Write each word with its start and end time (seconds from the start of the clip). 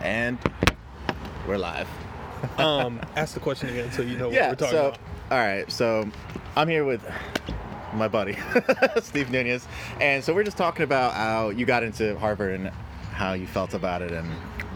And 0.00 0.38
we're 1.46 1.58
live. 1.58 1.88
Um, 2.56 2.98
ask 3.16 3.34
the 3.34 3.40
question 3.40 3.68
again 3.68 3.92
so 3.92 4.00
you 4.00 4.16
know 4.16 4.28
what 4.28 4.34
yeah. 4.34 4.48
we're 4.48 4.54
talking 4.54 4.72
So, 4.74 4.86
about. 4.88 4.98
all 5.30 5.36
right. 5.38 5.70
So, 5.70 6.08
I'm 6.56 6.68
here 6.68 6.86
with 6.86 7.04
my 7.92 8.08
buddy 8.08 8.34
Steve 9.02 9.30
Nunez, 9.30 9.68
and 10.00 10.24
so 10.24 10.32
we're 10.34 10.44
just 10.44 10.56
talking 10.56 10.84
about 10.84 11.12
how 11.12 11.50
you 11.50 11.66
got 11.66 11.82
into 11.82 12.18
Harvard 12.18 12.58
and 12.58 12.68
how 13.12 13.34
you 13.34 13.46
felt 13.46 13.74
about 13.74 14.00
it, 14.00 14.10
and 14.12 14.26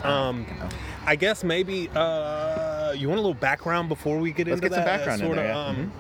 Um, 0.05 0.45
you 0.47 0.59
know. 0.59 0.69
I 1.07 1.17
guess 1.17 1.43
maybe 1.43 1.89
uh, 1.95 2.93
you 2.95 3.09
want 3.09 3.19
a 3.19 3.23
little 3.23 3.33
background 3.33 3.89
before 3.89 4.19
we 4.19 4.31
get 4.31 4.47
Let's 4.47 4.59
into 4.59 4.69
get 4.69 4.75
some 4.75 4.85
that. 4.85 4.99
background 4.99 5.23
in 5.23 5.29
there, 5.29 5.37
sorta, 5.37 5.49
yeah. 5.49 5.67
um, 5.85 5.93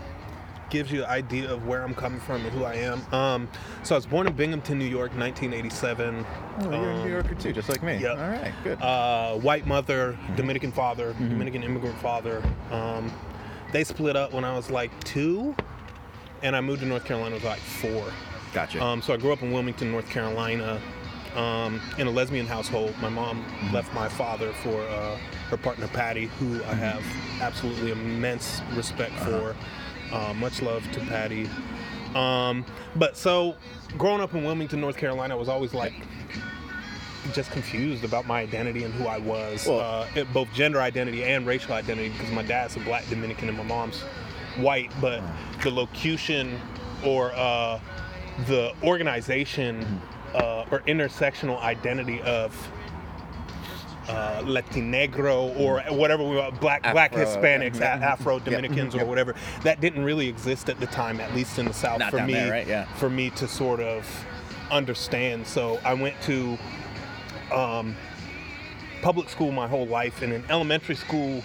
Gives 0.74 0.90
you 0.90 1.04
an 1.04 1.08
idea 1.10 1.48
of 1.52 1.68
where 1.68 1.84
I'm 1.84 1.94
coming 1.94 2.18
from 2.18 2.44
and 2.44 2.50
who 2.52 2.64
I 2.64 2.74
am. 2.74 3.00
Um, 3.14 3.48
so 3.84 3.94
I 3.94 3.98
was 3.98 4.06
born 4.06 4.26
in 4.26 4.32
Binghamton, 4.32 4.76
New 4.76 4.84
York, 4.84 5.12
1987. 5.16 6.26
Oh, 6.26 6.64
you're 6.64 6.90
a 6.90 6.94
Um, 6.96 7.04
New 7.04 7.10
Yorker 7.12 7.36
too, 7.36 7.52
just 7.52 7.68
like 7.68 7.80
me. 7.84 7.98
yep. 7.98 8.18
All 8.18 8.28
right. 8.28 8.52
Good. 8.64 8.82
uh, 8.82 9.34
white 9.36 9.68
mother, 9.68 10.14
Mm-hmm. 10.14 10.34
Dominican 10.34 10.72
father, 10.72 11.12
Dominican 11.12 11.62
immigrant 11.62 11.96
father. 12.00 12.42
Um, 12.72 13.12
they 13.70 13.84
split 13.84 14.16
up 14.16 14.32
when 14.32 14.44
I 14.44 14.56
was 14.56 14.68
like 14.68 14.90
two, 15.04 15.54
and 16.42 16.56
I 16.56 16.60
moved 16.60 16.80
to 16.80 16.86
North 16.88 17.04
Carolina 17.04 17.36
when 17.36 17.40
I 17.40 17.44
was 17.44 17.56
like 17.56 17.60
four. 17.60 18.12
gotcha. 18.52 18.82
Um, 18.82 19.00
so 19.00 19.14
I 19.14 19.16
grew 19.16 19.32
up 19.32 19.42
in 19.42 19.52
Wilmington, 19.52 19.92
North 19.92 20.10
Carolina, 20.10 20.80
um, 21.36 21.80
in 21.98 22.08
a 22.08 22.10
lesbian 22.10 22.46
household. 22.48 22.96
My 23.00 23.08
mom 23.10 23.44
left 23.72 23.94
my 23.94 24.08
father 24.08 24.52
for 24.54 24.82
uh, 24.88 25.16
her 25.50 25.56
partner 25.56 25.86
Patty, 25.86 26.24
who 26.40 26.56
I 26.64 26.74
have 26.74 27.04
absolutely 27.40 27.92
immense 27.92 28.60
respect 28.74 29.14
for. 29.20 29.54
Uh, 30.14 30.32
much 30.34 30.62
love 30.62 30.88
to 30.92 31.00
Patty. 31.00 31.48
Um, 32.14 32.64
but 32.94 33.16
so, 33.16 33.56
growing 33.98 34.20
up 34.20 34.32
in 34.34 34.44
Wilmington, 34.44 34.80
North 34.80 34.96
Carolina, 34.96 35.34
I 35.34 35.38
was 35.38 35.48
always 35.48 35.74
like 35.74 35.92
just 37.32 37.50
confused 37.50 38.04
about 38.04 38.26
my 38.26 38.40
identity 38.40 38.84
and 38.84 38.94
who 38.94 39.06
I 39.06 39.18
was, 39.18 39.66
Well- 39.66 39.80
uh, 39.80 40.06
it- 40.14 40.32
both 40.32 40.52
gender 40.54 40.80
identity 40.80 41.24
and 41.24 41.44
racial 41.46 41.74
identity, 41.74 42.10
because 42.10 42.30
my 42.30 42.42
dad's 42.42 42.76
a 42.76 42.80
black 42.80 43.08
Dominican 43.08 43.48
and 43.48 43.58
my 43.58 43.64
mom's 43.64 44.02
white, 44.56 44.92
but 45.00 45.20
the 45.62 45.70
locution 45.70 46.60
or 47.04 47.32
uh, 47.34 47.80
the 48.46 48.72
organization 48.84 50.00
uh, 50.34 50.64
or 50.70 50.80
intersectional 50.80 51.60
identity 51.62 52.20
of 52.22 52.54
uh, 54.08 54.42
Latinegro 54.42 55.58
or 55.58 55.80
whatever 55.94 56.22
we 56.22 56.36
want, 56.36 56.60
black 56.60 56.82
black 56.82 57.12
Hispanics, 57.12 57.80
yeah. 57.80 57.94
Afro 57.96 58.38
Dominicans 58.44 58.94
or 58.94 59.04
whatever. 59.04 59.34
That 59.62 59.80
didn't 59.80 60.04
really 60.04 60.28
exist 60.28 60.68
at 60.68 60.78
the 60.80 60.86
time, 60.86 61.20
at 61.20 61.34
least 61.34 61.58
in 61.58 61.66
the 61.66 61.74
South, 61.74 61.98
Not 61.98 62.10
for 62.10 62.22
me. 62.22 62.34
there, 62.34 62.50
right? 62.50 62.66
Yeah. 62.66 62.84
For 62.96 63.08
me 63.10 63.30
to 63.30 63.48
sort 63.48 63.80
of 63.80 64.06
understand. 64.70 65.46
So 65.46 65.78
I 65.84 65.94
went 65.94 66.20
to 66.22 66.58
um, 67.52 67.96
public 69.02 69.28
school 69.28 69.52
my 69.52 69.68
whole 69.68 69.86
life, 69.86 70.22
and 70.22 70.32
in 70.32 70.44
elementary 70.50 70.96
school, 70.96 71.42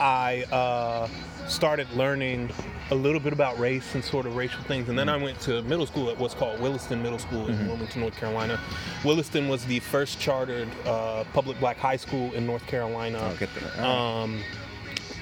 I 0.00 0.44
uh, 0.50 1.08
started 1.48 1.90
learning 1.92 2.50
a 2.90 2.94
little 2.94 3.20
bit 3.20 3.32
about 3.32 3.58
race 3.58 3.94
and 3.94 4.04
sort 4.04 4.26
of 4.26 4.36
racial 4.36 4.62
things. 4.64 4.88
And 4.88 4.98
then 4.98 5.08
I 5.08 5.16
went 5.16 5.40
to 5.40 5.62
middle 5.62 5.86
school 5.86 6.10
at 6.10 6.18
what's 6.18 6.34
called 6.34 6.60
Williston 6.60 7.02
Middle 7.02 7.18
School 7.18 7.48
in 7.48 7.66
Wilmington, 7.66 8.00
North 8.00 8.16
Carolina. 8.16 8.60
Williston 9.04 9.48
was 9.48 9.64
the 9.64 9.80
first 9.80 10.20
chartered 10.20 10.68
uh, 10.86 11.24
public 11.32 11.58
black 11.60 11.76
high 11.76 11.96
school 11.96 12.32
in 12.32 12.46
North 12.46 12.66
Carolina. 12.66 13.18
I'll 13.18 13.36
get 13.36 13.50
that. 13.54 13.84
Um, 13.84 14.40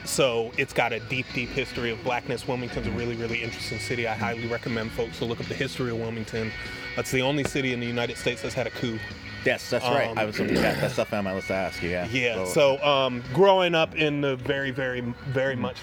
so 0.05 0.51
it's 0.57 0.73
got 0.73 0.93
a 0.93 1.01
deep, 1.01 1.27
deep 1.35 1.51
history 1.51 1.91
of 1.91 2.03
blackness. 2.03 2.49
Wilmington's 2.49 2.87
a 2.87 2.91
really, 2.93 3.17
really 3.17 3.43
interesting 3.43 3.79
city. 3.79 4.09
I 4.09 4.15
highly 4.15 4.47
recommend 4.47 4.91
folks 4.93 5.19
to 5.19 5.25
look 5.25 5.41
up 5.41 5.47
the 5.47 5.55
history 5.55 5.91
of 5.91 5.99
Wilmington. 5.99 6.51
That's 6.97 7.11
the 7.11 7.23
only 7.23 7.45
city 7.45 7.73
in 7.73 7.81
the 7.81 7.87
United 7.87 8.17
States 8.17 8.43
that's 8.43 8.55
had 8.55 8.67
a 8.67 8.71
coup. 8.71 8.99
Yes, 9.45 9.69
that's 9.71 9.85
right. 9.85 10.09
um, 10.09 10.19
I 10.19 10.25
was. 10.25 10.37
That's 10.37 10.93
stuff 10.95 11.13
on 11.13 11.25
my 11.25 11.35
list 11.35 11.49
to 11.49 11.55
ask 11.55 11.83
you. 11.83 11.91
Yeah. 11.91 12.07
Yeah. 12.11 12.45
So- 12.47 12.79
So 12.79 12.85
um, 12.85 13.23
growing 13.33 13.75
up 13.75 13.95
in 13.95 14.21
the 14.21 14.37
very, 14.37 14.71
very, 14.71 15.01
very 15.29 15.57
much 15.57 15.77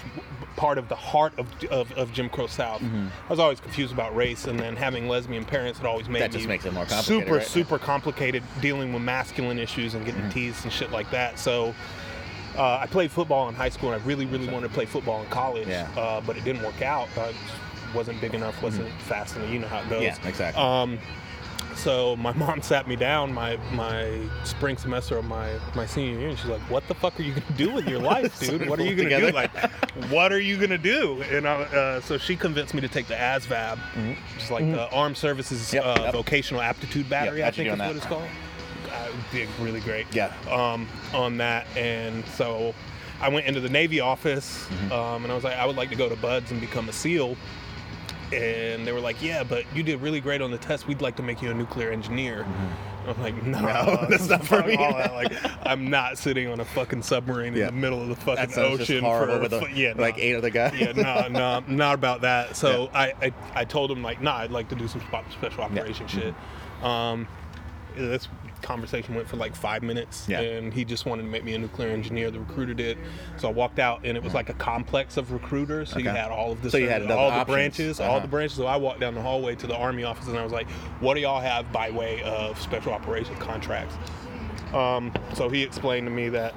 part 0.56 0.76
of 0.78 0.88
the 0.88 0.96
heart 0.96 1.32
of, 1.38 1.46
of, 1.70 1.92
of 1.92 2.12
Jim 2.12 2.28
Crow 2.28 2.46
South, 2.48 2.82
I 2.82 3.30
was 3.30 3.38
always 3.38 3.60
confused 3.60 3.92
about 3.92 4.14
race, 4.16 4.46
and 4.46 4.58
then 4.58 4.74
having 4.76 5.08
lesbian 5.08 5.44
parents 5.44 5.78
had 5.78 5.86
always 5.86 6.08
made 6.08 6.22
That 6.22 6.32
just 6.32 6.44
me 6.44 6.48
makes 6.48 6.64
it 6.64 6.72
more 6.72 6.84
complicated, 6.84 7.24
super, 7.26 7.38
right? 7.38 7.46
super 7.46 7.78
complicated 7.78 8.42
dealing 8.60 8.92
with 8.92 9.02
masculine 9.02 9.58
issues 9.58 9.94
and 9.94 10.04
getting 10.04 10.28
teased 10.30 10.64
and 10.64 10.72
shit 10.72 10.90
like 10.90 11.10
that. 11.10 11.38
So. 11.38 11.74
Uh, 12.56 12.78
I 12.82 12.86
played 12.86 13.12
football 13.12 13.48
in 13.48 13.54
high 13.54 13.68
school, 13.68 13.92
and 13.92 14.02
I 14.02 14.04
really, 14.04 14.26
really 14.26 14.48
wanted 14.48 14.66
to 14.68 14.74
play 14.74 14.84
football 14.84 15.20
in 15.22 15.28
college, 15.28 15.68
Yeah. 15.68 15.86
uh, 15.96 16.20
but 16.20 16.36
it 16.36 16.42
didn't 16.42 16.62
work 16.64 16.82
out. 16.82 17.06
I 17.16 17.32
wasn't 17.94 18.20
big 18.20 18.34
enough, 18.34 18.60
wasn't 18.60 18.90
fast 19.02 19.36
enough. 19.36 19.48
You 19.48 19.60
know 19.60 19.68
how 19.68 19.78
it 19.78 19.88
goes. 19.88 20.02
Yeah, 20.02 20.16
exactly. 20.26 20.60
Um, 20.60 20.98
so 21.78 22.16
my 22.16 22.32
mom 22.34 22.60
sat 22.62 22.86
me 22.88 22.96
down 22.96 23.32
my 23.32 23.56
my 23.72 24.20
spring 24.44 24.76
semester 24.76 25.16
of 25.18 25.24
my 25.24 25.58
my 25.74 25.86
senior 25.86 26.18
year, 26.18 26.28
and 26.30 26.38
she's 26.38 26.48
like, 26.50 26.60
"What 26.70 26.86
the 26.88 26.94
fuck 26.94 27.18
are 27.18 27.22
you 27.22 27.32
gonna 27.34 27.56
do 27.56 27.72
with 27.72 27.88
your 27.88 28.00
life, 28.00 28.38
dude? 28.40 28.68
What 28.68 28.78
are 28.80 28.84
you 28.84 28.94
gonna 28.96 29.08
Together. 29.10 29.30
do? 29.30 29.36
Like, 29.36 29.70
what 30.10 30.32
are 30.32 30.40
you 30.40 30.56
gonna 30.58 30.78
do?" 30.78 31.22
And 31.30 31.46
I, 31.48 31.62
uh, 31.62 32.00
so 32.00 32.18
she 32.18 32.36
convinced 32.36 32.74
me 32.74 32.80
to 32.80 32.88
take 32.88 33.06
the 33.06 33.14
ASVAB, 33.14 33.78
which 34.34 34.42
is 34.44 34.50
like 34.50 34.64
the 34.70 34.88
Armed 34.90 35.16
Services 35.16 35.58
Mm-hmm. 35.68 35.76
Yep, 35.76 35.84
uh, 35.98 36.02
yep. 36.02 36.12
Vocational 36.14 36.62
Aptitude 36.62 37.08
Battery, 37.08 37.44
I 37.44 37.50
think 37.50 37.68
is 37.68 37.72
on 37.72 37.78
what 37.86 37.96
it's 37.96 38.06
called. 38.06 38.28
I 38.90 39.10
did 39.32 39.48
really 39.60 39.80
great 39.80 40.06
Yeah. 40.12 40.32
um, 40.50 40.88
on 41.14 41.36
that, 41.38 41.66
and 41.76 42.24
so 42.26 42.74
I 43.20 43.28
went 43.28 43.46
into 43.46 43.60
the 43.60 43.68
Navy 43.68 44.00
office, 44.00 44.66
Mm-hmm. 44.68 44.92
um, 44.92 45.22
and 45.24 45.32
I 45.32 45.34
was 45.34 45.44
like, 45.44 45.56
I 45.56 45.66
would 45.66 45.76
like 45.76 45.90
to 45.90 45.96
go 45.96 46.08
to 46.08 46.16
BUD/S 46.16 46.50
and 46.50 46.60
become 46.60 46.88
a 46.88 46.92
SEAL. 46.92 47.36
And 48.32 48.86
they 48.86 48.92
were 48.92 49.00
like, 49.00 49.22
Yeah, 49.22 49.42
but 49.44 49.64
you 49.74 49.82
did 49.82 50.00
really 50.00 50.20
great 50.20 50.40
on 50.42 50.50
the 50.50 50.58
test. 50.58 50.86
We'd 50.86 51.00
like 51.00 51.16
to 51.16 51.22
make 51.22 51.40
you 51.42 51.50
a 51.50 51.54
nuclear 51.54 51.90
engineer. 51.90 52.46
I'm 53.06 53.22
like, 53.22 53.42
No, 53.42 53.58
Mm-hmm. 53.58 54.02
No, 54.02 54.06
that's 54.10 54.28
not 54.28 54.44
for 54.46 54.62
me." 54.62 54.76
all 54.76 54.92
that. 54.94 55.14
Like, 55.14 55.32
I'm 55.66 55.88
not 55.88 56.18
sitting 56.18 56.48
on 56.48 56.60
a 56.60 56.64
fucking 56.64 57.02
submarine 57.02 57.54
Yeah. 57.54 57.68
in 57.68 57.74
the 57.74 57.80
middle 57.80 58.02
of 58.02 58.08
the 58.08 58.16
fucking 58.16 58.58
ocean 58.58 59.00
for 59.02 59.38
with 59.40 59.52
fu- 59.52 59.68
yeah, 59.74 59.94
like 59.96 60.16
no. 60.18 60.22
eight 60.22 60.34
other 60.36 60.50
guys. 60.50 60.74
yeah, 60.78 60.92
no, 60.92 61.28
no, 61.30 61.60
not 61.66 61.94
about 61.94 62.20
that. 62.22 62.54
So 62.56 62.90
I, 62.92 63.12
I, 63.22 63.32
I 63.54 63.64
told 63.64 63.90
him 63.90 64.02
like, 64.02 64.20
nah, 64.20 64.36
I'd 64.38 64.50
like 64.50 64.68
to 64.68 64.74
do 64.74 64.86
some 64.88 65.00
special 65.32 65.62
operation 65.62 66.06
shit. 66.06 66.34
Um, 66.82 67.26
this 67.96 68.28
conversation 68.62 69.14
went 69.14 69.28
for 69.28 69.36
like 69.36 69.54
five 69.54 69.82
minutes, 69.82 70.26
Yeah. 70.28 70.40
and 70.40 70.72
he 70.74 70.84
just 70.84 71.06
wanted 71.06 71.22
to 71.22 71.28
make 71.28 71.44
me 71.44 71.54
a 71.54 71.58
nuclear 71.58 71.88
engineer. 71.90 72.30
The 72.30 72.40
recruiter 72.40 72.74
did, 72.74 72.98
so 73.36 73.48
I 73.48 73.52
walked 73.52 73.78
out, 73.78 74.00
and 74.04 74.16
it 74.16 74.22
was 74.22 74.34
like 74.34 74.48
a 74.50 74.54
complex 74.54 75.16
of 75.16 75.32
recruiters. 75.32 75.90
So 75.90 75.98
you 75.98 76.08
had 76.08 76.30
all 76.30 76.52
of 76.52 76.62
this, 76.62 76.72
So 76.72 76.78
you 76.78 76.88
had 76.88 77.10
all 77.10 77.36
the 77.38 77.44
branches, 77.44 78.00
all 78.00 78.10
Uh-huh. 78.16 78.20
the 78.20 78.28
branches. 78.28 78.56
So 78.58 78.66
I 78.66 78.76
walked 78.76 79.00
down 79.00 79.14
the 79.14 79.22
hallway 79.22 79.54
to 79.56 79.66
the 79.66 79.76
army 79.76 80.04
office, 80.04 80.26
and 80.28 80.36
I 80.38 80.42
was 80.44 80.52
like, 80.52 80.68
"What 81.00 81.14
do 81.14 81.20
y'all 81.20 81.40
have 81.40 81.70
by 81.72 81.90
way 81.90 82.22
of 82.22 82.60
special 82.60 82.92
operations 82.92 83.38
contracts?" 83.38 83.94
Um, 84.74 85.12
so 85.34 85.48
he 85.48 85.62
explained 85.62 86.06
to 86.06 86.10
me 86.12 86.28
that 86.30 86.54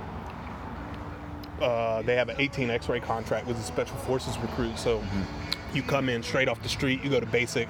uh, 1.62 2.02
they 2.02 2.16
have 2.16 2.30
an 2.30 2.36
18 2.40 2.70
X-ray 2.72 3.00
contract 3.00 3.46
with 3.48 3.56
the 3.58 3.64
Special 3.64 3.96
Forces 3.98 4.38
recruit. 4.40 4.78
So 4.78 4.98
Mm-hmm. 5.00 5.78
you 5.78 5.84
come 5.84 6.10
in 6.10 6.24
straight 6.24 6.50
off 6.50 6.62
the 6.64 6.70
street. 6.70 7.04
You 7.04 7.10
go 7.10 7.20
to 7.20 7.26
basic, 7.26 7.68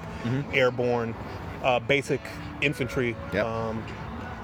airborne, 0.52 1.14
uh, 1.62 1.78
basic 1.80 2.20
infantry, 2.60 3.16
Yep. 3.32 3.46
um, 3.46 3.82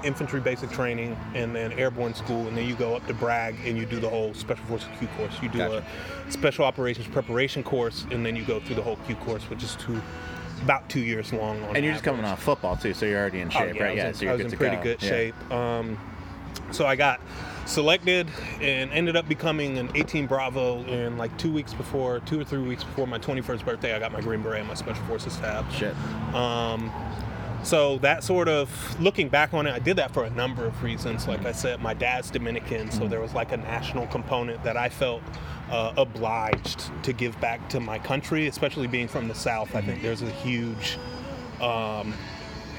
infantry 0.04 0.40
basic 0.40 0.70
training, 0.70 1.16
and 1.34 1.54
then 1.54 1.72
airborne 1.72 2.14
school, 2.14 2.46
and 2.46 2.56
then 2.56 2.66
you 2.68 2.74
go 2.76 2.94
up 2.94 3.06
to 3.08 3.14
Bragg 3.14 3.56
and 3.64 3.76
you 3.76 3.84
do 3.84 3.98
the 3.98 4.08
whole 4.08 4.32
Special 4.34 4.64
Forces 4.66 4.88
Q 4.98 5.08
course. 5.16 5.32
You 5.42 5.48
do 5.48 5.58
Gotcha. 5.58 5.84
a 6.28 6.30
Special 6.32 6.64
Operations 6.64 7.08
preparation 7.08 7.62
course, 7.62 8.06
and 8.10 8.24
then 8.24 8.36
you 8.36 8.44
go 8.44 8.60
through 8.60 8.76
the 8.76 8.82
whole 8.82 8.96
Q 9.06 9.16
course, 9.16 9.42
which 9.50 9.62
is 9.64 9.74
two, 9.76 10.00
about 10.62 10.88
two 10.88 11.00
years 11.00 11.32
long. 11.32 11.62
On 11.64 11.74
And 11.76 11.84
you're 11.84 11.94
just 11.94 12.04
coming 12.04 12.24
off 12.24 12.40
football 12.42 12.76
too, 12.76 12.94
so 12.94 13.06
you're 13.06 13.18
already 13.18 13.40
in 13.40 13.48
Oh, 13.48 13.50
shape, 13.50 13.74
yeah, 13.74 13.82
right? 13.82 13.90
I 13.90 13.94
was 13.94 13.96
Yeah, 13.98 14.08
in, 14.08 14.14
so 14.14 14.22
you're 14.22 14.30
I 14.30 14.34
was 14.36 14.42
good 14.44 14.52
in 14.52 14.58
pretty 14.58 14.76
go. 14.76 14.82
good 14.82 15.02
Yeah. 15.02 15.08
shape. 15.08 15.52
Um, 15.52 15.98
so 16.70 16.86
I 16.86 16.94
got 16.94 17.20
selected 17.68 18.28
and 18.60 18.90
ended 18.92 19.16
up 19.16 19.28
becoming 19.28 19.78
an 19.78 19.90
18 19.94 20.26
Bravo. 20.26 20.82
And 20.84 21.18
like 21.18 21.36
two 21.38 21.52
weeks 21.52 21.74
before, 21.74 22.20
two 22.20 22.40
or 22.40 22.44
three 22.44 22.62
weeks 22.62 22.84
before 22.84 23.06
my 23.06 23.18
21st 23.18 23.64
birthday, 23.64 23.94
I 23.94 23.98
got 23.98 24.12
my 24.12 24.20
Green 24.20 24.42
Beret 24.42 24.60
and 24.60 24.68
my 24.68 24.74
Special 24.74 25.04
Forces 25.04 25.36
tab. 25.36 25.70
Shit. 25.72 25.94
Um, 26.34 26.90
so 27.62 27.98
that 27.98 28.22
sort 28.22 28.48
of 28.48 29.00
looking 29.00 29.28
back 29.28 29.52
on 29.52 29.66
it, 29.66 29.72
I 29.72 29.78
did 29.78 29.96
that 29.96 30.14
for 30.14 30.24
a 30.24 30.30
number 30.30 30.64
of 30.64 30.82
reasons. 30.82 31.26
Like 31.26 31.44
I 31.44 31.52
said, 31.52 31.80
my 31.80 31.92
dad's 31.92 32.30
Dominican, 32.30 32.90
so 32.90 33.08
there 33.08 33.20
was 33.20 33.34
like 33.34 33.52
a 33.52 33.56
national 33.56 34.06
component 34.06 34.62
that 34.62 34.76
I 34.76 34.88
felt 34.88 35.22
uh, 35.70 35.92
obliged 35.96 36.90
to 37.02 37.12
give 37.12 37.38
back 37.40 37.68
to 37.70 37.80
my 37.80 37.98
country, 37.98 38.46
especially 38.46 38.86
being 38.86 39.08
from 39.08 39.28
the 39.28 39.34
South. 39.34 39.74
I 39.74 39.82
think 39.82 40.02
there's 40.02 40.22
a 40.22 40.30
huge 40.30 40.98
um, 41.60 42.14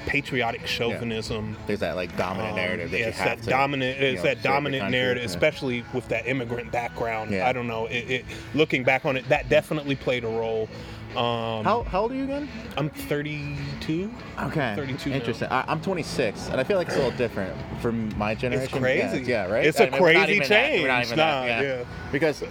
patriotic 0.05 0.65
chauvinism. 0.65 1.55
There's 1.67 1.79
that 1.79 1.95
like 1.95 2.15
dominant 2.17 2.51
Um, 2.51 2.55
narrative 2.57 2.91
that 2.91 2.97
yeah, 2.97 3.03
you 3.05 3.09
it's 3.09 3.17
have 3.19 3.37
that 3.39 3.43
to. 3.43 3.49
dominant. 3.49 3.99
you 3.99 4.05
It's 4.07 4.17
know, 4.23 4.29
that 4.29 4.41
dominant 4.43 4.91
narrative, 4.91 5.23
Yeah. 5.23 5.27
especially 5.29 5.83
with 5.93 6.07
that 6.09 6.27
immigrant 6.27 6.71
background. 6.71 7.31
Yeah. 7.31 7.47
I 7.47 7.53
don't 7.53 7.67
know. 7.67 7.85
It, 7.87 8.09
it, 8.09 8.25
looking 8.53 8.83
back 8.83 9.05
on 9.05 9.17
it, 9.17 9.27
that 9.29 9.49
definitely 9.49 9.95
played 9.95 10.23
a 10.23 10.27
role. 10.27 10.69
Um, 11.15 11.63
How, 11.65 11.81
how 11.89 12.01
old 12.01 12.11
are 12.11 12.15
you 12.15 12.25
again? 12.25 12.47
I'm 12.77 12.89
32. 12.91 14.11
Okay. 14.43 14.73
32 14.75 15.09
now. 15.09 15.15
Interesting. 15.15 15.47
I, 15.49 15.65
I'm 15.67 15.81
26, 15.81 16.49
and 16.49 16.61
I 16.61 16.63
feel 16.63 16.77
like 16.77 16.87
it's 16.87 16.97
a 16.97 16.99
little 16.99 17.17
different 17.17 17.55
from 17.81 18.15
my 18.17 18.35
generation. 18.35 18.69
It's 18.71 18.79
crazy. 18.79 19.23
Yeah, 19.23 19.45
yeah, 19.47 19.51
right. 19.51 19.65
It's 19.65 19.79
a 19.79 19.87
I 19.87 19.89
mean, 19.89 20.01
we're 20.01 20.13
not 20.13 20.25
crazy 20.25 20.35
even 20.37 20.49
that- 20.49 20.71
we're 20.81 20.87
not 20.87 20.95
change. 20.97 21.05
even 21.07 21.17
Nah, 21.17 21.45
that, 21.45 21.63
yeah. 21.63 21.83
Because, 22.11 22.43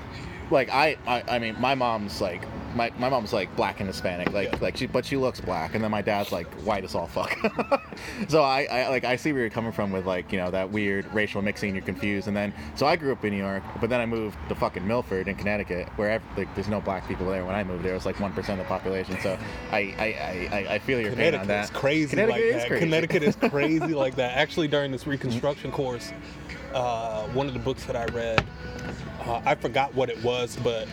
like, 0.50 0.70
I, 0.70 0.96
I, 1.06 1.24
I 1.28 1.38
mean, 1.38 1.56
my 1.60 1.74
mom's 1.74 2.20
like 2.22 2.42
my, 2.76 2.92
my 2.98 3.08
mom's 3.08 3.32
like 3.32 3.54
black 3.56 3.80
and 3.80 3.88
Hispanic, 3.88 4.32
like 4.32 4.52
Yeah. 4.52 4.58
like 4.60 4.76
she 4.76 4.86
but 4.86 5.04
she 5.04 5.16
looks 5.16 5.40
black, 5.40 5.74
and 5.74 5.82
then 5.82 5.90
my 5.90 6.02
dad's 6.02 6.30
like 6.30 6.46
white 6.64 6.84
as 6.84 6.94
all 6.94 7.06
fuck. 7.06 7.36
so 8.28 8.42
I, 8.42 8.64
I 8.70 8.88
like 8.88 9.04
I 9.04 9.16
see 9.16 9.32
where 9.32 9.40
you're 9.40 9.50
coming 9.50 9.72
from 9.72 9.90
with 9.90 10.06
like 10.06 10.30
you 10.30 10.38
know 10.38 10.50
that 10.50 10.70
weird 10.70 11.12
racial 11.14 11.42
mixing. 11.42 11.74
You're 11.74 11.82
confused, 11.84 12.28
and 12.28 12.36
then 12.36 12.52
so 12.74 12.86
I 12.86 12.96
grew 12.96 13.12
up 13.12 13.24
in 13.24 13.32
New 13.32 13.38
York, 13.42 13.62
but 13.80 13.90
then 13.90 14.00
I 14.00 14.06
moved 14.06 14.36
to 14.48 14.54
fucking 14.54 14.86
Milford 14.86 15.26
in 15.28 15.34
Connecticut, 15.34 15.88
where 15.96 16.22
like 16.36 16.54
there's 16.54 16.68
no 16.68 16.80
black 16.80 17.08
people 17.08 17.26
there. 17.30 17.44
When 17.44 17.54
I 17.54 17.64
moved 17.64 17.84
there, 17.84 17.92
it 17.92 17.96
was 17.96 18.06
like 18.06 18.20
one 18.20 18.32
percent 18.32 18.60
of 18.60 18.66
the 18.66 18.68
population. 18.68 19.18
So 19.20 19.38
I 19.72 19.78
I, 19.98 20.48
I, 20.52 20.74
I- 20.74 20.78
feel 20.78 21.00
your 21.00 21.12
pain 21.12 21.34
on 21.34 21.40
Connecticut 21.40 21.48
that. 21.48 21.64
is 21.64 21.70
crazy 21.70 22.10
Connecticut 22.10 22.34
like 22.34 22.54
is 22.54 22.62
that. 22.62 22.68
crazy. 22.68 22.84
Connecticut 22.84 23.22
is 23.22 23.36
crazy 23.50 23.94
like 23.94 24.14
that. 24.16 24.36
Actually, 24.36 24.68
during 24.68 24.92
this 24.92 25.06
reconstruction 25.06 25.72
course, 25.72 26.12
uh, 26.74 27.26
one 27.28 27.46
of 27.48 27.54
the 27.54 27.58
books 27.58 27.84
that 27.86 27.96
I 27.96 28.04
read, 28.06 28.44
uh, 29.24 29.40
I 29.44 29.54
forgot 29.54 29.94
what 29.94 30.10
it 30.10 30.22
was, 30.22 30.56
but 30.62 30.86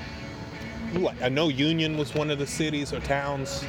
like 1.01 1.21
I 1.21 1.29
know 1.29 1.49
Union 1.49 1.97
was 1.97 2.13
one 2.13 2.29
of 2.29 2.39
the 2.39 2.47
cities 2.47 2.93
or 2.93 2.99
towns. 3.01 3.63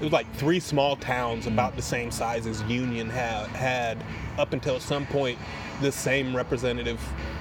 It 0.00 0.04
was 0.04 0.12
like 0.12 0.30
three 0.34 0.60
small 0.60 0.96
towns 0.96 1.46
about 1.46 1.76
the 1.76 1.82
same 1.82 2.10
size 2.10 2.46
as 2.46 2.62
Union 2.64 3.08
had 3.08 3.46
had 3.48 4.04
up 4.38 4.52
until 4.52 4.80
some 4.80 5.06
point 5.06 5.38
the 5.80 5.92
same 5.92 6.34
representative 6.34 7.00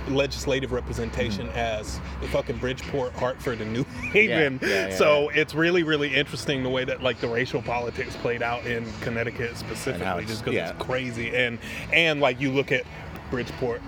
legislative 0.10 0.72
representation 0.72 1.48
mm-hmm. 1.48 1.58
as 1.58 2.00
the 2.22 2.28
fucking 2.28 2.58
Bridgeport, 2.58 3.14
Hartford, 3.14 3.62
and 3.62 3.72
New 3.72 3.84
Haven. 4.12 4.60
yeah, 4.62 4.90
yeah, 4.90 4.96
so 4.96 5.30
it's 5.30 5.54
really, 5.54 5.84
really 5.84 6.14
interesting 6.14 6.64
the 6.64 6.70
way 6.70 6.84
that 6.86 7.02
like 7.02 7.20
the 7.20 7.28
racial 7.28 7.62
politics 7.62 8.16
played 8.18 8.42
out 8.42 8.66
in 8.66 8.86
Connecticut 9.02 9.56
specifically, 9.58 10.26
just 10.26 10.44
because 10.44 10.56
yeah. 10.56 10.72
it's 10.72 10.84
crazy. 10.84 11.36
And 11.36 11.60
and 11.92 12.20
like 12.20 12.40
you 12.40 12.52
look 12.52 12.72
at 12.72 12.84
Bridgeport, 13.30 13.82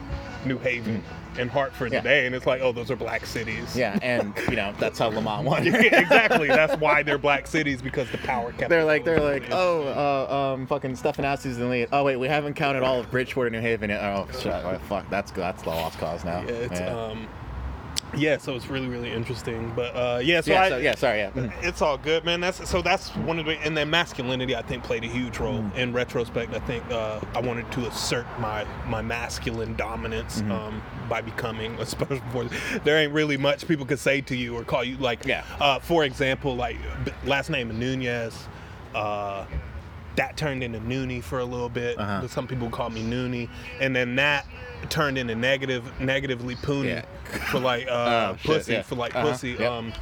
New 0.45 0.57
Haven, 0.59 1.01
mm. 1.01 1.24
And 1.37 1.49
Hartford 1.49 1.91
Yeah. 1.91 2.01
today, 2.01 2.25
and 2.25 2.33
it's 2.35 2.45
like, 2.45 2.61
oh, 2.61 2.71
those 2.71 2.89
are 2.91 2.95
black 2.95 3.25
cities. 3.25 3.75
Yeah, 3.75 3.97
and 4.01 4.33
you 4.49 4.55
know 4.55 4.73
that's 4.79 4.97
how 4.99 5.09
Lamont 5.09 5.45
won. 5.45 5.67
exactly. 5.67 6.47
That's 6.47 6.79
why 6.79 7.03
they're 7.03 7.17
black 7.17 7.47
cities 7.47 7.81
because 7.81 8.09
the 8.11 8.17
power 8.19 8.51
kept. 8.53 8.69
They're 8.69 8.85
like 8.85 9.03
they're 9.05 9.19
like 9.19 9.43
oh 9.51 9.87
uh, 9.87 10.53
um 10.53 10.67
fucking 10.67 10.93
Stefanowski's 10.93 11.57
the 11.57 11.65
lead. 11.65 11.89
Oh 11.91 12.03
wait, 12.03 12.15
we 12.17 12.27
haven't 12.27 12.53
counted 12.53 12.83
all 12.83 12.99
of 12.99 13.09
Bridgeport 13.11 13.47
and 13.47 13.55
New 13.55 13.61
Haven. 13.61 13.89
yet. 13.89 14.01
Oh 14.03 14.27
shit, 14.31 14.47
oh, 14.47 14.79
fuck, 14.87 15.09
that's 15.09 15.31
that's 15.31 15.63
the 15.63 15.69
lost 15.69 15.97
cause 15.99 16.23
now. 16.23 16.41
Yeah, 16.41 16.51
it's 16.51 16.79
yeah. 16.79 16.87
um, 17.05 17.27
yeah. 18.17 18.37
So 18.37 18.55
it's 18.55 18.67
really, 18.67 18.87
really 18.87 19.11
interesting. 19.11 19.71
But 19.75 19.95
uh, 19.95 20.19
yeah, 20.23 20.41
so 20.41 20.51
yeah, 20.51 20.61
I, 20.61 20.69
so, 20.69 20.77
yeah, 20.77 20.95
sorry, 20.95 21.19
yeah. 21.19 21.31
Mhm. 21.31 21.51
it's 21.63 21.81
all 21.81 21.97
good, 21.97 22.23
man. 22.25 22.39
That's 22.39 22.69
so 22.69 22.81
that's 22.81 23.09
one 23.17 23.39
of 23.39 23.45
the 23.45 23.53
and 23.63 23.75
then 23.75 23.89
masculinity 23.89 24.55
I 24.55 24.61
think 24.61 24.83
played 24.83 25.03
a 25.03 25.07
huge 25.07 25.39
role. 25.39 25.59
Mm. 25.59 25.75
In 25.75 25.93
retrospect, 25.93 26.53
I 26.53 26.59
think 26.59 26.83
uh, 26.91 27.19
I 27.33 27.39
wanted 27.39 27.71
to 27.73 27.87
assert 27.87 28.25
my 28.39 28.65
my 28.87 29.01
masculine 29.01 29.75
dominance 29.75 30.41
Mm-hmm. 30.41 30.51
um, 30.51 30.81
by 31.09 31.21
becoming 31.21 31.75
a 31.79 31.85
special 31.95 32.19
force. 32.31 32.51
There 32.83 32.97
ain't 32.97 33.13
really 33.13 33.37
much 33.37 33.67
people 33.67 33.85
could 33.85 33.99
say 33.99 34.21
to 34.21 34.35
you 34.35 34.55
or 34.57 34.63
call 34.63 34.83
you 34.83 34.97
like. 34.97 35.25
Yeah. 35.25 35.43
Uh, 35.59 35.79
for 35.79 36.03
example, 36.03 36.55
like 36.55 36.77
last 37.25 37.49
name 37.49 37.77
Nunez. 37.79 38.47
Uh, 38.93 39.45
that 40.15 40.37
turned 40.37 40.63
into 40.63 40.79
Noonie 40.79 41.21
for 41.21 41.39
a 41.39 41.45
little 41.45 41.67
bit. 41.69 41.99
Uh-huh. 41.99 42.27
Some 42.29 42.47
people 42.47 42.69
call 42.69 42.89
me 42.89 43.03
Noonie, 43.03 43.49
and 43.81 43.93
then 43.95 44.15
that 44.15 44.45
turned 44.89 45.17
into 45.17 45.35
negative, 45.35 45.83
negatively 45.99 46.55
Poonie 46.55 46.85
Yeah. 46.87 47.03
for 47.51 47.59
like 47.59 47.87
uh, 47.87 47.91
Oh, 48.33 48.35
shit, 48.37 48.45
pussy, 48.45 48.73
yeah. 48.73 48.81
for 48.81 48.95
like 48.95 49.15
Uh-huh, 49.15 49.31
pussy. 49.31 49.51
yep. 49.59 49.71
Um, 49.71 49.93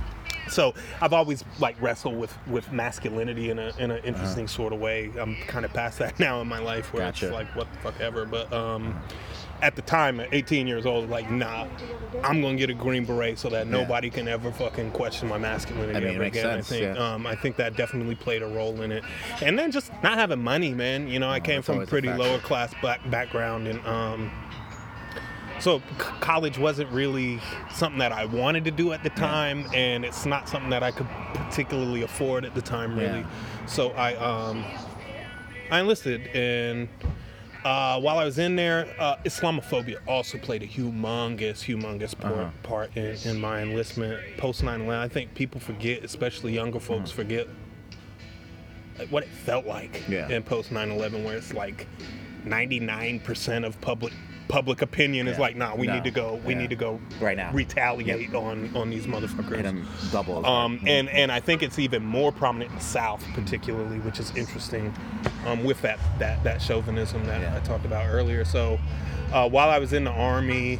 so 0.50 0.74
I've 1.02 1.14
always 1.14 1.44
like 1.60 1.82
wrestled 1.82 2.18
with 2.18 2.36
with 2.48 2.72
masculinity 2.72 3.50
in 3.50 3.60
a 3.60 3.72
in 3.80 3.92
Uh-huh. 3.92 4.00
an 4.00 4.06
interesting 4.06 4.48
sort 4.48 4.74
of 4.74 4.80
way. 4.80 5.10
I'm 5.20 5.36
kind 5.48 5.64
of 5.66 5.74
past 5.74 6.00
that 6.00 6.20
now 6.28 6.42
in 6.42 6.48
my 6.48 6.60
life 6.60 6.94
where 6.94 7.04
Gotcha. 7.04 7.28
it's 7.28 7.34
like 7.34 7.48
what 7.56 7.72
the 7.72 7.80
fuck 7.80 8.00
ever. 8.02 8.26
But 8.26 8.52
um, 8.52 9.00
at 9.62 9.78
the 9.78 9.82
time, 9.84 10.20
at 10.20 10.34
18 10.34 10.68
years 10.68 10.86
old, 10.86 11.10
like 11.10 11.32
nah, 11.32 11.66
I'm 12.26 12.42
gonna 12.42 12.58
get 12.58 12.70
a 12.70 12.74
green 12.74 13.06
beret 13.06 13.40
so 13.40 13.48
that 13.52 13.68
nobody 13.68 14.10
can 14.10 14.28
ever 14.28 14.52
fucking 14.52 14.92
question 14.92 15.30
my 15.30 15.38
masculinity 15.38 15.96
I 15.96 16.02
mean, 16.02 16.16
ever 16.16 16.24
again. 16.26 16.44
sense, 16.44 16.68
I 16.74 16.76
think 16.80 16.98
yeah. 16.98 17.14
um, 17.14 17.26
I 17.26 17.36
think 17.36 17.56
that 17.56 17.78
definitely 17.78 18.16
played 18.16 18.42
a 18.42 18.48
role 18.48 18.82
in 18.82 18.92
it. 18.92 19.06
And 19.42 19.58
then 19.58 19.72
just 19.72 19.94
not 20.04 20.18
having 20.18 20.44
money, 20.44 20.74
man. 20.74 21.08
You 21.08 21.20
know, 21.20 21.30
I 21.30 21.40
came 21.40 21.62
from 21.62 21.80
a 21.80 21.86
pretty 21.88 22.12
lower 22.12 22.40
class 22.40 22.74
black 22.82 23.00
background 23.10 23.68
and 23.70 23.80
um 23.88 24.30
so 25.60 25.80
c- 25.80 25.84
college 26.20 26.58
wasn't 26.58 26.90
really 26.92 27.40
something 27.72 28.00
that 28.00 28.12
I 28.12 28.26
wanted 28.26 28.66
to 28.66 28.72
do 28.72 28.92
at 28.94 29.04
the 29.04 29.10
time, 29.12 29.66
and 29.74 30.04
it's 30.06 30.26
not 30.26 30.48
something 30.50 30.70
that 30.72 30.84
I 30.84 30.92
could 30.92 31.08
particularly 31.34 32.02
afford 32.04 32.46
at 32.46 32.54
the 32.56 32.62
time, 32.62 32.98
really. 32.98 33.20
Yeah. 33.20 33.66
So 33.68 33.92
I 33.92 34.16
um, 34.16 34.64
I 35.72 35.80
enlisted, 35.80 36.28
and 36.36 36.90
uh, 37.64 38.00
while 38.02 38.18
I 38.20 38.26
was 38.26 38.40
in 38.40 38.56
there, 38.58 38.94
uh, 39.00 39.16
Islamophobia 39.24 39.98
also 40.06 40.38
played 40.38 40.64
a 40.64 40.68
humongous, 40.68 41.64
humongous 41.64 42.14
por- 42.20 42.32
Uh-huh. 42.34 42.50
part 42.64 42.96
in, 42.98 43.16
in 43.26 43.40
my 43.40 43.62
enlistment 43.62 44.20
post 44.38 44.62
9/11. 44.64 44.98
I 44.98 45.08
think 45.08 45.34
people 45.34 45.62
forget, 45.62 46.04
especially 46.04 46.54
younger 46.54 46.80
folks, 46.80 47.10
Uh-huh. 47.12 47.22
forget 47.24 47.48
like, 49.00 49.10
what 49.10 49.24
it 49.24 49.30
felt 49.30 49.66
like 49.66 50.04
Yeah. 50.10 50.28
in 50.30 50.44
post 50.44 50.72
9/11, 50.72 51.24
where 51.24 51.38
it's 51.38 51.54
like 51.54 51.88
99% 52.46 53.66
of 53.66 53.80
public 53.82 54.12
public 54.48 54.82
opinion 54.82 55.28
is 55.28 55.38
Yeah. 55.38 55.42
like, 55.42 55.56
nah, 55.56 55.76
we 55.76 55.88
No. 55.88 55.96
need 55.96 56.04
to 56.04 56.12
go, 56.12 56.40
we 56.46 56.54
Yeah. 56.54 56.60
need 56.62 56.70
to 56.70 56.76
go 56.76 57.00
Right 57.20 57.38
now. 57.38 57.52
retaliate 57.54 58.34
on 58.36 58.70
on 58.76 58.90
these 58.90 59.06
motherfuckers. 59.08 59.56
Hit 59.58 59.66
'em 59.66 59.88
double. 60.12 60.46
Um, 60.46 60.78
hard. 60.80 60.90
and 60.90 61.10
and 61.10 61.32
I 61.32 61.40
think 61.40 61.64
it's 61.64 61.80
even 61.80 62.04
more 62.06 62.32
prominent 62.32 62.72
in 62.72 62.78
the 62.78 62.84
South, 62.84 63.24
particularly, 63.34 63.98
which 64.00 64.20
is 64.20 64.36
interesting, 64.36 64.94
um, 65.48 65.64
with 65.64 65.82
that 65.82 66.00
that 66.20 66.44
that 66.44 66.62
chauvinism 66.62 67.26
that 67.26 67.42
Yeah. 67.42 67.56
I 67.56 67.60
talked 67.60 67.86
about 67.86 68.06
earlier. 68.10 68.46
So, 68.46 68.80
uh, 69.32 69.48
while 69.50 69.70
I 69.70 69.80
was 69.80 69.94
in 69.94 70.04
the 70.04 70.12
army, 70.12 70.80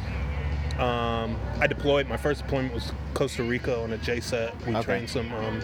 um, 0.78 1.36
I 1.60 1.66
deployed. 1.66 2.08
My 2.08 2.16
first 2.16 2.42
deployment 2.42 2.74
was 2.74 2.92
Costa 3.14 3.42
Rica 3.44 3.78
on 3.80 3.92
a 3.92 3.96
JCET. 3.98 4.52
We 4.66 4.74
Okay. 4.74 4.84
trained 4.84 5.10
some 5.10 5.32
um, 5.32 5.60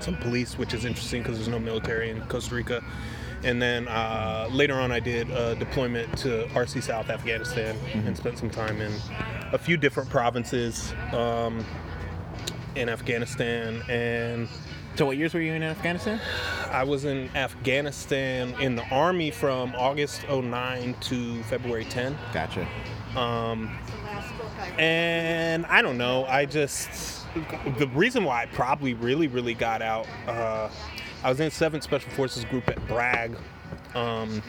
some 0.00 0.16
police, 0.16 0.56
which 0.56 0.74
is 0.74 0.84
interesting 0.84 1.22
because 1.22 1.36
there's 1.36 1.48
no 1.48 1.58
military 1.58 2.10
in 2.10 2.20
Costa 2.22 2.54
Rica. 2.54 2.82
And 3.44 3.62
then 3.62 3.86
uh, 3.88 4.48
later 4.50 4.74
on, 4.74 4.90
I 4.90 5.00
did 5.00 5.30
a 5.30 5.54
deployment 5.54 6.16
to 6.18 6.46
RC 6.54 6.82
South 6.82 7.08
Afghanistan 7.10 7.76
Mm-hmm. 7.76 8.06
and 8.08 8.16
spent 8.16 8.38
some 8.38 8.50
time 8.50 8.80
in 8.80 8.92
a 9.52 9.58
few 9.58 9.76
different 9.76 10.10
provinces 10.10 10.92
um, 11.12 11.64
in 12.74 12.88
Afghanistan. 12.88 13.82
And 13.88 14.48
so 14.96 15.06
what 15.06 15.16
years 15.16 15.34
were 15.34 15.40
you 15.40 15.52
in 15.52 15.62
Afghanistan? 15.62 16.20
I 16.70 16.82
was 16.84 17.04
in 17.04 17.30
Afghanistan 17.36 18.54
in 18.60 18.74
the 18.76 18.84
army 18.90 19.30
from 19.30 19.74
August 19.76 20.28
09 20.28 20.94
to 21.02 21.42
February 21.44 21.84
10. 21.84 22.16
Gotcha. 22.32 22.66
And 24.78 25.64
I 25.66 25.82
don't 25.82 25.98
know. 25.98 26.24
I 26.26 26.44
just 26.46 27.26
the 27.78 27.88
reason 27.94 28.24
why 28.24 28.42
I 28.42 28.46
probably 28.46 28.94
really 28.94 29.28
really 29.28 29.54
got 29.54 29.82
out. 29.82 30.06
Uh, 30.26 30.68
I 31.24 31.28
was 31.30 31.40
in 31.40 31.50
Seventh 31.50 31.82
Special 31.82 32.10
Forces 32.12 32.44
Group 32.44 32.68
at 32.68 32.86
Bragg, 32.86 33.36
um, 33.94 34.42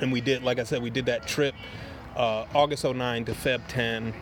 and 0.00 0.10
we 0.10 0.20
did, 0.20 0.42
like 0.42 0.58
I 0.58 0.64
said, 0.64 0.82
we 0.82 0.90
did 0.90 1.06
that 1.06 1.26
trip 1.26 1.54
uh, 2.16 2.46
August 2.54 2.84
09 2.84 3.26
to 3.26 3.32
Feb 3.32 3.60
10, 3.68 4.14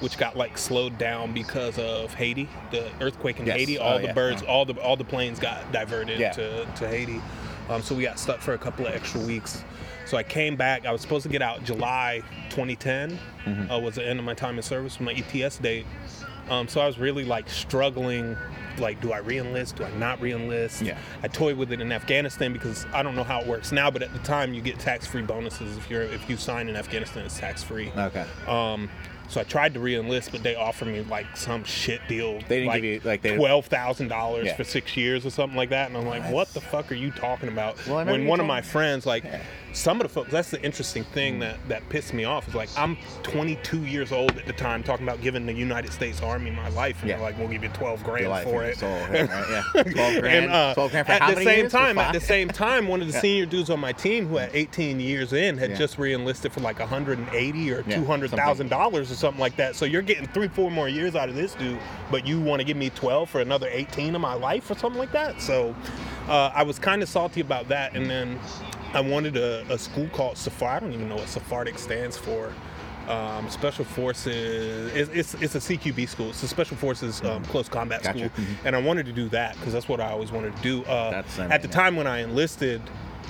which 0.00 0.18
got 0.18 0.36
like 0.36 0.58
slowed 0.58 0.98
down 0.98 1.32
because 1.32 1.78
of 1.78 2.12
Haiti, 2.14 2.48
the 2.72 2.90
earthquake 3.00 3.38
in 3.38 3.46
Yes. 3.46 3.56
Haiti. 3.56 3.78
Oh, 3.78 3.82
All 3.84 3.98
the 3.98 4.04
yeah. 4.06 4.12
birds, 4.12 4.42
Uh. 4.42 4.46
all 4.46 4.64
the 4.64 4.74
all 4.80 4.96
the 4.96 5.04
planes 5.04 5.38
got 5.38 5.70
diverted 5.72 6.18
Yeah. 6.18 6.32
to 6.32 6.64
to 6.66 6.88
Haiti. 6.88 7.20
Um, 7.68 7.82
so 7.82 7.94
we 7.94 8.02
got 8.02 8.18
stuck 8.18 8.40
for 8.40 8.54
a 8.54 8.58
couple 8.58 8.86
of 8.86 8.94
extra 8.94 9.20
weeks. 9.20 9.62
So 10.04 10.16
I 10.16 10.22
came 10.22 10.54
back. 10.56 10.86
I 10.86 10.92
was 10.92 11.00
supposed 11.00 11.24
to 11.24 11.28
get 11.28 11.42
out 11.42 11.64
July 11.64 12.22
2010. 12.50 13.18
Mm-hmm. 13.44 13.70
Uh, 13.70 13.78
was 13.80 13.96
the 13.96 14.06
end 14.06 14.18
of 14.20 14.24
my 14.24 14.34
time 14.34 14.56
in 14.56 14.62
service, 14.62 15.00
my 15.00 15.12
ETS 15.12 15.58
date. 15.58 15.84
Um, 16.50 16.68
so 16.68 16.80
I 16.80 16.86
was 16.86 16.98
really 16.98 17.24
like 17.24 17.48
struggling. 17.48 18.36
Like, 18.78 19.00
do 19.00 19.10
I 19.12 19.18
re-enlist? 19.18 19.76
Do 19.76 19.84
I 19.84 19.90
not 19.92 20.20
re-enlist? 20.20 20.82
Yeah. 20.82 20.98
I 21.22 21.28
toyed 21.28 21.56
with 21.56 21.72
it 21.72 21.80
in 21.80 21.90
Afghanistan 21.92 22.52
because 22.52 22.84
I 22.92 23.02
don't 23.02 23.16
know 23.16 23.24
how 23.24 23.40
it 23.40 23.46
works 23.46 23.72
now, 23.72 23.90
but 23.90 24.02
at 24.02 24.12
the 24.12 24.18
time 24.18 24.52
you 24.52 24.60
get 24.60 24.78
tax-free 24.78 25.22
bonuses 25.22 25.76
if 25.78 25.88
you're 25.90 26.02
if 26.02 26.28
you 26.28 26.36
sign 26.36 26.68
in 26.68 26.76
Afghanistan. 26.76 27.24
It's 27.24 27.38
tax-free. 27.38 27.90
Okay. 27.96 28.26
Um, 28.46 28.90
so 29.28 29.40
I 29.40 29.44
tried 29.44 29.74
to 29.74 29.80
re-enlist, 29.80 30.30
but 30.30 30.42
they 30.42 30.54
offered 30.56 30.88
me 30.88 31.00
like 31.00 31.26
some 31.36 31.64
shit 31.64 32.00
deal. 32.06 32.34
They 32.48 32.58
didn't 32.60 32.66
like 32.66 32.82
give 32.82 32.84
you- 32.84 33.00
like, 33.02 33.22
they- 33.22 33.36
twelve 33.36 33.64
thousand 33.66 34.08
dollars 34.08 34.52
for 34.52 34.62
six 34.62 34.94
years 34.96 35.24
or 35.24 35.30
something 35.30 35.56
like 35.56 35.70
that, 35.70 35.88
and 35.88 35.96
I'm 35.96 36.06
like, 36.06 36.30
what 36.30 36.52
the 36.52 36.60
fuck 36.60 36.92
are 36.92 36.96
you 36.96 37.10
talking 37.10 37.48
about? 37.48 37.78
Well, 37.86 38.04
when 38.04 38.26
one 38.26 38.40
of 38.40 38.46
my 38.46 38.60
friends, 38.60 39.06
like, 39.06 39.24
Yeah. 39.24 39.40
Some 39.76 40.00
of 40.00 40.04
the 40.06 40.08
folks, 40.08 40.30
that's 40.30 40.50
the 40.50 40.62
interesting 40.62 41.04
thing 41.04 41.38
that 41.40 41.56
that 41.68 41.86
pissed 41.90 42.14
me 42.14 42.24
off 42.24 42.48
is 42.48 42.54
like 42.54 42.68
I'm 42.78 42.96
22 43.22 43.84
years 43.84 44.10
old 44.10 44.36
at 44.38 44.46
the 44.46 44.52
time, 44.54 44.82
talking 44.82 45.06
about 45.06 45.20
giving 45.20 45.44
the 45.44 45.52
United 45.52 45.92
States 45.92 46.22
Army 46.22 46.50
my 46.50 46.68
life, 46.70 47.00
and 47.02 47.10
Yeah. 47.10 47.16
they're 47.16 47.24
like, 47.26 47.38
we'll 47.38 47.48
give 47.48 47.62
you 47.62 47.68
12 47.70 48.02
grand 48.02 48.28
life 48.28 48.44
for 48.44 48.64
it. 48.64 48.78
soul, 48.78 48.90
right? 49.10 49.28
Yeah. 49.28 49.62
Twelve 49.82 50.20
grand. 50.20 50.26
And, 50.46 50.52
uh, 50.52 50.74
Twelve 50.74 50.90
grand 50.92 51.06
for 51.06 51.12
at 51.12 51.34
the 51.34 51.44
same 51.44 51.58
years? 51.60 51.72
Time, 51.72 51.98
at 51.98 52.12
the 52.12 52.20
same 52.20 52.48
time, 52.48 52.88
one 52.88 53.00
of 53.02 53.06
the 53.08 53.12
Yeah. 53.16 53.20
senior 53.20 53.46
dudes 53.46 53.68
on 53.70 53.78
my 53.78 53.92
team 53.92 54.26
who 54.28 54.36
had 54.36 54.50
18 54.54 54.98
years 54.98 55.32
in 55.34 55.58
had 55.58 55.76
just 55.76 55.98
re-enlisted 55.98 56.52
for 56.52 56.60
like 56.60 56.78
180 56.80 57.72
or 57.72 57.84
Yeah, 57.86 57.96
200 57.96 58.30
thousand 58.30 58.68
dollars 58.70 59.10
or 59.12 59.14
something 59.14 59.40
like 59.40 59.56
that. 59.56 59.76
So 59.76 59.84
you're 59.84 60.02
getting 60.02 60.26
three, 60.28 60.48
four 60.48 60.70
more 60.70 60.88
years 60.88 61.14
out 61.14 61.28
of 61.28 61.34
this 61.34 61.54
dude, 61.54 61.78
but 62.10 62.26
you 62.26 62.40
want 62.40 62.60
to 62.60 62.64
give 62.64 62.76
me 62.78 62.88
12 62.90 63.28
for 63.28 63.40
another 63.42 63.68
18 63.70 64.14
of 64.14 64.20
my 64.22 64.34
life 64.34 64.70
or 64.70 64.74
something 64.76 64.98
like 64.98 65.12
that. 65.12 65.40
So 65.42 65.74
uh, 66.28 66.50
I 66.54 66.62
was 66.62 66.78
kind 66.78 67.02
of 67.02 67.08
salty 67.08 67.40
about 67.40 67.68
that, 67.68 67.94
and 67.94 68.08
then 68.10 68.38
I 68.94 69.00
wanted 69.00 69.36
a, 69.36 69.64
a 69.72 69.78
school 69.78 70.08
called 70.08 70.36
SFAUC. 70.36 70.68
I 70.68 70.80
don't 70.80 70.92
even 70.92 71.08
know 71.08 71.16
what 71.16 71.26
SFAUC 71.26 71.78
stands 71.78 72.16
for. 72.16 72.52
um, 73.08 73.48
special 73.50 73.84
forces. 73.84 74.92
It's, 74.92 75.10
it's 75.32 75.34
it's 75.40 75.54
a 75.54 75.58
CQB 75.76 76.08
school. 76.08 76.30
It's 76.30 76.42
a 76.42 76.48
special 76.48 76.76
forces 76.76 77.22
um, 77.22 77.44
close 77.44 77.68
combat 77.68 78.02
Gotcha. 78.02 78.18
school, 78.18 78.30
Mhm. 78.44 78.56
and 78.64 78.74
I 78.74 78.80
wanted 78.80 79.06
to 79.06 79.12
do 79.12 79.28
that 79.28 79.54
because 79.54 79.72
that's 79.72 79.88
what 79.88 80.00
I 80.00 80.10
always 80.10 80.32
wanted 80.32 80.56
to 80.56 80.62
do. 80.62 80.84
Uh, 80.86 81.22
at 81.38 81.62
the 81.62 81.68
time 81.68 81.94
when 81.94 82.08
I 82.08 82.18
enlisted. 82.22 82.82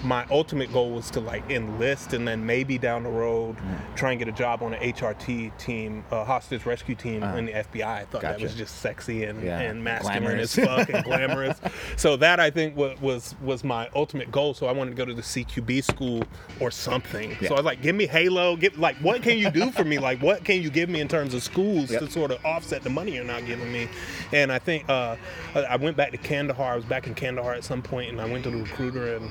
My 0.05 0.27
ultimate 0.31 0.73
goal 0.73 0.91
was 0.91 1.11
to 1.13 1.21
like 1.21 1.49
enlist 1.51 2.13
and 2.13 2.29
then 2.29 2.45
maybe 2.47 2.79
down 2.79 3.03
the 3.03 3.09
road 3.11 3.57
Mm. 3.57 3.97
try 3.97 4.11
and 4.11 4.19
get 4.19 4.29
a 4.29 4.33
job 4.33 4.63
on 4.63 4.75
an 4.75 4.81
HRT 4.83 5.51
team, 5.59 6.05
a 6.11 6.25
hostage 6.25 6.67
rescue 6.67 6.95
team 6.95 7.23
Uh-huh. 7.23 7.37
in 7.39 7.47
the 7.47 7.53
FBI. 7.53 8.01
I 8.03 8.05
thought 8.05 8.23
that 8.23 8.41
was 8.41 8.55
just 8.55 8.81
sexy 8.81 9.25
and, 9.25 9.43
Yeah. 9.43 9.59
and 9.61 9.83
masculine 9.83 10.23
Glamorous. 10.23 10.59
as 10.59 10.65
fuck 10.65 10.89
and 10.91 11.05
glamorous. 11.05 11.59
so 11.97 12.17
that 12.17 12.39
I 12.41 12.51
think 12.51 12.77
wa- 12.77 12.95
was 13.01 13.35
was 13.43 13.65
my 13.65 13.89
ultimate 13.95 14.31
goal. 14.31 14.55
So 14.55 14.67
I 14.67 14.73
wanted 14.73 14.91
to 14.91 14.97
go 14.97 15.05
to 15.07 15.15
the 15.15 15.23
CQB 15.23 15.81
school 15.83 16.23
or 16.61 16.71
something. 16.71 17.31
Yeah. 17.41 17.49
So 17.49 17.55
I 17.55 17.59
was 17.59 17.65
like, 17.65 17.81
give 17.83 17.97
me 17.97 18.07
Halo. 18.07 18.55
Give 18.57 18.79
like 18.79 18.97
what 18.99 19.23
can 19.23 19.39
you 19.39 19.51
do 19.51 19.71
for 19.71 19.85
me? 19.85 19.99
Like 19.99 20.21
what 20.23 20.45
can 20.45 20.61
you 20.63 20.71
give 20.71 20.89
me 20.89 21.01
in 21.01 21.09
terms 21.09 21.33
of 21.35 21.43
schools 21.43 21.91
Yep. 21.91 22.01
to 22.03 22.11
sort 22.11 22.31
of 22.31 22.45
offset 22.45 22.83
the 22.83 22.91
money 22.91 23.13
you're 23.15 23.25
not 23.25 23.47
giving 23.47 23.73
me? 23.73 23.89
And 24.33 24.53
I 24.53 24.59
think 24.59 24.89
uh, 24.89 25.17
I 25.55 25.77
went 25.77 25.97
back 25.97 26.11
to 26.13 26.19
Kandahar. 26.19 26.73
I 26.75 26.77
was 26.77 26.85
back 26.85 27.07
in 27.07 27.15
Kandahar 27.15 27.55
at 27.55 27.65
some 27.65 27.81
point, 27.83 28.11
and 28.11 28.21
I 28.21 28.27
went 28.27 28.45
to 28.45 28.51
the 28.51 28.59
recruiter 28.59 29.17
and 29.17 29.31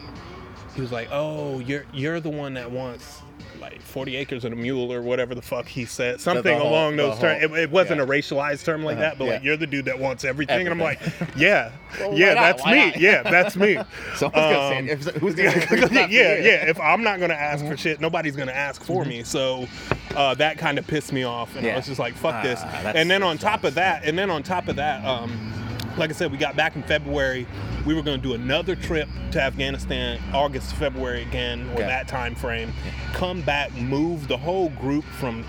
he 0.75 0.81
was 0.81 0.91
like, 0.91 1.07
"Oh, 1.11 1.59
you're 1.59 1.85
you're 1.93 2.19
the 2.19 2.29
one 2.29 2.53
that 2.55 2.69
wants." 2.71 3.21
Like 3.59 3.81
40 3.81 4.17
acres 4.17 4.43
and 4.45 4.53
a 4.53 4.57
mule, 4.57 4.91
or 4.93 5.01
whatever 5.01 5.33
the 5.33 5.41
fuck 5.41 5.65
he 5.65 5.85
said, 5.85 6.19
something 6.21 6.57
whole- 6.57 6.69
along 6.69 6.97
those 6.97 7.17
terms. 7.19 7.41
It, 7.43 7.51
it 7.51 7.71
wasn't 7.71 7.99
yeah. 7.99 8.03
a 8.03 8.07
racialized 8.07 8.63
term 8.65 8.83
like 8.83 8.97
Uh-huh, 8.97 9.01
that, 9.09 9.17
but 9.17 9.27
like 9.27 9.43
you're 9.43 9.57
the 9.57 9.65
dude 9.65 9.85
that 9.85 9.97
wants 9.97 10.23
everything, 10.25 10.67
and 10.67 10.69
I'm 10.69 10.79
like, 10.79 10.99
yeah, 11.37 11.71
Well, 11.99 12.13
yeah, 12.17 12.33
that's 12.35 12.63
Why 12.63 12.91
me, 12.91 12.93
yeah, 12.97 13.23
that's 13.23 13.55
me. 13.55 13.75
Someone's 14.15 14.33
gonna 14.53 14.79
Um, 14.79 14.89
if, 14.89 15.05
who's 15.15 15.35
gonna 15.35 15.51
say 15.51 15.67
it's 15.71 15.91
not 15.91 16.05
for 16.09 16.11
yeah, 16.13 16.35
yeah. 16.35 16.69
If 16.69 16.79
I'm 16.79 17.01
not 17.01 17.19
gonna 17.19 17.33
ask 17.33 17.65
for 17.65 17.75
shit, 17.77 17.99
nobody's 18.01 18.35
gonna 18.35 18.51
ask 18.51 18.83
for 18.83 19.03
me. 19.05 19.23
So 19.23 19.67
uh, 20.15 20.35
that 20.35 20.57
kind 20.57 20.77
of 20.77 20.85
pissed 20.85 21.11
me 21.13 21.23
off, 21.23 21.55
and 21.55 21.65
I 21.65 21.75
was 21.77 21.85
just 21.87 21.99
like, 21.99 22.13
"Fuck 22.15 22.43
this." 22.43 22.59
Ah, 22.61 22.91
And 22.93 23.09
then 23.09 23.23
on 23.23 23.37
top 23.37 23.63
of 23.63 23.75
that, 23.75 24.03
and 24.03 24.17
then 24.19 24.29
on 24.29 24.43
top 24.43 24.67
of 24.67 24.75
that, 24.75 25.03
um, 25.05 25.53
like 25.97 26.09
I 26.09 26.13
said, 26.13 26.31
we 26.31 26.37
got 26.37 26.55
back 26.55 26.75
in 26.75 26.83
February. 26.83 27.47
We 27.85 27.93
were 27.93 28.01
gonna 28.01 28.17
do 28.17 28.33
another 28.33 28.75
trip 28.75 29.07
to 29.31 29.41
Afghanistan, 29.41 30.19
August, 30.33 30.73
February 30.75 31.21
again, 31.21 31.67
or 31.69 31.73
Okay. 31.73 31.83
that 31.87 32.07
time 32.07 32.35
frame. 32.35 32.73
Come 33.13 33.41
back, 33.41 33.73
move 33.75 34.27
the 34.27 34.37
whole 34.37 34.69
group 34.69 35.05
from. 35.05 35.45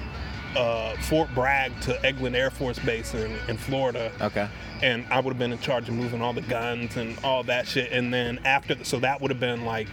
Uh, 0.57 0.97
Fort 1.03 1.29
Bragg 1.35 1.71
to 1.83 1.93
Eglin 2.03 2.35
Air 2.35 2.49
Force 2.49 2.79
Base 2.79 3.13
in, 3.13 3.31
in 3.47 3.59
Florida 3.59 4.11
Okay. 4.23 4.49
and 4.83 5.05
I 5.11 5.21
would 5.21 5.33
have 5.33 5.39
been 5.39 5.53
in 5.53 5.59
charge 5.59 5.87
of 5.91 5.95
moving 5.95 6.23
all 6.23 6.33
the 6.33 6.41
guns 6.41 6.97
and 6.97 7.15
all 7.23 7.43
that 7.43 7.69
shit. 7.69 7.93
And 7.93 8.15
then 8.15 8.41
after, 8.43 8.83
so 8.83 8.99
that 9.01 9.21
would 9.21 9.31
have 9.31 9.39
been 9.41 9.67
like, 9.67 9.89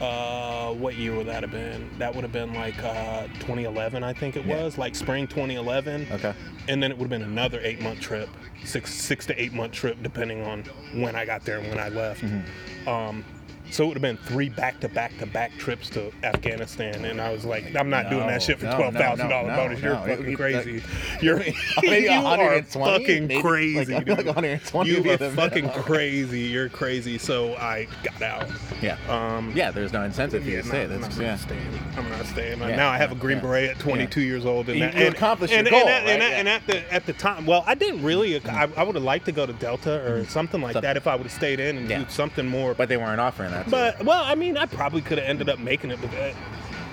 uh, 0.00 0.72
what 0.74 0.94
year 0.96 1.14
would 1.16 1.26
that 1.26 1.42
have 1.42 1.50
been? 1.52 1.88
That 1.98 2.14
would 2.14 2.22
have 2.22 2.32
been 2.32 2.54
like 2.54 2.82
uh, 2.82 3.26
2011, 3.40 4.02
I 4.04 4.12
think 4.12 4.36
it 4.36 4.44
Yeah. 4.44 4.62
was, 4.62 4.78
like 4.78 4.94
spring 4.94 5.26
2011. 5.26 6.06
Okay. 6.12 6.34
And 6.68 6.82
then 6.82 6.90
it 6.90 6.98
would 6.98 7.04
have 7.10 7.20
been 7.20 7.28
another 7.28 7.60
eight 7.62 7.80
month 7.80 8.00
trip, 8.00 8.28
six 8.64 8.92
six 8.92 9.26
to 9.26 9.42
eight 9.42 9.52
month 9.52 9.72
trip, 9.72 9.96
depending 10.02 10.42
on 10.44 10.64
when 10.94 11.16
I 11.16 11.24
got 11.24 11.44
there 11.44 11.58
and 11.58 11.68
when 11.68 11.78
I 11.78 11.88
left. 11.88 12.22
Mm-hmm. 12.22 12.88
Um, 12.88 13.24
so 13.70 13.84
it 13.84 13.86
would 13.88 13.96
have 13.96 14.02
been 14.02 14.16
three 14.18 14.48
back 14.48 14.80
to 14.80 14.88
back 14.88 15.16
to 15.18 15.26
back 15.26 15.56
trips 15.58 15.88
to 15.90 16.12
Afghanistan, 16.22 17.04
and 17.04 17.20
I 17.20 17.32
was 17.32 17.44
like, 17.44 17.74
I'm 17.76 17.90
not 17.90 18.10
doing 18.10 18.26
that 18.26 18.42
shit 18.42 18.58
for 18.58 18.66
no, 18.66 18.70
no, 18.72 18.76
twelve 18.78 18.94
thousand 18.94 19.28
no, 19.28 19.34
dollar 19.34 19.48
no, 19.50 19.56
bonus. 19.56 19.80
You're 19.82 19.94
no. 19.94 20.04
Fucking 20.16 20.36
crazy. 20.36 20.82
You're 21.20 21.38
Maybe 21.82 22.04
you 22.04 22.10
are 22.10 22.62
fucking 22.62 23.26
maybe, 23.26 23.42
crazy, 23.42 23.92
like, 23.94 24.08
like 24.08 24.26
120 24.26 24.90
you 24.90 25.10
are 25.12 25.18
fucking 25.18 25.70
crazy. 25.70 26.40
You're 26.40 26.68
crazy. 26.68 27.18
So 27.18 27.54
I 27.56 27.86
got 28.02 28.22
out. 28.22 28.48
Yeah. 28.80 28.96
Um, 29.08 29.52
yeah. 29.54 29.70
There's 29.70 29.92
no 29.92 30.02
incentive 30.04 30.42
for 30.44 30.48
you 30.50 30.62
to 30.62 30.68
stay. 30.68 30.86
no, 30.86 30.94
I'm 30.94 31.00
That's 31.00 31.16
not 31.16 31.24
yeah. 31.24 31.36
staying. 31.36 31.80
I'm 31.96 32.08
not 32.10 32.26
staying. 32.26 32.58
Yeah, 32.60 32.76
now 32.76 32.90
I 32.90 32.96
have 32.98 33.12
a 33.12 33.16
green 33.16 33.40
beret 33.40 33.70
at 33.70 33.78
22 33.78 34.20
years 34.20 34.46
old, 34.46 34.68
and 34.68 34.78
You- 34.78 34.84
that- 34.86 34.94
and, 34.94 35.14
accomplished 35.14 35.52
and, 35.52 35.66
your 35.66 35.74
and, 35.76 35.84
goal, 35.84 35.92
at- 35.92 36.06
and, 36.06 36.20
right? 36.22 36.32
and 36.34 36.48
at 36.48 36.66
the 36.66 36.92
at 36.92 37.06
the 37.06 37.12
time, 37.12 37.46
well, 37.46 37.64
I 37.66 37.74
didn't 37.74 38.02
really. 38.02 38.40
I, 38.46 38.68
I 38.76 38.82
would 38.82 38.94
have 38.94 39.04
liked 39.04 39.26
to 39.26 39.32
go 39.32 39.46
to 39.46 39.52
Delta 39.54 40.04
or 40.10 40.24
something 40.26 40.60
like 40.60 40.80
that 40.80 40.96
if 40.96 41.06
I 41.06 41.14
would 41.16 41.24
have 41.24 41.32
stayed 41.32 41.58
in 41.60 41.76
and 41.76 41.88
Mm-hmm. 41.88 42.02
Do 42.04 42.10
something 42.10 42.46
more. 42.46 42.74
But 42.74 42.88
they 42.90 42.96
weren't 42.98 43.20
offering 43.20 43.50
that. 43.52 43.57
To 43.64 43.70
But 43.70 44.04
well, 44.04 44.22
I 44.24 44.34
mean, 44.34 44.56
I 44.56 44.66
probably 44.66 45.00
could 45.02 45.18
have 45.18 45.26
ended 45.28 45.48
up 45.48 45.58
making 45.58 45.90
it, 45.90 46.00
but 46.00 46.12
uh, 46.14 46.32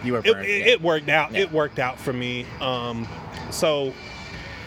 you. 0.03 0.13
were 0.13 0.19
it, 0.19 0.25
burned. 0.25 0.45
it, 0.47 0.59
yeah. 0.59 0.65
it 0.73 0.81
worked 0.81 1.09
out. 1.09 1.31
Yeah. 1.33 1.41
It 1.41 1.51
worked 1.51 1.79
out 1.79 1.99
for 1.99 2.13
me. 2.13 2.45
Um, 2.61 3.07
so 3.51 3.93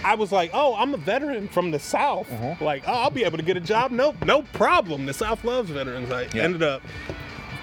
I 0.04 0.14
was 0.14 0.30
like, 0.32 0.50
oh, 0.54 0.74
I'm 0.76 0.94
a 0.94 0.98
veteran 0.98 1.48
from 1.48 1.70
the 1.70 1.78
South. 1.78 2.28
Mhm. 2.30 2.60
Like, 2.60 2.84
oh, 2.86 2.92
I'll 2.92 3.10
be 3.10 3.24
able 3.24 3.38
to 3.38 3.44
get 3.44 3.56
a 3.56 3.60
job. 3.60 3.90
No, 3.90 4.14
no 4.24 4.42
problem. 4.42 5.06
The 5.06 5.14
South 5.14 5.44
loves 5.44 5.70
veterans. 5.70 6.10
I 6.10 6.28
Yeah. 6.32 6.42
ended 6.42 6.62
up 6.62 6.82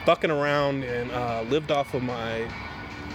fucking 0.06 0.30
around 0.32 0.84
and 0.84 1.12
uh, 1.12 1.44
lived 1.50 1.72
off 1.72 1.94
of 1.94 2.04
my 2.04 2.48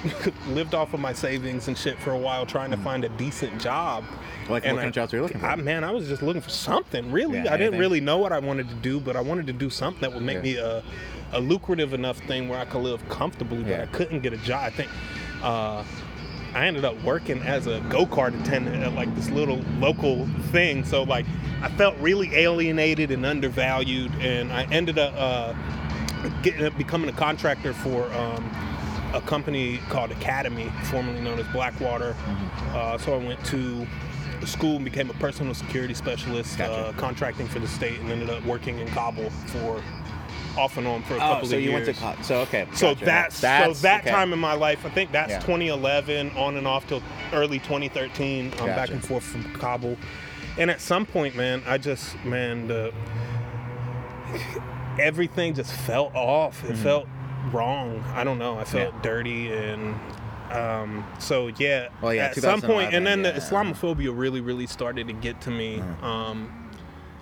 lived 0.49 0.75
off 0.75 0.95
of 0.95 1.01
my 1.01 1.13
savings 1.13 1.69
and 1.69 1.77
shit 1.77 1.99
for 1.99 2.13
a 2.13 2.19
while, 2.19 2.47
trying 2.47 2.71
to 2.71 2.77
find 2.79 3.05
a 3.05 3.09
decent 3.11 3.61
job. 3.61 4.05
Like, 4.49 4.65
And 4.65 4.73
what 4.77 4.81
kind 4.81 4.87
I- 4.87 4.89
of 4.89 4.95
jobs 4.95 5.13
were 5.13 5.19
you 5.19 5.23
looking 5.25 5.41
for? 5.41 5.47
I, 5.47 5.57
man, 5.57 5.85
I 5.85 5.91
was 5.91 6.09
just 6.09 6.23
looking 6.23 6.41
for 6.43 6.51
something. 6.51 7.11
Really, 7.13 7.37
Yeah, 7.39 7.41
I 7.53 7.57
didn't 7.57 7.61
anything. 7.75 7.81
really 7.81 8.01
know 8.01 8.19
what 8.19 8.33
I 8.33 8.39
wanted 8.39 8.69
to 8.69 8.75
do, 8.77 8.99
but 9.01 9.17
I 9.17 9.21
wanted 9.21 9.47
to 9.49 9.53
do 9.53 9.71
something 9.71 10.01
that 10.01 10.13
would 10.13 10.23
make 10.23 10.37
Yeah. 10.37 10.43
me 10.43 10.57
a, 10.57 10.83
a 11.33 11.41
lucrative 11.41 11.93
enough 11.95 12.19
thing 12.21 12.49
where 12.49 12.59
I 12.59 12.65
could 12.65 12.83
live 12.83 13.07
comfortably. 13.09 13.63
But 13.63 13.69
Yeah. 13.71 13.83
I 13.83 13.87
couldn't 13.87 14.21
get 14.21 14.33
a 14.33 14.39
job. 14.39 14.65
I 14.65 14.71
think 14.71 14.91
uh, 15.43 15.85
I 16.55 16.67
ended 16.67 16.85
up 16.85 17.01
working 17.05 17.41
as 17.43 17.67
a 17.69 17.81
go 17.89 18.07
kart 18.07 18.39
attendant 18.41 18.83
at 18.83 18.95
like 18.95 19.15
this 19.15 19.31
little 19.31 19.61
local 19.79 20.27
thing. 20.51 20.85
So 20.85 21.03
like, 21.05 21.27
I 21.63 21.69
felt 21.69 21.97
really 21.99 22.35
alienated 22.35 23.11
and 23.13 23.25
undervalued, 23.27 24.11
and 24.21 24.51
I 24.53 24.65
ended 24.73 24.99
up 24.99 25.15
uh, 25.17 25.53
getting 26.43 26.69
becoming 26.77 27.09
a 27.11 27.13
contractor 27.13 27.73
for. 27.75 28.11
Um, 28.15 28.51
a 29.13 29.21
company 29.21 29.79
called 29.89 30.11
Academi, 30.11 30.71
formerly 30.87 31.21
known 31.21 31.39
as 31.39 31.47
Blackwater. 31.49 32.13
Mm-hmm. 32.13 32.77
Uh, 32.77 32.99
so 32.99 33.15
I 33.15 33.19
went 33.25 33.45
to 33.47 33.87
school 34.47 34.77
and 34.77 34.85
became 34.85 35.11
a 35.11 35.15
personal 35.15 35.53
security 35.55 35.95
specialist, 35.95 36.57
Gotcha. 36.59 36.73
uh, 36.73 36.93
contracting 36.95 37.47
for 37.49 37.59
the 37.59 37.69
state, 37.69 37.99
and 38.01 38.11
ended 38.11 38.31
up 38.31 38.45
working 38.45 38.79
in 38.79 38.89
Kabul 38.89 39.31
for 39.47 39.83
off 40.57 40.77
and 40.79 40.87
on 40.87 41.03
for 41.03 41.15
a 41.15 41.17
Oh, 41.17 41.21
couple 41.21 41.49
so 41.49 41.57
of 41.57 41.63
years. 41.63 41.65
So 41.65 41.67
you 41.69 41.73
went 41.73 41.87
to 41.87 41.93
co- 41.93 42.23
so 42.23 42.41
okay. 42.41 42.67
so 42.73 42.95
gotcha. 42.95 43.05
that's, 43.05 43.37
so 43.37 43.73
that 43.83 44.01
okay. 44.03 44.11
time 44.11 44.33
in 44.33 44.39
my 44.39 44.55
life. 44.55 44.85
I 44.85 44.91
think 44.91 45.13
that's 45.13 45.31
Yeah. 45.31 45.39
2011 45.41 46.31
on 46.37 46.57
and 46.57 46.67
off 46.67 46.87
till 46.89 47.03
early 47.33 47.59
2013. 47.61 48.53
I'm 48.59 48.67
back 48.67 48.77
Gotcha. 48.77 48.93
and 48.95 49.05
forth 49.05 49.23
from 49.25 49.45
Kabul, 49.55 49.97
and 50.59 50.71
at 50.71 50.81
some 50.81 51.07
point, 51.07 51.37
man, 51.37 51.63
I 51.67 51.79
just 51.79 52.17
man 52.25 52.67
the 52.67 52.93
everything 54.99 55.55
just 55.55 55.73
felt 55.73 56.15
off. 56.15 56.65
It 56.69 56.77
felt 56.77 57.07
wrong. 57.53 58.03
I 58.15 58.25
don't 58.25 58.39
know. 58.39 58.59
I 58.59 58.65
felt. 58.65 58.95
Yeah. 58.95 59.03
dirty 59.03 59.53
and. 59.53 59.99
Um, 60.51 61.07
so 61.21 61.47
yeah, 61.47 61.91
Well, 62.03 62.13
yeah, 62.13 62.25
at 62.25 62.37
some 62.37 62.61
point, 62.61 62.93
and 62.93 63.07
then 63.07 63.23
the 63.23 63.31
Islamophobia 63.31 64.11
really, 64.13 64.41
really 64.41 64.67
started 64.67 65.07
to 65.07 65.13
get 65.13 65.41
to 65.43 65.51
me. 65.53 65.79
Mm-hmm. 65.79 66.05
Um, 66.05 66.60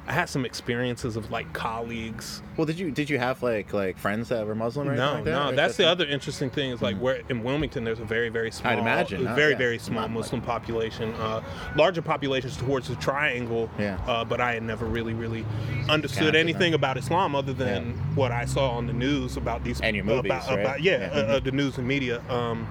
I 0.09 0.13
had 0.13 0.31
some 0.31 0.47
experiences 0.47 1.17
of 1.17 1.31
like 1.31 1.53
colleagues 1.53 2.41
Well, 2.57 2.65
did 2.65 2.79
you 2.79 2.91
did 2.91 3.11
you 3.11 3.19
have 3.19 3.43
like 3.43 3.75
like 3.75 3.99
friends 3.99 4.31
that 4.31 4.47
were 4.47 4.55
Muslim 4.55 4.89
or 4.89 4.95
no, 4.97 5.13
like 5.17 5.25
that? 5.25 5.31
no. 5.31 5.49
Or 5.51 5.53
That's 5.53 5.77
the 5.77 5.87
other 5.87 6.07
interesting 6.07 6.49
thing 6.49 6.71
is 6.71 6.81
like 6.81 6.97
where 6.97 7.21
in 7.29 7.45
Wilmington 7.45 7.85
there's 7.85 8.01
a 8.01 8.07
very, 8.07 8.31
very 8.31 8.51
small, 8.51 8.73
imagine, 8.79 9.27
a 9.27 9.29
huh? 9.29 9.35
very, 9.35 9.53
Yeah. 9.53 9.59
very 9.59 9.79
small 9.79 10.01
Not 10.01 10.11
much. 10.11 10.21
Muslim 10.25 10.41
population. 10.41 11.13
Uh, 11.15 11.43
larger 11.77 12.01
populations 12.01 12.57
towards 12.57 12.89
the 12.89 12.97
Triangle. 12.97 13.69
Yeah. 13.79 13.99
Uh, 14.07 14.25
but 14.25 14.41
I 14.41 14.55
had 14.55 14.63
never 14.63 14.87
really, 14.87 15.13
really 15.13 15.45
understood 15.91 16.35
anything 16.35 16.73
about 16.73 16.97
Islam 16.97 17.35
other 17.37 17.53
than 17.53 17.89
Yeah. 17.89 18.15
what 18.15 18.33
I 18.33 18.47
saw 18.47 18.71
on 18.71 18.87
the 18.87 18.95
news 18.95 19.37
about 19.37 19.63
these 19.63 19.79
And 19.83 19.95
your 19.95 20.07
movies, 20.07 20.33
about, 20.33 20.49
right? 20.49 20.61
about- 20.61 20.83
yeah, 20.83 21.01
Yeah. 21.01 21.21
Uh, 21.21 21.37
uh, 21.37 21.41
the 21.41 21.53
news 21.53 21.77
and 21.77 21.87
media, 21.87 22.23
um, 22.31 22.67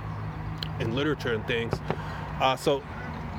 and 0.79 0.95
literature 0.95 1.33
and 1.35 1.45
things. 1.45 1.73
Uh, 2.41 2.55
so 2.55 2.81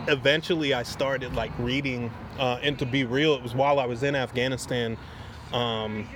eventually 0.08 0.74
I 0.74 0.82
started 0.82 1.34
like 1.34 1.52
reading, 1.58 2.10
uh, 2.38 2.58
and 2.62 2.78
to 2.78 2.86
be 2.86 3.04
real, 3.04 3.34
it 3.34 3.42
was 3.42 3.54
while 3.54 3.78
I 3.78 3.86
was 3.86 4.02
in 4.02 4.14
Afghanistan 4.14 4.96
um, 5.52 6.06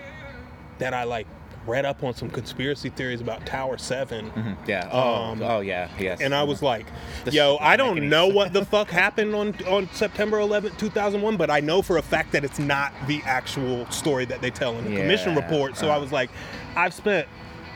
that 0.78 0.94
I 0.94 1.04
like 1.04 1.26
read 1.64 1.84
up 1.84 2.02
on 2.02 2.12
some 2.12 2.28
conspiracy 2.28 2.88
theories 2.90 3.20
about 3.20 3.46
Tower 3.46 3.78
7 3.78 4.28
Mhm, 4.32 4.56
Yeah. 4.66 4.88
Oh, 4.90 5.14
Um, 5.14 5.42
oh 5.42 5.60
yeah. 5.60 5.88
Yes. 5.96 6.20
and 6.20 6.34
I 6.34 6.42
was 6.42 6.60
like, 6.60 6.86
This 7.24 7.34
"Yo, 7.34 7.56
I 7.60 7.76
don't 7.76 8.08
know 8.08 8.26
what 8.26 8.52
the 8.52 8.64
fuck 8.74 8.90
happened 8.90 9.32
on 9.34 9.54
on 9.68 9.88
September 9.92 10.40
11, 10.40 10.72
2001, 10.76 11.36
but 11.36 11.50
I 11.50 11.60
know 11.60 11.80
for 11.80 11.98
a 11.98 12.02
fact 12.02 12.32
that 12.32 12.44
it's 12.44 12.58
not 12.58 12.92
the 13.06 13.22
actual 13.24 13.88
story 13.92 14.24
that 14.24 14.42
they 14.42 14.50
tell 14.50 14.76
in 14.76 14.84
the 14.92 14.96
commission 14.96 15.36
report." 15.36 15.76
So 15.76 15.88
uh. 15.88 15.94
I 15.94 15.98
was 15.98 16.10
like, 16.10 16.30
"I've 16.74 16.94
spent 16.94 17.28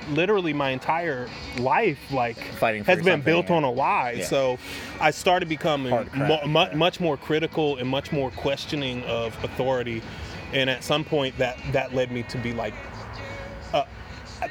literally 0.09 0.53
my 0.53 0.71
entire 0.71 1.29
life 1.59 1.99
like 2.11 2.37
Fighting 2.59 2.85
for 2.85 2.93
has 2.93 3.03
been 3.05 3.21
built 3.21 3.51
on 3.51 3.65
a 3.65 3.71
lie." 3.71 4.13
Yeah. 4.19 4.25
So 4.25 4.59
I 5.01 5.11
started 5.11 5.49
becoming 5.49 5.93
Hard 5.93 6.11
crap, 6.13 6.45
mu- 6.47 6.49
mu- 6.49 6.77
much 6.77 7.01
more 7.01 7.17
critical 7.17 7.77
and 7.77 7.89
much 7.89 8.13
more 8.13 8.31
questioning 8.31 9.03
of 9.05 9.37
authority, 9.45 10.03
and 10.53 10.71
at 10.71 10.85
some 10.85 11.05
point 11.05 11.37
that 11.39 11.59
that 11.73 11.95
led 11.95 12.11
me 12.13 12.23
to 12.25 12.39
be 12.39 12.53
like 12.53 12.75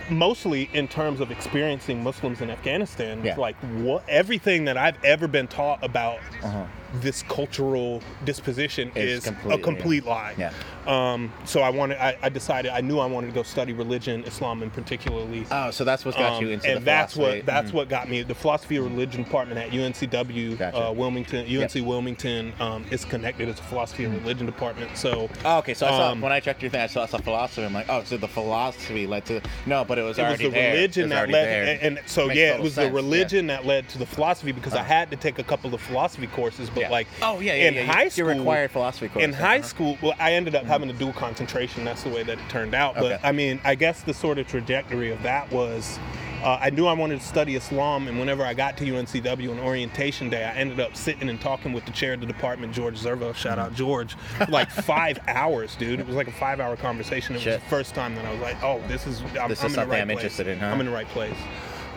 mostly 0.10 0.68
in 0.74 0.88
terms 0.88 1.20
of 1.22 1.32
experiencing 1.32 2.04
Muslims 2.04 2.42
in 2.42 2.50
Afghanistan. 2.50 3.24
Yeah. 3.24 3.36
Like 3.38 3.56
what 3.78 4.04
everything 4.10 4.66
that 4.66 4.78
I've 4.78 5.02
ever 5.04 5.28
been 5.28 5.48
taught 5.48 5.84
about 5.84 6.20
Uh-huh. 6.44 6.66
this 6.96 7.24
cultural 7.24 8.02
disposition 8.26 8.92
Is 8.96 9.26
is, 9.26 9.34
a 9.50 9.58
complete 9.60 10.06
lie. 10.06 10.34
Yeah. 10.38 10.52
Um, 10.88 11.32
so 11.46 11.62
I 11.62 11.70
wanted, 11.70 11.98
I, 11.98 12.18
I 12.22 12.30
decided, 12.30 12.72
I 12.72 12.82
knew 12.82 13.00
I 13.00 13.06
wanted 13.06 13.28
to 13.28 13.34
go 13.34 13.44
study 13.44 13.74
religion, 13.74 14.24
Islam, 14.26 14.62
and 14.62 14.72
particularly. 14.72 15.46
Oh, 15.52 15.72
so 15.72 15.84
that's 15.84 16.06
what 16.06 16.16
got 16.16 16.34
um, 16.34 16.44
you 16.44 16.50
into 16.50 16.70
and 16.70 16.86
that's 16.86 17.16
what 17.16 17.46
that's 17.46 17.72
Mhm. 17.72 17.74
what 17.74 17.90
got 17.90 18.10
me 18.10 18.22
the 18.24 18.36
philosophy 18.36 18.76
of 18.78 18.86
religion 18.86 19.24
department 19.24 19.60
at 19.60 19.72
UNCW 19.72 20.58
Gotcha. 20.58 20.88
uh, 20.88 20.92
Wilmington 20.92 21.46
UNC 21.48 21.76
Wilmington 21.86 22.54
um, 22.60 22.86
is 22.92 23.06
connected 23.06 23.50
as 23.50 23.60
a 23.60 23.64
philosophy 23.64 24.04
of 24.06 24.14
religion 24.14 24.46
department 24.46 24.96
so 24.98 25.30
Oh, 25.44 25.58
okay, 25.60 25.74
so 25.74 25.88
I 25.88 25.90
saw 25.90 26.12
Um, 26.12 26.22
when 26.22 26.32
I 26.32 26.40
checked 26.40 26.62
your 26.62 26.70
thing, 26.72 26.82
I 26.82 26.88
saw, 26.88 27.04
I 27.04 27.06
saw 27.08 27.18
philosophy. 27.18 27.64
I'm 27.66 27.74
like, 27.74 27.88
oh, 27.90 28.04
so 28.04 28.18
the 28.18 28.28
philosophy 28.28 29.08
led 29.08 29.26
to 29.26 29.42
no, 29.66 29.84
but 29.86 29.98
it 29.98 30.04
was 30.04 30.18
it 30.18 30.28
was 30.28 30.38
the 30.40 30.50
there. 30.50 30.74
Religion 30.74 31.10
that 31.10 31.30
led 31.30 31.80
and, 31.82 31.98
and 31.98 32.10
so 32.10 32.30
yeah 32.32 32.54
it 32.56 32.62
was 32.62 32.74
sense, 32.76 32.88
the 32.88 32.92
yeah. 32.92 32.96
religion 32.96 33.48
that 33.48 33.66
led 33.66 33.90
to 33.90 33.98
the 33.98 34.06
philosophy 34.06 34.52
because 34.52 34.74
I 34.74 34.80
Uh-huh. 34.80 34.88
had 34.94 35.10
to 35.12 35.18
take 35.18 35.40
a 35.40 35.44
couple 35.44 35.74
of 35.74 35.82
philosophy 35.82 36.28
courses 36.28 36.70
but 36.70 36.82
Yeah. 36.82 36.90
like 36.90 37.08
oh 37.22 37.40
yeah, 37.40 37.54
yeah, 37.56 37.68
in 37.70 37.74
yeah. 37.74 37.82
you- 37.82 37.88
high 37.88 38.04
you 38.04 38.10
school 38.12 38.26
required 38.28 38.72
philosophy 38.72 39.08
course. 39.10 39.24
in 39.26 39.34
high 39.34 39.58
uh-huh. 39.60 39.68
school 39.68 39.98
well 40.02 40.14
i 40.20 40.34
ended 40.34 40.54
up 40.56 40.66
having 40.76 40.90
to 40.90 40.98
do 41.06 41.12
concentration 41.14 41.86
that's 41.86 42.04
the 42.04 42.10
way 42.10 42.22
that 42.22 42.38
it 42.38 42.50
turned 42.50 42.74
out 42.76 42.96
but 42.96 43.04
Okay. 43.14 43.20
i 43.24 43.32
mean 43.32 43.62
i 43.64 43.74
guess 43.76 44.02
the 44.02 44.14
sort 44.14 44.38
of 44.38 44.46
trajectory 44.48 45.10
of 45.10 45.24
that 45.24 45.50
was 45.52 45.98
uh, 46.44 46.58
i 46.62 46.70
knew 46.70 46.86
i 46.86 46.92
wanted 46.92 47.20
to 47.22 47.26
study 47.26 47.56
islam 47.56 48.10
and 48.10 48.20
whenever 48.20 48.44
i 48.44 48.54
got 48.54 48.76
to 48.78 48.84
uncw 48.86 49.50
on 49.52 49.58
orientation 49.60 50.30
day 50.30 50.44
i 50.44 50.52
ended 50.54 50.82
up 50.82 50.94
sitting 50.98 51.30
and 51.30 51.40
talking 51.40 51.72
with 51.72 51.86
the 51.86 51.92
chair 51.92 52.12
of 52.14 52.20
the 52.20 52.26
department 52.26 52.74
george 52.74 53.00
zervo 53.00 53.34
shout 53.34 53.58
out 53.58 53.74
george 53.74 54.16
for 54.38 54.46
like 54.48 54.70
five 54.94 55.18
hours 55.30 55.76
dude 55.78 56.00
it 56.02 56.06
was 56.06 56.16
like 56.18 56.28
a 56.28 56.32
five 56.34 56.60
hour 56.60 56.76
conversation 56.76 57.36
it 57.38 57.40
Shit. 57.42 57.54
was 57.54 57.64
the 57.64 57.70
first 57.70 57.96
time 57.96 58.14
that 58.16 58.26
i 58.26 58.32
was 58.32 58.42
like 58.42 58.62
oh 58.62 58.82
this 58.90 59.08
is 59.08 59.22
i'm, 59.22 59.28
This 59.32 59.38
I'm 59.40 59.52
is 59.52 59.52
in 59.52 59.56
the 59.56 59.76
something 59.76 59.90
right 59.90 60.02
I'm 60.02 60.08
place. 60.08 60.18
interested 60.18 60.48
in, 60.48 60.60
huh? 60.60 60.66
i'm 60.68 60.80
in 60.82 60.88
the 60.88 60.92
right 60.92 61.08
place 61.08 61.38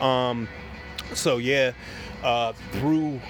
um, 0.01 0.47
so 1.15 1.39
yeah, 1.39 1.73
uh, 2.23 2.53
through 2.73 3.21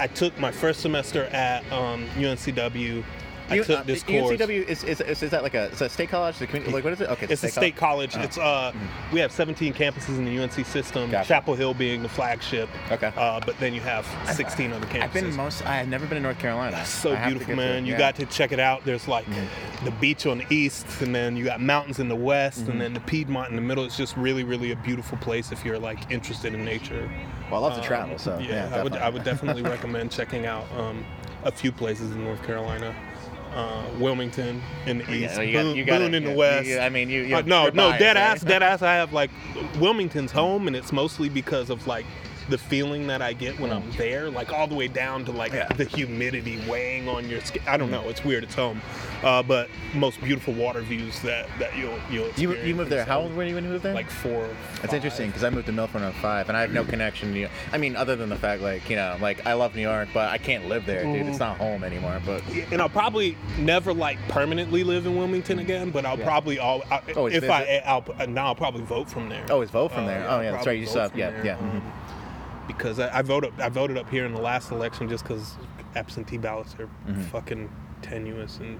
I 0.00 0.06
took 0.08 0.36
my 0.38 0.50
first 0.50 0.80
semester 0.80 1.24
at 1.26 1.62
um, 1.72 2.06
UNCW. 2.16 3.04
I 3.50 3.58
took 3.58 3.80
uh, 3.80 3.82
this 3.84 4.02
course. 4.02 4.38
UNCW 4.38 4.66
is, 4.66 4.84
is, 4.84 5.00
is, 5.00 5.22
is 5.22 5.30
that 5.30 5.42
like 5.42 5.54
a, 5.54 5.70
a 5.80 5.88
state 5.88 6.08
college? 6.08 6.38
The 6.38 6.46
community, 6.46 6.72
like 6.72 6.84
what 6.84 6.92
is 6.92 7.00
it? 7.00 7.08
Okay, 7.10 7.26
It's 7.30 7.42
a 7.44 7.48
state 7.48 7.76
college. 7.76 8.14
Oh. 8.16 8.20
It's 8.22 8.38
uh, 8.38 8.72
we 9.12 9.20
have 9.20 9.32
17 9.32 9.72
campuses 9.74 10.18
in 10.18 10.24
the 10.24 10.38
UNC 10.38 10.64
system. 10.66 11.10
Gotcha. 11.10 11.28
Chapel 11.28 11.54
Hill 11.54 11.74
being 11.74 12.02
the 12.02 12.08
flagship. 12.08 12.68
Okay. 12.90 13.12
Uh, 13.16 13.40
but 13.44 13.58
then 13.58 13.74
you 13.74 13.80
have 13.80 14.06
16 14.34 14.72
other 14.72 14.86
campuses. 14.86 15.02
I've 15.02 15.12
been 15.12 15.36
most. 15.36 15.64
I 15.66 15.76
have 15.76 15.88
never 15.88 16.06
been 16.06 16.16
in 16.18 16.22
North 16.22 16.38
Carolina. 16.38 16.84
so 16.84 17.14
I 17.14 17.26
beautiful, 17.26 17.52
to 17.54 17.56
man. 17.56 17.84
it, 17.84 17.88
You 17.88 17.96
got 17.96 18.14
to 18.16 18.26
check 18.26 18.52
it 18.52 18.60
out. 18.60 18.84
There's 18.84 19.06
like 19.08 19.24
Mm-hmm. 19.26 19.84
the 19.84 19.90
beach 19.92 20.26
on 20.26 20.38
the 20.38 20.46
east, 20.54 20.86
and 21.02 21.14
then 21.14 21.36
you 21.36 21.44
got 21.44 21.60
mountains 21.60 21.98
in 22.00 22.08
the 22.08 22.16
west, 22.16 22.60
Mm-hmm. 22.62 22.70
and 22.72 22.80
then 22.80 22.94
the 22.94 23.00
Piedmont 23.00 23.50
in 23.50 23.56
the 23.56 23.62
middle. 23.62 23.84
It's 23.84 23.96
just 23.96 24.16
really, 24.16 24.42
really 24.44 24.72
a 24.72 24.76
beautiful 24.76 25.18
place 25.18 25.52
if 25.52 25.64
you're 25.64 25.78
like 25.78 26.10
interested 26.10 26.54
in 26.54 26.64
nature. 26.64 27.10
Well, 27.50 27.64
I 27.64 27.68
love 27.68 27.74
to 27.74 27.80
Um, 27.80 27.86
travel, 27.86 28.18
so 28.18 28.38
yeah, 28.38 28.70
I 28.74 28.82
would 28.82 28.92
I 28.94 29.10
definitely. 29.10 29.12
would 29.12 29.24
definitely 29.24 29.62
recommend 29.70 30.10
checking 30.10 30.46
out 30.46 30.64
um, 30.76 31.04
a 31.44 31.52
few 31.52 31.70
places 31.72 32.10
in 32.12 32.24
North 32.24 32.42
Carolina. 32.44 32.94
Uh, 33.54 33.82
Wilmington 33.98 34.62
in 34.86 34.98
the 34.98 35.04
east, 35.12 35.34
Yeah, 35.36 35.40
you 35.40 35.52
got- 35.52 35.62
Boone, 35.62 35.76
you 35.76 35.84
gotta- 35.84 36.04
Boone 36.04 36.14
in 36.14 36.24
the 36.24 36.32
west. 36.34 36.66
you- 36.68 36.78
I 36.78 36.88
mean, 36.90 37.08
you- 37.10 37.34
Uh, 37.34 37.40
no, 37.42 37.68
no, 37.70 37.96
dead 37.98 38.16
ass, 38.16 38.40
dead 38.42 38.62
ass. 38.62 38.82
I 38.82 38.94
have 38.94 39.12
like 39.12 39.30
Wilmington's 39.78 40.32
home, 40.32 40.66
and 40.66 40.76
it's 40.76 40.92
mostly 40.92 41.28
because 41.28 41.70
of 41.70 41.86
like 41.86 42.04
the 42.48 42.58
feeling 42.58 43.06
that 43.08 43.20
I 43.22 43.32
get 43.32 43.58
when 43.60 43.70
I'm 43.72 43.90
there, 43.92 44.30
like 44.30 44.52
all 44.52 44.66
the 44.66 44.74
way 44.74 44.88
down 44.88 45.24
to 45.26 45.32
like 45.32 45.52
Mm. 45.52 45.54
Yeah. 45.56 45.68
the 45.76 45.84
humidity 45.84 46.58
weighing 46.68 47.08
on 47.08 47.28
your 47.28 47.40
skin. 47.40 47.62
I 47.66 47.76
don't 47.76 47.90
know, 47.90 48.08
it's 48.08 48.24
weird. 48.24 48.44
It's 48.44 48.54
home, 48.54 48.80
uh, 49.22 49.42
but 49.42 49.68
most 49.94 50.20
beautiful 50.22 50.52
water 50.54 50.80
views 50.82 51.20
that 51.22 51.48
that 51.58 51.76
you'll 51.76 51.98
you'll 52.10 52.24
You, 52.24 52.30
experience. 52.30 52.66
you 52.68 52.74
moved 52.74 52.90
there. 52.90 53.04
How 53.04 53.20
old 53.20 53.34
were 53.34 53.44
you 53.44 53.54
when 53.54 53.64
you 53.64 53.70
moved 53.70 53.84
there? 53.84 53.94
Like 53.94 54.10
four. 54.10 54.44
It's 54.74 54.80
five. 54.86 54.94
interesting 54.94 55.28
because 55.28 55.44
I 55.44 55.50
moved 55.50 55.66
to 55.66 55.72
Milford 55.72 56.02
I 56.02 56.08
was 56.08 56.16
five, 56.16 56.48
and 56.48 56.56
I 56.56 56.60
have 56.60 56.72
no 56.72 56.84
connection 56.84 57.32
to 57.32 57.38
you. 57.38 57.48
I 57.72 57.78
mean, 57.78 57.96
other 57.96 58.14
than 58.16 58.28
the 58.28 58.36
fact, 58.36 58.62
like 58.62 58.88
you 58.90 58.96
know, 58.96 59.16
like 59.20 59.46
I 59.46 59.54
love 59.54 59.74
New 59.74 59.82
York, 59.82 60.08
but 60.14 60.28
I 60.30 60.38
can't 60.38 60.68
live 60.68 60.86
there, 60.86 61.04
dude. 61.04 61.14
Mm-hmm. 61.16 61.28
It's 61.30 61.38
not 61.40 61.56
home 61.58 61.82
anymore. 61.84 62.20
But 62.24 62.42
and 62.70 62.80
I'll 62.80 62.88
probably 62.88 63.36
never 63.58 63.92
like 63.92 64.18
permanently 64.28 64.84
live 64.84 65.06
in 65.06 65.16
Wilmington 65.16 65.58
again, 65.58 65.90
but 65.90 66.04
I'll 66.06 66.18
Yeah. 66.18 66.24
probabll 66.24 66.48
I, 66.60 66.94
I, 66.94 67.02
if 67.06 67.50
I 67.50 67.64
visit. 67.64 67.82
I'll 67.86 68.04
now 68.28 68.46
I'll 68.46 68.54
probably 68.54 68.82
vote 68.82 69.08
from 69.10 69.28
there. 69.28 69.44
always 69.50 69.70
vote 69.70 69.92
from 69.92 70.04
Uh, 70.04 70.08
there. 70.08 70.20
yeah, 70.20 70.36
oh 70.36 70.40
yeah, 70.40 70.50
that's 70.52 70.66
right. 70.66 70.78
You 70.78 70.84
vote 70.86 70.90
still 70.90 71.02
have, 71.02 71.10
from 71.12 71.20
yeah, 71.20 71.30
there, 71.30 71.44
yeah. 71.46 71.58
um, 71.58 71.70
mhm. 71.82 71.82
Because 72.68 73.00
I, 73.00 73.18
I 73.18 73.22
voted 73.22 73.52
I 73.60 73.68
voted 73.68 73.96
up 73.98 74.08
here 74.10 74.24
in 74.24 74.32
the 74.32 74.40
last 74.40 74.70
election 74.70 75.08
just 75.08 75.24
because 75.24 75.56
absentee 75.96 76.38
ballots 76.38 76.74
are 76.78 76.86
Mm-hmm. 77.08 77.22
fucking 77.22 77.68
tenuous 78.02 78.58
and 78.58 78.78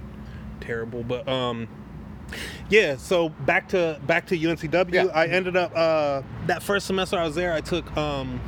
terrible. 0.61 1.03
But 1.03 1.27
um, 1.29 1.67
yeah. 2.69 2.97
So 2.97 3.31
back 3.31 3.69
to 3.71 3.99
back 4.07 4.27
to 4.29 4.39
UNCW. 4.39 4.93
Yeah. 4.93 5.05
I 5.07 5.27
ended 5.27 5.57
up 5.57 5.73
uh, 5.75 6.23
that 6.47 6.63
first 6.63 6.87
semester 6.87 7.19
I 7.19 7.25
was 7.25 7.35
there. 7.35 7.53
I 7.53 7.61
took 7.63 7.97
um, 7.97 8.41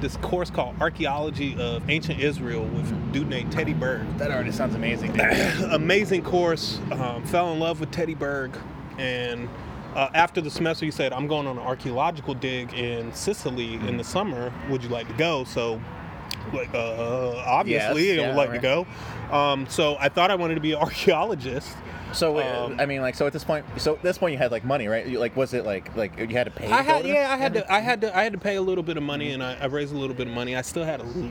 this 0.00 0.16
course 0.18 0.50
called 0.50 0.76
Archaeology 0.80 1.56
of 1.58 1.88
Ancient 1.88 2.20
Israel 2.20 2.64
with 2.66 2.92
a 2.92 3.12
dude 3.12 3.28
named 3.28 3.50
Teddy 3.50 3.72
Berg. 3.72 4.06
That 4.18 4.30
already 4.30 4.52
sounds 4.52 4.74
amazing. 4.74 5.18
amazing 5.70 6.22
course. 6.22 6.78
Um, 6.92 7.24
fell 7.26 7.52
in 7.52 7.58
love 7.58 7.80
with 7.80 7.90
Teddy 7.90 8.14
Berg, 8.14 8.52
and 8.98 9.48
uh, 9.94 10.08
after 10.14 10.40
the 10.40 10.50
semester, 10.50 10.84
he 10.84 10.90
said, 10.90 11.12
"I'm 11.12 11.26
going 11.26 11.46
on 11.46 11.58
an 11.58 11.64
archaeological 11.64 12.34
dig 12.34 12.72
in 12.74 13.12
Sicily 13.14 13.74
in 13.74 13.96
the 13.96 14.04
summer. 14.04 14.52
Would 14.68 14.82
you 14.82 14.88
like 14.88 15.06
to 15.08 15.14
go?" 15.14 15.44
So, 15.44 15.80
like, 16.52 16.72
uh, 16.74 17.36
obviously, 17.46 18.08
Yes, 18.08 18.18
I 18.18 18.22
yeah, 18.22 18.28
would 18.28 18.36
like 18.36 18.50
right. 18.50 18.60
to 18.60 18.84
go. 19.30 19.36
Um, 19.36 19.66
so 19.68 19.96
I 19.98 20.08
thought 20.08 20.30
I 20.30 20.34
wanted 20.34 20.54
to 20.56 20.60
be 20.60 20.72
an 20.72 20.78
archaeologist. 20.82 21.76
So 22.14 22.38
Um, 22.40 22.80
I 22.80 22.86
mean, 22.86 23.00
like, 23.00 23.14
so 23.14 23.26
at 23.26 23.32
this 23.32 23.44
point, 23.44 23.64
so 23.76 23.94
at 23.94 24.02
this 24.02 24.18
point, 24.18 24.32
you 24.32 24.38
had 24.38 24.50
like 24.50 24.64
money, 24.64 24.86
right? 24.88 25.06
You, 25.06 25.18
like, 25.18 25.36
was 25.36 25.52
it 25.54 25.64
like 25.64 25.94
like 25.96 26.18
you 26.18 26.28
had 26.28 26.44
to 26.44 26.50
pay? 26.50 26.70
I 26.70 26.82
had, 26.82 27.04
yeah, 27.06 27.32
I 27.32 27.36
had 27.36 27.54
to, 27.54 27.72
I 27.72 27.80
had 27.80 28.00
to, 28.02 28.16
I 28.16 28.22
had 28.22 28.32
to 28.32 28.38
pay 28.38 28.56
a 28.56 28.62
little 28.62 28.84
bit 28.84 28.96
of 28.96 29.02
money, 29.02 29.32
and 29.32 29.42
I, 29.42 29.56
I 29.60 29.66
raised 29.66 29.92
a 29.92 29.98
little 29.98 30.14
bit 30.16 30.26
of 30.26 30.32
money. 30.32 30.56
I 30.56 30.62
still 30.62 30.84
had 30.84 31.00
a, 31.00 31.04
l- 31.04 31.30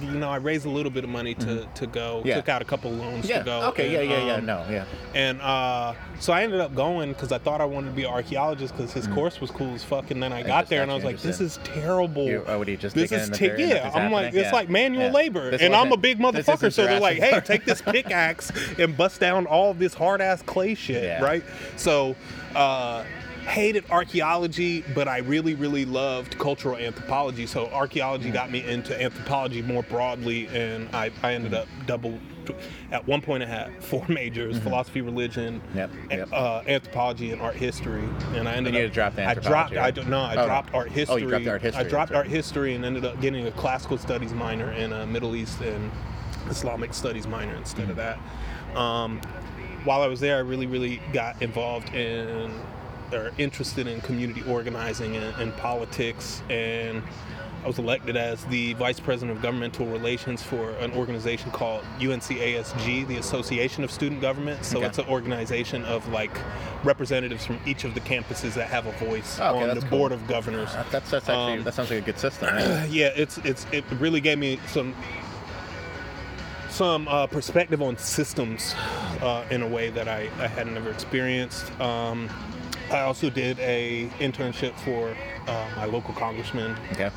you 0.00 0.18
know, 0.18 0.30
I 0.30 0.36
raised 0.36 0.66
a 0.66 0.70
little 0.70 0.90
bit 0.92 1.04
of 1.04 1.10
money 1.10 1.34
to, 1.34 1.66
to 1.74 1.86
go. 1.86 2.18
Mm-hmm. 2.18 2.28
Yeah. 2.28 2.36
Took 2.36 2.48
out 2.48 2.62
a 2.62 2.64
couple 2.64 2.90
loans 2.92 3.28
Yeah. 3.28 3.38
to 3.40 3.44
go. 3.44 3.62
Okay. 3.68 3.92
Yeah. 3.92 4.00
and, 4.00 4.10
Yeah. 4.10 4.24
Yeah. 4.26 4.34
um, 4.34 4.46
No. 4.46 4.66
Yeah. 4.70 4.84
And 5.14 5.40
uh, 5.40 5.94
so 6.20 6.32
I 6.32 6.42
ended 6.42 6.60
up 6.60 6.74
going 6.74 7.12
because 7.12 7.32
I 7.32 7.38
thought 7.38 7.60
I 7.60 7.64
wanted 7.64 7.88
to 7.88 7.94
be 7.94 8.04
an 8.04 8.10
archaeologist 8.10 8.76
because 8.76 8.92
his 8.92 9.06
course 9.08 9.40
was 9.40 9.50
cool 9.50 9.74
as 9.74 9.82
fuck. 9.84 10.10
And 10.10 10.22
then 10.22 10.32
I 10.32 10.42
got 10.42 10.68
there 10.68 10.82
and 10.82 10.90
I 10.90 10.94
was 10.94 11.04
like, 11.04 11.20
this 11.20 11.40
is 11.40 11.58
terrible. 11.64 12.24
You, 12.26 12.44
oh, 12.46 12.58
would 12.58 12.68
you 12.68 12.76
just 12.76 12.94
this 12.94 13.10
is 13.12 13.28
in 13.28 13.34
ta- 13.34 13.56
yeah. 13.56 13.90
I'm 13.94 14.12
like 14.12 14.26
it's 14.28 14.36
Yeah. 14.36 14.52
like 14.52 14.68
manual 14.68 15.06
Yeah. 15.06 15.12
labor, 15.12 15.50
This 15.50 15.62
and 15.62 15.74
I'm 15.74 15.90
a 15.92 15.96
big 15.96 16.18
motherfucker. 16.24 16.72
So 16.72 16.84
they're 16.86 17.00
like, 17.00 17.18
hey, 17.18 17.40
take 17.40 17.64
this 17.64 17.82
pickaxe 17.96 18.52
and 18.78 18.96
bust 18.96 19.20
down 19.20 19.46
all 19.46 19.74
this 19.74 19.94
hard 19.94 20.19
ass 20.20 20.42
clay 20.42 20.74
shit, 20.74 21.02
Yeah. 21.04 21.22
right? 21.22 21.44
So. 21.76 22.16
Uh, 22.54 23.04
hated 23.46 23.82
archaeology 23.90 24.84
but 24.94 25.08
i 25.08 25.16
really 25.18 25.54
really 25.54 25.86
loved 25.86 26.38
cultural 26.38 26.76
anthropology 26.76 27.46
so 27.46 27.66
archaeology 27.68 28.28
Mm. 28.28 28.34
got 28.34 28.50
me 28.52 28.62
into 28.68 29.00
anthropology 29.02 29.62
more 29.62 29.82
broadly 29.82 30.46
and 30.48 30.88
i, 30.94 31.10
I 31.22 31.32
ended 31.32 31.54
up 31.54 31.66
double 31.86 32.18
at 32.92 33.04
one 33.08 33.22
point 33.22 33.42
i 33.42 33.46
had 33.46 33.82
four 33.82 34.04
majors 34.08 34.58
philosophy 34.58 35.00
religion 35.00 35.60
Mm-hmm. 35.74 35.78
Yep, 35.78 35.90
yep. 36.10 36.28
uh, 36.32 36.62
anthropology 36.66 37.32
and 37.32 37.40
art 37.40 37.56
history 37.56 38.04
and 38.34 38.46
i 38.46 38.52
ended 38.52 38.74
you 38.74 38.84
up 38.84 38.92
dropped 38.92 39.18
i 39.18 39.34
dropped 39.34 39.74
i 39.74 39.90
don't 39.90 40.08
know 40.10 40.20
i 40.20 40.36
Oh, 40.36 40.46
dropped 40.46 40.74
art 40.74 40.90
history. 40.92 41.14
Oh, 41.14 41.16
you 41.16 41.28
dropped 41.28 41.46
art 41.48 41.62
history, 41.62 41.84
i 41.84 41.88
dropped 41.88 42.10
right. 42.12 42.18
art 42.18 42.28
history 42.28 42.74
and 42.74 42.84
ended 42.84 43.06
up 43.06 43.20
getting 43.22 43.46
a 43.46 43.52
classical 43.52 43.96
studies 43.96 44.34
minor 44.34 44.70
and 44.72 44.92
a 44.92 45.06
middle 45.06 45.34
east 45.34 45.60
and 45.62 45.90
islamic 46.50 46.92
studies 46.92 47.26
minor 47.26 47.54
instead 47.56 47.88
of 47.88 47.96
that 47.96 48.18
um, 48.76 49.20
while 49.84 50.02
i 50.02 50.06
was 50.06 50.20
there 50.20 50.36
i 50.36 50.40
really 50.40 50.66
really 50.66 51.00
got 51.12 51.40
involved 51.42 51.94
in 51.94 52.50
or 53.12 53.32
interested 53.38 53.86
in 53.88 54.00
community 54.02 54.42
organizing 54.48 55.16
and, 55.16 55.34
and 55.40 55.56
politics 55.56 56.42
and 56.48 57.02
I 57.62 57.66
was 57.66 57.78
elected 57.78 58.16
as 58.16 58.42
the 58.46 58.72
vice 58.74 58.98
president 58.98 59.36
of 59.36 59.42
governmental 59.42 59.84
relations 59.84 60.42
for 60.42 60.70
an 60.76 60.92
organization 60.92 61.50
called 61.50 61.84
UNCASG, 61.98 63.06
the 63.06 63.18
Association 63.18 63.84
of 63.84 63.90
Student 63.90 64.22
Government. 64.22 64.64
So 64.64 64.78
Okay. 64.78 64.86
it's 64.86 64.96
an 64.98 65.04
organization 65.08 65.84
of 65.84 66.08
like 66.08 66.30
representatives 66.84 67.44
from 67.44 67.58
each 67.66 67.84
of 67.84 67.92
the 67.92 68.00
campuses 68.00 68.54
that 68.54 68.68
have 68.68 68.86
a 68.86 68.92
voice 68.92 69.38
Oh, 69.38 69.56
okay, 69.56 69.68
on 69.68 69.74
the 69.74 69.82
cool. 69.82 69.90
board 69.98 70.12
of 70.12 70.26
governors. 70.26 70.72
That- 70.72 70.90
That's 70.90 71.10
that's 71.10 71.28
actually 71.28 71.58
Um, 71.58 71.64
that 71.64 71.74
sounds 71.74 71.90
like 71.90 71.98
a 71.98 72.02
good 72.06 72.18
system. 72.18 72.48
yeah. 72.56 72.84
yeah, 72.90 73.10
it's 73.14 73.36
it's 73.44 73.66
it 73.72 73.84
really 73.98 74.22
gave 74.22 74.38
me 74.38 74.58
some 74.66 74.94
some 76.80 77.06
uh, 77.08 77.26
perspective 77.26 77.82
on 77.82 77.94
systems 77.98 78.74
uh, 79.20 79.44
in 79.50 79.60
a 79.60 79.68
way 79.68 79.90
that 79.90 80.08
I, 80.08 80.30
I 80.38 80.46
had 80.46 80.66
never 80.66 80.90
experienced. 80.90 81.70
Um, 81.78 82.26
I 82.90 83.00
also 83.00 83.28
did 83.28 83.58
a 83.58 84.08
internship 84.18 84.72
for 84.76 85.14
uh, 85.46 85.68
my 85.76 85.84
local 85.84 86.14
congressman, 86.14 86.74
Okay. 86.92 87.10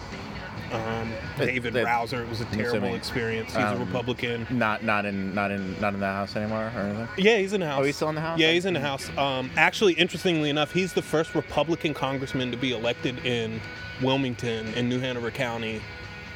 um, 0.73 1.13
David 1.38 1.76
that- 1.76 1.86
Rouzer. 1.86 2.23
It 2.23 2.30
was 2.30 2.41
a 2.41 2.45
terrible 2.45 2.93
experience. 2.93 3.52
He's 3.56 3.63
a 3.63 3.69
um, 3.69 3.80
Republican. 3.80 4.45
Not 4.49 4.84
not 4.84 5.06
in 5.06 5.34
not 5.34 5.49
in 5.49 5.80
not 5.80 5.93
in 5.93 6.02
the 6.02 6.08
house 6.08 6.36
anymore 6.36 6.69
or 6.76 6.80
anything. 6.82 7.08
Yeah, 7.17 7.38
he's 7.38 7.54
in 7.54 7.62
the 7.62 7.67
house. 7.67 7.80
Oh, 7.80 7.84
he's 7.84 7.95
still 7.95 8.10
in 8.10 8.15
the 8.15 8.21
house? 8.21 8.38
Yeah, 8.38 8.52
he's 8.52 8.65
in 8.65 8.73
the 8.73 8.82
house. 8.82 9.10
Um, 9.17 9.49
actually, 9.56 9.93
interestingly 9.93 10.49
enough, 10.49 10.73
he's 10.73 10.91
the 10.91 11.02
first 11.02 11.36
Republican 11.36 11.93
congressman 11.93 12.52
to 12.52 12.58
be 12.58 12.73
elected 12.73 13.26
in 13.26 13.62
Wilmington 14.02 14.73
in 14.73 14.89
New 14.89 14.99
Hanover 14.99 15.32
County 15.32 15.82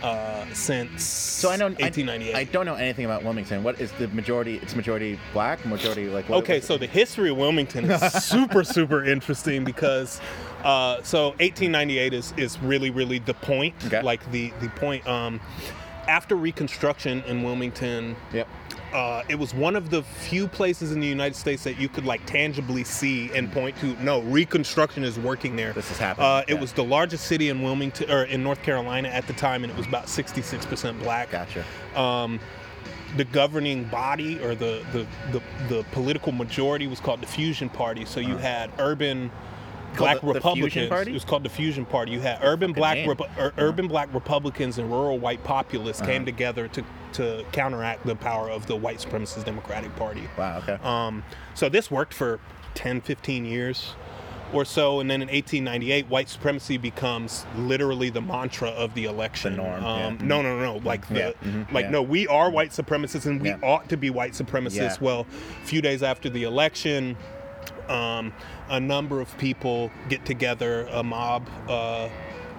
uh, 0.04 0.46
since 0.54 1.04
So 1.04 1.50
I 1.50 1.56
know 1.58 1.66
I- 1.66 1.70
1898. 1.70 2.36
I, 2.36 2.44
don't 2.46 2.66
know 2.66 2.76
anything 2.76 3.06
about 3.06 3.24
Wilmington. 3.24 3.64
What 3.64 3.80
is 3.82 3.92
the 3.94 4.08
majority? 4.10 4.58
It's 4.62 4.76
majority 4.76 5.20
black, 5.34 5.66
majority 5.66 6.08
like. 6.08 6.30
What, 6.30 6.44
Okay, 6.44 6.62
so 6.62 6.78
the 6.78 6.88
history 6.88 7.30
of 7.32 7.38
Wilmington 7.38 7.90
is 7.90 8.14
super, 8.24 8.64
super 8.64 9.04
interesting 9.04 9.64
because, 9.64 10.22
uh, 10.64 11.02
so 11.04 11.30
1898 11.40 12.14
is, 12.14 12.34
is 12.38 12.60
really, 12.60 12.90
really 12.90 13.20
the 13.20 13.34
point, 13.34 13.74
Okay. 13.88 14.02
like 14.02 14.30
the 14.32 14.52
the 14.62 14.70
point. 14.70 15.06
Um, 15.08 15.40
after 16.08 16.36
Reconstruction 16.36 17.22
in 17.28 17.44
Wilmington, 17.44 18.16
Yep. 18.34 18.48
Uh, 18.94 19.24
it 19.28 19.36
was 19.36 19.54
one 19.54 19.76
of 19.76 19.90
the 19.90 20.02
few 20.04 20.48
places 20.48 20.92
in 20.92 21.00
the 21.00 21.08
United 21.08 21.36
States 21.36 21.64
that 21.64 21.80
you 21.80 21.90
could 21.90 22.06
like 22.06 22.26
tangibly 22.26 22.84
see 22.84 23.30
and 23.36 23.52
point 23.52 23.78
to. 23.80 24.02
No, 24.04 24.22
Reconstruction 24.22 25.04
is 25.04 25.20
working 25.20 25.56
there. 25.56 25.74
This 25.74 25.92
is 25.92 25.98
happening, 25.98 26.26
Uh, 26.28 26.44
it 26.48 26.54
yeah. 26.56 26.62
was 26.62 26.72
the 26.74 26.84
largest 26.84 27.26
city 27.28 27.50
in 27.50 27.62
Wilmington 27.62 28.10
or 28.10 28.24
in 28.24 28.44
North 28.44 28.64
Carolina 28.64 29.10
at 29.10 29.28
the 29.28 29.34
time, 29.34 29.64
and 29.64 29.72
it 29.72 29.78
was 29.78 29.88
about 29.88 30.06
66% 30.06 31.00
black. 31.00 31.32
Gotcha. 31.32 31.64
Um, 31.96 32.40
the 33.16 33.26
governing 33.26 33.86
body 33.86 34.40
or 34.40 34.54
the, 34.56 34.86
the, 34.92 35.08
the, 35.32 35.42
the 35.70 35.84
political 35.92 36.32
majority 36.32 36.88
was 36.88 37.00
called 37.00 37.22
the 37.22 37.28
Fusion 37.28 37.70
Party. 37.70 38.06
So 38.06 38.20
you 38.20 38.38
had 38.38 38.70
urban 38.80 39.32
black 39.98 40.18
Uh-huh. 40.18 40.28
the- 40.28 40.34
the 40.34 40.40
Republicans. 40.40 40.90
Party? 40.90 41.12
It 41.12 41.14
was 41.14 41.26
called 41.26 41.44
the 41.44 41.50
Fusion 41.50 41.86
Party. 41.86 42.12
You 42.12 42.20
had 42.22 42.40
urban 42.42 42.74
black 42.74 42.98
name. 42.98 43.10
Uh-huh. 43.10 43.24
Repu- 43.26 43.44
ur- 43.46 43.54
urban 43.58 43.88
black 43.88 44.14
Republicans 44.14 44.78
and 44.78 44.90
rural 44.92 45.18
white 45.20 45.44
populists 45.44 46.02
came 46.02 46.26
together 46.26 46.68
to 46.70 46.84
to 47.14 47.44
counteract 47.54 48.06
the 48.06 48.16
power 48.16 48.50
of 48.50 48.68
the 48.68 48.76
white 48.76 48.98
supremacist 48.98 49.44
Democratic 49.46 49.96
Party. 49.96 50.28
Wow. 50.38 50.58
Okay. 50.60 50.78
Um, 50.84 51.24
so 51.56 51.68
this 51.70 51.90
worked 51.90 52.14
for 52.14 52.40
10, 52.76 53.02
15 53.02 53.46
years 53.46 53.96
or 54.54 54.64
so, 54.66 55.00
and 55.00 55.10
then 55.10 55.22
in 55.22 55.30
1898, 55.30 56.10
white 56.10 56.30
supremacy 56.30 56.78
becomes 56.78 57.46
literally 57.58 58.10
the 58.10 58.22
mantra 58.22 58.70
of 58.70 58.94
the 58.94 59.06
election. 59.06 59.56
The 59.56 59.64
norm, 59.64 59.84
Um, 59.86 60.00
yeah. 60.20 60.26
No, 60.28 60.42
no, 60.42 60.60
no. 60.60 60.78
Like 60.84 61.08
the, 61.08 61.20
Yeah, 61.20 61.32
mhm, 61.44 61.72
like 61.72 61.86
yeah. 61.86 61.92
no, 61.92 62.02
we 62.02 62.28
are 62.28 62.50
white 62.52 62.70
supremacists, 62.72 63.26
and 63.26 63.42
we 63.42 63.50
Yeah. 63.50 63.58
ought 63.64 63.90
to 63.90 63.98
be 63.98 64.10
white 64.10 64.34
supremacists. 64.34 64.76
Yeah. 64.76 64.96
Well, 65.02 65.26
a 65.64 65.66
few 65.66 65.82
days 65.82 66.04
after 66.04 66.30
the 66.30 66.44
election, 66.44 67.16
um, 67.90 68.34
a 68.70 68.80
number 68.80 69.22
of 69.22 69.38
people 69.38 69.92
get 70.10 70.26
together, 70.26 70.88
a 70.92 71.04
mob. 71.04 71.48
Uh, 71.68 72.10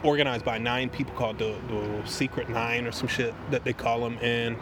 organized 0.05 0.45
by 0.45 0.59
nine 0.59 0.89
people 0.89 1.13
called 1.15 1.39
the, 1.39 1.57
the 1.67 2.03
Secret 2.07 2.49
Nine 2.49 2.87
or 2.87 2.93
some 2.93 3.09
shit 3.09 3.35
that 3.51 3.65
they 3.65 3.73
call 3.73 3.99
them, 4.01 4.17
and 4.23 4.57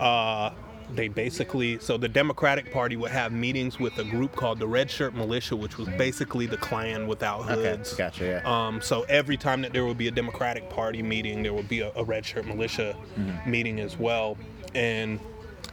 uh, 0.00 0.50
they 0.92 1.06
basically 1.06 1.78
so 1.78 1.96
the 1.96 2.08
Democratic 2.08 2.72
Party 2.72 2.96
would 2.96 3.12
have 3.12 3.30
meetings 3.30 3.78
with 3.78 3.96
a 3.98 4.04
group 4.04 4.34
called 4.34 4.58
the 4.58 4.66
Red 4.66 4.90
Shirt 4.90 5.14
Militia, 5.14 5.54
which 5.54 5.78
was 5.78 5.86
basically 5.90 6.46
the 6.46 6.56
Klan 6.56 7.06
without 7.06 7.42
Okay, 7.48 7.54
hoods. 7.76 7.94
gotcha, 7.94 8.24
yeah. 8.24 8.40
Um, 8.44 8.82
so 8.82 9.02
every 9.08 9.36
time 9.36 9.62
that 9.62 9.72
there 9.72 9.84
would 9.86 9.98
be 9.98 10.08
a 10.08 10.10
Democratic 10.12 10.68
Party 10.68 11.00
meeting, 11.00 11.44
there 11.44 11.54
would 11.54 11.68
be 11.68 11.78
a, 11.82 11.92
a 11.94 12.02
Red 12.02 12.26
Shirt 12.26 12.44
Militia 12.44 12.96
Mm-hmm. 13.16 13.50
meeting 13.50 13.78
as 13.78 13.96
well, 13.96 14.36
and. 14.74 15.20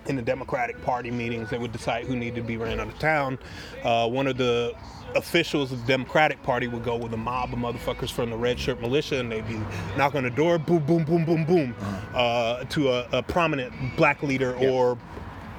In 0.08 0.16
the 0.16 0.22
Democratic 0.22 0.82
Party 0.82 1.12
meetings, 1.12 1.50
they 1.50 1.58
would 1.58 1.72
decide 1.72 2.06
who 2.06 2.16
needed 2.16 2.36
to 2.36 2.42
be 2.42 2.58
ran 2.58 2.80
out 2.80 2.88
of 2.88 2.98
town. 2.98 3.38
Uh, 3.84 4.08
one 4.08 4.28
of 4.28 4.38
the 4.38 4.74
officials 5.16 5.72
of 5.72 5.82
the 5.82 5.88
Democratic 5.88 6.42
Party 6.44 6.68
would 6.68 6.84
go 6.84 6.96
with 6.96 7.14
a 7.14 7.18
mob 7.18 7.54
of 7.54 7.60
motherfuckers 7.60 8.12
from 8.12 8.30
the 8.30 8.38
Red 8.38 8.60
Shirt 8.60 8.80
Militia, 8.82 9.20
and 9.20 9.32
they'd 9.32 9.48
be 9.48 9.60
knock 9.98 10.16
on 10.16 10.24
the 10.24 10.30
door, 10.30 10.58
boom, 10.58 10.80
boom, 10.86 11.04
boom, 11.04 11.26
boom, 11.26 11.46
boom, 11.46 11.76
uh, 12.14 12.64
to 12.66 12.90
a, 12.90 13.08
a 13.12 13.24
prominent 13.24 13.74
black 13.96 14.24
leader 14.24 14.56
or 14.56 14.98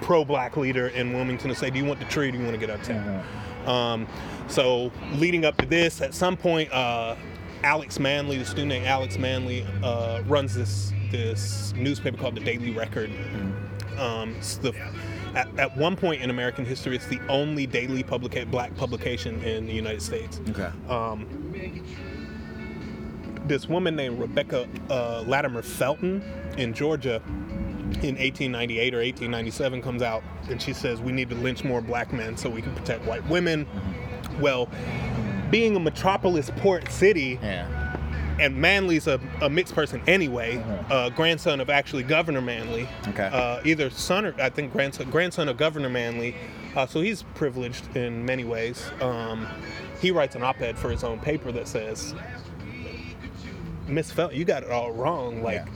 pro-black 0.00 0.56
leader 0.56 0.88
in 0.88 1.12
Wilmington 1.12 1.50
and 1.50 1.58
say, 1.58 1.70
"Do 1.70 1.78
you 1.78 1.84
want 1.84 2.00
the 2.00 2.06
tree? 2.06 2.30
Do 2.30 2.38
you 2.38 2.44
want 2.44 2.58
to 2.58 2.66
get 2.66 2.70
out 2.70 2.80
of 2.80 2.86
town?" 2.86 3.24
Um, 3.66 4.06
so 4.48 4.90
leading 5.14 5.44
up 5.44 5.56
to 5.58 5.66
this, 5.66 6.00
at 6.00 6.14
some 6.14 6.36
point, 6.36 6.72
uh, 6.72 7.16
Alex 7.62 7.98
Manly, 7.98 8.38
the 8.38 8.44
student 8.44 8.68
named 8.68 8.86
Alex 8.86 9.18
Manly, 9.18 9.66
uh, 9.82 10.22
runs 10.26 10.54
this 10.54 10.92
this 11.10 11.72
newspaper 11.76 12.16
called 12.16 12.34
the 12.36 12.40
Daily 12.40 12.70
Record. 12.70 13.10
Um, 14.00 14.34
the, 14.62 14.74
at, 15.34 15.58
at 15.58 15.76
one 15.76 15.94
point 15.94 16.22
in 16.22 16.30
American 16.30 16.64
history, 16.64 16.96
it's 16.96 17.06
the 17.06 17.20
only 17.28 17.66
daily 17.66 18.02
publica- 18.02 18.46
black 18.46 18.74
publication 18.76 19.42
in 19.42 19.66
the 19.66 19.72
United 19.72 20.02
States. 20.02 20.40
okay. 20.50 20.70
Um, 20.88 21.26
this 23.46 23.68
woman 23.68 23.96
named 23.96 24.18
Rebecca 24.18 24.68
uh, 24.90 25.22
Latimer 25.26 25.62
Felton 25.62 26.22
in 26.56 26.72
Georgia 26.72 27.16
in 28.02 28.16
1898 28.16 28.94
or 28.94 28.98
1897 28.98 29.82
comes 29.82 30.02
out 30.02 30.22
and 30.48 30.62
she 30.62 30.72
says 30.72 31.00
we 31.00 31.10
need 31.10 31.28
to 31.30 31.34
lynch 31.36 31.64
more 31.64 31.80
black 31.80 32.12
men 32.12 32.36
so 32.36 32.48
we 32.48 32.62
can 32.62 32.72
protect 32.74 33.04
white 33.04 33.26
women. 33.28 33.66
Well, 34.40 34.68
being 35.50 35.74
a 35.74 35.80
metropolis 35.80 36.50
port 36.58 36.90
city, 36.92 37.38
yeah. 37.42 37.79
And 38.40 38.56
Manly's 38.56 39.06
a, 39.06 39.20
a 39.42 39.50
mixed 39.50 39.74
person 39.74 40.00
anyway, 40.06 40.62
uh, 40.90 41.10
grandson 41.10 41.60
of 41.60 41.68
actually 41.70 42.02
Governor 42.02 42.40
Manly. 42.40 42.88
Okay. 43.08 43.28
Uh, 43.30 43.60
either 43.64 43.90
son 43.90 44.24
or 44.24 44.34
I 44.40 44.48
think 44.48 44.72
grandson 44.72 45.10
grandson 45.10 45.48
of 45.48 45.56
Governor 45.56 45.90
Manly. 45.90 46.34
Uh, 46.74 46.86
so 46.86 47.00
he's 47.00 47.22
privileged 47.34 47.96
in 47.96 48.24
many 48.24 48.44
ways. 48.44 48.90
Um, 49.00 49.46
he 50.00 50.10
writes 50.10 50.36
an 50.36 50.42
op-ed 50.42 50.78
for 50.78 50.88
his 50.90 51.04
own 51.04 51.18
paper 51.18 51.52
that 51.52 51.68
says, 51.68 52.14
"Miss 53.86 54.10
Felton, 54.12 54.38
you 54.38 54.44
got 54.44 54.62
it 54.62 54.70
all 54.70 54.92
wrong. 54.92 55.42
Like." 55.42 55.66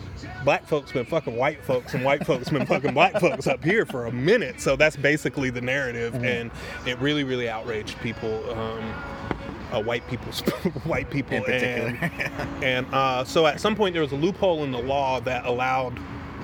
Black 0.43 0.67
folks 0.67 0.93
been 0.93 1.05
fucking 1.07 1.37
white 1.37 1.63
folks, 1.65 1.95
and 1.95 2.05
white 2.05 2.25
folks 2.27 2.49
been 2.51 2.65
fucking 2.67 2.93
black 2.95 3.19
folks 3.19 3.47
up 3.47 3.63
here 3.65 3.85
for 3.87 4.07
a 4.07 4.13
minute. 4.13 4.61
So 4.61 4.77
that's 4.77 4.97
basically 4.97 5.51
the 5.51 5.61
narrative, 5.61 6.13
Mm-hmm. 6.15 6.25
and 6.25 6.51
it 6.87 6.99
really, 6.99 7.25
really 7.25 7.49
outraged 7.49 7.99
people. 8.01 8.43
Um, 8.53 8.95
uh, 9.75 9.83
white 9.83 10.07
people, 10.09 10.33
white 10.85 11.11
people, 11.11 11.37
In 11.37 11.45
particular. 11.45 11.99
and 12.01 12.65
and 12.65 12.87
uh, 12.95 13.25
so 13.25 13.47
at 13.47 13.61
some 13.61 13.75
point 13.77 13.93
there 13.93 14.03
was 14.03 14.13
a 14.13 14.17
loophole 14.17 14.65
in 14.65 14.71
the 14.73 14.79
law 14.79 15.21
that 15.21 15.45
allowed 15.47 15.99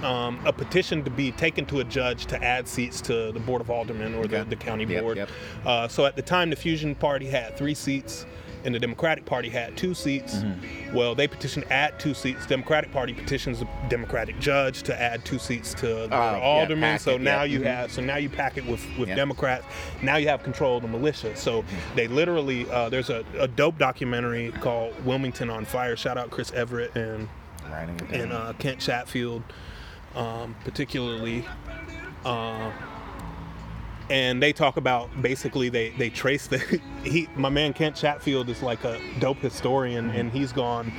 um, 0.05 0.41
a 0.47 0.53
petition 0.53 1.05
to 1.05 1.11
be 1.11 1.31
taken 1.33 1.67
to 1.67 1.81
a 1.81 1.85
judge 1.85 2.27
to 2.27 2.43
add 2.43 2.67
seats 2.67 3.01
to 3.03 3.33
the 3.33 3.41
board 3.41 3.61
of 3.61 3.71
aldermen 3.71 4.15
or 4.15 4.27
the, 4.27 4.41
Okay. 4.41 4.51
the 4.51 4.57
county 4.57 4.85
Yep, 4.85 5.03
board. 5.03 5.17
yep. 5.19 5.29
Uh, 5.65 5.87
so 5.89 6.07
at 6.07 6.17
the 6.17 6.23
time, 6.23 6.49
the 6.51 6.57
Fusion 6.57 6.95
Party 6.95 7.27
had 7.27 7.57
three 7.57 7.75
seats. 7.75 8.25
And 8.65 8.75
the 8.75 8.79
Democratic 8.79 9.25
Party 9.25 9.49
had 9.49 9.77
two 9.77 9.95
seats. 9.95 10.37
Mm-hmm. 10.37 10.95
Well, 10.95 11.15
they 11.15 11.27
petitioned 11.27 11.65
add 11.71 11.99
two 11.99 12.13
seats. 12.15 12.47
Democratic 12.47 12.93
Party 12.93 13.15
petitions 13.15 13.61
the 13.61 13.69
Democratic 13.89 14.39
judge 14.39 14.83
to 14.85 15.01
add 15.01 15.25
two 15.25 15.39
seats 15.39 15.73
to 15.75 15.87
the 15.87 16.09
Oh, 16.13 16.37
yeah, 16.37 16.41
aldermen. 16.41 16.99
so 16.99 17.13
it, 17.13 17.23
now 17.23 17.43
yeah. 17.43 17.45
you 17.45 17.61
Mhm. 17.61 17.65
have 17.67 17.93
so 17.93 18.03
now 18.03 18.17
you 18.17 18.29
pack 18.29 18.59
it 18.59 18.67
with 18.67 18.85
with 18.99 19.09
Yeah. 19.09 19.15
Democrats. 19.15 19.65
Now 20.03 20.17
you 20.17 20.29
have 20.29 20.43
control 20.43 20.77
of 20.77 20.83
the 20.83 20.89
militia. 20.89 21.35
So 21.37 21.65
they 21.95 22.07
literally 22.09 22.69
uh, 22.71 22.89
there's 22.91 23.09
a, 23.11 23.25
a 23.39 23.49
dope 23.49 23.79
documentary 23.79 24.53
called 24.61 24.95
Wilmington 25.05 25.49
on 25.51 25.65
Fire. 25.65 25.97
Shout 25.97 26.19
out 26.19 26.31
Chris 26.31 26.53
Everett 26.53 26.95
and 26.97 27.29
Writing 27.71 27.95
it 27.97 28.11
down. 28.11 28.21
and 28.21 28.33
uh, 28.33 28.53
Kent 28.59 28.81
Chatfield, 28.81 29.43
um, 30.15 30.55
particularly. 30.65 31.45
Uh, 32.25 32.71
and 34.11 34.43
they 34.43 34.53
talk 34.53 34.77
about 34.77 35.09
basically 35.23 35.69
they 35.69 35.91
they 35.91 36.11
trace 36.11 36.47
the 36.47 36.59
he 37.05 37.29
my 37.37 37.49
man 37.49 37.73
Kent 37.73 37.97
Chatfield 37.97 38.49
is 38.49 38.63
like 38.63 38.85
a 38.85 39.01
dope 39.21 39.39
historian 39.39 40.11
and 40.11 40.31
he's 40.33 40.53
gone 40.53 40.93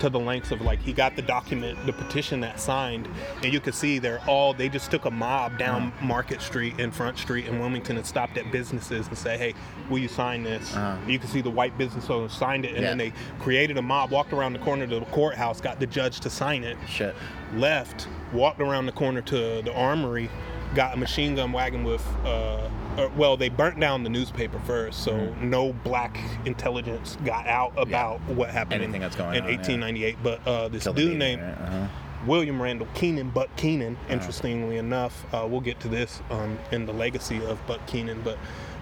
to 0.00 0.08
the 0.08 0.18
lengths 0.18 0.50
of 0.50 0.60
like 0.62 0.80
he 0.80 0.92
got 0.92 1.14
the 1.14 1.22
document 1.22 1.78
the 1.86 1.92
petition 1.92 2.40
that 2.40 2.58
signed 2.58 3.08
and 3.44 3.52
you 3.52 3.60
can 3.60 3.72
see 3.72 4.00
they're 4.00 4.20
all 4.26 4.52
they 4.52 4.68
just 4.68 4.90
took 4.90 5.04
a 5.04 5.10
mob 5.10 5.56
down 5.58 5.92
Market 6.02 6.40
Street 6.42 6.74
and 6.80 6.92
Front 6.92 7.18
Street 7.18 7.46
in 7.46 7.60
Wilmington 7.60 7.96
and 7.96 8.04
stopped 8.04 8.36
at 8.36 8.50
businesses 8.50 9.06
and 9.06 9.16
say 9.16 9.36
hey 9.38 9.54
will 9.88 9.98
you 9.98 10.08
sign 10.08 10.42
this 10.42 10.74
Uh-huh. 10.74 10.96
you 11.06 11.20
can 11.20 11.28
see 11.28 11.40
the 11.40 11.50
white 11.50 11.76
business 11.78 12.10
owners 12.10 12.32
signed 12.32 12.64
it 12.64 12.74
and 12.74 12.84
then 12.84 12.98
they 12.98 13.12
created 13.38 13.76
a 13.76 13.82
mob 13.82 14.10
walked 14.10 14.32
around 14.32 14.54
the 14.54 14.58
corner 14.60 14.86
to 14.88 14.98
the 14.98 15.06
courthouse 15.06 15.60
got 15.60 15.78
the 15.78 15.86
judge 15.86 16.18
to 16.20 16.30
sign 16.30 16.64
it 16.64 16.76
Shit. 16.88 17.14
left, 17.54 18.08
walked 18.32 18.60
around 18.60 18.86
the 18.86 18.92
corner 18.92 19.20
to 19.22 19.62
the 19.62 19.72
armory, 19.74 20.28
got 20.74 20.94
a 20.94 20.96
machine 20.96 21.34
gun 21.34 21.52
wagon 21.52 21.84
with, 21.84 22.06
uh, 22.24 22.68
uh, 22.96 23.08
well, 23.16 23.36
they 23.36 23.48
burnt 23.48 23.78
down 23.80 24.02
the 24.04 24.10
newspaper 24.10 24.58
first, 24.60 25.02
so 25.04 25.12
Mm-hmm. 25.12 25.50
no 25.50 25.72
black 25.72 26.18
intelligence 26.44 27.16
got 27.24 27.46
out 27.46 27.72
about 27.76 28.20
what 28.22 28.50
happened 28.50 28.82
Anything 28.82 28.96
in, 28.96 29.00
that's 29.02 29.16
going 29.16 29.34
in 29.36 29.42
on, 29.44 29.48
yeah. 29.50 29.56
1898. 29.56 30.16
But 30.22 30.46
uh, 30.46 30.68
this 30.68 30.84
Till 30.84 30.92
dude 30.94 31.16
named 31.18 31.42
right? 31.42 31.50
Uh-huh. 31.52 31.86
William 32.26 32.60
Randall 32.62 32.86
Kenan, 32.94 33.30
Buck 33.30 33.54
Kenan, 33.56 33.94
Uh-huh. 33.96 34.12
interestingly 34.14 34.76
enough, 34.78 35.24
uh, 35.34 35.46
we'll 35.48 35.60
get 35.60 35.80
to 35.80 35.88
this 35.88 36.20
um, 36.30 36.58
in 36.70 36.86
the 36.86 36.92
legacy 36.92 37.44
of 37.44 37.64
Buck 37.66 37.84
Kenan, 37.86 38.20
but 38.22 38.38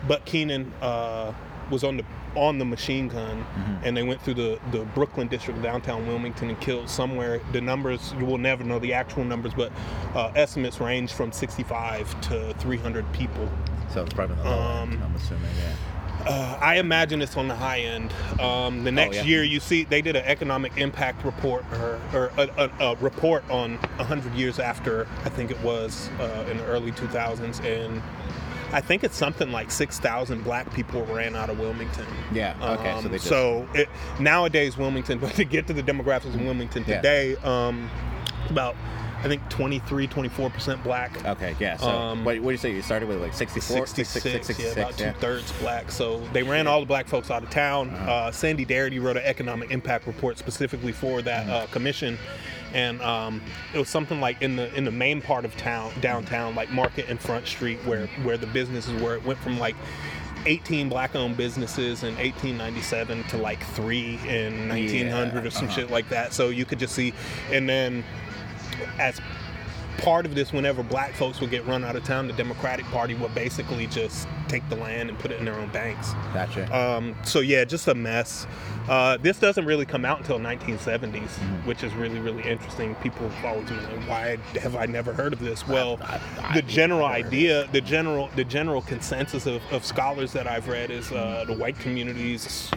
Buck 0.07 0.25
Kenan 0.25 0.73
uh, 0.83 1.33
was 1.71 1.85
on 1.85 1.97
the 1.97 2.05
on 2.37 2.59
the 2.59 2.65
machine 2.65 3.09
gun, 3.09 3.39
Mm-hmm. 3.39 3.85
and 3.85 3.97
they 3.97 4.03
went 4.03 4.21
through 4.23 4.35
the, 4.35 4.59
the 4.71 4.81
Brooklyn 4.95 5.27
district 5.29 5.63
downtown 5.63 6.07
Wilmington 6.07 6.49
and 6.51 6.61
killed 6.61 6.89
somewhere. 6.89 7.41
The 7.53 7.61
numbers 7.61 8.15
you 8.19 8.25
will 8.25 8.39
never 8.39 8.63
know 8.65 8.79
the 8.79 8.93
actual 8.95 9.25
numbers, 9.25 9.53
but 9.55 9.73
uh, 10.15 10.31
estimates 10.37 10.81
range 10.81 11.13
from 11.13 11.33
65 11.33 12.21
to 12.29 12.55
300 12.59 13.11
people. 13.13 13.49
So 13.93 14.03
it's 14.03 14.13
probably 14.15 14.37
the 14.37 14.45
low 14.45 14.61
Um, 14.61 14.93
end, 14.93 15.03
I'm 15.05 15.15
assuming, 15.17 15.51
yeah. 15.59 15.75
Uh, 16.27 16.59
I 16.61 16.77
imagine 16.77 17.23
it's 17.23 17.37
on 17.39 17.49
the 17.49 17.55
high 17.57 17.81
end. 17.81 18.13
Um, 18.39 18.85
the 18.85 18.93
next 18.93 19.17
Oh, 19.17 19.21
yeah. 19.21 19.27
year, 19.27 19.43
you 19.43 19.59
see, 19.59 19.85
they 19.85 20.03
did 20.03 20.17
an 20.17 20.25
economic 20.27 20.77
impact 20.77 21.25
report 21.25 21.65
or, 21.73 21.99
or 22.13 22.31
a, 22.37 22.49
a, 22.79 22.91
a 22.91 22.97
report 22.97 23.43
on 23.51 23.77
100 23.97 24.35
years 24.35 24.59
after, 24.61 25.09
I 25.25 25.31
think 25.31 25.51
it 25.51 25.59
was 25.63 26.11
uh, 26.21 26.47
in 26.51 26.59
the 26.59 26.65
early 26.67 26.93
2000s. 26.93 27.65
And 27.65 28.03
I 28.73 28.81
think 28.81 29.03
it's 29.05 29.17
something 29.17 29.51
like 29.51 29.71
6,000 29.71 30.43
black 30.45 30.73
people 30.73 31.05
ran 31.07 31.35
out 31.35 31.51
of 31.51 31.59
Wilmington. 31.59 32.07
Yeah, 32.33 32.55
okay, 32.63 32.93
so 32.93 32.99
Um, 32.99 33.05
they 33.05 33.11
just- 33.19 33.27
so 33.27 33.69
it, 33.75 33.89
nowadays, 34.19 34.77
Wilmington, 34.77 35.19
but 35.21 35.35
to 35.35 35.45
get 35.45 35.67
to 35.67 35.73
the 35.73 35.83
demographics 35.83 36.35
in 36.35 36.45
Wilmington 36.45 36.85
Yeah. 36.87 36.97
today, 36.97 37.37
um, 37.43 37.91
about, 38.49 38.77
I 39.23 39.29
think 39.29 39.47
23, 39.51 40.09
24% 40.09 40.83
black. 40.83 41.25
Okay, 41.27 41.55
yeah. 41.61 41.77
So 41.77 41.89
Um, 41.89 42.25
what, 42.25 42.39
what 42.41 42.49
do 42.49 42.53
you 42.53 42.57
say? 42.57 42.73
You 42.73 42.81
started 42.81 43.07
with 43.09 43.21
like 43.21 43.35
64? 43.35 43.87
66, 43.87 44.59
yeah, 44.59 44.67
about 44.71 44.97
two 44.97 45.11
thirds 45.13 45.53
black. 45.61 45.91
So 45.93 46.21
they 46.33 46.43
ran 46.43 46.67
all 46.67 46.81
the 46.81 46.87
black 46.87 47.07
folks 47.07 47.31
out 47.31 47.43
of 47.43 47.51
town. 47.51 47.91
Uh-huh. 47.91 48.11
Uh, 48.11 48.33
Sandy 48.33 48.65
Darity 48.65 49.03
wrote 49.03 49.19
an 49.19 49.25
economic 49.25 49.71
impact 49.71 50.07
report 50.07 50.39
specifically 50.39 50.93
for 50.93 51.21
that 51.23 51.41
Mm-hmm. 51.41 51.51
uh, 51.51 51.67
commission, 51.67 52.19
and 52.75 53.01
um, 53.03 53.41
it 53.75 53.79
was 53.79 53.89
something 53.89 54.21
like 54.21 54.43
in 54.43 54.57
the 54.57 54.73
in 54.75 54.85
the 54.85 54.91
main 54.91 55.23
part 55.23 55.45
of 55.45 55.57
town, 55.57 55.93
downtown, 56.01 56.55
like 56.55 56.71
Market 56.71 57.07
and 57.09 57.19
Front 57.19 57.47
Street, 57.47 57.79
where 57.87 58.07
where 58.25 58.37
the 58.37 58.47
businesses 58.49 59.01
were. 59.03 59.17
It 59.17 59.25
went 59.25 59.39
from 59.39 59.59
like 59.59 59.77
18 60.47 60.89
black-owned 60.89 61.37
businesses 61.37 62.03
in 62.03 62.15
1897 62.17 63.25
to 63.25 63.37
like 63.39 63.63
three 63.75 64.19
in 64.27 64.69
1900 64.69 65.47
or 65.47 65.51
some 65.51 65.67
uh-huh. 65.67 65.75
shit 65.75 65.91
like 65.91 66.09
that. 66.09 66.33
So 66.33 66.49
you 66.49 66.65
could 66.65 66.79
just 66.79 66.95
see, 66.95 67.13
and 67.51 67.69
then 67.69 68.05
as 68.99 69.21
part 69.99 70.25
of 70.25 70.35
this, 70.35 70.51
whenever 70.53 70.83
black 70.83 71.13
folks 71.13 71.41
would 71.41 71.51
get 71.51 71.67
run 71.67 71.85
out 71.85 71.95
of 71.95 72.03
town, 72.05 72.27
the 72.27 72.33
Democratic 72.33 72.87
Party 72.87 73.13
would 73.15 73.35
basically 73.35 73.87
just 73.89 74.27
take 74.49 74.67
the 74.71 74.77
land 74.77 75.11
and 75.11 75.19
put 75.19 75.31
it 75.31 75.39
in 75.39 75.45
their 75.45 75.55
own 75.57 75.69
banks. 75.69 76.13
Gotcha. 76.33 76.75
Um, 76.77 77.15
so 77.23 77.41
yeah, 77.41 77.65
just 77.65 77.87
a 77.87 77.95
mess. 77.95 78.47
Uh, 78.89 79.19
this 79.19 79.39
doesn't 79.39 79.67
really 79.67 79.85
come 79.85 80.05
out 80.07 80.19
until 80.19 80.39
1970s, 80.39 81.11
Mm-hmm. 81.11 81.69
which 81.69 81.85
is 81.85 81.93
really 81.95 82.19
really 82.19 82.43
interesting. 82.49 82.95
People 82.97 83.29
have 83.29 83.45
always 83.45 83.69
been 83.69 83.85
like, 84.01 84.09
"Why 84.09 84.37
have 84.61 84.75
I 84.75 84.87
never 84.87 85.13
heard 85.13 85.33
of 85.35 85.39
this?" 85.39 85.69
Well, 85.69 85.99
I- 86.03 86.19
I- 86.41 86.55
the 86.55 86.63
general 86.63 87.05
idea, 87.05 87.69
the 87.73 87.81
general 87.83 88.31
the 88.37 88.45
general 88.45 88.81
consensus 88.83 89.45
of, 89.47 89.61
of 89.71 89.85
scholars 89.85 90.33
that 90.33 90.47
I've 90.47 90.67
read 90.67 90.91
is 90.91 91.13
uh, 91.13 91.45
the 91.47 91.53
white 91.55 91.79
community's 91.79 92.71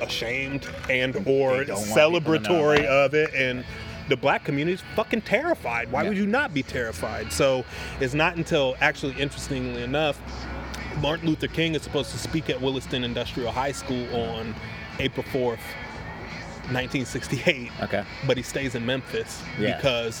ashamed 0.00 0.66
and 0.88 1.14
or 1.26 1.58
They 1.58 1.64
don't 1.66 1.88
want 1.88 2.12
people 2.12 2.20
to 2.20 2.38
know 2.40 2.58
celebratory 2.58 2.84
of 2.84 3.14
it 3.14 3.32
and 3.34 3.64
the 4.12 4.16
black 4.18 4.44
community 4.44 4.74
is 4.74 4.82
fucking 4.94 5.22
terrified 5.22 5.90
why 5.90 6.02
Yeah. 6.02 6.10
would 6.10 6.18
you 6.18 6.26
not 6.26 6.52
be 6.52 6.62
terrified 6.62 7.32
so 7.32 7.64
it's 7.98 8.12
not 8.12 8.36
until 8.36 8.76
actually 8.82 9.14
interestingly 9.18 9.82
enough 9.82 10.20
martin 11.00 11.26
luther 11.30 11.48
king 11.48 11.74
is 11.74 11.80
supposed 11.80 12.10
to 12.10 12.18
speak 12.18 12.50
at 12.50 12.60
williston 12.60 13.04
industrial 13.04 13.50
high 13.50 13.72
school 13.72 14.04
on 14.14 14.54
april 14.98 15.24
4th 15.32 15.64
1968 16.70 17.70
okay. 17.82 18.04
but 18.26 18.36
he 18.36 18.42
stays 18.42 18.74
in 18.74 18.84
memphis 18.84 19.42
Yeah. 19.58 19.76
because 19.76 20.20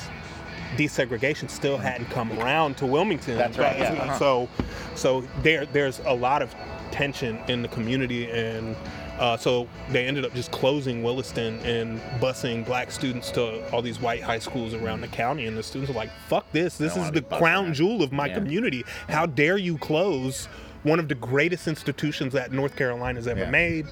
desegregation 0.76 1.48
still 1.50 1.76
hadn't 1.78 2.06
come 2.10 2.32
around 2.40 2.76
to 2.78 2.86
wilmington 2.86 3.36
That's 3.36 3.58
right, 3.58 3.78
But- 3.78 3.94
yeah, 3.94 4.02
uh-huh. 4.02 4.18
so 4.18 4.48
so 4.94 5.24
there 5.42 5.66
there's 5.66 6.00
a 6.06 6.14
lot 6.14 6.42
of 6.42 6.54
tension 6.90 7.38
in 7.48 7.62
the 7.62 7.68
community 7.68 8.30
and 8.30 8.76
uh, 9.18 9.36
so 9.36 9.68
they 9.90 10.06
ended 10.06 10.24
up 10.24 10.34
just 10.34 10.50
closing 10.50 11.02
Williston 11.02 11.58
and 11.60 12.00
busing 12.18 12.64
black 12.64 12.90
students 12.90 13.30
to 13.32 13.62
all 13.70 13.80
these 13.82 14.00
white 14.00 14.22
high 14.22 14.38
schools 14.38 14.72
around 14.74 15.00
the 15.02 15.06
county. 15.06 15.46
And 15.46 15.56
the 15.56 15.62
students 15.62 15.90
are 15.92 15.94
like, 15.94 16.10
"Fuck 16.28 16.50
this! 16.50 16.76
This 16.78 16.96
is 16.96 17.10
the 17.12 17.20
crown 17.22 17.66
that." 17.68 17.74
jewel 17.74 18.02
of 18.02 18.10
my 18.10 18.26
Yeah. 18.26 18.34
community. 18.34 18.84
How 19.10 19.26
dare 19.26 19.58
you 19.58 19.76
close 19.78 20.48
one 20.82 20.98
of 20.98 21.08
the 21.08 21.14
greatest 21.14 21.68
institutions 21.68 22.32
that 22.32 22.52
North 22.52 22.74
Carolina's 22.76 23.26
ever 23.28 23.40
Yeah. 23.40 23.50
made?" 23.50 23.86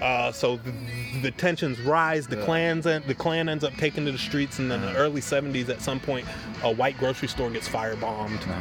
Uh, 0.00 0.30
so 0.32 0.56
the, 0.56 0.72
the 1.22 1.30
tensions 1.30 1.80
rise. 1.80 2.26
The 2.26 2.36
clans 2.44 2.86
and 2.86 3.04
the 3.06 3.14
Klan 3.14 3.48
ends 3.48 3.64
up 3.64 3.74
taking 3.76 4.04
to 4.06 4.12
the 4.12 4.18
streets, 4.18 4.58
and 4.58 4.70
then 4.70 4.80
Uh-huh. 4.82 4.92
the 4.92 4.98
early 4.98 5.20
'70s, 5.20 5.68
at 5.68 5.80
some 5.82 6.00
point, 6.00 6.26
a 6.62 6.70
white 6.70 6.98
grocery 6.98 7.28
store 7.28 7.50
gets 7.50 7.68
firebombed 7.68 8.40
Uh-huh. 8.42 8.60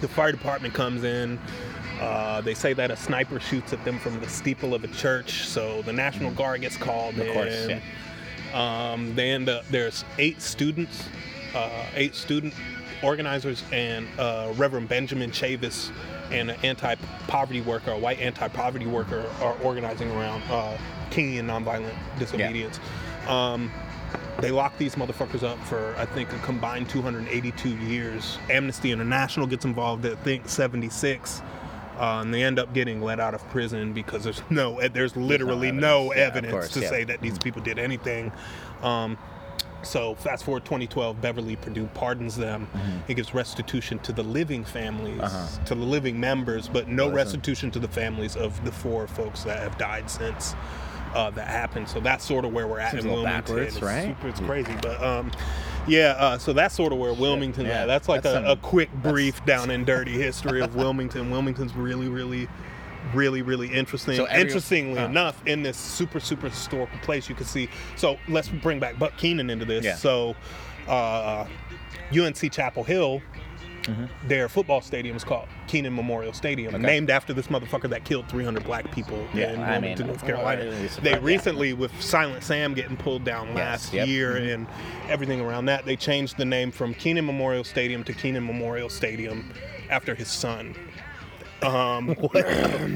the 0.00 0.08
fire 0.08 0.32
department 0.32 0.74
comes 0.74 1.04
in. 1.04 1.38
Uh, 2.00 2.40
they 2.40 2.54
say 2.54 2.72
that 2.72 2.90
a 2.90 2.96
sniper 2.96 3.38
shoots 3.38 3.72
at 3.72 3.82
them 3.84 3.98
from 4.00 4.18
the 4.20 4.28
steeple 4.28 4.74
of 4.74 4.82
a 4.84 4.88
church, 4.88 5.44
so 5.46 5.80
the 5.82 5.92
National 5.92 6.30
Guard 6.32 6.60
gets 6.62 6.76
called 6.76 7.14
Of 7.18 7.26
in. 7.28 7.32
course, 7.32 7.66
yeah. 7.68 7.80
Um, 8.92 9.14
they 9.14 9.30
end 9.30 9.48
up 9.48 9.64
there's 9.70 10.04
eight 10.18 10.42
students, 10.42 11.08
uh, 11.54 11.70
eight 11.94 12.14
student 12.14 12.52
organizers, 13.02 13.62
and 13.72 14.06
uh, 14.18 14.52
Reverend 14.56 14.88
Benjamin 14.88 15.30
Chavis 15.30 15.90
and 16.30 16.50
an 16.50 16.56
anti-poverty 16.62 17.60
worker, 17.62 17.92
a 17.92 17.98
white 17.98 18.20
anti-poverty 18.20 18.86
worker, 18.86 19.30
are 19.40 19.56
organizing 19.62 20.10
around 20.12 20.42
uh, 20.50 20.76
Kingian 21.10 21.44
nonviolent 21.44 21.94
disobedience. 22.18 22.80
Um, 23.28 23.70
they 24.40 24.50
lock 24.50 24.76
these 24.78 24.96
motherfuckers 24.96 25.42
up 25.42 25.58
for 25.64 25.94
I 25.96 26.06
think 26.06 26.32
a 26.32 26.38
combined 26.38 26.88
282 26.88 27.68
years. 27.68 28.38
Amnesty 28.50 28.90
International 28.90 29.46
gets 29.46 29.64
involved 29.64 30.04
at 30.04 30.12
I 30.12 30.16
think 30.16 30.48
76. 30.48 31.42
Uh, 31.96 32.22
and 32.22 32.34
they 32.34 32.42
end 32.42 32.58
up 32.58 32.74
getting 32.74 33.00
let 33.00 33.20
out 33.20 33.34
of 33.34 33.48
prison 33.50 33.92
because 33.92 34.24
there's 34.24 34.42
no, 34.50 34.80
there's 34.88 35.14
literally 35.16 35.70
no 35.70 36.10
evidence. 36.10 36.16
Yeah, 36.16 36.26
of 36.26 36.36
evidence 36.36 36.52
course, 36.52 36.70
to 36.72 36.80
yeah. 36.80 36.88
say 36.88 37.04
that 37.04 37.20
these 37.20 37.38
people 37.38 37.62
did 37.62 37.78
anything. 37.78 38.32
Um, 38.82 39.16
so 39.84 40.14
fast 40.16 40.44
forward 40.44 40.64
2012, 40.64 41.20
Beverly 41.20 41.56
Perdue 41.56 41.86
pardons 41.94 42.36
them. 42.36 42.68
He 43.06 43.14
gives 43.14 43.34
restitution 43.34 43.98
to 44.00 44.12
the 44.12 44.22
living 44.22 44.64
families, 44.64 45.14
Mm-hmm. 45.20 45.20
Uh-huh. 45.24 45.64
to 45.66 45.74
the 45.74 45.84
living 45.84 46.18
members, 46.18 46.68
but 46.68 46.88
no 46.88 47.04
Listen. 47.04 47.16
restitution 47.16 47.70
to 47.72 47.78
the 47.78 47.88
families 47.88 48.36
of 48.36 48.62
the 48.64 48.72
four 48.72 49.06
folks 49.06 49.42
that 49.44 49.58
have 49.60 49.76
died 49.78 50.08
since 50.10 50.54
uh, 51.14 51.30
that 51.30 51.46
happened. 51.46 51.88
So 51.88 52.00
that's 52.00 52.24
sort 52.24 52.44
of 52.44 52.52
where 52.52 52.66
we're 52.66 52.80
at 52.80 52.90
Seems 52.92 53.04
in 53.04 53.10
Wilmington. 53.12 53.40
backwards, 53.56 53.74
It's 53.76 53.82
right? 53.84 54.08
super- 54.16 54.28
it's 54.28 54.40
crazy, 54.40 54.74
but 54.82 55.00
um, 55.02 55.30
yeah. 55.86 56.16
Uh, 56.18 56.38
so 56.38 56.52
that's 56.52 56.74
sort 56.74 56.92
of 56.92 56.98
where 56.98 57.12
Wilmington. 57.14 57.66
yeah. 57.66 57.82
at. 57.82 57.86
That's 57.86 58.08
like 58.08 58.22
That's 58.22 58.34
a, 58.36 58.38
some- 58.38 58.46
a 58.50 58.56
quick 58.56 58.92
brief 58.94 59.44
down 59.44 59.70
and 59.70 59.86
dirty 59.86 60.12
history 60.12 60.60
of 60.60 60.74
Wilmington. 60.74 61.30
Wilmington's 61.32 61.74
really, 61.74 62.08
really. 62.08 62.48
Really, 63.12 63.42
really 63.42 63.68
interesting. 63.68 64.16
So 64.16 64.24
every- 64.24 64.40
Interestingly 64.42 64.98
uh. 65.00 65.06
enough, 65.08 65.44
in 65.46 65.62
this 65.62 65.76
super, 65.76 66.20
super 66.20 66.48
historical 66.48 66.98
place, 67.00 67.28
you 67.28 67.34
can 67.34 67.46
see. 67.46 67.68
So 67.96 68.18
let's 68.28 68.48
bring 68.48 68.80
back 68.80 68.98
Buck 68.98 69.16
Kenan 69.18 69.50
into 69.50 69.64
this. 69.64 69.84
Yeah. 69.84 69.96
So, 69.96 70.34
uh, 70.88 71.46
UNC 72.12 72.50
Chapel 72.52 72.84
Hill, 72.84 73.20
their 74.26 74.48
football 74.48 74.80
stadium 74.80 75.14
is 75.14 75.24
called 75.24 75.46
Kenan 75.66 75.94
Memorial 75.94 76.32
Stadium, 76.32 76.72
Mm-hmm. 76.72 76.84
Okay. 76.84 76.94
named 76.94 77.10
after 77.10 77.34
this 77.34 77.48
motherfucker 77.48 77.90
that 77.90 78.04
killed 78.04 78.26
300 78.28 78.64
black 78.64 78.90
people 78.92 79.22
Yeah, 79.34 79.52
in 79.52 79.60
I 79.60 79.72
Wilmington, 79.72 80.06
mean, 80.06 80.14
North 80.14 80.24
Carolina. 80.24 80.70
well, 80.70 80.88
they 81.02 81.18
recently, 81.18 81.74
with 81.74 81.92
Silent 82.00 82.42
Sam 82.42 82.72
getting 82.72 82.96
pulled 82.96 83.24
down 83.24 83.54
last 83.54 83.92
yep. 83.92 84.04
Mm-hmm. 84.06 84.10
year 84.14 84.36
and 84.38 84.66
everything 85.08 85.42
around 85.42 85.66
that, 85.66 85.84
they 85.84 85.96
changed 85.96 86.38
the 86.38 86.46
name 86.46 86.70
from 86.70 86.94
Kenan 86.94 87.26
Memorial 87.26 87.62
Stadium 87.64 88.02
to 88.04 88.14
Kenan 88.14 88.46
Memorial 88.46 88.88
Stadium 88.88 89.50
after 89.90 90.14
his 90.14 90.28
son. 90.28 90.74
Um, 91.64 92.08
What 92.14 92.46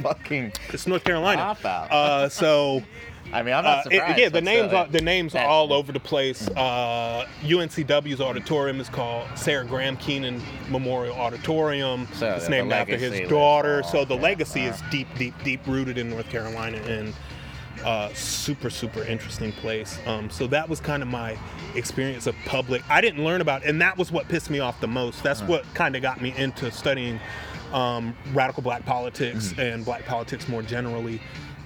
fucking? 0.02 0.52
it's 0.72 0.87
North 0.87 1.04
Carolina. 1.04 1.42
Cop 1.42 1.64
out. 1.64 1.90
Uh, 1.92 2.28
so. 2.28 2.83
I 3.31 3.42
mean, 3.42 3.52
I'm 3.52 3.66
Uh, 3.66 3.68
not 3.85 3.92
it- 3.92 4.18
yeah, 4.18 4.28
the 4.31 4.40
names 4.40 4.72
are 4.72 4.87
the 4.87 5.02
names 5.02 5.35
are 5.35 5.46
all 5.46 5.70
over 5.74 5.92
the 5.92 6.00
place. 6.00 6.48
Uh, 6.57 7.26
UNCW's 7.42 8.22
auditorium 8.22 8.81
is 8.81 8.88
called 8.88 9.26
Sarah 9.35 9.66
Graham 9.66 9.98
Kenan 9.98 10.40
Memorial 10.70 11.14
Auditorium. 11.14 12.09
So 12.14 12.31
it's 12.31 12.48
named 12.48 12.72
after 12.72 12.96
his 12.96 13.28
daughter. 13.28 13.83
So 13.83 14.07
the 14.07 14.14
yeah, 14.14 14.22
legacy 14.22 14.66
uh. 14.66 14.72
is 14.72 14.83
deep, 14.90 15.09
deep, 15.18 15.35
deep 15.44 15.61
rooted 15.66 15.98
in 15.98 16.09
North 16.09 16.31
Carolina 16.31 16.78
and 16.78 17.12
uh, 17.85 18.09
super, 18.14 18.70
super 18.70 19.02
interesting 19.04 19.52
place. 19.52 19.98
Um, 20.07 20.31
so 20.31 20.46
that 20.46 20.66
was 20.66 20.81
kind 20.81 21.02
of 21.02 21.09
my 21.11 21.37
experience 21.74 22.26
of 22.26 22.35
public. 22.46 22.83
I 22.88 23.02
didn't 23.02 23.22
learn 23.24 23.42
about, 23.42 23.62
and 23.62 23.78
that 23.83 23.98
was 23.98 24.11
what 24.11 24.26
pissed 24.28 24.48
me 24.48 24.59
off 24.61 24.81
the 24.81 24.88
most. 24.88 25.22
That's 25.22 25.40
Uh-huh. 25.42 25.50
what 25.52 25.74
kind 25.74 25.94
of 25.96 26.00
got 26.02 26.22
me 26.22 26.33
into 26.37 26.70
studying 26.72 27.20
um, 27.72 28.16
radical 28.33 28.62
black 28.62 28.85
politics 28.85 29.48
Mm-hmm. 29.48 29.61
and 29.61 29.85
black 29.85 30.04
politics 30.07 30.48
more 30.48 30.62
generally. 30.62 31.20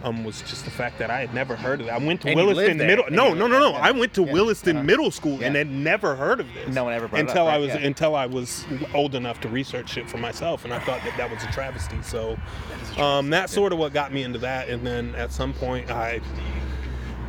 Um, 0.04 0.24
was 0.24 0.42
just 0.42 0.64
the 0.64 0.70
fact 0.72 0.98
that 0.98 1.10
I 1.10 1.20
had 1.20 1.32
never 1.32 1.54
heard 1.54 1.80
of 1.80 1.86
it. 1.86 1.90
I 1.90 1.98
went 1.98 2.22
to 2.22 2.28
And 2.28 2.36
Williston. 2.36 2.76
Middle. 2.76 3.04
No, 3.08 3.32
no, 3.34 3.46
no, 3.46 3.60
no. 3.60 3.70
yeah. 3.70 3.78
I 3.78 3.92
went 3.92 4.12
to 4.14 4.24
Yeah. 4.24 4.32
Williston 4.32 4.78
Uh-huh. 4.78 4.84
Middle 4.84 5.12
School 5.12 5.38
and 5.44 5.54
had 5.54 5.70
never 5.70 6.16
heard 6.16 6.40
of 6.40 6.52
this. 6.54 6.74
No 6.74 6.82
one 6.82 6.92
ever 6.92 7.06
brought 7.06 7.20
it 7.20 7.22
up, 7.22 7.28
until 7.28 7.46
I 7.46 7.56
was 7.58 7.68
Yeah. 7.68 7.76
until 7.86 8.16
I 8.16 8.26
was 8.26 8.64
old 8.94 9.14
enough 9.14 9.40
to 9.42 9.48
research 9.48 9.96
it 9.96 10.10
for 10.10 10.18
myself, 10.18 10.64
and 10.64 10.74
I 10.74 10.80
thought 10.80 11.04
that 11.04 11.16
that 11.18 11.30
was 11.30 11.44
a 11.44 11.52
travesty. 11.52 12.02
So, 12.02 12.36
um, 12.98 13.30
that's 13.30 13.52
sort 13.52 13.72
of 13.72 13.78
what 13.78 13.92
got 13.92 14.12
me 14.12 14.24
into 14.24 14.40
that. 14.40 14.68
And 14.68 14.84
then 14.84 15.14
at 15.14 15.30
some 15.30 15.52
point, 15.52 15.88
I 15.88 16.20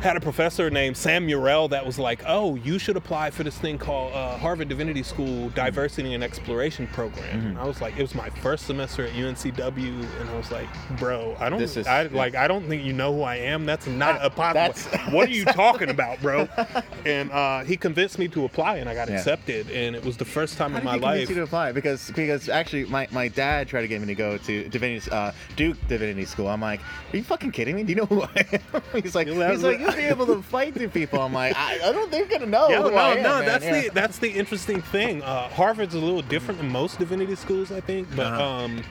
had 0.04 0.16
a 0.18 0.20
professor 0.20 0.68
named 0.70 0.96
Sam 0.96 1.26
Murrell 1.26 1.66
that 1.68 1.84
was 1.84 1.98
like, 1.98 2.22
"Oh, 2.26 2.54
you 2.56 2.78
should 2.78 2.96
apply 2.96 3.30
for 3.30 3.42
this 3.42 3.56
thing 3.58 3.78
called 3.78 4.12
uh, 4.12 4.36
Harvard 4.36 4.68
Divinity 4.68 5.02
School 5.02 5.48
Diversity 5.50 6.12
and 6.14 6.22
Exploration 6.22 6.86
Program." 6.88 7.24
Mm-hmm. 7.38 7.46
And 7.48 7.58
I 7.58 7.64
was 7.64 7.80
like, 7.80 7.96
it 7.96 8.02
was 8.02 8.14
my 8.14 8.28
first 8.28 8.66
semester 8.66 9.06
at 9.06 9.12
UNCW, 9.12 10.20
and 10.20 10.30
I 10.30 10.36
was 10.36 10.52
like, 10.52 10.68
"Bro, 10.98 11.36
I 11.40 11.48
don't 11.48 11.58
This 11.58 11.76
is- 11.78 11.86
I, 11.86 12.04
like 12.04 12.34
I 12.34 12.46
don't 12.46 12.68
think 12.68 12.84
you 12.84 12.92
know 12.92 13.14
who 13.14 13.22
I 13.22 13.36
am. 13.36 13.64
That's 13.66 13.86
not 13.86 14.22
a 14.24 14.28
possible. 14.30 14.98
What 15.14 15.28
are 15.28 15.32
you 15.32 15.44
talking 15.46 15.88
about, 15.90 16.20
bro?" 16.20 16.48
And 17.06 17.30
uh, 17.32 17.64
he 17.64 17.76
convinced 17.76 18.18
me 18.18 18.28
to 18.28 18.44
apply, 18.46 18.76
and 18.76 18.88
I 18.88 18.94
got 18.94 19.08
Yeah. 19.08 19.16
accepted, 19.16 19.70
and 19.70 19.94
it 19.96 20.02
was 20.04 20.16
the 20.16 20.24
first 20.24 20.56
time 20.58 20.72
How 20.72 20.78
in 20.78 20.84
my 20.84 20.94
life. 20.96 21.28
you 21.28 21.34
to 21.36 21.42
apply? 21.42 21.72
Because 21.72 22.10
because 22.14 22.48
actually 22.48 22.84
my, 22.86 23.06
my 23.10 23.28
dad 23.28 23.68
tried 23.68 23.82
to 23.82 23.88
get 23.88 24.00
me 24.00 24.06
to 24.08 24.14
go 24.14 24.38
to 24.38 24.68
divinity 24.68 25.10
uh, 25.10 25.32
Duke 25.56 25.76
Divinity 25.88 26.24
School. 26.24 26.48
I'm 26.48 26.60
like, 26.60 26.80
are 27.12 27.16
you 27.16 27.22
fucking 27.22 27.52
kidding 27.52 27.76
me? 27.76 27.82
Do 27.84 27.90
you 27.90 27.96
know 27.96 28.06
who 28.06 28.22
I 28.22 28.46
am? 28.52 28.82
he's 29.02 29.14
like 29.14 29.28
he's 29.28 29.62
like 29.62 29.80
you'll 29.80 29.93
be 29.96 30.02
able 30.04 30.26
to 30.26 30.42
fight 30.42 30.74
through 30.74 30.88
people. 30.88 31.20
I'm 31.20 31.32
like 31.32 31.56
I, 31.56 31.74
I 31.74 31.92
don't 31.92 32.10
think 32.10 32.28
they're 32.28 32.38
gonna 32.38 32.50
know. 32.50 32.68
No, 32.68 32.94
I 32.94 33.14
am, 33.16 33.22
no, 33.22 33.42
that's 33.42 33.64
Yeah. 33.64 33.80
the 33.82 33.88
that's 33.90 34.18
the 34.18 34.30
interesting 34.30 34.82
thing. 34.82 35.22
Uh, 35.22 35.48
Harvard's 35.50 35.94
a 35.94 35.98
little 35.98 36.22
different 36.22 36.60
than 36.60 36.70
most 36.70 36.98
divinity 36.98 37.34
schools, 37.34 37.70
I 37.72 37.80
think, 37.80 38.08
but 38.16 38.26
Uh-huh. 38.26 38.42
um, 38.64 38.82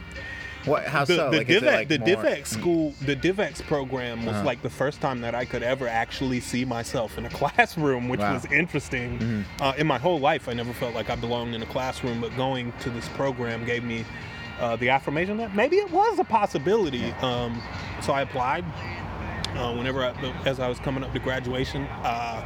what 0.66 0.86
how 0.86 1.04
the, 1.04 1.16
so? 1.16 1.30
the 1.30 1.38
like, 1.40 1.48
DivX, 1.48 1.66
like, 1.66 1.88
the 1.90 2.00
more- 2.00 2.08
DivX 2.08 2.48
school, 2.48 2.94
the 3.06 3.16
DivX 3.18 3.62
program 3.68 4.26
was 4.26 4.36
Uh-huh. 4.36 4.46
like 4.46 4.62
the 4.62 4.70
first 4.70 5.02
time 5.02 5.20
that 5.22 5.36
I 5.36 5.44
could 5.44 5.62
ever 5.62 5.88
actually 5.90 6.40
see 6.40 6.64
myself 6.64 7.18
in 7.18 7.26
a 7.26 7.30
classroom, 7.42 8.08
which 8.08 8.22
Wow. 8.22 8.34
was 8.34 8.46
interesting. 8.46 9.44
Uh, 9.60 9.74
in 9.78 9.86
my 9.88 9.98
whole 9.98 10.20
life, 10.22 10.48
I 10.48 10.54
never 10.54 10.72
felt 10.72 10.96
like 10.96 11.10
I 11.10 11.16
belonged 11.16 11.54
in 11.54 11.62
a 11.62 11.66
classroom, 11.66 12.22
but 12.22 12.34
going 12.38 12.72
to 12.80 12.90
this 12.90 13.10
program 13.10 13.66
gave 13.66 13.84
me 13.84 14.06
uh, 14.62 14.76
the 14.78 14.88
affirmation 14.88 15.36
that 15.36 15.54
maybe 15.56 15.78
it 15.78 15.92
was 15.92 16.20
a 16.20 16.24
possibility. 16.24 17.12
Um, 17.22 17.62
so 18.02 18.14
I 18.14 18.22
applied. 18.22 18.64
Uh, 19.56 19.74
whenever 19.76 20.04
I, 20.04 20.12
as 20.46 20.60
I 20.60 20.68
was 20.68 20.80
coming 20.80 21.04
up 21.04 21.14
to 21.14 21.20
graduation, 21.20 21.84
uh, 22.04 22.44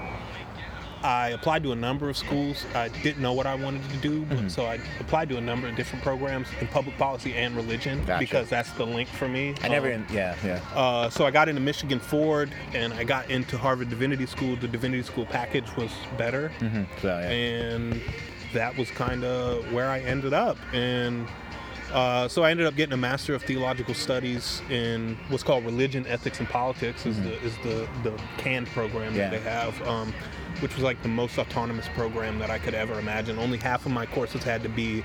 I 1.04 1.30
applied 1.30 1.63
to 1.63 1.72
a 1.72 1.76
number 1.76 2.10
of 2.10 2.17
schools. 2.17 2.65
I 2.74 2.89
didn't 2.89 3.22
know 3.22 3.32
what 3.34 3.46
I 3.46 3.54
wanted 3.56 3.88
to 3.91 3.98
do, 3.98 4.26
but 4.26 4.50
so 4.50 4.65
I 4.65 4.80
applied 5.00 5.30
to 5.30 5.38
a 5.38 5.41
number 5.41 5.67
of 5.67 5.76
different 5.76 6.04
programs 6.04 6.48
in 6.60 6.67
public 6.67 6.98
policy 6.98 7.34
and 7.36 7.56
religion 7.56 8.04
Gotcha. 8.04 8.20
because 8.20 8.50
that's 8.50 8.72
the 8.72 8.86
link 8.86 9.08
for 9.08 9.28
me. 9.28 9.54
I 9.62 9.67
never. 9.67 9.93
Um, 9.93 10.06
yeah, 10.12 10.36
yeah. 10.43 10.60
uh, 10.74 11.10
so 11.10 11.26
I 11.26 11.32
got 11.32 11.50
into 11.50 11.62
Michigan 11.62 12.00
Ford, 12.00 12.52
and 12.74 12.93
I 12.93 13.04
got 13.04 13.30
into 13.30 13.58
Harvard 13.58 13.89
Divinity 13.89 14.26
School. 14.26 14.56
The 14.56 14.67
Divinity 14.67 15.04
School 15.04 15.26
package 15.28 15.74
was 15.78 15.91
better, 16.17 16.50
hmm 16.60 16.84
So 17.02 17.08
yeah. 17.08 17.30
and 17.30 18.02
that 18.54 18.76
was 18.76 18.89
kind 18.91 19.24
of 19.24 19.72
where 19.72 19.89
I 19.89 20.00
ended 20.00 20.34
up. 20.34 20.58
And 20.74 21.28
uh, 21.93 22.28
so 22.28 22.43
I 22.43 22.52
ended 22.52 22.65
up 22.65 22.76
getting 22.76 22.93
a 22.93 22.97
Master 22.97 23.34
of 23.34 23.43
Theological 23.43 23.93
Studies 23.93 24.62
in 24.69 25.17
what's 25.30 25.43
called 25.43 25.65
Religion, 25.65 26.06
Ethics, 26.08 26.39
and 26.39 26.47
Politics. 26.50 27.06
Is 27.06 27.21
the 27.21 27.34
is 27.43 27.56
the 27.63 27.88
the 28.04 28.13
canned 28.38 28.67
program 28.67 29.15
Yeah. 29.15 29.30
that 29.30 29.32
they 29.32 29.50
have, 29.50 29.82
um, 29.88 30.13
which 30.60 30.73
was 30.76 30.84
like 30.84 31.02
the 31.04 31.10
most 31.10 31.38
autonomous 31.38 31.88
program 31.95 32.39
that 32.39 32.50
I 32.50 32.60
could 32.60 32.73
ever 32.73 33.00
imagine. 33.00 33.39
Only 33.39 33.58
half 33.58 33.86
of 33.86 33.91
my 33.91 34.06
courses 34.06 34.43
had 34.43 34.63
to 34.63 34.69
be 34.69 35.04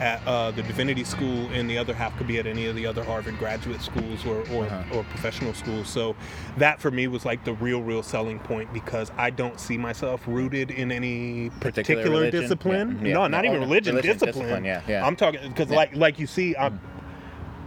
at 0.00 0.26
uh, 0.26 0.50
the 0.50 0.62
Divinity 0.62 1.04
School, 1.04 1.48
and 1.52 1.68
the 1.70 1.78
other 1.78 1.94
half 1.94 2.16
could 2.16 2.26
be 2.26 2.38
at 2.38 2.46
any 2.46 2.66
of 2.66 2.74
the 2.76 2.86
other 2.86 3.04
Harvard 3.04 3.38
graduate 3.38 3.80
schools 3.80 4.24
or 4.26 4.38
or, 4.52 4.64
Uh-huh. 4.66 4.98
or 4.98 5.04
professional 5.04 5.54
schools. 5.54 5.88
So 5.88 6.16
that 6.58 6.80
for 6.80 6.90
me 6.90 7.06
was 7.06 7.24
like 7.24 7.44
the 7.44 7.54
real, 7.54 7.82
real 7.82 8.02
selling 8.02 8.38
point 8.40 8.72
because 8.72 9.10
I 9.16 9.30
don't 9.30 9.58
see 9.60 9.78
myself 9.78 10.22
rooted 10.26 10.70
in 10.70 10.90
any 10.92 11.50
Particular 11.60 12.02
particular, 12.02 12.30
discipline. 12.30 12.98
Yeah. 13.02 13.06
Yeah. 13.08 13.14
No, 13.14 13.26
not 13.28 13.44
No, 13.44 13.50
even 13.50 13.60
religion, 13.60 13.94
religion, 13.96 14.18
discipline. 14.18 14.46
discipline, 14.46 14.64
yeah, 14.64 14.82
yeah. 14.88 15.06
I'm 15.06 15.16
talking 15.16 15.40
because 15.48 15.70
like 15.70 15.94
like 15.96 16.18
you 16.18 16.26
see, 16.26 16.56
I'm 16.56 16.80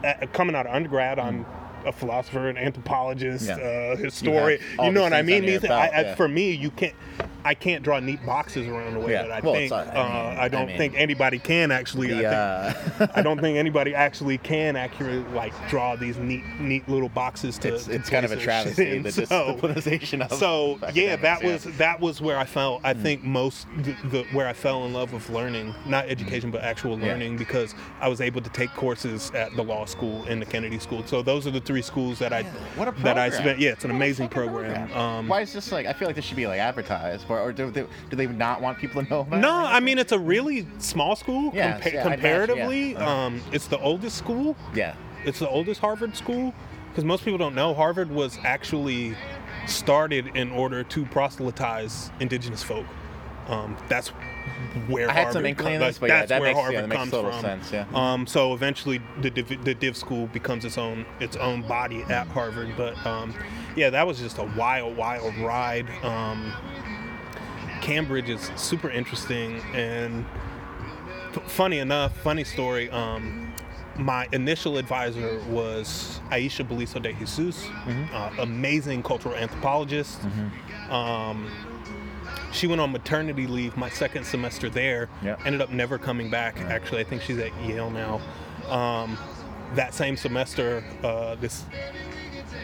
uh, 0.03 0.13
coming 0.33 0.55
out 0.55 0.65
of 0.67 0.73
undergrad. 0.75 1.19
I'm 1.19 1.45
a 1.85 1.91
philosopher, 1.91 2.49
an 2.49 2.57
anthropologist, 2.57 3.47
Mm. 3.47 3.57
Yeah. 3.57 3.93
uh, 3.93 3.95
historian. 3.97 4.59
all 4.77 4.85
You 4.87 4.91
know 4.93 5.01
what 5.03 5.13
I 5.13 5.21
mean? 5.21 5.45
These, 5.45 5.65
I, 5.65 5.87
I, 5.87 6.01
yeah. 6.01 6.15
For 6.15 6.27
me, 6.27 6.51
you 6.51 6.71
can't. 6.71 6.93
I 7.45 7.53
can't 7.53 7.81
draw 7.81 7.99
neat 8.01 8.23
boxes 8.25 8.67
around 8.67 8.95
the 8.95 8.99
way 8.99 9.13
Yeah. 9.13 9.21
that 9.23 9.31
I 9.31 9.39
Well, 9.39 9.53
think. 9.53 9.63
it's 9.65 9.71
not- 9.71 9.87
I 9.95 9.99
uh, 9.99 10.35
I 10.41 10.47
don't 10.49 10.63
I 10.63 10.65
mean- 10.65 10.77
think 10.77 10.93
anybody 10.97 11.39
can 11.39 11.71
actually. 11.71 12.07
I 12.25 12.73
think, 12.91 13.01
uh, 13.01 13.07
I 13.15 13.21
don't 13.21 13.39
think 13.45 13.57
anybody 13.57 13.95
actually 13.95 14.37
can 14.39 14.75
accurately 14.75 15.23
like 15.33 15.53
draw 15.69 15.95
these 15.95 16.17
neat, 16.17 16.43
neat 16.59 16.87
little 16.89 17.07
boxes 17.09 17.57
to. 17.59 17.73
it's 17.75 17.85
to 17.85 17.93
it's 17.93 18.09
kind 18.09 18.25
of 18.25 18.31
a 18.33 18.37
travesty 18.37 18.97
in. 18.97 19.03
the 19.03 19.11
So- 19.13 19.25
disciplinization 19.61 20.21
of. 20.29 20.37
so 20.37 20.77
yeah, 20.93 21.15
that 21.17 21.41
was 21.43 21.63
that 21.77 21.99
was 22.01 22.19
where 22.21 22.37
I 22.37 22.45
felt. 22.45 22.81
Hmm. 22.81 22.87
I 22.87 22.93
think 22.93 23.23
most 23.23 23.65
the, 23.77 23.95
the 24.09 24.23
where 24.33 24.47
I 24.47 24.53
fell 24.53 24.85
in 24.85 24.91
love 24.93 25.13
with 25.13 25.29
learning, 25.29 25.73
not 25.85 26.09
education, 26.09 26.51
but 26.51 26.61
actual 26.63 26.97
learning, 26.97 27.37
because 27.37 27.73
I 28.01 28.09
was 28.09 28.19
able 28.19 28.41
to 28.41 28.49
take 28.49 28.71
courses 28.73 29.31
at 29.33 29.55
the 29.55 29.63
law 29.63 29.85
school 29.85 30.25
and 30.27 30.41
the 30.41 30.45
Kennedy 30.45 30.79
School. 30.79 31.03
So 31.05 31.21
those 31.21 31.47
are 31.47 31.51
the 31.51 31.61
three 31.61 31.76
schools 31.81 32.19
that 32.19 32.33
I 32.33 32.43
What 32.75 32.87
a 32.87 32.91
that 33.03 33.17
I 33.17 33.29
spent. 33.29 33.59
Yeah, 33.59 33.71
it's 33.71 33.83
an 33.85 33.91
What 33.91 33.95
amazing 33.97 34.29
fucking 34.29 34.49
program. 34.49 34.91
Um, 34.93 35.27
Why 35.27 35.41
is 35.41 35.53
this 35.53 35.71
like? 35.71 35.85
I 35.85 35.93
feel 35.93 36.07
like 36.07 36.15
this 36.15 36.25
should 36.25 36.37
be 36.37 36.47
like 36.47 36.59
advertised, 36.59 37.25
or, 37.29 37.39
or 37.39 37.51
do, 37.53 37.69
they, 37.71 37.85
do 38.09 38.15
they 38.15 38.27
not 38.27 38.61
want 38.61 38.77
people 38.77 39.03
to 39.03 39.09
know 39.09 39.19
about? 39.21 39.37
It? 39.39 39.41
No, 39.41 39.59
it? 39.59 39.67
I 39.69 39.79
mean 39.79 39.97
it's 39.97 40.11
a 40.11 40.19
really 40.19 40.67
small 40.79 41.15
school 41.15 41.51
Yes, 41.53 41.81
compa- 41.81 41.93
yeah, 41.93 41.99
I'd 41.99 42.05
imagine, 42.05 42.11
comparatively. 42.21 42.91
yeah. 42.91 42.97
Uh-huh. 42.99 43.11
Um, 43.11 43.41
it's 43.51 43.67
the 43.67 43.79
oldest 43.79 44.17
school. 44.17 44.55
Yeah. 44.73 44.95
It's 45.25 45.39
the 45.39 45.49
oldest 45.49 45.81
Harvard 45.81 46.15
school 46.15 46.53
because 46.89 47.03
most 47.03 47.23
people 47.25 47.37
don't 47.37 47.55
know 47.55 47.73
Harvard 47.73 48.09
was 48.09 48.37
actually 48.43 49.15
started 49.67 50.27
in 50.35 50.51
order 50.51 50.83
to 50.83 51.05
proselytize 51.07 52.11
indigenous 52.19 52.63
folk. 52.63 52.85
Um, 53.47 53.77
that's 53.87 54.09
where 54.87 55.09
I 55.09 55.13
had 55.13 55.23
Harvard 55.23 55.33
some 55.33 55.45
inkling 55.45 55.79
com- 55.79 55.87
this, 55.87 55.97
but 55.99 56.09
yeah, 56.09 56.17
that's 56.19 56.29
that 56.29 56.41
where 56.41 56.49
makes- 56.49 56.57
yeah, 56.57 56.61
Harvard 56.63 56.83
that 56.83 56.87
makes 56.89 56.99
comes 56.99 57.11
total 57.11 57.31
from. 57.31 57.41
sense, 57.41 57.71
yeah. 57.71 57.85
Um, 57.93 58.27
so 58.27 58.53
eventually, 58.53 59.01
the 59.21 59.29
div, 59.29 59.63
the 59.63 59.73
div 59.73 59.95
school 59.97 60.27
becomes 60.27 60.65
its 60.65 60.77
own 60.77 61.05
its 61.19 61.35
own 61.37 61.61
body 61.63 62.03
at 62.03 62.27
Harvard. 62.27 62.73
But 62.77 62.97
um, 63.05 63.33
yeah, 63.75 63.89
that 63.89 64.05
was 64.05 64.19
just 64.19 64.37
a 64.37 64.43
wild, 64.57 64.95
wild 64.97 65.35
ride. 65.37 65.87
Um, 66.03 66.53
Cambridge 67.81 68.29
is 68.29 68.51
super 68.55 68.89
interesting 68.89 69.61
and 69.73 70.25
f- 71.35 71.49
funny 71.49 71.79
enough, 71.79 72.17
funny 72.17 72.43
story. 72.43 72.89
Um, 72.89 73.53
my 73.97 74.27
initial 74.31 74.77
advisor 74.77 75.39
was 75.49 76.19
Aisha 76.29 76.67
Beliso 76.67 77.01
de 77.01 77.13
Jesus, 77.13 77.63
Mm-hmm. 77.65 78.15
uh, 78.15 78.43
amazing 78.43 79.03
cultural 79.03 79.35
anthropologist. 79.35 80.19
Um, 80.89 81.49
she 82.57 82.67
went 82.67 82.81
on 82.81 82.91
maternity 82.91 83.47
leave 83.47 83.77
my 83.77 83.89
second 83.89 84.25
semester 84.25 84.69
there. 84.69 85.09
Yep. 85.23 85.45
Ended 85.45 85.61
up 85.61 85.69
never 85.69 85.97
coming 85.97 86.29
back. 86.29 86.59
Actually, 86.61 87.01
I 87.01 87.03
think 87.03 87.21
she's 87.21 87.37
at 87.37 87.51
Yale 87.61 87.91
now. 87.91 88.19
Um, 88.69 89.17
that 89.75 89.93
same 89.93 90.17
semester, 90.17 90.83
uh, 91.03 91.35
this 91.35 91.65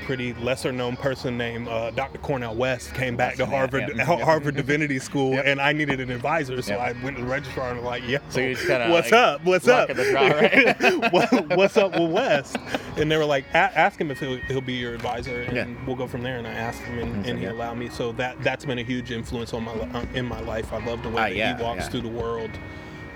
pretty 0.04 0.34
lesser 0.36 0.72
known 0.72 0.96
person 0.98 1.38
named 1.38 1.68
uh, 1.68 1.92
Dr. 1.92 2.18
Cornel 2.20 2.56
West 2.56 2.94
came 2.94 3.16
back 3.16 3.36
to 3.36 3.46
Harvard 3.46 3.84
yeah, 3.96 4.06
yeah. 4.08 4.24
Harvard 4.26 4.56
Divinity 4.56 5.00
School, 5.00 5.34
Yep. 5.34 5.46
and 5.48 5.62
I 5.62 5.74
needed 5.74 6.00
an 6.00 6.10
advisor, 6.12 6.62
so 6.62 6.74
Yep. 6.74 6.80
I 6.80 7.04
went 7.04 7.18
to 7.18 7.24
the 7.24 7.30
registrar 7.30 7.70
and 7.70 7.78
was 7.80 7.86
like, 7.86 8.04
"Yeah, 8.08 8.20
So 8.30 8.40
you 8.42 8.56
just 8.56 8.68
kinda, 8.68 8.90
what's 8.92 9.12
like, 9.12 9.20
up? 9.20 9.44
What's 9.46 9.68
up? 9.68 9.90
draw, 9.90 10.28
right? 10.28 11.12
What- 11.14 11.58
what's 11.58 11.78
up 11.78 11.94
with 12.00 12.12
West?" 12.12 12.58
And 12.98 13.12
they 13.12 13.18
were 13.18 13.26
like, 13.26 13.46
"A- 13.54 13.58
"Ask 13.78 14.00
him 14.00 14.12
if 14.12 14.20
he'll, 14.20 14.38
he'll 14.48 14.62
be 14.62 14.74
your 14.74 14.94
advisor, 14.94 15.42
and 15.42 15.56
Yeah. 15.56 15.66
we'll 15.88 15.96
go 15.96 16.08
from 16.08 16.22
there." 16.24 16.38
And 16.38 16.48
I 16.48 16.52
asked 16.54 16.82
him, 16.82 17.00
and, 17.00 17.26
and 17.26 17.40
he 17.40 17.46
allowed 17.46 17.78
me. 17.78 17.90
So 17.90 18.12
that 18.14 18.42
that's 18.44 18.66
been 18.66 18.80
a 18.80 18.84
huge 18.84 19.12
influence 19.12 19.54
on 19.54 19.64
my 19.64 19.72
uh, 19.74 20.06
in 20.14 20.26
my 20.26 20.40
life. 20.42 20.72
I 20.74 20.84
love 20.86 21.02
the 21.04 21.10
way 21.10 21.22
Ah, 21.22 21.30
that 21.48 21.58
he 21.58 21.64
walks 21.64 21.88
through 21.88 22.02
the 22.02 22.10
world. 22.10 22.52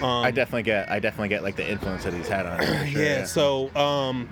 Um, 0.02 0.24
I 0.24 0.32
definitely 0.32 0.64
get. 0.64 0.90
I 0.92 1.00
definitely 1.00 1.30
get 1.30 1.42
like 1.44 1.56
the 1.56 1.68
influence 1.70 2.04
that 2.04 2.14
he's 2.14 2.28
had 2.28 2.46
on 2.46 2.62
it. 2.62 2.88
sure, 2.92 3.02
yeah, 3.04 3.24
so 3.26 3.76
um, 3.76 4.30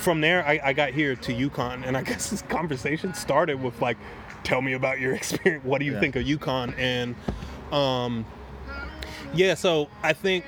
from 0.00 0.20
there 0.20 0.44
I, 0.46 0.60
I 0.64 0.72
got 0.72 0.90
here 0.90 1.14
to 1.14 1.32
UConn 1.32 1.86
and 1.86 1.96
I 1.96 2.02
guess 2.10 2.30
this 2.30 2.42
conversation 2.42 3.14
started 3.14 3.62
with 3.62 3.80
like 3.80 3.96
tell 4.44 4.62
me 4.62 4.72
about 4.72 4.98
your 5.00 5.14
experience 5.20 5.64
what 5.64 5.78
do 5.78 5.84
you 5.84 5.92
Yeah. 5.92 6.00
think 6.00 6.16
of 6.16 6.24
UConn 6.24 6.74
and 6.78 7.14
um, 7.72 8.24
yeah 9.34 9.54
so 9.54 9.88
I 10.02 10.12
think 10.12 10.44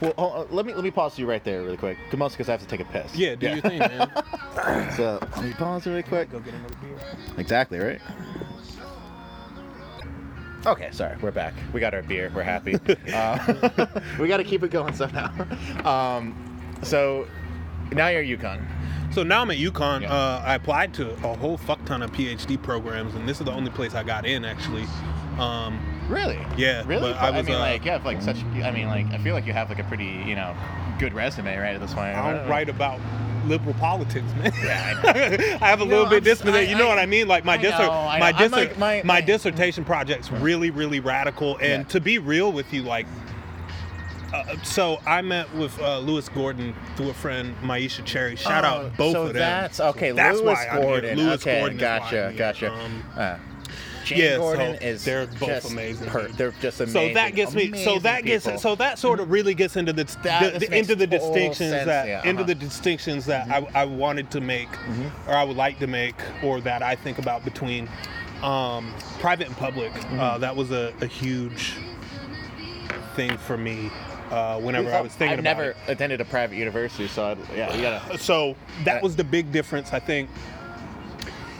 Well, 0.00 0.14
on, 0.16 0.46
let 0.50 0.64
me 0.66 0.72
let 0.74 0.84
me 0.84 0.90
pause 0.90 1.18
you 1.18 1.26
right 1.26 1.42
there 1.44 1.62
really 1.62 1.76
quick, 1.76 1.98
mostly 2.16 2.36
because 2.36 2.48
I 2.48 2.52
have 2.52 2.60
to 2.62 2.66
take 2.66 2.80
a 2.80 2.84
piss. 2.84 3.14
yeah 3.16 3.34
do 3.34 3.48
your 3.50 3.60
thing 3.60 3.78
man 3.80 4.10
So 4.96 5.18
let 5.36 5.44
me 5.44 5.52
pause 5.52 5.86
really 5.86 6.02
quick. 6.02 6.30
go 6.30 6.38
get 6.40 6.54
another 6.54 6.74
beer 6.82 6.98
Exactly 7.38 7.78
right. 7.78 8.00
Okay, 10.64 10.88
sorry, 10.90 11.16
we're 11.22 11.30
back. 11.30 11.54
We 11.72 11.78
got 11.78 11.94
our 11.94 12.02
beer. 12.02 12.32
We're 12.34 12.42
happy. 12.42 12.74
uh, 13.14 13.86
we 14.18 14.26
got 14.26 14.38
to 14.38 14.44
keep 14.44 14.64
it 14.64 14.70
going 14.72 14.94
somehow. 14.94 15.30
Um, 15.86 16.34
so 16.82 17.28
now 17.92 18.08
you're 18.08 18.22
at 18.22 18.26
UConn. 18.40 18.62
so 19.12 19.22
now 19.22 19.42
I'm 19.42 19.50
at 19.50 19.58
UConn 19.58 20.02
Yeah. 20.02 20.12
uh, 20.12 20.42
I 20.44 20.54
applied 20.54 20.92
to 20.94 21.10
a 21.12 21.36
whole 21.36 21.56
fuck 21.56 21.84
ton 21.84 22.02
of 22.02 22.10
PhD 22.12 22.60
programs 22.62 23.14
and 23.14 23.28
this 23.28 23.38
is 23.40 23.46
the 23.46 23.52
only 23.52 23.70
place 23.70 23.94
I 23.94 24.02
got 24.02 24.26
in 24.26 24.44
actually 24.44 24.84
um, 25.38 25.78
Really? 26.08 26.38
Yeah, 26.56 26.82
Really? 26.86 27.12
but 27.12 27.16
I 27.20 27.30
was, 27.30 27.46
mean, 27.46 27.56
uh, 27.56 27.58
like, 27.58 27.84
you 27.84 27.90
have 27.90 28.04
like 28.04 28.22
such. 28.22 28.36
I 28.62 28.70
mean, 28.70 28.86
like, 28.86 29.06
I 29.06 29.18
feel 29.18 29.34
like 29.34 29.44
you 29.44 29.52
have 29.52 29.68
like 29.68 29.80
a 29.80 29.84
pretty, 29.84 30.04
you 30.24 30.36
know, 30.36 30.54
good 31.00 31.12
resume 31.12 31.56
right 31.56 31.74
at 31.74 31.80
this 31.80 31.92
point. 31.92 32.16
I 32.16 32.32
don't 32.32 32.48
write 32.48 32.68
about 32.68 33.00
liberal 33.46 33.74
politics, 33.74 34.24
man. 34.36 34.52
Yeah, 34.62 35.58
I 35.60 35.66
have 35.66 35.80
a 35.80 35.84
No, 35.84 35.90
little 35.90 36.06
bit 36.06 36.22
this, 36.22 36.42
I- 36.46 36.60
you 36.60 36.76
know 36.78 36.86
I- 36.86 36.90
what 36.90 36.98
I 37.00 37.06
mean. 37.06 37.26
Like 37.26 37.44
my 37.44 37.54
I 37.54 37.56
dissert, 37.56 37.90
I 37.90 38.18
my 38.20 38.30
dissert, 38.32 38.50
like, 38.52 38.78
my- 38.78 38.96
my, 38.98 39.02
my- 39.02 39.20
dissertation 39.20 39.84
project's 39.84 40.30
really, 40.30 40.70
really 40.70 41.00
radical. 41.00 41.56
And 41.56 41.82
Yeah. 41.82 41.88
to 41.88 42.00
be 42.00 42.18
real 42.18 42.52
with 42.52 42.72
you, 42.72 42.82
like, 42.84 43.06
uh, 44.32 44.56
so 44.62 44.98
I 45.06 45.22
met 45.22 45.52
with 45.54 45.78
uh, 45.80 45.98
Lewis 46.00 46.28
Gordon 46.28 46.74
through 46.96 47.10
a 47.10 47.14
friend, 47.14 47.54
Myisha 47.62 48.04
Cherry. 48.04 48.36
Shout 48.36 48.64
Oh, 48.64 48.68
out 48.86 48.96
both 48.96 49.12
so 49.12 49.22
of 49.26 49.34
them. 49.34 49.34
So 49.34 49.38
that's 49.38 49.80
okay. 49.80 50.12
That's 50.12 50.38
Lewis 50.40 50.58
why 50.58 50.66
I'm 50.68 50.76
here. 50.76 50.82
Gordon. 50.82 51.18
Lewis 51.18 51.42
okay, 51.42 51.60
Gordon 51.60 51.78
gotcha, 51.78 52.34
gotcha. 52.36 52.72
Um, 52.72 53.04
uh, 53.16 53.38
Jane 54.04 54.18
yeah, 54.18 54.30
so 54.34 54.38
Gordon 54.38 54.74
is 54.76 55.04
they're 55.04 55.26
both 55.26 55.68
amazing. 55.70 56.08
per- 56.08 56.28
they're 56.28 56.52
just 56.60 56.80
amazing. 56.80 57.08
So 57.08 57.14
that 57.14 57.34
gets 57.34 57.54
me. 57.54 57.72
So 57.82 57.98
that 57.98 58.24
gets. 58.24 58.44
people. 58.44 58.60
So 58.60 58.74
that 58.76 59.00
sort 59.00 59.18
of 59.18 59.30
really 59.32 59.52
gets 59.54 59.76
into 59.76 59.92
the, 59.92 60.04
the, 60.04 60.58
the 60.60 60.78
into 60.78 60.94
the 60.94 61.08
distinctions 61.08 61.70
sense, 61.70 61.86
that 61.86 62.06
yeah, 62.06 62.18
into 62.20 62.28
uh-huh. 62.28 62.38
Mm-hmm. 62.38 62.46
the 62.46 62.54
distinctions 62.54 63.26
that 63.26 63.50
I, 63.50 63.66
I 63.74 63.84
wanted 63.84 64.30
to 64.30 64.40
make, 64.40 64.68
or 65.26 65.34
I 65.34 65.42
would 65.42 65.56
like 65.56 65.80
to 65.80 65.88
make, 65.88 66.14
or 66.44 66.60
that 66.60 66.82
I 66.84 66.94
think 66.94 67.18
about 67.18 67.44
between 67.44 67.88
um, 68.42 68.94
private 69.18 69.48
and 69.48 69.56
public. 69.56 69.92
Mm-hmm. 69.92 70.20
Uh, 70.20 70.38
that 70.38 70.54
was 70.54 70.70
a, 70.70 70.92
a 71.00 71.06
huge 71.06 71.74
thing 73.16 73.36
for 73.38 73.56
me. 73.56 73.90
Uh, 74.30 74.58
whenever 74.60 74.92
I 74.92 75.00
was 75.00 75.12
thinking 75.12 75.34
I've 75.34 75.38
about 75.38 75.56
never 75.58 75.70
it. 75.70 75.76
attended 75.88 76.20
a 76.20 76.24
private 76.24 76.56
university, 76.56 77.06
so 77.08 77.26
I'd, 77.26 77.38
yeah, 77.56 77.74
you 77.74 77.82
gotta. 77.82 78.18
so 78.18 78.56
that 78.84 79.02
was 79.02 79.14
the 79.16 79.22
big 79.24 79.52
difference 79.52 79.92
i 79.92 79.98
think 80.00 80.28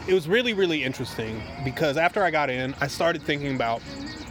it 0.07 0.13
was 0.13 0.27
really 0.27 0.53
really 0.53 0.83
interesting 0.83 1.41
because 1.63 1.95
after 1.97 2.23
i 2.23 2.29
got 2.31 2.49
in 2.49 2.75
i 2.81 2.87
started 2.87 3.21
thinking 3.23 3.55
about 3.55 3.81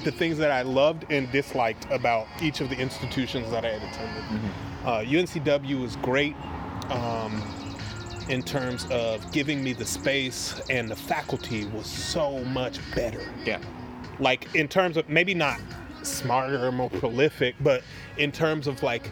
the 0.05 0.11
things 0.13 0.37
that 0.39 0.51
i 0.51 0.63
loved 0.63 1.05
and 1.11 1.31
disliked 1.33 1.87
about 1.91 2.27
each 2.43 2.61
of 2.61 2.69
the 2.69 2.77
institutions 2.79 3.51
that 3.51 3.65
i 3.65 3.71
had 3.71 3.83
attended 3.83 4.51
uh, 4.85 5.01
uncw 5.01 5.81
was 5.81 5.97
great 5.97 6.35
um, 6.91 7.43
in 8.29 8.43
terms 8.43 8.87
of 8.91 9.31
giving 9.33 9.63
me 9.65 9.73
the 9.73 9.85
space 9.85 10.61
and 10.71 10.91
the 10.91 10.97
faculty 10.97 11.65
was 11.67 11.87
so 11.87 12.39
much 12.45 12.79
better 12.95 13.21
Yeah. 13.45 13.61
like 14.21 14.55
in 14.55 14.69
terms 14.69 14.97
of 14.97 15.09
maybe 15.09 15.35
not 15.35 15.59
smarter 16.07 16.65
or 16.67 16.73
more 16.73 16.91
prolific, 16.91 17.55
but 17.61 17.83
in 18.17 18.33
terms 18.33 18.67
of 18.67 18.83
like 18.83 19.11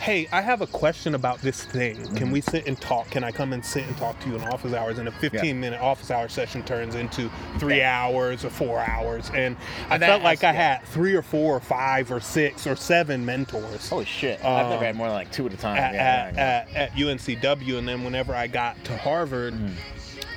hey, 0.00 0.28
I 0.30 0.40
have 0.40 0.60
a 0.62 0.66
question 0.68 1.16
about 1.16 1.42
this 1.42 1.64
thing. 1.64 1.96
Mm-hmm. 1.96 2.14
Can 2.16 2.30
we 2.30 2.40
sit 2.40 2.68
and 2.68 2.80
talk? 2.80 3.10
Can 3.10 3.24
I 3.24 3.32
come 3.32 3.52
and 3.52 3.62
sit 3.62 3.84
and 3.84 3.96
talk 3.96 4.18
to 4.20 4.28
you 4.28 4.36
in 4.36 4.42
office 4.42 4.72
hours? 4.72 4.98
And 4.98 5.08
a 5.08 5.10
15 5.10 5.44
Yeah. 5.44 5.52
minute 5.54 5.80
office 5.80 6.12
hour 6.12 6.28
session 6.28 6.62
turns 6.62 6.94
into 6.94 7.28
three 7.58 7.82
hours 7.82 8.44
or 8.44 8.48
four 8.48 8.78
hours. 8.78 9.28
And 9.34 9.56
I 9.90 9.96
And 9.96 10.04
felt 10.04 10.22
like 10.22 10.38
has- 10.42 10.54
I 10.54 10.56
yeah. 10.56 10.78
had 10.78 10.84
three 10.86 11.14
or 11.16 11.20
four 11.22 11.56
or 11.56 11.60
five 11.60 12.12
or 12.12 12.20
six 12.20 12.64
or 12.64 12.76
seven 12.76 13.26
mentors. 13.26 13.88
Holy 13.88 14.04
shit! 14.04 14.38
I've 14.44 14.66
Um, 14.66 14.70
never 14.70 14.84
had 14.84 14.94
more 14.94 15.08
than 15.08 15.16
like 15.16 15.32
two 15.32 15.46
at 15.46 15.52
a 15.52 15.56
time. 15.56 15.76
At, 15.76 15.92
yeah, 15.94 16.00
at, 16.00 16.38
at, 16.38 16.76
at 16.76 16.92
UNCW, 16.96 17.76
and 17.76 17.86
then 17.86 18.04
whenever 18.04 18.34
I 18.36 18.46
got 18.46 18.82
to 18.84 18.96
Harvard, 18.96 19.54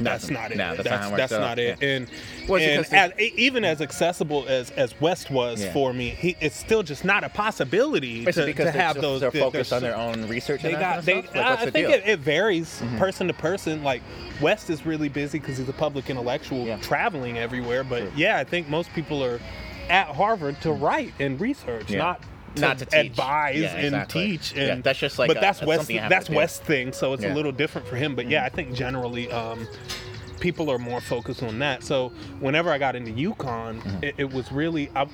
that's 0.03 0.29
not 0.29 0.51
it. 0.51 0.57
No, 0.57 0.75
that's 0.75 0.89
not 0.89 1.01
that's 1.01 1.11
it 1.11 1.17
that's 1.17 1.31
not 1.31 1.59
it. 1.59 1.77
Yeah. 1.81 1.87
And, 1.87 2.07
Well, 2.47 2.61
and 2.61 2.85
as, 2.93 3.19
even 3.19 3.63
as 3.63 3.81
accessible 3.81 4.45
as 4.47 4.71
as 4.71 4.99
West 4.99 5.31
was 5.31 5.61
Yeah. 5.61 5.73
for 5.73 5.93
me, 5.93 6.09
he, 6.09 6.35
it's 6.39 6.55
still 6.57 6.83
just 6.83 7.05
not 7.05 7.23
a 7.23 7.29
possibility 7.29 8.25
to, 8.25 8.45
because 8.45 8.71
to 8.71 8.71
have 8.71 8.99
those. 8.99 9.21
they're 9.21 9.31
focused 9.31 9.69
they're 9.69 9.77
on 9.77 9.83
their 9.83 9.95
own 9.95 10.27
research. 10.27 10.61
They 10.61 10.73
and 10.73 10.79
got. 10.79 11.05
They? 11.05 11.21
Like, 11.21 11.35
I, 11.35 11.65
the 11.65 11.71
think 11.71 11.89
it, 11.89 12.07
it 12.07 12.19
varies 12.19 12.67
mm-hmm. 12.67 12.97
person 12.97 13.27
to 13.27 13.33
person. 13.33 13.83
Like 13.83 14.01
West 14.41 14.69
is 14.69 14.85
really 14.85 15.09
busy 15.09 15.39
because 15.39 15.57
he's 15.57 15.69
a 15.69 15.73
public 15.73 16.09
intellectual, 16.09 16.65
Yeah. 16.65 16.77
traveling 16.77 17.37
everywhere. 17.37 17.83
But 17.83 18.01
True. 18.01 18.11
yeah, 18.15 18.37
I 18.37 18.43
think 18.43 18.69
most 18.69 18.91
people 18.93 19.23
are 19.23 19.39
at 19.89 20.07
Harvard 20.07 20.59
to 20.61 20.69
mm-hmm. 20.69 20.83
write 20.83 21.13
and 21.19 21.39
research, 21.39 21.89
Yeah. 21.91 21.99
not. 21.99 22.21
To 22.55 22.61
Not 22.61 22.79
to 22.79 22.85
teach. 22.85 23.11
advise 23.11 23.55
Yeah, 23.61 23.75
and 23.75 23.85
exactly. 23.85 24.27
teach, 24.31 24.53
Yeah, 24.53 24.63
and 24.73 24.83
that's 24.83 24.99
just 24.99 25.17
like 25.17 25.29
But 25.29 25.37
a- 25.37 25.39
that's 25.41 25.61
West. 25.61 25.87
That's. 25.87 26.29
West 26.29 26.63
thing, 26.63 26.91
so 26.91 27.13
it's 27.13 27.23
Yeah. 27.23 27.33
a 27.33 27.35
little 27.35 27.51
different 27.53 27.87
for 27.87 27.95
him. 27.95 28.13
But 28.15 28.27
yeah, 28.29 28.43
I 28.43 28.49
think 28.49 28.73
generally 28.73 29.31
um, 29.31 29.67
people 30.41 30.69
are 30.69 30.79
more 30.79 30.99
focused 31.01 31.43
on 31.43 31.59
that. 31.59 31.83
So 31.83 32.09
whenever 32.39 32.69
I 32.71 32.77
got 32.77 32.95
into 32.95 33.11
UConn, 33.11 33.81
Mm-hmm. 33.81 34.03
it, 34.03 34.15
it 34.17 34.33
was 34.33 34.51
really 34.51 34.89
I, 34.95 35.07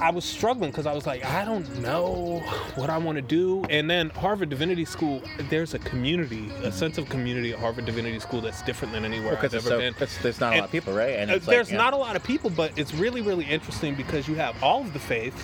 I 0.00 0.10
was 0.10 0.24
struggling 0.24 0.70
because 0.70 0.86
I 0.86 0.92
was 0.94 1.06
like, 1.06 1.24
I 1.24 1.44
don't 1.44 1.78
know 1.80 2.40
what 2.74 2.88
I 2.90 2.96
want 2.98 3.16
to 3.16 3.22
do. 3.22 3.64
And 3.68 3.88
then 3.90 4.08
Harvard 4.10 4.48
Divinity 4.48 4.84
School, 4.86 5.22
there's 5.50 5.74
a 5.74 5.78
community, 5.78 6.50
a 6.62 6.72
sense 6.72 6.96
of 6.98 7.08
community 7.08 7.52
at 7.52 7.58
Harvard 7.58 7.84
Divinity 7.84 8.18
School 8.18 8.40
that's 8.40 8.62
different 8.62 8.94
than 8.94 9.04
anywhere 9.04 9.36
I've 9.36 9.44
ever 9.54 9.60
so, 9.60 9.78
been. 9.78 9.94
there's 10.22 10.40
not 10.40 10.54
a 10.54 10.56
lot 10.56 10.64
of 10.64 10.72
people, 10.72 10.92
right? 10.94 11.16
And 11.16 11.30
Uh, 11.30 11.34
like, 11.34 11.42
there's 11.44 11.70
yeah. 11.70 11.76
not 11.76 11.92
a 11.92 11.96
lot 11.98 12.16
of 12.16 12.22
people, 12.24 12.48
but 12.50 12.72
it's 12.76 12.94
really, 12.94 13.20
really 13.20 13.44
interesting 13.44 13.94
because 13.94 14.26
you 14.26 14.34
have 14.36 14.60
all 14.62 14.80
of 14.80 14.92
the 14.94 14.98
faiths. 14.98 15.42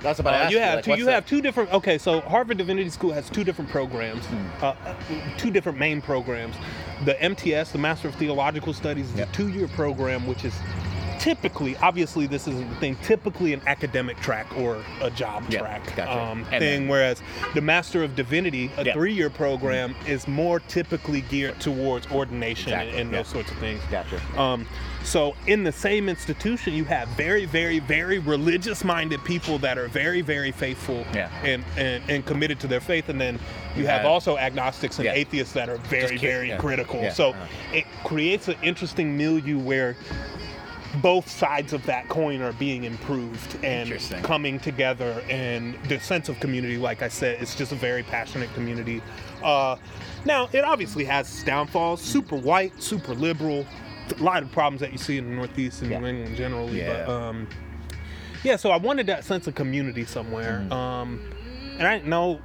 That's 0.00 0.20
about 0.20 0.34
Uh, 0.34 0.38
to 0.38 0.44
ask 0.44 0.52
you 0.52 0.58
have 0.60 0.74
like, 0.76 0.84
two. 0.84 0.96
You 0.96 1.06
have 1.08 1.26
two 1.26 1.40
different. 1.42 1.72
Okay, 1.72 1.98
so 1.98 2.20
Harvard 2.20 2.58
Divinity 2.58 2.90
School 2.90 3.12
has 3.12 3.28
two 3.28 3.44
different 3.44 3.70
programs, 3.70 4.24
Hmm. 4.26 4.36
uh, 4.64 4.66
uh, 4.86 4.94
two 5.36 5.50
different 5.50 5.78
main 5.78 6.00
programs. 6.00 6.54
The 7.04 7.20
MTS, 7.22 7.72
the 7.72 7.78
Master 7.78 8.08
of 8.08 8.14
Theological 8.16 8.72
Studies, 8.72 9.10
is 9.10 9.16
Yep. 9.18 9.28
a 9.28 9.32
two-year 9.32 9.68
program, 9.68 10.26
which 10.26 10.44
is 10.44 10.54
typically, 11.18 11.76
obviously, 11.78 12.26
this 12.26 12.46
isn't 12.48 12.68
the 12.68 12.76
thing. 12.76 12.96
Typically, 13.02 13.52
an 13.52 13.60
academic 13.66 14.18
track 14.20 14.46
or 14.56 14.82
a 15.02 15.10
job 15.10 15.44
Yeah, 15.48 15.60
track 15.60 15.96
gotcha. 15.96 16.18
um, 16.18 16.44
thing. 16.46 16.60
then- 16.60 16.88
whereas 16.88 17.22
the 17.54 17.60
Master 17.60 18.02
of 18.02 18.14
Divinity, 18.16 18.70
a 18.76 18.84
Yeah. 18.84 18.92
three-year 18.92 19.30
program, 19.30 19.94
is 20.06 20.26
more 20.28 20.60
typically 20.60 21.22
geared 21.22 21.60
towards 21.60 22.06
ordination 22.10 22.72
and, 22.72 22.82
Exactly, 22.82 23.00
and 23.00 23.10
yeah. 23.10 23.18
those 23.18 23.28
sorts 23.28 23.50
of 23.50 23.58
things. 23.58 23.80
Gotcha. 23.90 24.20
Um, 24.40 24.66
so 25.04 25.34
in 25.46 25.64
the 25.64 25.72
same 25.72 26.08
institution, 26.08 26.74
you 26.74 26.84
have 26.84 27.08
very, 27.08 27.44
very, 27.44 27.78
very 27.78 28.18
religious-minded 28.18 29.22
people 29.24 29.58
that 29.58 29.78
are 29.78 29.88
very, 29.88 30.20
very 30.20 30.52
faithful 30.52 31.04
and, 31.44 31.64
and 31.76 32.02
and 32.08 32.26
committed 32.26 32.60
to 32.60 32.66
their 32.66 32.80
faith, 32.80 33.08
and 33.08 33.20
then 33.20 33.38
you 33.76 33.86
have 33.86 34.04
also 34.04 34.36
agnostics 34.36 34.98
and 34.98 35.08
atheists 35.08 35.54
that 35.54 35.68
are 35.68 35.76
very, 35.76 36.16
very 36.16 36.50
critical. 36.58 37.10
So 37.10 37.30
uh-huh. 37.30 37.46
it 37.72 37.84
creates 38.04 38.48
an 38.48 38.56
interesting 38.62 39.16
milieu 39.16 39.58
where 39.58 39.96
both 41.02 41.28
sides 41.30 41.72
of 41.72 41.84
that 41.86 42.08
coin 42.08 42.40
are 42.40 42.52
being 42.54 42.84
improved 42.84 43.62
and 43.64 43.92
coming 44.22 44.58
together 44.58 45.22
and 45.28 45.74
the 45.84 45.98
sense 46.00 46.28
of 46.30 46.40
community 46.40 46.78
like 46.78 47.02
i 47.02 47.08
said 47.08 47.40
it's 47.42 47.54
just 47.54 47.72
a 47.72 47.74
very 47.74 48.02
passionate 48.02 48.52
community 48.54 49.02
uh, 49.42 49.76
now 50.24 50.48
it 50.52 50.64
obviously 50.64 51.04
has 51.04 51.28
its 51.28 51.42
downfalls 51.44 52.00
super 52.00 52.36
white 52.36 52.72
super 52.82 53.14
liberal 53.14 53.66
a 54.18 54.22
lot 54.22 54.42
of 54.42 54.50
problems 54.50 54.80
that 54.80 54.90
you 54.90 54.96
see 54.98 55.18
in 55.18 55.28
the 55.28 55.36
northeast 55.36 55.82
and 55.82 55.90
Yeah. 55.90 55.98
new 56.00 56.06
england 56.06 56.36
generally 56.36 56.78
Yeah. 56.78 57.04
but 57.04 57.12
um, 57.12 57.48
yeah 58.42 58.56
so 58.56 58.70
i 58.70 58.76
wanted 58.78 59.06
that 59.08 59.24
sense 59.24 59.46
of 59.46 59.54
community 59.54 60.04
somewhere 60.06 60.60
Mm-hmm. 60.62 60.72
um, 60.72 61.20
and 61.78 61.86
i 61.86 61.96
didn't 61.98 62.08
know 62.08 62.40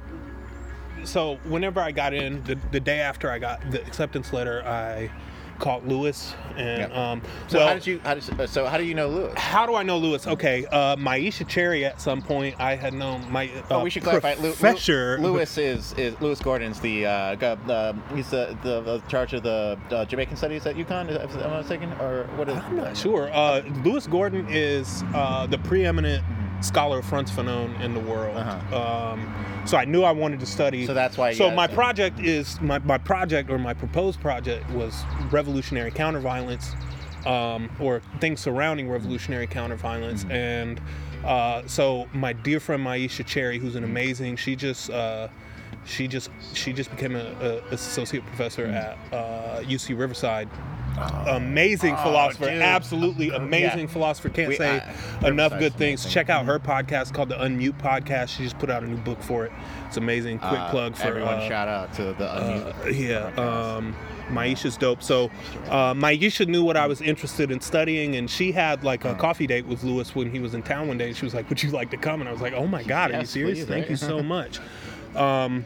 so 1.04 1.36
whenever 1.44 1.80
i 1.80 1.90
got 1.92 2.12
in 2.14 2.42
the, 2.44 2.58
the 2.72 2.80
day 2.80 3.00
after 3.00 3.30
i 3.30 3.38
got 3.38 3.60
the 3.70 3.80
acceptance 3.86 4.32
letter 4.32 4.62
i 4.66 5.10
called 5.58 5.86
lewis 5.86 6.34
and 6.56 6.90
Yeah. 6.92 7.10
um, 7.12 7.22
So 7.48 7.58
well, 7.58 7.68
how 7.68 7.74
did 7.74 7.86
you? 7.86 8.00
How 8.04 8.14
did, 8.14 8.48
so 8.48 8.66
how 8.66 8.78
do 8.78 8.84
you 8.84 8.94
know 8.94 9.08
Lewis? 9.08 9.34
how 9.36 9.66
do 9.66 9.74
I 9.74 9.82
know 9.82 9.98
Lewis? 9.98 10.26
Okay, 10.26 10.66
uh, 10.66 10.96
Myisha 10.96 11.46
Cherry. 11.46 11.84
At 11.84 12.00
some 12.00 12.22
point, 12.22 12.54
I 12.60 12.76
had 12.76 12.94
known 12.94 13.30
my 13.30 13.48
uh, 13.70 13.76
Oh, 13.78 13.82
we 13.84 13.90
should 13.90 14.02
clarify. 14.02 14.34
Professor 14.34 15.18
Lewis 15.20 15.58
is 15.58 15.92
is 15.94 16.20
Lewis 16.20 16.40
Gordon's 16.40 16.80
the 16.80 17.06
uh, 17.06 17.92
he's 18.14 18.30
the, 18.30 18.56
the 18.62 18.80
the 18.80 18.98
charge 19.08 19.32
of 19.34 19.42
the 19.42 19.78
uh, 19.90 20.04
Jamaican 20.04 20.36
studies 20.36 20.66
at 20.66 20.76
UConn. 20.76 21.10
Is, 21.10 21.36
am 21.36 21.52
I 21.52 21.58
mistaken? 21.58 21.92
Or 21.94 22.24
what 22.36 22.48
is? 22.48 22.56
I'm 22.56 22.76
not 22.76 22.96
sure. 22.96 23.30
Uh, 23.32 23.62
Lewis 23.84 24.06
Gordon 24.06 24.46
is 24.48 25.02
uh, 25.14 25.46
the 25.46 25.58
preeminent 25.58 26.24
scholar 26.64 26.98
of 26.98 27.04
Frantz 27.04 27.30
Fanon 27.30 27.80
in 27.80 27.94
the 27.94 28.00
world. 28.00 28.36
Uh-huh. 28.36 29.12
Um, 29.12 29.64
so 29.66 29.76
I 29.76 29.84
knew 29.84 30.02
I 30.02 30.12
wanted 30.12 30.40
to 30.40 30.46
study. 30.46 30.86
So 30.86 30.94
that's 30.94 31.16
why 31.16 31.30
you 31.30 31.36
So 31.36 31.50
my 31.50 31.66
project 31.66 32.18
is 32.20 32.60
my, 32.60 32.78
my 32.80 32.98
project 32.98 33.50
or 33.50 33.58
my 33.58 33.74
proposed 33.74 34.20
project 34.20 34.68
was 34.70 35.02
revolutionary 35.30 35.90
counterviolence, 35.90 36.74
um, 37.26 37.70
or 37.78 38.02
things 38.20 38.40
surrounding 38.40 38.88
revolutionary 38.88 39.46
counterviolence, 39.46 40.24
Mm-hmm. 40.24 40.32
and 40.32 40.80
uh, 41.24 41.66
so 41.66 42.06
my 42.12 42.32
dear 42.32 42.60
friend 42.60 42.84
Myisha 42.84 43.24
Cherry, 43.24 43.58
who's 43.58 43.76
an 43.76 43.84
amazing, 43.84 44.36
she 44.36 44.56
just. 44.56 44.90
Uh, 44.90 45.28
she 45.86 46.08
just 46.08 46.30
she 46.54 46.72
just 46.72 46.90
became 46.90 47.14
a, 47.14 47.24
a 47.40 47.56
associate 47.74 48.24
professor 48.24 48.64
at 48.64 48.96
uh, 49.12 49.60
UC 49.60 49.98
Riverside. 49.98 50.48
Amazing 50.96 51.94
Oh, 51.98 52.02
philosopher, 52.02 52.50
dude. 52.50 52.62
absolutely 52.62 53.30
amazing 53.30 53.80
Yeah. 53.80 53.86
philosopher. 53.86 54.28
Can't 54.28 54.48
We- 54.50 54.56
say 54.56 54.80
uh, 55.22 55.26
enough 55.26 55.58
good 55.58 55.74
things. 55.74 56.04
amazing. 56.04 56.10
Check 56.12 56.30
out 56.30 56.44
her 56.46 56.58
podcast 56.58 57.12
called 57.12 57.28
the 57.30 57.36
Unmute 57.36 57.78
Podcast. 57.80 58.36
She 58.36 58.44
just 58.44 58.58
put 58.58 58.70
out 58.70 58.82
a 58.82 58.86
new 58.86 58.96
book 58.98 59.20
for 59.22 59.44
it. 59.46 59.52
It's 59.88 59.96
amazing. 59.96 60.38
Quick 60.38 60.60
Uh, 60.60 60.70
plug 60.70 60.96
for 60.96 61.08
everyone. 61.08 61.34
uh, 61.34 61.48
shout 61.48 61.68
out 61.68 61.92
to 61.94 62.12
the 62.14 62.24
uh, 62.30 62.72
unmute 62.84 62.98
yeah, 63.08 63.30
podcast. 63.36 63.76
um, 63.78 63.96
Myisha's 64.30 64.76
dope. 64.76 65.02
So, 65.02 65.30
uh, 65.68 65.92
Myisha 65.94 66.46
knew 66.46 66.64
what 66.64 66.76
I 66.76 66.86
was 66.86 67.00
interested 67.02 67.50
in 67.50 67.60
studying, 67.60 68.16
and 68.16 68.28
she 68.30 68.52
had 68.52 68.82
like 68.84 69.04
a 69.04 69.14
coffee 69.14 69.46
date 69.46 69.66
with 69.66 69.84
Lewis 69.84 70.14
when 70.14 70.30
he 70.30 70.38
was 70.40 70.54
in 70.54 70.62
town 70.62 70.88
one 70.88 70.96
day. 70.98 71.08
And 71.08 71.16
she 71.16 71.24
was 71.26 71.34
like, 71.34 71.48
"Would 71.50 71.62
you 71.62 71.70
like 71.70 71.90
to 71.90 71.96
come?" 71.96 72.20
And 72.20 72.28
I 72.28 72.32
was 72.32 72.40
like, 72.40 72.54
"Oh 72.54 72.66
my 72.66 72.82
God, 72.82 73.12
are 73.12 73.20
you 73.20 73.26
serious? 73.26 73.58
please, 73.58 73.66
Thank 73.68 73.82
right? 73.84 73.90
you 73.90 73.96
so 73.96 74.22
much." 74.36 74.60
Um, 75.14 75.64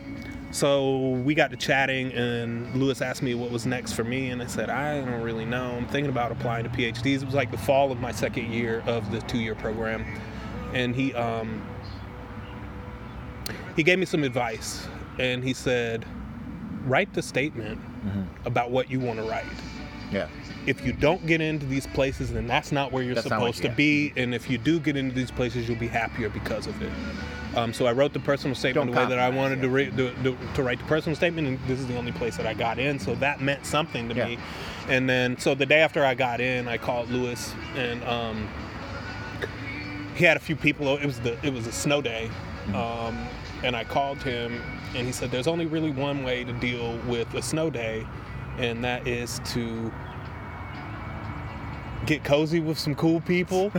so 0.51 1.11
we 1.25 1.35
got 1.35 1.51
to 1.51 1.57
chatting, 1.57 2.13
and 2.13 2.75
Lewis 2.75 3.03
asked 3.03 3.23
me 3.23 3.35
what 3.35 3.51
was 3.51 3.67
next 3.67 3.93
for 3.93 4.05
me, 4.05 4.31
and 4.31 4.43
I 4.43 4.47
said, 4.47 4.71
"I 4.71 5.01
don't 5.01 5.21
really 5.23 5.45
know. 5.45 5.73
I'm 5.77 5.87
thinking 5.89 6.11
about 6.11 6.33
applying 6.33 6.65
to 6.65 6.71
PhDs." 6.71 7.23
It 7.23 7.25
was 7.25 7.35
like 7.35 7.51
the 7.51 7.59
fall 7.59 7.93
of 7.93 8.01
my 8.01 8.13
second 8.13 8.53
year 8.53 8.83
of 8.87 9.11
the 9.11 9.21
two-year 9.23 9.55
program, 9.55 10.05
and 10.73 10.95
he 10.95 11.13
um, 11.15 11.63
he 13.77 13.83
gave 13.83 13.99
me 13.99 14.07
some 14.07 14.25
advice, 14.25 14.89
and 15.19 15.45
he 15.45 15.53
said, 15.53 16.07
"Write 16.85 17.13
the 17.13 17.23
statement 17.23 17.81
about 18.45 18.71
what 18.71 18.91
you 18.91 19.01
want 19.01 19.19
to 19.19 19.25
write." 19.25 19.45
yeah. 20.11 20.29
if 20.67 20.85
you 20.85 20.93
don't 20.93 21.25
get 21.27 21.41
into 21.41 21.67
these 21.67 21.87
places, 21.87 22.33
then 22.33 22.47
that's 22.47 22.73
not 22.73 22.93
where 22.93 23.03
you're 23.03 23.15
That's 23.15 23.29
supposed 23.29 23.63
you 23.63 23.71
to 23.71 23.77
be. 23.77 24.13
And 24.17 24.35
if 24.35 24.49
you 24.51 24.59
do 24.59 24.81
get 24.81 24.97
into 24.97 25.15
these 25.15 25.31
places, 25.31 25.69
you'll 25.69 25.79
be 25.79 25.89
happier 25.89 26.29
because 26.29 26.67
of 26.67 26.81
it. 26.83 26.93
Um, 27.57 27.73
so 27.73 27.87
I 27.87 27.93
wrote 27.93 28.13
the 28.13 28.21
personal 28.21 28.55
statement 28.55 28.87
Don't 28.89 28.95
the 28.95 29.01
way 29.01 29.09
that 29.09 29.19
I 29.19 29.31
wanted 29.31 29.63
to, 29.63 29.69
re- 29.69 29.91
to, 29.91 30.13
to, 30.23 30.37
to 30.55 30.63
write 30.63 30.79
the 30.79 30.85
personal 30.85 31.17
statement, 31.17 31.49
and 31.49 31.59
this 31.67 31.81
is 31.81 31.87
the 31.87 31.97
only 31.97 32.13
place 32.13 32.37
that 32.37 32.47
I 32.47 32.55
got 32.55 32.79
in. 32.79 32.99
So 32.99 33.15
that 33.17 33.41
meant 33.41 33.65
something 33.65 34.09
to 34.11 34.15
Yeah. 34.15 34.27
me. 34.27 34.39
And 34.89 35.09
then, 35.09 35.39
so 35.39 35.55
the 35.55 35.67
day 35.67 35.81
after 35.81 36.05
I 36.05 36.15
got 36.15 36.41
in, 36.41 36.69
I 36.69 36.79
called 36.79 37.09
Lewis, 37.11 37.55
and 37.75 38.03
um, 38.05 38.49
he 40.15 40.25
had 40.25 40.37
a 40.37 40.41
few 40.41 40.57
people. 40.57 40.97
It 40.97 41.07
was 41.07 41.21
the 41.21 41.37
it 41.47 41.53
was 41.53 41.67
a 41.67 41.73
snow 41.73 42.01
day, 42.03 42.31
um, 42.75 43.19
and 43.63 43.75
I 43.77 43.85
called 43.85 44.23
him, 44.23 44.63
and 44.95 45.07
he 45.07 45.13
said, 45.13 45.31
"There's 45.31 45.47
only 45.47 45.67
really 45.67 45.91
one 45.91 46.25
way 46.25 46.45
to 46.45 46.53
deal 46.55 46.97
with 47.07 47.33
a 47.35 47.43
snow 47.43 47.71
day, 47.71 48.07
and 48.59 48.83
that 48.85 49.07
is 49.07 49.41
to." 49.53 49.93
Get 52.09 52.25
cozy 52.25 52.59
with 52.59 52.79
some 52.79 52.95
cool 52.95 53.21
people, 53.21 53.71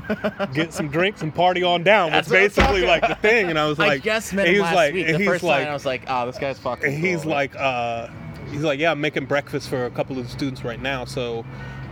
get 0.53 0.71
some 0.71 0.87
drinks, 0.87 1.23
and 1.23 1.33
party 1.33 1.63
on 1.63 1.81
down. 1.81 2.11
That's 2.11 2.27
That's 2.29 2.55
basically 2.55 2.85
like 2.85 3.07
the 3.07 3.15
thing. 3.15 3.49
And 3.49 3.57
I 3.57 3.65
was 3.67 3.79
like, 3.79 4.01
I 4.01 4.03
just 4.03 4.33
met 4.33 4.45
him 4.47 4.53
he 4.53 4.59
was 4.59 4.65
last 4.67 4.75
like, 4.75 4.93
week. 4.93 5.07
The 5.07 5.17
he's 5.17 5.27
first 5.27 5.43
like, 5.43 5.63
time 5.63 5.71
I 5.71 5.73
was 5.73 5.85
like, 5.87 6.03
oh, 6.07 6.27
this 6.27 6.37
guy's 6.37 6.59
fucking. 6.59 6.93
and 6.93 7.03
he's 7.03 7.23
cool. 7.23 7.31
like, 7.31 7.55
uh, 7.55 8.07
he's 8.51 8.61
like, 8.61 8.79
yeah, 8.79 8.91
I'm 8.91 9.01
making 9.01 9.25
breakfast 9.25 9.67
for 9.67 9.85
a 9.87 9.89
couple 9.89 10.15
of 10.19 10.25
the 10.25 10.29
students 10.29 10.63
right 10.63 10.79
now. 10.79 11.05
So, 11.05 11.43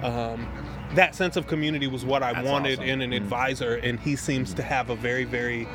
um, 0.03 0.47
that 0.93 1.15
sense 1.15 1.37
of 1.37 1.47
community 1.47 1.87
was 1.87 2.05
what 2.05 2.21
I 2.21 2.33
That's 2.33 2.47
wanted 2.47 2.73
awesome. 2.79 2.87
in 2.89 3.01
an 3.01 3.11
Mm. 3.11 3.17
advisor, 3.17 3.75
and 3.77 3.99
he 3.99 4.15
seems 4.15 4.53
to 4.53 4.61
have 4.61 4.91
a 4.91 4.95
very, 4.95 5.23
very 5.23 5.67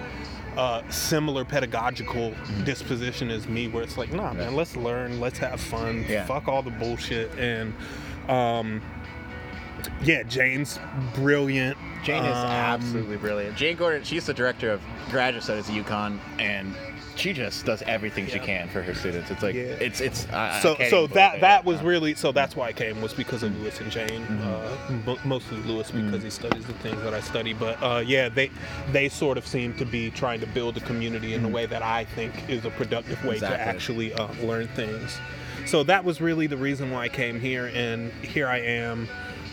uh, 0.56 0.82
similar 0.90 1.44
pedagogical 1.44 2.34
disposition 2.64 3.30
as 3.30 3.48
me, 3.48 3.66
where 3.66 3.82
it's 3.82 3.98
like, 3.98 4.12
nah, 4.12 4.32
man, 4.32 4.54
let's 4.54 4.76
learn, 4.76 5.18
let's 5.20 5.38
have 5.38 5.60
fun, 5.60 6.04
Yeah. 6.08 6.24
fuck 6.26 6.46
all 6.46 6.62
the 6.62 6.70
bullshit, 6.70 7.30
and 7.38 7.74
um, 8.28 8.80
yeah, 10.02 10.22
Jane's 10.24 10.78
brilliant. 11.14 11.76
Jane 12.04 12.24
is 12.24 12.36
Um, 12.36 12.46
absolutely 12.46 13.16
brilliant. 13.16 13.56
Jane 13.56 13.76
Gordon, 13.76 14.02
she's 14.02 14.26
the 14.26 14.34
director 14.34 14.70
of 14.70 14.80
graduate 15.10 15.44
studies 15.44 15.68
at 15.70 15.74
UConn, 15.76 16.18
and 16.40 16.74
she 17.14 17.32
just 17.32 17.64
does 17.66 17.82
everything 17.82 18.26
she 18.26 18.38
can 18.40 18.68
for 18.70 18.82
her 18.82 18.94
students. 18.94 19.30
It's 19.30 19.42
like 19.42 19.54
Yeah. 19.54 19.62
it's 19.80 20.00
it's. 20.00 20.26
I, 20.32 20.56
I 20.56 20.60
so 20.60 20.74
can't 20.74 20.90
so 20.90 21.06
that 21.08 21.40
that 21.42 21.64
was 21.64 21.80
really 21.82 22.14
so 22.14 22.32
that's 22.32 22.56
why 22.56 22.68
I 22.68 22.72
came 22.72 23.00
was 23.02 23.12
because 23.12 23.42
of 23.44 23.56
Lewis 23.60 23.80
and 23.80 23.90
Jane, 23.92 24.24
Mm-hmm. 24.26 25.08
uh, 25.10 25.16
mostly 25.24 25.58
Lewis 25.58 25.90
because 25.92 26.22
he 26.24 26.30
studies 26.30 26.64
the 26.64 26.72
things 26.74 27.00
that 27.02 27.14
I 27.14 27.20
study. 27.20 27.52
But 27.52 27.80
uh, 27.82 28.02
yeah, 28.04 28.28
they 28.28 28.50
they 28.92 29.08
sort 29.08 29.38
of 29.38 29.46
seem 29.46 29.74
to 29.74 29.84
be 29.84 30.10
trying 30.10 30.40
to 30.40 30.46
build 30.46 30.76
a 30.78 30.80
community 30.80 31.34
in 31.34 31.44
a 31.44 31.48
way 31.48 31.66
that 31.66 31.82
I 31.82 32.04
think 32.04 32.32
is 32.48 32.64
a 32.64 32.70
productive 32.70 33.22
way 33.24 33.38
to 33.38 33.44
Mm-hmm. 33.44 33.54
Actually 33.68 34.12
uh, 34.14 34.28
learn 34.42 34.66
things. 34.68 35.18
So 35.66 35.84
that 35.84 36.04
was 36.04 36.20
really 36.20 36.48
the 36.48 36.56
reason 36.56 36.90
why 36.90 37.04
I 37.04 37.08
came 37.08 37.38
here, 37.38 37.70
and 37.74 38.10
here 38.24 38.48
I 38.48 38.58
am. 38.58 39.08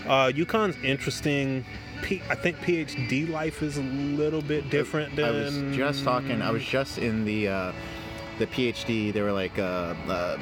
Uh, 0.05 0.31
UConn's 0.33 0.77
interesting. 0.83 1.65
P- 2.01 2.21
I 2.29 2.35
think 2.35 2.57
PhD 2.59 3.29
life 3.29 3.61
is 3.61 3.77
a 3.77 3.81
little 3.81 4.41
bit 4.41 4.69
different 4.69 5.15
than. 5.15 5.25
I 5.25 5.31
was 5.31 5.75
just 5.75 6.03
talking. 6.03 6.41
I 6.41 6.51
was 6.51 6.63
just 6.63 6.97
in 6.97 7.25
the 7.25 7.47
uh, 7.49 7.71
the 8.37 8.47
PhD. 8.47 9.11
They 9.11 9.21
were 9.21 9.33
like 9.33 9.57
uh, 9.59 9.93
uh, 10.07 10.37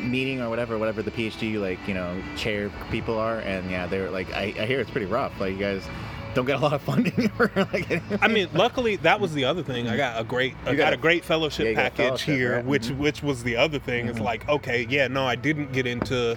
meeting 0.00 0.42
or 0.42 0.50
whatever, 0.50 0.76
whatever 0.78 1.02
the 1.02 1.10
PhD 1.10 1.58
like 1.60 1.78
you 1.88 1.94
know 1.94 2.20
chair 2.36 2.70
people 2.90 3.18
are, 3.18 3.38
and 3.40 3.70
yeah, 3.70 3.86
they're 3.86 4.10
like 4.10 4.30
I, 4.34 4.54
I 4.58 4.66
hear 4.66 4.80
it's 4.80 4.90
pretty 4.90 5.06
rough. 5.06 5.40
Like 5.40 5.52
you 5.52 5.58
guys 5.58 5.82
don't 6.34 6.44
get 6.44 6.56
a 6.56 6.60
lot 6.60 6.74
of 6.74 6.82
funding 6.82 7.30
or 7.38 7.50
like. 7.72 8.02
I 8.22 8.28
mean, 8.28 8.48
luckily 8.52 8.96
that 8.96 9.18
was 9.20 9.32
the 9.32 9.46
other 9.46 9.62
thing. 9.62 9.88
I 9.88 9.96
got 9.96 10.20
a 10.20 10.24
great, 10.24 10.54
I 10.64 10.74
got, 10.74 10.84
got 10.84 10.92
a 10.92 10.96
great 10.98 11.24
fellowship 11.24 11.64
yeah, 11.64 11.70
you 11.70 11.76
got 11.76 11.86
a 11.86 11.90
package 11.90 12.06
fellowship, 12.06 12.34
here, 12.36 12.56
right? 12.56 12.64
which 12.66 12.88
Mhm. 12.88 12.98
which 12.98 13.22
was 13.22 13.42
the 13.42 13.56
other 13.56 13.78
thing. 13.78 14.06
It's 14.06 14.20
like, 14.20 14.46
okay, 14.50 14.86
yeah, 14.90 15.08
no, 15.08 15.24
I 15.24 15.34
didn't 15.34 15.72
get 15.72 15.86
into, 15.86 16.36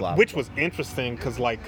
Blah, 0.00 0.16
which 0.16 0.32
blah. 0.32 0.38
was 0.40 0.50
interesting 0.56 1.16
because 1.16 1.38
like. 1.38 1.60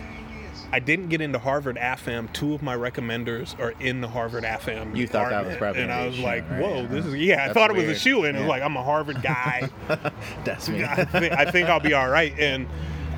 I 0.73 0.79
didn't 0.79 1.09
get 1.09 1.21
into 1.21 1.41
Harvard 1.41 1.77
AFAM. 1.77 2.33
Two 2.33 2.55
of 2.55 2.63
my 2.63 2.77
recommenders 2.77 3.59
are 3.59 3.73
in 3.81 4.01
the 4.01 4.07
Harvard 4.07 4.45
AFAM. 4.45 4.95
You 4.97 5.09
thought 5.09 5.31
that 5.31 5.45
was 5.45 5.57
probably 5.57 5.83
and 5.83 5.91
I 5.91 6.07
was 6.07 6.17
like, 6.21 6.49
right? 6.49 6.61
"Whoa, 6.63 6.83
Yeah. 6.83 6.87
this 6.87 7.07
is 7.07 7.15
yeah." 7.17 7.35
I 7.35 7.37
That's 7.49 7.55
thought 7.55 7.71
it 7.71 7.77
was 7.77 7.89
a 7.89 7.95
shoe, 7.97 8.23
and 8.25 8.37
it 8.37 8.41
was 8.43 8.49
like, 8.49 8.63
"I'm 8.63 8.77
a 8.77 8.83
Harvard 8.85 9.21
guy." 9.21 9.69
That's 10.45 10.69
me. 10.69 10.85
I, 10.89 11.05
think, 11.07 11.33
I 11.33 11.51
think 11.51 11.69
I'll 11.69 11.81
be 11.81 11.93
all 11.93 12.09
right. 12.09 12.33
And 12.39 12.69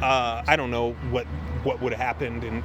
uh, 0.03 0.43
I 0.49 0.57
don't 0.57 0.71
know 0.71 0.93
what 1.11 1.27
what 1.63 1.83
would 1.83 1.93
have 1.93 2.01
happened. 2.01 2.43
And 2.45 2.63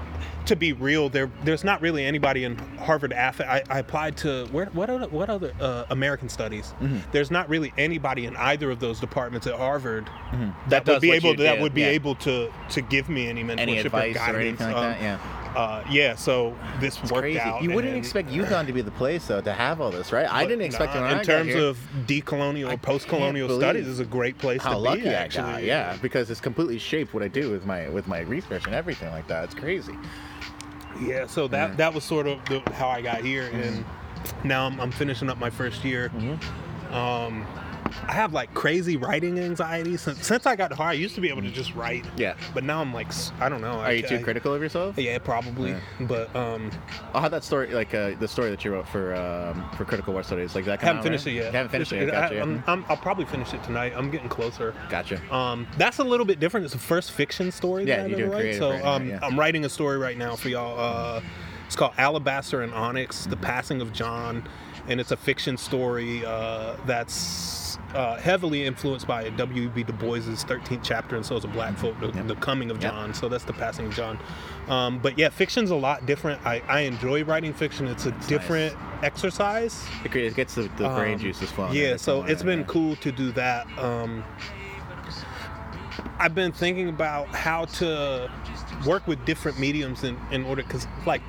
to 0.47 0.55
be 0.55 0.73
real, 0.73 1.09
there 1.09 1.29
there's 1.43 1.63
not 1.63 1.81
really 1.81 2.05
anybody 2.05 2.43
in 2.43 2.57
Harvard. 2.79 3.13
I, 3.13 3.63
I 3.69 3.79
applied 3.79 4.17
to 4.17 4.45
where 4.47 4.65
what 4.67 4.89
other 4.89 5.07
what 5.09 5.29
other 5.29 5.53
uh, 5.59 5.85
American 5.89 6.29
Studies. 6.29 6.73
Mm-hmm. 6.81 6.99
There's 7.11 7.31
not 7.31 7.47
really 7.49 7.73
anybody 7.77 8.25
in 8.25 8.35
either 8.37 8.71
of 8.71 8.79
those 8.79 8.99
departments 8.99 9.45
at 9.47 9.53
Harvard 9.55 10.09
That 10.31 10.53
that, 10.69 10.85
does 10.85 10.93
would 10.95 11.01
be 11.01 11.11
able 11.11 11.35
to, 11.35 11.43
that 11.43 11.59
would 11.59 11.73
be 11.73 11.81
yeah. 11.81 11.87
able 11.87 12.15
to 12.15 12.51
to 12.69 12.81
give 12.81 13.09
me 13.09 13.27
any 13.27 13.43
mentorship 13.43 13.59
Any 13.59 13.77
or 13.77 13.81
advice 13.81 14.15
or 14.15 14.19
guidance. 14.19 14.61
anything 14.61 14.67
like 14.67 14.75
Um, 14.75 14.83
that? 14.83 15.01
Yeah. 15.01 15.19
Uh, 15.55 15.83
yeah. 15.89 16.13
So 16.15 16.55
this 16.79 17.01
It's 17.01 17.11
worked 17.11 17.23
crazy. 17.23 17.39
out. 17.39 17.63
You 17.63 17.71
wouldn't 17.71 17.93
and- 17.95 17.97
expect 18.03 18.29
UConn 18.29 18.67
to 18.67 18.73
be 18.73 18.81
the 18.81 18.91
place 18.91 19.25
though 19.27 19.41
to 19.41 19.53
have 19.53 19.81
all 19.81 19.89
this, 19.91 20.11
right? 20.11 20.31
I 20.31 20.45
didn't 20.45 20.61
expect 20.65 20.93
it 20.95 20.99
Nah, 20.99 21.05
when 21.05 21.13
in 21.13 21.19
I 21.19 21.23
terms 21.23 21.55
of 21.55 21.77
decolonial 22.05 22.71
or 22.73 22.77
post-colonial 22.77 23.49
studies 23.59 23.87
is 23.87 23.99
a 23.99 24.05
great 24.05 24.37
place 24.37 24.61
how 24.61 24.71
to 24.73 24.77
lucky 24.77 25.01
be. 25.01 25.09
I 25.09 25.13
Actually, 25.13 25.51
got. 25.53 25.63
Yeah, 25.63 25.97
because 26.01 26.29
it's 26.29 26.41
completely 26.41 26.77
shaped 26.77 27.13
what 27.13 27.23
I 27.23 27.27
do 27.27 27.49
with 27.49 27.65
my 27.65 27.89
with 27.89 28.07
my 28.07 28.19
research 28.21 28.65
and 28.65 28.75
everything 28.75 29.09
like 29.11 29.27
that. 29.27 29.45
It's 29.45 29.55
crazy. 29.55 29.93
Yeah, 31.01 31.27
so 31.27 31.47
that 31.49 31.71
Yeah. 31.71 31.75
that 31.75 31.93
was 31.93 32.03
sort 32.03 32.27
of 32.27 32.43
the, 32.45 32.61
how 32.73 32.87
I 32.89 33.01
got 33.01 33.21
here, 33.21 33.49
and 33.53 33.85
now 34.43 34.65
I'm, 34.65 34.79
I'm 34.79 34.91
finishing 34.91 35.29
up 35.29 35.37
my 35.37 35.49
first 35.49 35.83
year. 35.85 36.09
Mm-hmm. 36.09 36.93
Um, 36.93 37.45
I 38.07 38.13
have 38.13 38.33
like 38.33 38.53
crazy 38.53 38.97
writing 38.97 39.39
anxiety 39.39 39.97
since 39.97 40.25
since 40.25 40.45
I 40.45 40.55
got 40.55 40.69
to 40.69 40.75
Harvard. 40.75 40.91
I 40.91 40.99
used 40.99 41.15
to 41.15 41.21
be 41.21 41.29
able 41.29 41.41
to 41.41 41.51
just 41.51 41.73
write, 41.75 42.05
Yeah. 42.15 42.35
but 42.53 42.63
now 42.63 42.81
I'm 42.81 42.93
like 42.93 43.07
I 43.39 43.49
don't 43.49 43.61
know. 43.61 43.79
Are 43.79 43.93
you 43.93 44.01
too 44.03 44.19
critical 44.19 44.53
of 44.53 44.61
yourself? 44.61 44.97
Yeah, 44.97 45.17
probably. 45.19 45.71
Yeah. 45.71 45.79
But 46.01 46.35
um, 46.35 46.71
I'll 47.13 47.21
have 47.21 47.31
that 47.31 47.43
story, 47.43 47.73
like 47.73 47.93
uh, 47.93 48.11
the 48.19 48.27
story 48.27 48.49
that 48.49 48.63
you 48.65 48.71
wrote 48.71 48.87
for 48.87 49.15
um, 49.15 49.69
for 49.77 49.85
Critical 49.85 50.13
War 50.13 50.23
Studies, 50.23 50.55
like 50.55 50.65
that. 50.65 50.81
I 50.81 50.85
haven't 50.85 50.99
out, 50.99 51.03
finished 51.03 51.25
right? 51.25 51.31
it 51.33 51.35
yet. 51.35 51.45
You 51.45 51.57
haven't 51.57 51.71
finished 51.71 51.91
it. 51.93 52.05
yet. 52.07 52.09
I, 52.15 52.21
Gotcha. 52.21 52.35
yeah. 52.35 52.41
I'm, 52.43 52.63
I'm, 52.67 52.85
I'll 52.89 52.97
probably 52.97 53.25
finish 53.25 53.53
it 53.53 53.63
tonight. 53.63 53.93
I'm 53.95 54.09
getting 54.11 54.29
closer. 54.29 54.73
Gotcha. 54.89 55.19
Um, 55.33 55.67
that's 55.77 55.99
a 55.99 56.03
little 56.03 56.25
bit 56.25 56.39
different. 56.39 56.65
It's 56.65 56.73
the 56.73 56.79
first 56.79 57.11
fiction 57.11 57.51
story 57.51 57.85
Yeah, 57.85 57.97
that 58.03 58.11
ever 58.11 58.15
doing 58.15 58.31
write. 58.31 58.55
So 58.55 58.71
right 58.71 58.83
now, 58.83 58.91
um, 58.93 59.09
yeah. 59.09 59.19
I'm 59.21 59.39
writing 59.39 59.65
a 59.65 59.69
story 59.69 59.97
right 59.97 60.17
now 60.17 60.35
for 60.35 60.49
y'all. 60.49 60.77
Uh, 60.79 61.21
it's 61.65 61.75
called 61.75 61.93
Alabaster 61.97 62.61
and 62.61 62.73
Onyx: 62.73 63.25
The 63.25 63.35
Passing 63.37 63.81
of 63.81 63.91
John, 63.93 64.47
and 64.87 64.99
it's 64.99 65.11
a 65.11 65.17
fiction 65.17 65.57
story 65.57 66.25
uh, 66.25 66.75
that's 66.85 67.77
uh, 67.93 68.17
heavily 68.17 68.65
influenced 68.65 69.07
by 69.07 69.29
W.B. 69.29 69.83
Du 69.83 69.93
Bois's 69.93 70.43
13th 70.43 70.81
chapter 70.83 71.15
and 71.15 71.25
Souls 71.25 71.45
a 71.45 71.47
Black 71.47 71.77
Folk, 71.77 71.99
the, 71.99 72.07
the 72.23 72.35
Coming 72.35 72.69
of 72.69 72.81
Yep. 72.81 72.91
John. 72.91 73.13
So 73.13 73.29
that's 73.29 73.45
the 73.45 73.53
passing 73.53 73.85
of 73.87 73.93
John. 73.93 74.19
Um, 74.67 74.99
but 74.99 75.17
yeah, 75.17 75.29
fiction's 75.29 75.69
a 75.71 75.75
lot 75.75 76.05
different. 76.05 76.45
I, 76.45 76.61
I 76.67 76.81
enjoy 76.81 77.23
writing 77.23 77.53
fiction. 77.53 77.87
It's 77.87 78.05
a 78.05 78.11
different 78.27 78.75
exercise. 79.03 79.85
It 80.03 80.35
gets 80.35 80.55
the, 80.55 80.63
the 80.77 80.89
brain 80.89 81.13
Um, 81.13 81.19
juices 81.19 81.49
flowing. 81.51 81.73
Yeah, 81.75 81.95
so 81.95 82.23
it's 82.23 82.43
been 82.43 82.65
cool 82.65 82.95
to 82.97 83.11
do 83.11 83.31
that. 83.33 83.65
Um, 83.79 84.23
I've 86.19 86.35
been 86.35 86.51
thinking 86.51 86.89
about 86.89 87.27
how 87.29 87.65
to 87.65 88.29
work 88.85 89.07
with 89.07 89.23
different 89.25 89.59
mediums 89.59 90.03
in, 90.03 90.17
in 90.31 90.43
order, 90.45 90.63
because 90.63 90.87
like 91.05 91.21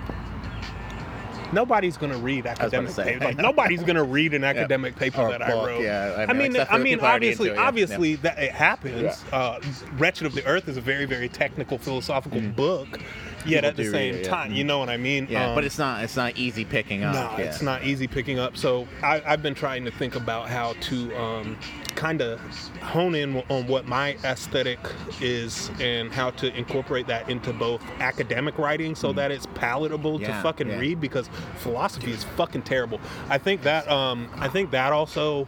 nobody's 1.53 1.97
gonna 1.97 2.19
read 2.19 2.47
academic 2.47 2.89
to 2.91 2.95
say. 2.95 3.05
paper. 3.13 3.25
Like 3.27 3.37
nobody's 3.39 3.83
gonna 3.83 4.05
read 4.05 4.35
an 4.35 4.45
academic 4.45 4.97
paper 4.97 5.23
Or 5.23 5.31
that 5.31 5.43
I 5.43 5.53
wrote. 5.53 5.83
yeah, 5.83 6.15
I 6.19 6.23
I 6.25 6.33
mean, 6.33 6.53
mean, 6.53 6.67
I 6.71 6.79
mean, 6.79 6.95
people 6.95 7.07
already 7.07 7.29
obviously, 7.29 7.49
it, 7.51 7.55
yeah, 7.55 7.63
obviously 7.67 8.15
that 8.17 8.39
it 8.39 8.53
happens. 8.53 9.25
Yeah. 9.31 9.37
Uh, 9.39 9.61
Wretched 9.99 10.27
of 10.27 10.35
the 10.35 10.45
Earth 10.47 10.69
is 10.69 10.77
a 10.77 10.81
very, 10.81 11.05
very 11.07 11.29
technical 11.29 11.79
philosophical 11.79 12.41
book. 12.41 13.01
Yet 13.47 13.65
at 13.65 13.77
the 13.77 13.91
same 13.91 14.15
it, 14.17 14.25
yeah. 14.25 14.31
time, 14.31 14.53
you 14.53 14.65
know 14.65 14.79
what 14.79 14.89
I 14.89 14.97
mean? 14.97 15.27
Yeah, 15.31 15.49
Um, 15.49 15.55
but 15.55 15.65
it's 15.65 15.79
not 15.79 16.03
it's 16.03 16.17
not 16.17 16.37
easy 16.37 16.65
picking 16.65 17.05
up. 17.05 17.15
no, 17.15 17.21
yeah. 17.39 17.49
it's 17.51 17.63
not 17.63 17.85
easy 17.85 18.07
picking 18.07 18.39
up. 18.39 18.57
So 18.57 18.87
I, 19.03 19.23
I've 19.27 19.43
been 19.43 19.55
trying 19.55 19.85
to 19.85 19.91
think 19.91 20.17
about 20.17 20.49
how 20.49 20.75
to 20.81 21.17
um, 21.17 21.57
kind 21.95 22.21
of 22.21 22.41
hone 22.81 23.15
in 23.15 23.43
on 23.49 23.67
what 23.67 23.87
my 23.87 24.17
aesthetic 24.25 24.79
is 25.21 25.71
and 25.81 26.13
how 26.13 26.31
to 26.31 26.55
incorporate 26.57 27.07
that 27.09 27.29
into 27.29 27.53
both 27.53 27.83
academic 28.01 28.59
writing 28.59 28.95
so 28.95 29.13
that 29.13 29.31
it's 29.31 29.47
palatable 29.55 30.19
Mm. 30.19 30.23
Yeah, 30.23 30.37
to 30.37 30.43
fucking 30.43 30.79
read 30.79 31.01
because 31.01 31.29
philosophy 31.59 32.11
is 32.13 32.25
fucking 32.37 32.63
terrible. 32.63 33.01
I 33.29 33.39
think 33.39 33.63
that 33.63 33.89
um, 33.91 34.29
I 34.37 34.49
think 34.49 34.71
that 34.71 34.93
also 34.93 35.47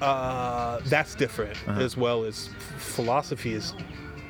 uh, 0.00 0.80
that's 0.86 1.14
different 1.14 1.56
as 1.68 1.96
well 1.96 2.24
as 2.24 2.48
philosophy 2.78 3.52
is 3.54 3.74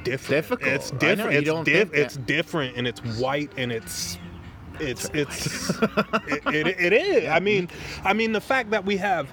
different. 0.05 0.43
Difficult. 0.43 0.73
It's 0.73 0.91
different. 0.93 1.47
It's, 1.47 1.65
diff- 1.65 1.95
it's 1.95 2.17
different 2.17 2.77
and 2.77 2.87
it's 2.87 3.01
white 3.21 3.51
and 3.57 3.73
it's 3.73 4.19
it's 4.81 5.11
it's 5.13 5.71
it, 5.71 6.47
it, 6.47 6.67
it 6.81 6.93
is. 6.93 7.29
I 7.29 7.41
mean, 7.41 7.69
I 8.05 8.13
mean 8.13 8.33
the 8.33 8.41
fact 8.41 8.71
that 8.71 8.85
we 8.85 8.97
have 8.97 9.29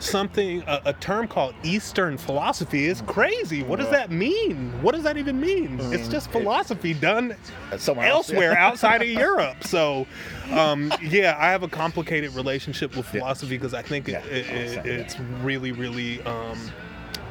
something 0.00 0.62
a, 0.66 0.80
a 0.86 0.92
term 0.94 1.26
called 1.26 1.54
Eastern 1.62 2.16
philosophy 2.16 2.86
is 2.86 3.02
crazy. 3.02 3.62
What 3.62 3.78
does 3.78 3.90
that 3.90 4.10
mean? 4.10 4.72
What 4.82 4.94
does 4.94 5.04
that 5.04 5.16
even 5.16 5.40
mean? 5.40 5.78
It's 5.92 6.08
just 6.08 6.30
philosophy 6.30 6.94
done 6.94 7.34
Somewhere 7.76 8.06
else, 8.06 8.30
elsewhere 8.30 8.52
yeah. 8.52 8.66
outside 8.66 9.02
of 9.02 9.08
Europe. 9.26 9.64
So, 9.64 10.06
um, 10.52 10.92
yeah, 11.02 11.36
I 11.38 11.50
have 11.50 11.62
a 11.62 11.68
complicated 11.68 12.34
relationship 12.34 12.96
with 12.96 13.06
philosophy 13.06 13.56
because 13.56 13.74
I 13.74 13.82
think 13.82 14.08
it, 14.08 14.24
it, 14.26 14.46
yeah. 14.46 14.82
it's 14.84 15.18
really, 15.42 15.72
really 15.72 16.22
um, 16.22 16.58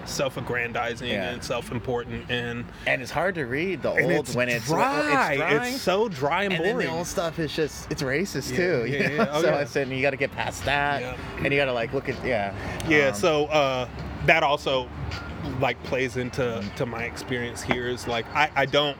self-aggrandizing 0.07 1.09
Yeah. 1.09 1.31
and 1.31 1.43
self-important 1.43 2.29
and. 2.29 2.65
and 2.85 3.01
it's 3.01 3.11
hard 3.11 3.35
to 3.35 3.45
read 3.45 3.81
the 3.81 3.89
old 3.89 3.99
it's 4.11 4.35
when 4.35 4.49
it's 4.49 4.65
dry. 4.67 5.33
It's, 5.33 5.37
dry. 5.39 5.67
It's 5.67 5.81
so 5.81 6.07
dry 6.09 6.43
and, 6.43 6.53
and 6.53 6.63
then 6.65 6.73
boring. 6.73 6.87
the 6.87 6.93
old 6.93 7.07
stuff 7.07 7.39
is 7.39 7.53
just 7.55 7.91
it's 7.91 8.01
racist 8.01 8.51
Yeah, 8.51 8.57
too. 8.57 8.85
yeah, 8.87 9.09
you 9.09 9.09
know? 9.17 9.23
yeah. 9.23 9.29
Oh, 9.31 9.41
so. 9.41 9.53
I 9.53 9.65
said 9.65 9.89
you 9.89 10.01
got 10.01 10.11
to 10.11 10.17
get 10.17 10.31
past 10.31 10.63
that, 10.65 11.17
and 11.39 11.53
you 11.53 11.59
got 11.59 11.65
to 11.65 11.73
like 11.73 11.93
look 11.93 12.09
at 12.09 12.23
yeah. 12.25 12.53
Yeah, 12.87 13.07
um, 13.09 13.13
so 13.15 13.45
uh, 13.47 13.87
that 14.25 14.43
also 14.43 14.87
like 15.59 15.81
plays 15.83 16.17
into 16.17 16.63
to 16.77 16.85
my 16.85 17.03
experience 17.03 17.61
here. 17.61 17.87
Is 17.87 18.07
like 18.07 18.25
I, 18.35 18.49
I 18.55 18.65
don't 18.65 18.97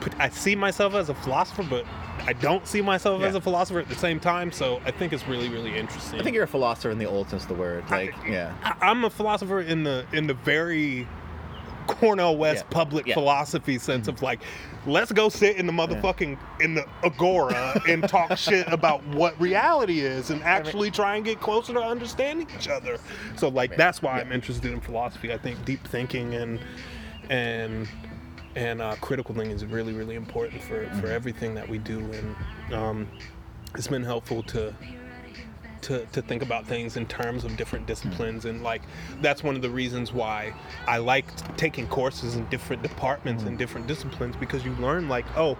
put, 0.00 0.18
I 0.20 0.28
see 0.28 0.54
myself 0.56 0.94
as 0.94 1.08
a 1.08 1.14
philosopher, 1.14 1.64
but 1.68 1.84
I 2.24 2.32
don't 2.32 2.66
see 2.66 2.80
myself 2.80 3.22
as 3.22 3.34
a 3.34 3.40
philosopher 3.40 3.80
at 3.80 3.88
the 3.88 3.94
same 3.94 4.20
time. 4.20 4.50
So 4.52 4.80
I 4.84 4.90
think 4.90 5.12
it's 5.12 5.26
really 5.26 5.48
really 5.48 5.76
interesting. 5.76 6.20
I 6.20 6.22
think 6.22 6.34
you're 6.34 6.44
a 6.44 6.48
philosopher 6.48 6.90
in 6.90 6.98
the 6.98 7.06
old 7.06 7.28
sense 7.28 7.42
of 7.42 7.48
the 7.48 7.54
word. 7.54 7.88
Like 7.90 8.14
yeah, 8.28 8.54
I, 8.62 8.90
I'm 8.90 9.04
a 9.04 9.10
philosopher 9.10 9.60
in 9.60 9.84
the 9.84 10.06
in 10.12 10.26
the 10.26 10.34
very 10.34 11.06
Cornel 11.86 12.36
West 12.36 12.64
Yeah. 12.68 12.74
public 12.74 13.06
Yeah. 13.06 13.14
philosophy 13.14 13.78
sense 13.78 14.08
of 14.08 14.16
mm-hmm. 14.16 14.24
like, 14.24 14.40
let's 14.86 15.12
go 15.12 15.28
sit 15.28 15.56
in 15.56 15.66
the 15.66 15.72
motherfucking 15.72 16.38
in 16.60 16.74
the 16.74 16.84
agora 17.04 17.80
and 17.88 18.08
talk 18.08 18.36
shit 18.38 18.66
about 18.72 19.04
what 19.08 19.40
reality 19.40 20.00
is 20.00 20.30
and 20.30 20.42
actually 20.42 20.90
try 20.90 21.16
and 21.16 21.24
get 21.24 21.40
closer 21.40 21.72
to 21.72 21.80
understanding 21.80 22.48
each 22.58 22.68
other. 22.68 22.98
So 23.36 23.48
like 23.48 23.76
that's 23.76 24.02
why 24.02 24.20
I'm 24.20 24.32
interested 24.32 24.72
in 24.72 24.80
philosophy. 24.80 25.32
I 25.32 25.38
think 25.38 25.64
deep 25.64 25.86
thinking 25.86 26.34
and 26.34 26.60
and 27.30 27.88
and 28.56 28.80
uh, 28.82 28.96
critical 29.00 29.34
thinking 29.34 29.52
is 29.54 29.64
really 29.64 29.92
really 29.92 30.16
important 30.16 30.60
for 30.62 30.76
Mm-hmm. 30.86 31.00
for 31.00 31.06
everything 31.08 31.54
that 31.54 31.68
we 31.68 31.78
do 31.78 31.98
and 32.12 32.74
um, 32.74 33.08
it's 33.76 33.86
been 33.86 34.02
helpful 34.04 34.42
to 34.44 34.74
to, 35.82 36.04
to 36.06 36.20
think 36.22 36.42
about 36.42 36.66
things 36.66 36.96
in 36.96 37.06
terms 37.06 37.44
of 37.44 37.56
different 37.56 37.86
disciplines 37.86 38.44
and 38.44 38.62
like 38.64 38.82
that's 39.22 39.44
one 39.44 39.54
of 39.54 39.62
the 39.62 39.70
reasons 39.70 40.12
why 40.12 40.52
I 40.88 40.98
like 40.98 41.26
taking 41.56 41.86
courses 41.86 42.34
in 42.34 42.44
different 42.48 42.82
departments 42.82 43.44
and 43.44 43.56
different 43.56 43.86
disciplines 43.86 44.34
because 44.34 44.64
you 44.64 44.72
learn 44.76 45.08
like 45.08 45.26
oh 45.36 45.56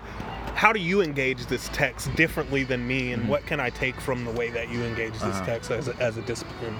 how 0.55 0.73
do 0.73 0.81
you 0.81 1.01
engage 1.03 1.47
this 1.47 1.69
text 1.75 2.13
differently 2.17 2.65
than 2.65 2.87
me, 2.89 3.13
and 3.13 3.29
what 3.29 3.45
can 3.45 3.61
I 3.61 3.69
take 3.69 4.01
from 4.01 4.25
the 4.25 4.31
way 4.31 4.49
that 4.51 4.71
you 4.71 4.83
engage 4.85 5.13
this 5.13 5.23
Uh-huh. 5.23 5.45
text 5.45 5.71
as 5.71 5.89
a, 5.89 5.97
as 5.97 6.17
a 6.17 6.23
discipline 6.23 6.75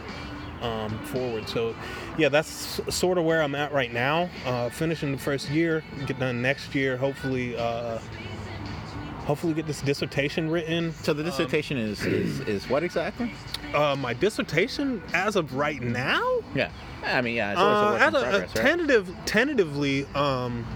um, 0.63 0.99
forward? 1.07 1.49
So, 1.49 1.75
yeah, 2.19 2.29
that's 2.29 2.81
sort 2.95 3.19
of 3.19 3.25
where 3.25 3.43
I'm 3.43 3.55
at 3.55 3.73
right 3.73 3.93
now. 3.93 4.29
Uh, 4.45 4.69
finishing 4.71 5.13
the 5.13 5.19
first 5.19 5.51
year, 5.51 5.83
get 6.07 6.19
done 6.19 6.43
next 6.43 6.75
year. 6.75 6.97
Hopefully, 6.97 7.57
uh, 7.57 7.99
hopefully 9.27 9.55
get 9.55 9.67
this 9.67 9.81
dissertation 9.83 10.49
written. 10.51 10.93
So 11.03 11.13
the 11.13 11.25
dissertation 11.25 11.77
is, 11.77 12.05
is 12.07 12.41
is 12.41 12.69
what 12.71 12.83
exactly? 12.85 13.33
Uh, 13.75 13.97
my 13.97 14.15
dissertation, 14.15 15.03
as 15.13 15.37
of 15.37 15.55
right 15.55 15.83
now, 15.83 16.23
Yeah. 16.55 16.71
I 17.05 17.21
mean, 17.21 17.37
yeah, 17.37 17.53
it's 17.53 17.61
always 17.61 17.79
a 17.79 17.81
uh, 17.81 17.91
work 17.93 18.01
as 18.01 18.09
in 18.09 18.15
a, 18.15 18.19
a 18.19 18.23
progress, 18.23 18.57
right? 18.57 18.65
tentative, 18.65 19.17
tentatively, 19.27 20.07
um, 20.15 20.67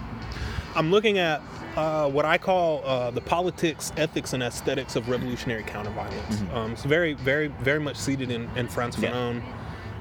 I'm 0.75 0.91
looking 0.91 1.19
at 1.19 1.41
uh, 1.77 2.09
what 2.09 2.25
I 2.25 2.39
call 2.39 2.85
uh, 2.85 3.11
the 3.11 3.21
politics, 3.21 3.93
ethics, 3.97 4.33
and 4.33 4.43
aesthetics 4.43 4.97
of 4.97 5.09
revolutionary 5.09 5.63
counterviolence. 5.63 6.53
Um, 6.55 6.73
it's 6.73 6.85
very, 6.85 7.15
very, 7.15 7.49
very 7.49 7.81
much 7.81 7.97
seated 7.97 8.31
in, 8.31 8.49
in 8.57 8.69
Frantz 8.69 8.97
Mm-hmm. 8.97 9.05
Yeah. 9.05 9.60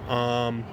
Um, 0.09 0.63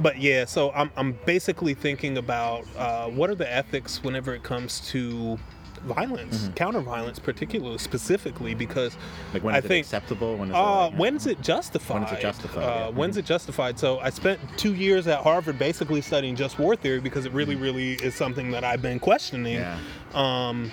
but 0.00 0.18
yeah, 0.18 0.44
so 0.44 0.70
I'm, 0.72 0.90
I'm 0.96 1.18
basically 1.26 1.74
thinking 1.74 2.18
about 2.18 2.64
uh, 2.76 3.08
what 3.08 3.30
are 3.30 3.34
the 3.34 3.50
ethics 3.50 4.02
whenever 4.02 4.34
it 4.34 4.42
comes 4.42 4.80
to 4.90 5.38
violence, 5.84 6.48
counter-violence, 6.54 7.18
particularly 7.18 7.78
specifically, 7.78 8.54
because 8.54 8.94
Mm-hmm. 8.94 9.34
Like 9.34 9.44
when 9.44 9.54
I 9.54 9.58
is 9.58 9.64
it 9.64 9.68
think 9.68 9.86
acceptable? 9.86 10.36
When 10.36 10.48
is 10.50 10.54
it 10.54 10.58
uh, 10.58 10.88
like, 10.88 10.94
when's 10.94 11.26
it 11.26 11.40
justified? 11.40 11.94
When 11.94 12.04
is 12.04 12.12
it 12.12 12.20
justified, 12.20 12.62
Uh, 12.62 12.66
yeah. 12.66 12.88
When's 12.90 13.16
it 13.16 13.24
justified? 13.24 13.78
So 13.78 13.98
I 13.98 14.10
spent 14.10 14.38
two 14.56 14.74
years 14.74 15.06
at 15.06 15.20
Harvard 15.20 15.58
basically 15.58 16.00
studying 16.00 16.36
just 16.36 16.58
war 16.58 16.76
theory 16.76 17.00
because 17.00 17.24
it 17.24 17.32
really, 17.32 17.56
really 17.56 17.94
is 17.94 18.14
something 18.14 18.50
that 18.52 18.62
I've 18.62 18.82
been 18.82 19.00
questioning. 19.00 19.54
Yeah. 19.54 19.78
Um, 20.14 20.70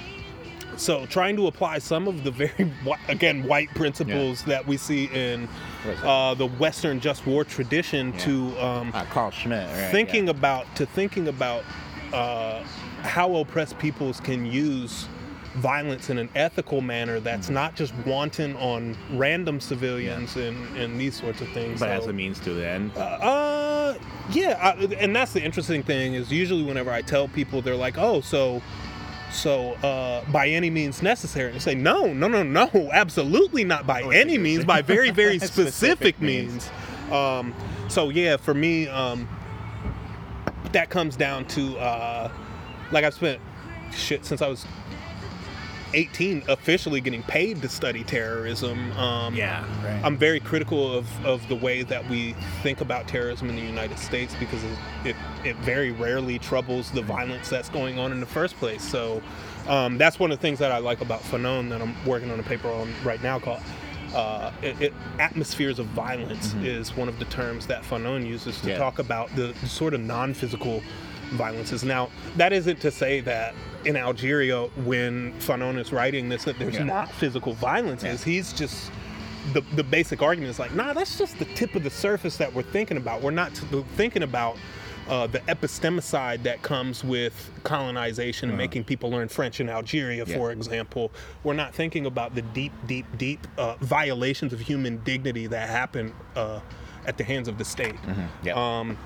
so 0.79 1.05
trying 1.07 1.35
to 1.35 1.47
apply 1.47 1.77
some 1.79 2.07
of 2.07 2.23
the 2.23 2.31
very 2.31 2.71
again 3.09 3.43
white 3.43 3.69
principles 3.75 4.43
that 4.45 4.65
we 4.65 4.77
see 4.77 5.05
in 5.13 5.47
What 5.83 5.93
is 5.93 5.99
it? 5.99 6.05
uh, 6.05 6.33
the 6.35 6.47
Western 6.47 6.99
just 6.99 7.25
war 7.27 7.43
tradition 7.43 8.13
Yeah. 8.13 8.19
to 8.19 8.59
um, 8.59 8.91
Uh, 8.93 9.03
Carl 9.05 9.31
Schmitt, 9.31 9.67
right? 9.67 9.91
thinking 9.91 10.25
yeah. 10.25 10.31
about 10.31 10.73
to 10.77 10.85
thinking 10.85 11.27
about 11.27 11.63
uh, 12.13 12.63
how 13.03 13.35
oppressed 13.35 13.77
peoples 13.77 14.19
can 14.19 14.45
use 14.45 15.07
violence 15.55 16.09
in 16.09 16.17
an 16.17 16.29
ethical 16.35 16.79
manner 16.79 17.19
that's 17.19 17.47
Mm-hmm. 17.47 17.55
not 17.55 17.75
just 17.75 17.93
wanton 18.05 18.55
on 18.57 18.95
random 19.13 19.59
civilians 19.59 20.35
and, 20.37 20.55
and 20.77 20.99
these 20.99 21.15
sorts 21.19 21.41
of 21.41 21.49
things. 21.49 21.79
but 21.79 21.87
So- 21.87 21.91
as 22.03 22.07
a 22.07 22.13
means 22.13 22.39
to 22.41 22.53
the 22.53 22.65
end. 22.67 22.91
uh, 22.97 23.95
yeah, 24.31 24.57
I, 24.61 24.71
and 24.99 25.15
that's 25.15 25.33
the 25.33 25.41
interesting 25.43 25.83
thing 25.83 26.13
is 26.13 26.31
usually 26.31 26.63
whenever 26.63 26.91
I 26.91 27.01
tell 27.01 27.27
people, 27.27 27.61
they're 27.63 27.75
like, 27.75 27.97
"Oh, 27.97 28.21
so, 28.21 28.61
so 29.31 29.73
uh, 29.75 30.23
by 30.31 30.47
any 30.47 30.69
means 30.69 31.01
necessary," 31.01 31.51
and 31.51 31.61
say, 31.61 31.75
"No, 31.75 32.11
no, 32.13 32.27
no, 32.27 32.43
no, 32.43 32.69
absolutely 32.91 33.63
not 33.63 33.85
by 33.87 34.01
Oh, 34.01 34.09
any 34.09 34.37
means, 34.37 34.65
by 34.65 34.81
very, 34.81 35.11
very 35.11 35.39
Specific 35.39 35.73
specific, 35.73 36.21
means. 36.21 36.69
means." 37.07 37.11
Um, 37.13 37.53
so 37.87 38.09
yeah, 38.09 38.37
for 38.37 38.53
me, 38.53 38.87
um, 38.87 39.27
that 40.71 40.89
comes 40.89 41.15
down 41.15 41.45
to 41.47 41.77
uh, 41.77 42.31
like 42.91 43.03
I've 43.03 43.13
spent 43.13 43.39
shit 43.91 44.25
since 44.25 44.41
I 44.41 44.47
was 44.47 44.65
18 45.93 46.43
officially 46.47 47.01
getting 47.01 47.23
paid 47.23 47.61
to 47.61 47.69
study 47.69 48.03
terrorism. 48.03 48.91
Um, 48.93 49.33
yeah, 49.35 49.61
right. 49.83 50.01
I'm 50.03 50.17
very 50.17 50.39
critical 50.39 50.93
of, 50.93 51.25
of 51.25 51.47
the 51.47 51.55
way 51.55 51.83
that 51.83 52.07
we 52.09 52.33
think 52.61 52.81
about 52.81 53.07
terrorism 53.07 53.49
in 53.49 53.55
the 53.55 53.61
United 53.61 53.97
States 53.97 54.35
because 54.39 54.63
it, 55.03 55.15
it, 55.43 55.55
very 55.57 55.91
rarely 55.91 56.39
troubles 56.39 56.91
the 56.91 57.01
violence 57.01 57.49
that's 57.49 57.69
going 57.69 57.99
on 57.99 58.11
in 58.11 58.19
the 58.19 58.25
first 58.25 58.55
place. 58.57 58.83
So 58.83 59.21
um, 59.67 59.97
that's 59.97 60.19
one 60.19 60.31
of 60.31 60.37
the 60.37 60.41
things 60.41 60.59
that 60.59 60.71
I 60.71 60.77
like 60.77 61.01
about 61.01 61.21
Fanon 61.21 61.69
that 61.69 61.81
I'm 61.81 61.95
working 62.05 62.31
on 62.31 62.39
a 62.39 62.43
paper 62.43 62.69
on 62.69 62.93
right 63.03 63.21
now 63.21 63.39
called 63.39 63.61
uh, 64.13 64.51
it, 64.61 64.81
it, 64.81 64.93
atmospheres 65.19 65.79
of 65.79 65.85
violence 65.87 66.53
is 66.55 66.95
one 66.95 67.07
of 67.07 67.19
the 67.19 67.25
terms 67.25 67.67
that 67.67 67.83
Fanon 67.83 68.25
uses 68.25 68.59
to 68.61 68.69
Yeah. 68.69 68.77
talk 68.77 68.99
about 68.99 69.33
the, 69.35 69.53
the 69.61 69.67
sort 69.67 69.93
of 69.93 70.01
non-physical 70.01 70.81
violences. 71.31 71.83
Now, 71.83 72.09
that 72.37 72.53
isn't 72.53 72.79
to 72.81 72.91
say 72.91 73.21
that 73.21 73.53
in 73.85 73.95
Algeria, 73.95 74.63
when 74.85 75.33
Fanon 75.39 75.77
is 75.79 75.91
writing 75.93 76.29
this, 76.29 76.43
that 76.43 76.59
there's 76.59 76.75
Yeah. 76.75 76.83
not 76.83 77.11
physical 77.11 77.53
violence. 77.53 78.01
violences. 78.03 78.23
He's 78.25 78.53
just 78.53 78.91
the 79.53 79.61
the 79.75 79.83
basic 79.83 80.21
argument 80.21 80.51
is 80.51 80.59
like, 80.59 80.73
nah, 80.75 80.93
that's 80.93 81.17
just 81.17 81.39
the 81.39 81.45
tip 81.55 81.73
of 81.75 81.83
the 81.83 81.89
surface 81.89 82.37
that 82.37 82.53
we're 82.53 82.61
thinking 82.61 82.97
about. 82.97 83.21
We're 83.21 83.31
not 83.31 83.55
t- 83.55 83.83
thinking 83.95 84.21
about 84.23 84.57
uh, 85.07 85.25
the 85.25 85.39
epistemicide 85.39 86.43
that 86.43 86.61
comes 86.61 87.03
with 87.03 87.49
colonization 87.63 88.49
and 88.49 88.57
making 88.57 88.83
people 88.83 89.09
learn 89.09 89.27
French 89.27 89.59
in 89.59 89.67
Algeria, 89.67 90.21
Uh-huh. 90.21 90.31
Yeah. 90.31 90.37
for 90.37 90.51
example. 90.51 91.11
We're 91.43 91.55
not 91.55 91.73
thinking 91.73 92.05
about 92.05 92.35
the 92.35 92.43
deep, 92.43 92.73
deep, 92.85 93.05
deep 93.17 93.47
uh, 93.57 93.73
violations 93.81 94.53
of 94.53 94.59
human 94.59 94.97
dignity 95.03 95.47
that 95.47 95.67
happen 95.67 96.13
uh, 96.35 96.59
at 97.07 97.17
the 97.17 97.23
hands 97.23 97.47
of 97.47 97.57
the 97.57 97.65
state. 97.65 97.95
yeah. 98.43 98.53
Um, 98.53 98.97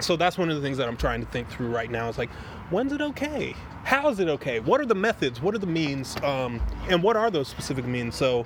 so 0.00 0.16
that's 0.16 0.38
one 0.38 0.50
of 0.50 0.56
the 0.56 0.62
things 0.62 0.78
that 0.78 0.88
I'm 0.88 0.96
trying 0.96 1.20
to 1.20 1.30
think 1.30 1.48
through 1.48 1.68
right 1.68 1.90
now. 1.90 2.08
Is 2.08 2.18
like, 2.18 2.30
when's 2.70 2.92
it 2.92 3.00
okay? 3.00 3.54
How 3.84 4.08
is 4.08 4.20
it 4.20 4.28
okay? 4.28 4.60
What 4.60 4.80
are 4.80 4.86
the 4.86 4.94
methods? 4.94 5.40
What 5.40 5.54
are 5.54 5.58
the 5.58 5.66
means? 5.66 6.16
Um, 6.22 6.60
and 6.88 7.02
what 7.02 7.16
are 7.16 7.30
those 7.30 7.48
specific 7.48 7.86
means? 7.86 8.16
So, 8.16 8.44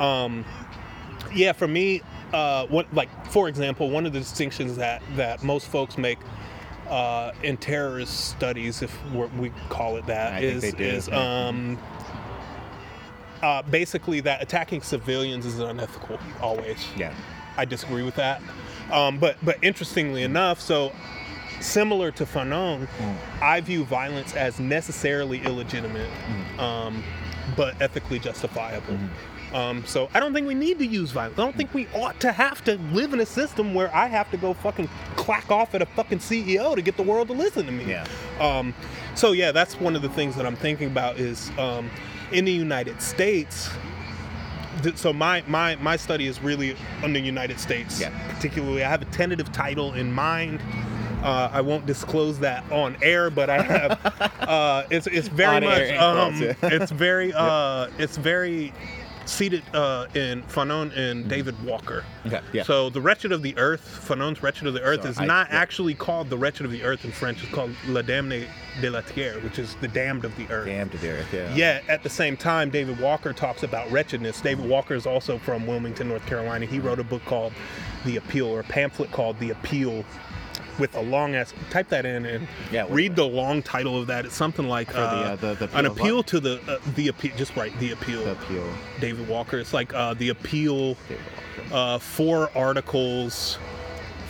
um, 0.00 0.44
yeah, 1.34 1.52
for 1.52 1.68
me, 1.68 2.02
uh, 2.32 2.66
what 2.66 2.92
like 2.94 3.08
for 3.26 3.48
example, 3.48 3.90
one 3.90 4.06
of 4.06 4.12
the 4.12 4.20
distinctions 4.20 4.76
that 4.76 5.02
that 5.16 5.42
most 5.42 5.68
folks 5.68 5.98
make. 5.98 6.18
Uh, 6.88 7.34
in 7.42 7.54
terrorist 7.58 8.30
studies, 8.30 8.80
if 8.80 8.98
we're, 9.12 9.26
we 9.38 9.50
call 9.68 9.98
it 9.98 10.06
that, 10.06 10.42
is 10.42 10.64
is 10.64 11.06
um, 11.10 11.78
uh, 13.42 13.60
basically 13.62 14.20
that 14.20 14.42
attacking 14.42 14.80
civilians 14.80 15.44
is 15.44 15.58
unethical 15.58 16.18
always. 16.40 16.86
yeah. 16.96 17.12
I 17.58 17.64
disagree 17.64 18.04
with 18.04 18.14
that. 18.14 18.40
Um, 18.90 19.18
but 19.18 19.36
but 19.42 19.58
interestingly 19.62 20.22
enough, 20.22 20.60
so 20.60 20.92
similar 21.60 22.10
to 22.12 22.24
Fanon, 22.24 22.88
I 23.42 23.60
view 23.60 23.84
violence 23.84 24.34
as 24.34 24.60
necessarily 24.60 25.42
illegitimate, 25.44 26.10
um, 26.58 27.02
but 27.56 27.80
ethically 27.80 28.18
justifiable. 28.18 28.98
Um, 29.52 29.84
so 29.86 30.10
I 30.12 30.20
don't 30.20 30.34
think 30.34 30.46
we 30.46 30.54
need 30.54 30.78
to 30.78 30.86
use 30.86 31.10
violence. 31.10 31.38
I 31.38 31.42
don't 31.42 31.56
think 31.56 31.72
we 31.72 31.86
ought 31.94 32.20
to 32.20 32.32
have 32.32 32.62
to 32.64 32.76
live 32.92 33.14
in 33.14 33.20
a 33.20 33.26
system 33.26 33.72
where 33.72 33.94
I 33.94 34.06
have 34.06 34.30
to 34.32 34.36
go 34.36 34.52
fucking 34.52 34.88
clack 35.16 35.50
off 35.50 35.74
at 35.74 35.80
a 35.80 35.86
fucking 35.86 36.18
CEO 36.18 36.74
to 36.74 36.82
get 36.82 36.96
the 36.96 37.02
world 37.02 37.28
to 37.28 37.34
listen 37.34 37.64
to 37.66 37.72
me. 37.72 37.86
Yeah. 37.86 38.06
Um, 38.40 38.74
so 39.14 39.32
yeah, 39.32 39.52
that's 39.52 39.80
one 39.80 39.96
of 39.96 40.02
the 40.02 40.10
things 40.10 40.36
that 40.36 40.44
I'm 40.44 40.56
thinking 40.56 40.88
about 40.88 41.18
is 41.18 41.50
um, 41.58 41.90
in 42.30 42.44
the 42.44 42.52
United 42.52 43.00
States. 43.00 43.70
Th- 44.82 44.96
So 44.96 45.12
my, 45.12 45.42
my 45.46 45.76
my 45.76 45.96
study 45.96 46.26
is 46.26 46.40
really 46.42 46.76
on 47.02 47.12
the 47.12 47.20
United 47.20 47.58
States, 47.60 48.00
Yeah. 48.00 48.10
particularly. 48.34 48.84
I 48.84 48.88
have 48.88 49.02
a 49.02 49.06
tentative 49.06 49.50
title 49.52 49.94
in 49.94 50.12
mind. 50.12 50.60
Uh, 51.22 51.50
I 51.52 51.60
won't 51.62 51.84
disclose 51.84 52.38
that 52.40 52.70
on 52.70 52.96
air, 53.02 53.28
but 53.30 53.50
I 53.50 53.62
have. 53.62 54.32
Uh, 54.48 54.86
it's 54.90 55.06
it's 55.06 55.28
very 55.28 55.56
On 55.56 55.64
much. 55.64 55.90
Um, 55.98 56.56
it's 56.72 56.90
very 56.90 57.32
uh, 57.36 57.88
it's 57.98 58.16
very 58.16 58.72
seated 59.28 59.62
uh, 59.74 60.06
in 60.14 60.42
Fanon 60.44 60.96
and 60.96 61.28
David 61.28 61.60
Walker. 61.64 62.04
Okay, 62.26 62.40
yeah. 62.52 62.62
So 62.62 62.90
the 62.90 63.00
Wretched 63.00 63.30
of 63.32 63.42
the 63.42 63.56
Earth, 63.58 64.04
Fanon's 64.08 64.42
Wretched 64.42 64.66
of 64.66 64.74
the 64.74 64.82
Earth, 64.82 65.02
So 65.02 65.08
is 65.10 65.18
I- 65.18 65.26
not 65.26 65.48
yeah. 65.50 65.56
actually 65.58 65.94
called 65.94 66.30
the 66.30 66.38
Wretched 66.38 66.64
of 66.64 66.72
the 66.72 66.82
Earth 66.82 67.04
in 67.04 67.12
French. 67.12 67.42
It's 67.42 67.52
called 67.52 67.70
La 67.86 68.02
Damnée 68.02 68.46
de 68.80 68.90
la 68.90 69.00
Terre, 69.02 69.38
which 69.40 69.58
is 69.58 69.74
the 69.80 69.88
damned 69.88 70.24
of 70.24 70.34
the 70.36 70.46
earth. 70.50 70.66
Damned 70.66 70.94
of 70.94 71.00
the 71.00 71.10
earth. 71.10 71.26
Yeah. 71.32 71.54
Yet 71.54 71.84
at 71.88 72.02
the 72.02 72.08
same 72.08 72.36
time, 72.36 72.70
David 72.70 72.98
Walker 73.00 73.32
talks 73.32 73.62
about 73.64 73.90
wretchedness. 73.90 74.40
David 74.40 74.64
Walker 74.68 74.94
is 74.94 75.06
also 75.06 75.38
from 75.38 75.66
Wilmington, 75.66 76.08
North 76.08 76.24
Carolina. 76.26 76.64
He 76.66 76.78
wrote 76.78 76.98
a 77.00 77.04
book 77.04 77.24
called 77.24 77.52
The 78.04 78.16
Appeal, 78.16 78.46
or 78.46 78.60
a 78.60 78.64
pamphlet 78.64 79.10
called 79.10 79.38
The 79.40 79.50
Appeal, 79.50 80.04
with 80.78 80.94
a 80.94 81.00
long 81.00 81.34
ass. 81.34 81.52
Type 81.70 81.88
that 81.88 82.06
in 82.06 82.24
and 82.26 82.48
Yeah, 82.70 82.86
read 82.88 83.16
the 83.16 83.24
long 83.24 83.62
title 83.62 84.00
of 84.00 84.06
that. 84.08 84.24
It's 84.24 84.34
something 84.34 84.68
like 84.68 84.92
the, 84.92 84.98
uh, 85.00 85.02
uh, 85.02 85.36
the- 85.36 85.54
the 85.54 85.64
an 85.76 85.86
appeal 85.86 85.92
of 85.92 85.98
appeal 85.98 86.16
what? 86.18 86.26
to 86.28 86.40
the 86.40 86.60
uh, 86.68 86.78
the 86.94 87.08
appeal. 87.08 87.32
Just 87.36 87.56
write 87.56 87.78
the 87.80 87.92
appeal. 87.92 88.24
The 88.24 88.32
appeal. 88.32 88.68
David 89.00 89.28
Walker. 89.28 89.58
It's 89.58 89.72
like 89.74 89.92
uh, 89.94 90.14
the 90.14 90.28
appeal. 90.30 90.96
Uh, 91.72 91.98
four 91.98 92.50
articles 92.56 93.58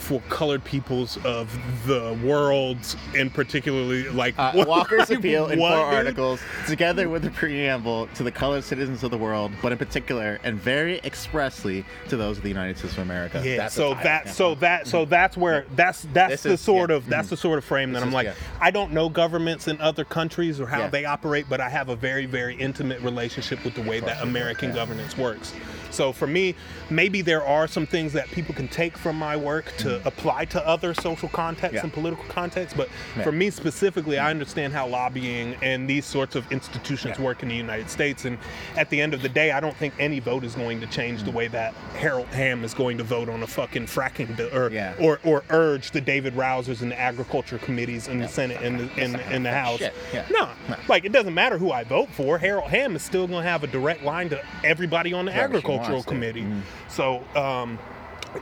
for 0.09 0.23
colored 0.31 0.65
peoples 0.65 1.19
of 1.23 1.55
the 1.87 2.19
world, 2.25 2.79
and 3.15 3.33
particularly 3.33 4.09
like 4.09 4.35
Uh, 4.39 4.65
Walker's 4.67 5.11
appeal 5.11 5.49
in 5.49 5.59
what, 5.59 5.75
four 5.75 5.85
articles, 5.85 6.41
together 6.67 7.11
with 7.11 7.23
the 7.23 7.31
preamble 7.31 8.07
to 8.15 8.23
the 8.23 8.33
colored 8.33 8.65
citizens 8.65 9.05
of 9.05 9.11
the 9.11 9.19
world, 9.19 9.53
but 9.61 9.71
in 9.71 9.77
particular 9.77 10.41
and 10.45 10.59
very 10.59 10.99
expressly 11.05 11.85
to 12.09 12.17
those 12.17 12.39
of 12.39 12.43
the 12.43 12.49
United 12.49 12.79
States 12.79 12.95
of 12.95 13.01
America. 13.01 13.43
Yeah, 13.45 13.59
That's 13.59 13.75
so 13.75 13.93
that 14.03 14.23
yeah. 14.25 14.33
so 14.33 14.55
that 14.55 14.87
so 14.87 15.05
that's 15.05 15.37
where 15.37 15.67
that's 15.77 16.07
that's 16.15 16.31
This 16.33 16.43
the 16.45 16.53
is- 16.53 16.61
sort 16.63 16.89
yeah, 16.89 16.97
of 16.97 17.07
that's 17.07 17.27
mhm. 17.27 17.31
the 17.31 17.37
sort 17.37 17.59
of 17.59 17.65
frame 17.65 17.93
that 17.93 17.99
This 17.99 18.05
I'm 18.05 18.09
is- 18.09 18.15
like 18.15 18.27
yeah. 18.29 18.35
I 18.63 18.71
don't 18.71 18.93
know 18.93 19.11
governments 19.11 19.69
in 19.69 19.79
other 19.79 20.05
countries 20.05 20.59
or 20.59 20.67
how 20.67 20.89
they 20.89 21.05
operate, 21.05 21.45
but 21.51 21.61
I 21.61 21.69
have 21.69 21.91
a 21.91 21.97
very 21.97 22.25
very 22.25 22.55
intimate 22.57 23.01
relationship 23.03 23.63
with 23.63 23.75
the 23.75 23.83
way 23.83 24.01
that 24.01 24.23
American 24.23 24.73
governance 24.73 25.19
works. 25.19 25.53
So 25.91 26.13
for 26.13 26.27
me, 26.27 26.55
maybe 26.91 27.23
there 27.23 27.45
are 27.45 27.67
some 27.67 27.87
things 27.87 28.13
that 28.13 28.29
people 28.31 28.55
can 28.55 28.69
take 28.69 28.97
from 28.97 29.17
my 29.17 29.37
work 29.37 29.73
to 29.79 30.07
apply 30.07 30.47
to 30.47 30.67
other 30.67 30.95
social 30.95 31.29
contexts 31.29 31.77
Yeah. 31.77 31.83
and 31.85 31.93
political 31.93 32.25
contexts. 32.27 32.77
But 32.77 32.89
Yeah. 33.17 33.23
for 33.25 33.33
me 33.33 33.51
specifically, 33.51 34.19
I 34.19 34.31
understand 34.31 34.73
how 34.73 34.87
lobbying 34.87 35.57
and 35.63 35.89
these 35.89 36.05
sorts 36.05 36.37
of 36.37 36.51
institutions 36.53 37.17
Yeah. 37.19 37.25
work 37.25 37.43
in 37.43 37.49
the 37.49 37.55
United 37.57 37.91
States. 37.91 38.25
And 38.25 38.39
at 38.77 38.91
the 38.91 39.01
end 39.01 39.15
of 39.15 39.23
the 39.23 39.29
day, 39.29 39.51
I 39.53 39.61
don't 39.61 39.77
think 39.77 39.95
any 39.99 40.21
vote 40.21 40.45
is 40.45 40.55
going 40.55 40.81
to 40.81 40.87
change 40.87 41.23
the 41.23 41.31
way 41.31 41.49
that 41.49 41.75
Harold 41.97 42.29
Hamm 42.29 42.65
is 42.65 42.75
going 42.75 42.99
to 42.99 43.05
vote 43.05 43.29
on 43.29 43.43
a 43.43 43.47
fucking 43.47 43.87
fracking 43.87 44.37
bill 44.37 44.49
or 44.55 44.69
or, 44.99 45.21
or 45.25 45.43
urge 45.51 45.91
the 45.93 46.01
David 46.01 46.35
Rouzers 46.35 46.83
and 46.83 46.91
the 46.91 46.99
agriculture 46.99 47.59
committees 47.59 48.09
in 48.09 48.19
the 48.19 48.29
Senate 48.29 48.61
and 48.63 48.81
the, 48.81 49.03
in, 49.03 49.19
in 49.33 49.43
the 49.43 49.53
House. 49.53 49.81
Yeah. 49.81 50.25
No, 50.31 50.49
No. 50.69 50.77
like 50.89 51.05
it 51.05 51.13
doesn't 51.13 51.35
matter 51.35 51.59
who 51.59 51.71
I 51.73 51.85
vote 51.85 52.09
for. 52.11 52.39
Harold 52.39 52.71
Hamm 52.71 52.97
is 52.97 53.03
still 53.03 53.27
going 53.27 53.43
to 53.43 53.49
have 53.49 53.65
a 53.65 53.67
direct 53.67 54.03
line 54.03 54.29
to 54.31 54.41
everybody 54.65 55.13
on 55.13 55.25
the 55.25 55.33
she 55.33 55.39
agricultural 55.81 55.97
wants 55.97 56.07
to. 56.07 56.13
committee. 56.13 56.43
Mm. 56.43 56.63
So, 56.89 57.25
um, 57.41 57.79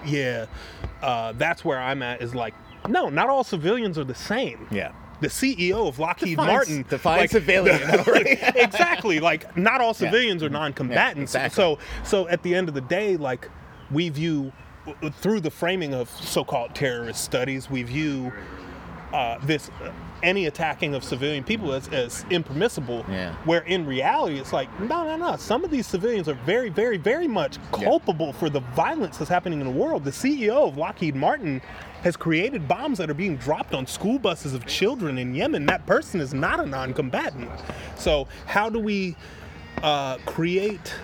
yeah, 0.04 0.46
uh, 1.02 1.32
that's 1.32 1.64
where 1.64 1.78
I'm 1.78 2.02
at. 2.02 2.22
Is 2.22 2.34
like, 2.34 2.54
no, 2.88 3.08
not 3.08 3.28
all 3.28 3.44
civilians 3.44 3.98
are 3.98 4.04
the 4.04 4.14
same. 4.14 4.66
Yeah. 4.70 4.92
The 5.20 5.28
CEO 5.28 5.88
of 5.88 5.98
Lockheed 5.98 6.30
Define- 6.36 6.46
Martin, 6.46 6.84
define 6.88 7.18
like, 7.20 7.30
civilian, 7.30 7.80
though, 7.90 8.12
right? 8.12 8.26
exactly. 8.56 9.18
Like, 9.18 9.56
not 9.56 9.80
all 9.80 9.94
civilians 9.94 10.42
are 10.42 10.50
non-combatants. 10.50 11.34
exactly. 11.34 11.54
So, 11.56 11.78
so 12.04 12.28
at 12.28 12.42
the 12.42 12.54
end 12.54 12.68
of 12.68 12.74
the 12.74 12.82
day, 12.82 13.16
like, 13.16 13.48
we 13.90 14.10
view 14.10 14.52
through 15.14 15.40
the 15.40 15.50
framing 15.50 15.94
of 15.94 16.10
so-called 16.10 16.74
terrorist 16.74 17.24
studies, 17.24 17.70
we 17.70 17.82
view 17.82 18.30
uh, 19.12 19.38
this 19.44 19.70
uh, 19.82 19.92
any 20.22 20.46
attacking 20.46 20.94
of 20.94 21.04
civilian 21.04 21.44
people 21.44 21.72
as, 21.72 21.88
as 21.88 22.24
impermissible. 22.30 23.04
Yeah. 23.08 23.34
Where 23.44 23.60
in 23.62 23.86
reality, 23.86 24.38
it's 24.38 24.52
like 24.52 24.68
no, 24.80 25.04
no, 25.04 25.16
no. 25.16 25.36
Some 25.36 25.64
of 25.64 25.70
these 25.70 25.86
civilians 25.86 26.28
are 26.28 26.38
very, 26.46 26.68
very, 26.68 26.96
very 26.96 27.28
much 27.28 27.58
culpable 27.72 28.32
for 28.32 28.48
the 28.50 28.60
violence 28.60 29.18
that's 29.18 29.30
happening 29.30 29.60
in 29.60 29.66
the 29.66 29.72
world. 29.72 30.04
The 30.04 30.10
CEO 30.10 30.68
of 30.68 30.76
Lockheed 30.76 31.14
Martin 31.14 31.60
has 32.02 32.16
created 32.16 32.68
bombs 32.68 32.98
that 32.98 33.10
are 33.10 33.14
being 33.14 33.36
dropped 33.36 33.74
on 33.74 33.86
school 33.86 34.18
buses 34.18 34.54
of 34.54 34.66
children 34.66 35.18
in 35.18 35.34
Yemen. 35.34 35.66
That 35.66 35.86
person 35.86 36.20
is 36.20 36.32
not 36.32 36.60
a 36.60 36.66
non-combatant. 36.66 37.50
So 37.96 38.28
how 38.46 38.68
do 38.68 38.78
we 38.78 39.16
uh, 39.82 40.18
create 40.18 40.94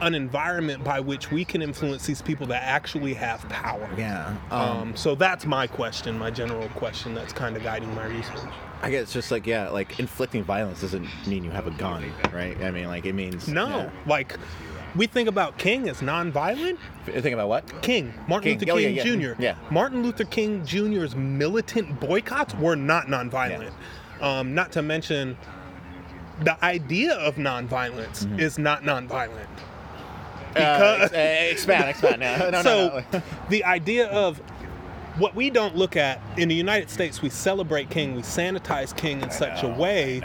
an 0.00 0.14
environment 0.14 0.82
by 0.84 1.00
which 1.00 1.30
we 1.30 1.44
can 1.44 1.62
influence 1.62 2.06
these 2.06 2.20
people 2.22 2.46
that 2.48 2.62
actually 2.62 3.14
have 3.14 3.48
power? 3.48 3.88
Yeah. 3.96 4.34
Um, 4.50 4.96
so 4.96 5.14
that's 5.14 5.46
my 5.46 5.66
question, 5.66 6.18
my 6.18 6.30
general 6.30 6.68
question 6.70 7.14
that's 7.14 7.32
kind 7.32 7.56
of 7.56 7.62
guiding 7.62 7.94
my 7.94 8.06
research. 8.06 8.38
I 8.82 8.90
guess 8.90 9.12
just 9.12 9.30
like 9.30 9.46
yeah, 9.46 9.70
like 9.70 9.98
inflicting 9.98 10.44
violence 10.44 10.82
doesn't 10.82 11.08
mean 11.26 11.42
you 11.44 11.50
have 11.50 11.66
a 11.66 11.70
gun, 11.72 12.12
right? 12.32 12.60
I 12.62 12.70
mean, 12.70 12.86
like 12.86 13.06
it 13.06 13.14
means 13.14 13.48
No, 13.48 13.66
yeah. 13.68 13.90
like 14.06 14.36
we 14.94 15.06
think 15.06 15.28
about 15.28 15.56
King 15.58 15.88
as 15.88 16.00
nonviolent. 16.02 16.76
Think 17.06 17.32
about 17.32 17.48
what? 17.48 17.82
King, 17.82 18.12
Martin 18.28 18.58
King. 18.58 18.68
Luther 18.68 18.72
Oh, 18.72 18.76
yeah, 18.76 19.02
King 19.02 19.20
yeah. 19.20 19.32
Jr. 19.34 19.42
Yeah. 19.42 19.56
Martin 19.70 20.02
Luther 20.02 20.24
King 20.24 20.64
Jr.'s 20.66 21.16
militant 21.16 21.98
boycotts 21.98 22.54
were 22.56 22.76
not 22.76 23.06
nonviolent. 23.06 23.72
Um, 24.20 24.54
not 24.54 24.70
to 24.72 24.82
mention, 24.82 25.36
the 26.42 26.62
idea 26.64 27.14
of 27.14 27.36
nonviolence 27.36 28.24
Mm-hmm. 28.26 28.38
is 28.40 28.58
not 28.58 28.82
nonviolent. 28.82 29.46
Uh, 30.56 30.98
ex- 31.00 31.12
uh, 31.12 31.16
expand, 31.52 31.88
expand. 31.90 32.20
No, 32.20 32.50
no, 32.50 32.62
so 32.62 33.04
no, 33.12 33.22
the 33.48 33.64
idea 33.64 34.08
of 34.08 34.38
what 35.18 35.34
we 35.34 35.50
don't 35.50 35.76
look 35.76 35.96
at 35.96 36.20
in 36.36 36.48
the 36.48 36.54
United 36.54 36.90
States, 36.90 37.22
we 37.22 37.28
celebrate 37.28 37.90
King, 37.90 38.14
we 38.14 38.22
sanitize 38.22 38.96
King 38.96 39.20
in 39.22 39.30
such 39.30 39.62
a 39.62 39.68
way 39.68 40.20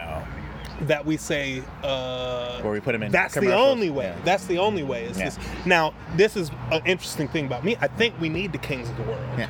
that 0.82 1.06
we 1.06 1.18
say 1.18 1.62
uh, 1.84 2.62
Or 2.64 2.72
we 2.72 2.80
put 2.80 2.96
him 2.96 3.04
in 3.04 3.12
that's 3.12 3.34
the 3.36 3.54
only 3.54 3.90
way. 3.90 4.06
Yeah. 4.06 4.22
That's 4.24 4.46
the 4.46 4.58
only 4.60 4.84
way. 4.84 5.06
Is 5.06 5.18
Yeah. 5.18 5.26
this. 5.26 5.40
Now, 5.66 5.94
this 6.16 6.38
is 6.38 6.52
an 6.72 6.82
interesting 6.86 7.28
thing 7.28 7.46
about 7.46 7.66
me. 7.66 7.76
I 7.82 7.88
think 7.88 8.20
we 8.20 8.30
need 8.30 8.52
the 8.54 8.60
kings 8.60 8.90
of 8.90 8.96
the 8.98 9.04
world. 9.04 9.22
Yeah. 9.38 9.48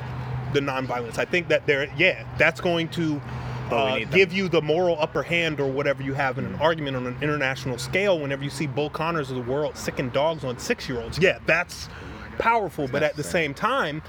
The 0.52 0.60
nonviolence. 0.60 1.18
I 1.18 1.24
think 1.24 1.48
that 1.48 1.66
they're 1.66 1.88
yeah, 1.96 2.24
that's 2.36 2.60
going 2.60 2.88
to 2.90 3.20
uh, 3.72 3.98
give 4.10 4.32
you 4.32 4.48
the 4.48 4.60
moral 4.60 4.96
upper 5.00 5.22
hand 5.22 5.60
or 5.60 5.70
whatever 5.70 6.02
you 6.02 6.14
have 6.14 6.38
in 6.38 6.44
an 6.44 6.54
argument 6.56 6.96
on 6.96 7.06
an 7.06 7.16
international 7.22 7.78
scale. 7.78 8.18
Whenever 8.18 8.44
you 8.44 8.50
see 8.50 8.66
Bull 8.66 8.90
Connors 8.90 9.30
of 9.30 9.36
the 9.36 9.50
world 9.50 9.76
sicking 9.76 10.10
dogs 10.10 10.44
on 10.44 10.58
six 10.58 10.88
year 10.88 11.00
olds, 11.00 11.18
yeah, 11.18 11.38
that's 11.46 11.88
powerful. 12.38 12.88
But 12.88 13.02
at 13.02 13.16
the 13.16 13.24
same 13.24 13.54
time, 13.54 14.02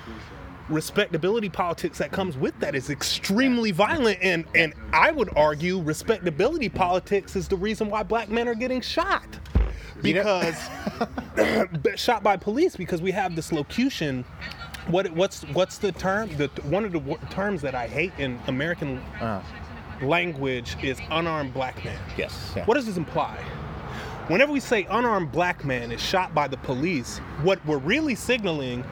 respectability 0.70 1.49
politics 1.49 1.97
that 1.97 2.12
comes 2.12 2.38
with 2.38 2.57
that 2.59 2.76
is 2.76 2.89
extremely 2.89 3.72
violent 3.72 4.18
and 4.22 4.45
and 4.55 4.74
I 4.93 5.12
would 5.12 5.30
argue 5.36 5.82
respectability 5.82 6.70
politics 6.70 7.36
is 7.36 7.47
the 7.47 7.57
reason 7.57 7.89
why 7.89 8.03
black 8.03 8.30
men 8.30 8.47
are 8.47 8.55
getting 8.55 8.80
shot 8.80 9.28
because 10.01 10.55
shot 11.95 12.24
by 12.24 12.38
police 12.38 12.76
because 12.76 13.01
we 13.01 13.12
have 13.12 13.36
this 13.36 13.51
locution 13.51 14.24
what 14.88 15.12
what's 15.12 15.44
what's 15.54 15.78
the 15.78 15.92
term 15.92 16.30
the 16.38 16.48
one 16.64 16.84
of 16.86 16.92
the 16.92 17.00
terms 17.30 17.62
that 17.62 17.76
I 17.76 17.88
hate 17.88 18.12
in 18.18 18.40
American 18.48 18.98
Uh, 19.20 19.42
language 20.02 20.76
is 20.82 21.00
unarmed 21.12 21.54
black 21.54 21.84
man 21.86 22.00
yes. 22.18 22.54
Yeah. 22.56 22.66
what 22.66 22.74
does 22.76 22.86
this 22.88 22.98
imply? 22.98 23.38
Whenever 24.28 24.52
we 24.52 24.60
say 24.60 24.86
unarmed 24.90 25.32
black 25.32 25.64
man 25.66 25.92
is 25.92 26.02
shot 26.02 26.34
by 26.34 26.48
the 26.48 26.58
police, 26.58 27.18
what 27.44 27.64
we're 27.66 27.78
really 27.78 28.16
signaling 28.16 28.84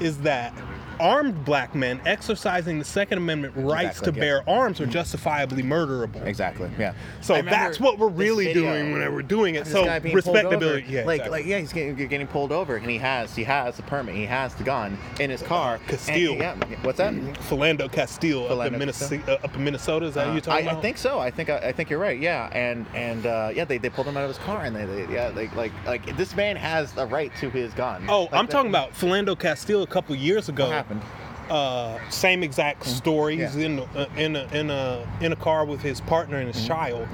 is 0.00 0.18
that 0.18 0.52
armed 1.00 1.44
black 1.44 1.74
men 1.74 2.00
exercising 2.06 2.78
the 2.78 2.84
Second 2.84 3.18
Amendment 3.18 3.54
rights 3.56 3.98
Exactly, 3.98 4.12
to 4.12 4.16
yeah. 4.18 4.20
bear 4.20 4.48
arms 4.50 4.80
are 4.80 4.86
justifiably 4.86 5.62
murderable. 5.62 6.24
Exactly. 6.26 6.70
Yeah. 6.78 6.92
So 7.20 7.40
that's 7.42 7.80
what 7.80 7.98
we're 7.98 8.08
really 8.08 8.46
video 8.46 8.62
doing 8.74 8.92
whenever 8.92 9.14
we're 9.16 9.22
doing 9.22 9.54
it. 9.54 9.66
So 9.66 9.84
guy 9.84 9.98
being 9.98 10.12
pulled 10.20 10.34
respectability, 10.36 10.86
yeah, 10.88 11.04
like, 11.04 11.20
exactly. 11.20 11.38
like, 11.40 11.46
yeah, 11.46 11.58
he's 11.58 11.72
getting, 11.72 11.94
getting 12.08 12.26
pulled 12.26 12.52
over, 12.52 12.76
and 12.76 12.88
he 12.90 12.98
has, 12.98 13.34
he 13.34 13.44
has 13.44 13.76
the 13.76 13.82
permit, 13.82 14.14
he 14.14 14.26
has 14.26 14.54
the 14.54 14.62
gun 14.64 14.98
in 15.18 15.30
his 15.30 15.42
car. 15.42 15.80
and- 16.08 16.16
yeah. 16.38 16.54
What's 16.82 16.98
that? 16.98 17.14
Philando 17.14 17.90
Castile 17.90 18.46
up 18.60 18.66
in, 18.72 18.78
Minnesota, 18.78 19.32
uh, 19.32 19.44
up 19.44 19.54
in 19.54 19.64
Minnesota. 19.64 20.06
Is 20.06 20.14
that 20.14 20.28
Uh, 20.28 20.34
you 20.34 20.40
talking 20.40 20.66
I, 20.66 20.70
about? 20.70 20.78
I 20.78 20.82
think 20.82 20.98
so. 20.98 21.18
I 21.18 21.30
think 21.30 21.48
I, 21.50 21.56
I 21.58 21.72
think 21.72 21.90
you're 21.90 21.98
right. 21.98 22.18
Yeah, 22.18 22.48
and 22.52 22.86
and 22.94 23.26
uh, 23.26 23.50
yeah, 23.54 23.64
they, 23.64 23.78
they 23.78 23.88
pulled 23.90 24.06
him 24.06 24.16
out 24.16 24.24
of 24.24 24.28
his 24.30 24.38
car, 24.38 24.64
and 24.64 24.74
they, 24.76 24.84
they 24.84 25.12
yeah, 25.12 25.30
they, 25.30 25.48
like 25.50 25.72
like 25.86 26.16
this 26.16 26.34
man 26.36 26.56
has 26.56 26.96
a 26.96 27.06
right 27.06 27.34
to 27.40 27.48
his 27.50 27.72
gun. 27.74 28.04
Oh, 28.08 28.22
Like, 28.24 28.34
I'm 28.34 28.46
that- 28.46 28.52
talking 28.52 28.70
about 28.70 28.92
Philando 28.92 29.38
Castile 29.38 29.82
a 29.82 29.86
couple 29.86 30.14
years 30.16 30.48
ago. 30.48 30.68
Happened? 30.90 31.02
uh, 31.50 31.98
same 32.10 32.44
exact 32.44 32.86
story. 32.86 33.36
He's 33.36 33.56
Yeah. 33.56 33.66
in 33.66 33.78
uh, 33.80 34.06
in 34.16 34.36
a 34.36 34.46
in 34.52 34.70
a 34.70 35.04
in 35.20 35.32
a 35.32 35.36
car 35.36 35.64
with 35.64 35.80
his 35.82 36.00
partner 36.00 36.36
and 36.36 36.54
his 36.54 36.64
child, 36.64 37.08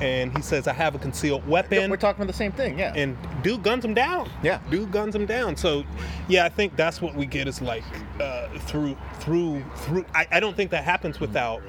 and 0.00 0.30
he 0.36 0.40
says, 0.42 0.68
"I 0.68 0.72
have 0.72 0.94
a 0.94 0.98
concealed 1.00 1.44
weapon." 1.48 1.90
We're 1.90 1.96
talking 1.96 2.22
about 2.22 2.30
the 2.32 2.36
same 2.36 2.52
thing. 2.52 2.78
Yeah. 2.78 2.92
and 2.94 3.16
dude 3.42 3.64
guns 3.64 3.84
him 3.84 3.92
down. 3.94 4.30
Yeah. 4.42 4.60
dude 4.70 4.92
guns 4.92 5.16
him 5.16 5.26
down. 5.26 5.56
So, 5.56 5.82
yeah, 6.28 6.44
I 6.44 6.48
think 6.48 6.76
that's 6.76 7.02
what 7.02 7.16
we 7.16 7.26
get 7.26 7.48
is 7.48 7.60
like 7.60 7.82
uh, 8.20 8.46
through 8.60 8.96
through 9.18 9.64
through. 9.74 10.04
I, 10.14 10.28
I 10.30 10.38
don't 10.38 10.56
think 10.56 10.70
that 10.70 10.84
happens 10.84 11.18
without 11.18 11.60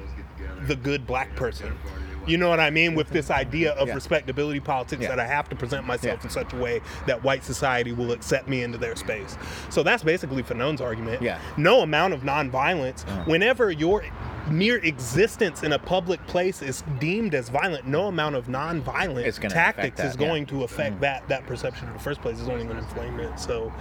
the 0.68 0.76
good 0.76 1.06
black 1.08 1.34
person. 1.34 1.72
You 2.26 2.38
know 2.38 2.48
what 2.48 2.60
I 2.60 2.70
mean? 2.70 2.94
With 2.94 3.10
this 3.10 3.30
idea 3.30 3.72
of 3.72 3.88
Yeah. 3.88 3.94
respectability 3.94 4.60
politics 4.60 5.02
Yeah. 5.02 5.08
that 5.08 5.20
I 5.20 5.26
have 5.26 5.48
to 5.50 5.56
present 5.56 5.86
myself 5.86 6.20
Yeah. 6.20 6.24
in 6.24 6.30
such 6.30 6.52
a 6.52 6.56
way 6.56 6.80
that 7.06 7.22
white 7.22 7.44
society 7.44 7.92
will 7.92 8.12
accept 8.12 8.48
me 8.48 8.62
into 8.62 8.78
their 8.78 8.96
space. 8.96 9.36
So 9.70 9.82
that's 9.82 10.02
basically 10.02 10.42
Fanon's 10.42 10.80
argument. 10.80 11.22
Yeah. 11.22 11.38
No 11.56 11.80
amount 11.80 12.14
of 12.14 12.22
nonviolence, 12.22 13.02
whenever 13.26 13.70
your 13.70 14.04
mere 14.50 14.76
existence 14.76 15.62
in 15.62 15.72
a 15.72 15.78
public 15.78 16.24
place 16.26 16.60
is 16.60 16.82
deemed 17.00 17.34
as 17.34 17.48
violent, 17.48 17.86
no 17.86 18.08
amount 18.08 18.34
of 18.36 18.46
nonviolent 18.46 19.48
tactics 19.48 20.00
is 20.00 20.16
going 20.16 20.44
to 20.46 20.64
affect 20.64 21.00
that 21.00 21.26
that 21.28 21.46
perception 21.46 21.86
in 21.88 21.94
the 21.94 21.98
first 21.98 22.20
place. 22.20 22.38
It's 22.38 22.48
only 22.48 22.64
going 22.64 22.76
to 22.76 22.82
inflame 22.82 23.18
it. 23.20 23.38
So 23.38 23.72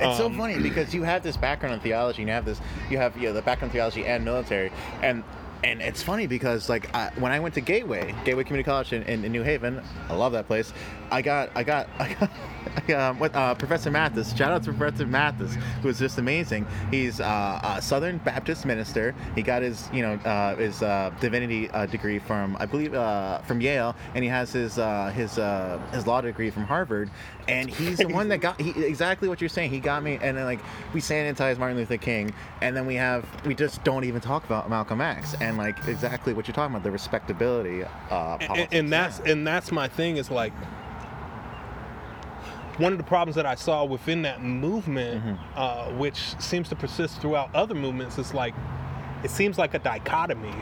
It's 0.00 0.16
so 0.18 0.26
um, 0.26 0.36
funny 0.36 0.58
because 0.58 0.92
you 0.94 1.02
have 1.04 1.22
this 1.22 1.36
background 1.36 1.74
in 1.74 1.80
theology, 1.80 2.22
and 2.22 2.28
you 2.28 2.34
have 2.34 2.44
this, 2.44 2.60
you 2.90 2.98
have 2.98 3.16
you 3.16 3.28
know, 3.28 3.32
the 3.34 3.42
background 3.42 3.70
in 3.70 3.74
theology 3.74 4.04
and 4.04 4.24
military, 4.24 4.70
and 5.02 5.22
and 5.64 5.80
it's 5.80 6.02
funny 6.02 6.26
because 6.26 6.68
like 6.68 6.94
I, 6.94 7.10
when 7.16 7.32
I 7.32 7.40
went 7.40 7.54
to 7.54 7.60
Gateway, 7.60 8.14
Gateway 8.24 8.44
Community 8.44 8.66
College 8.66 8.92
in, 8.92 9.02
in, 9.04 9.24
in 9.24 9.32
New 9.32 9.42
Haven, 9.42 9.80
I 10.08 10.14
love 10.14 10.32
that 10.32 10.46
place. 10.46 10.72
I 11.12 11.22
got 11.22 11.50
I 11.56 11.62
got 11.62 11.88
I 11.98 12.14
got. 12.14 12.30
Um, 12.92 13.18
what, 13.18 13.34
uh, 13.34 13.54
Professor 13.54 13.90
Mathis, 13.90 14.34
shout 14.34 14.52
out 14.52 14.62
to 14.64 14.72
Professor 14.72 15.06
Mathis, 15.06 15.56
who 15.82 15.88
is 15.88 15.98
just 15.98 16.18
amazing. 16.18 16.66
He's 16.90 17.20
uh, 17.20 17.60
a 17.62 17.82
Southern 17.82 18.18
Baptist 18.18 18.64
minister. 18.64 19.14
He 19.34 19.42
got 19.42 19.62
his, 19.62 19.88
you 19.92 20.02
know, 20.02 20.14
uh, 20.24 20.56
his 20.56 20.82
uh, 20.82 21.10
divinity 21.20 21.68
uh, 21.70 21.86
degree 21.86 22.18
from, 22.18 22.56
I 22.58 22.66
believe, 22.66 22.94
uh, 22.94 23.38
from 23.42 23.60
Yale, 23.60 23.94
and 24.14 24.24
he 24.24 24.30
has 24.30 24.52
his 24.52 24.78
uh, 24.78 25.10
his 25.14 25.38
uh, 25.38 25.78
his 25.92 26.06
law 26.06 26.20
degree 26.20 26.50
from 26.50 26.64
Harvard. 26.64 27.10
And 27.48 27.68
he's 27.68 27.98
the 27.98 28.08
one 28.08 28.28
that 28.28 28.38
got 28.38 28.60
he, 28.60 28.70
exactly 28.84 29.28
what 29.28 29.40
you're 29.40 29.50
saying. 29.50 29.70
He 29.70 29.80
got 29.80 30.02
me, 30.02 30.18
and 30.22 30.36
then 30.36 30.44
like 30.44 30.60
we 30.94 31.00
sanitize 31.00 31.58
Martin 31.58 31.76
Luther 31.76 31.98
King, 31.98 32.32
and 32.60 32.76
then 32.76 32.86
we 32.86 32.94
have 32.94 33.26
we 33.44 33.54
just 33.54 33.84
don't 33.84 34.04
even 34.04 34.20
talk 34.20 34.44
about 34.44 34.70
Malcolm 34.70 35.00
X, 35.00 35.34
and 35.40 35.58
like 35.58 35.76
exactly 35.86 36.32
what 36.32 36.46
you're 36.46 36.54
talking 36.54 36.74
about, 36.74 36.84
the 36.84 36.90
respectability. 36.90 37.84
Uh, 37.84 37.88
and, 38.40 38.48
politics. 38.48 38.68
and 38.72 38.92
that's 38.92 39.18
and 39.20 39.46
that's 39.46 39.72
my 39.72 39.88
thing 39.88 40.16
is 40.16 40.30
like 40.30 40.52
one 42.78 42.92
of 42.92 42.98
the 42.98 43.04
problems 43.04 43.36
that 43.36 43.46
I 43.46 43.54
saw 43.54 43.84
within 43.84 44.22
that 44.22 44.42
movement, 44.42 45.22
Mm-hmm. 45.24 45.42
uh, 45.56 45.90
which 45.98 46.18
seems 46.40 46.68
to 46.70 46.76
persist 46.76 47.20
throughout 47.20 47.54
other 47.54 47.74
movements, 47.74 48.18
is 48.18 48.32
like 48.34 48.54
it 49.24 49.30
seems 49.30 49.58
like 49.58 49.74
a 49.74 49.78
dichotomy 49.78 50.54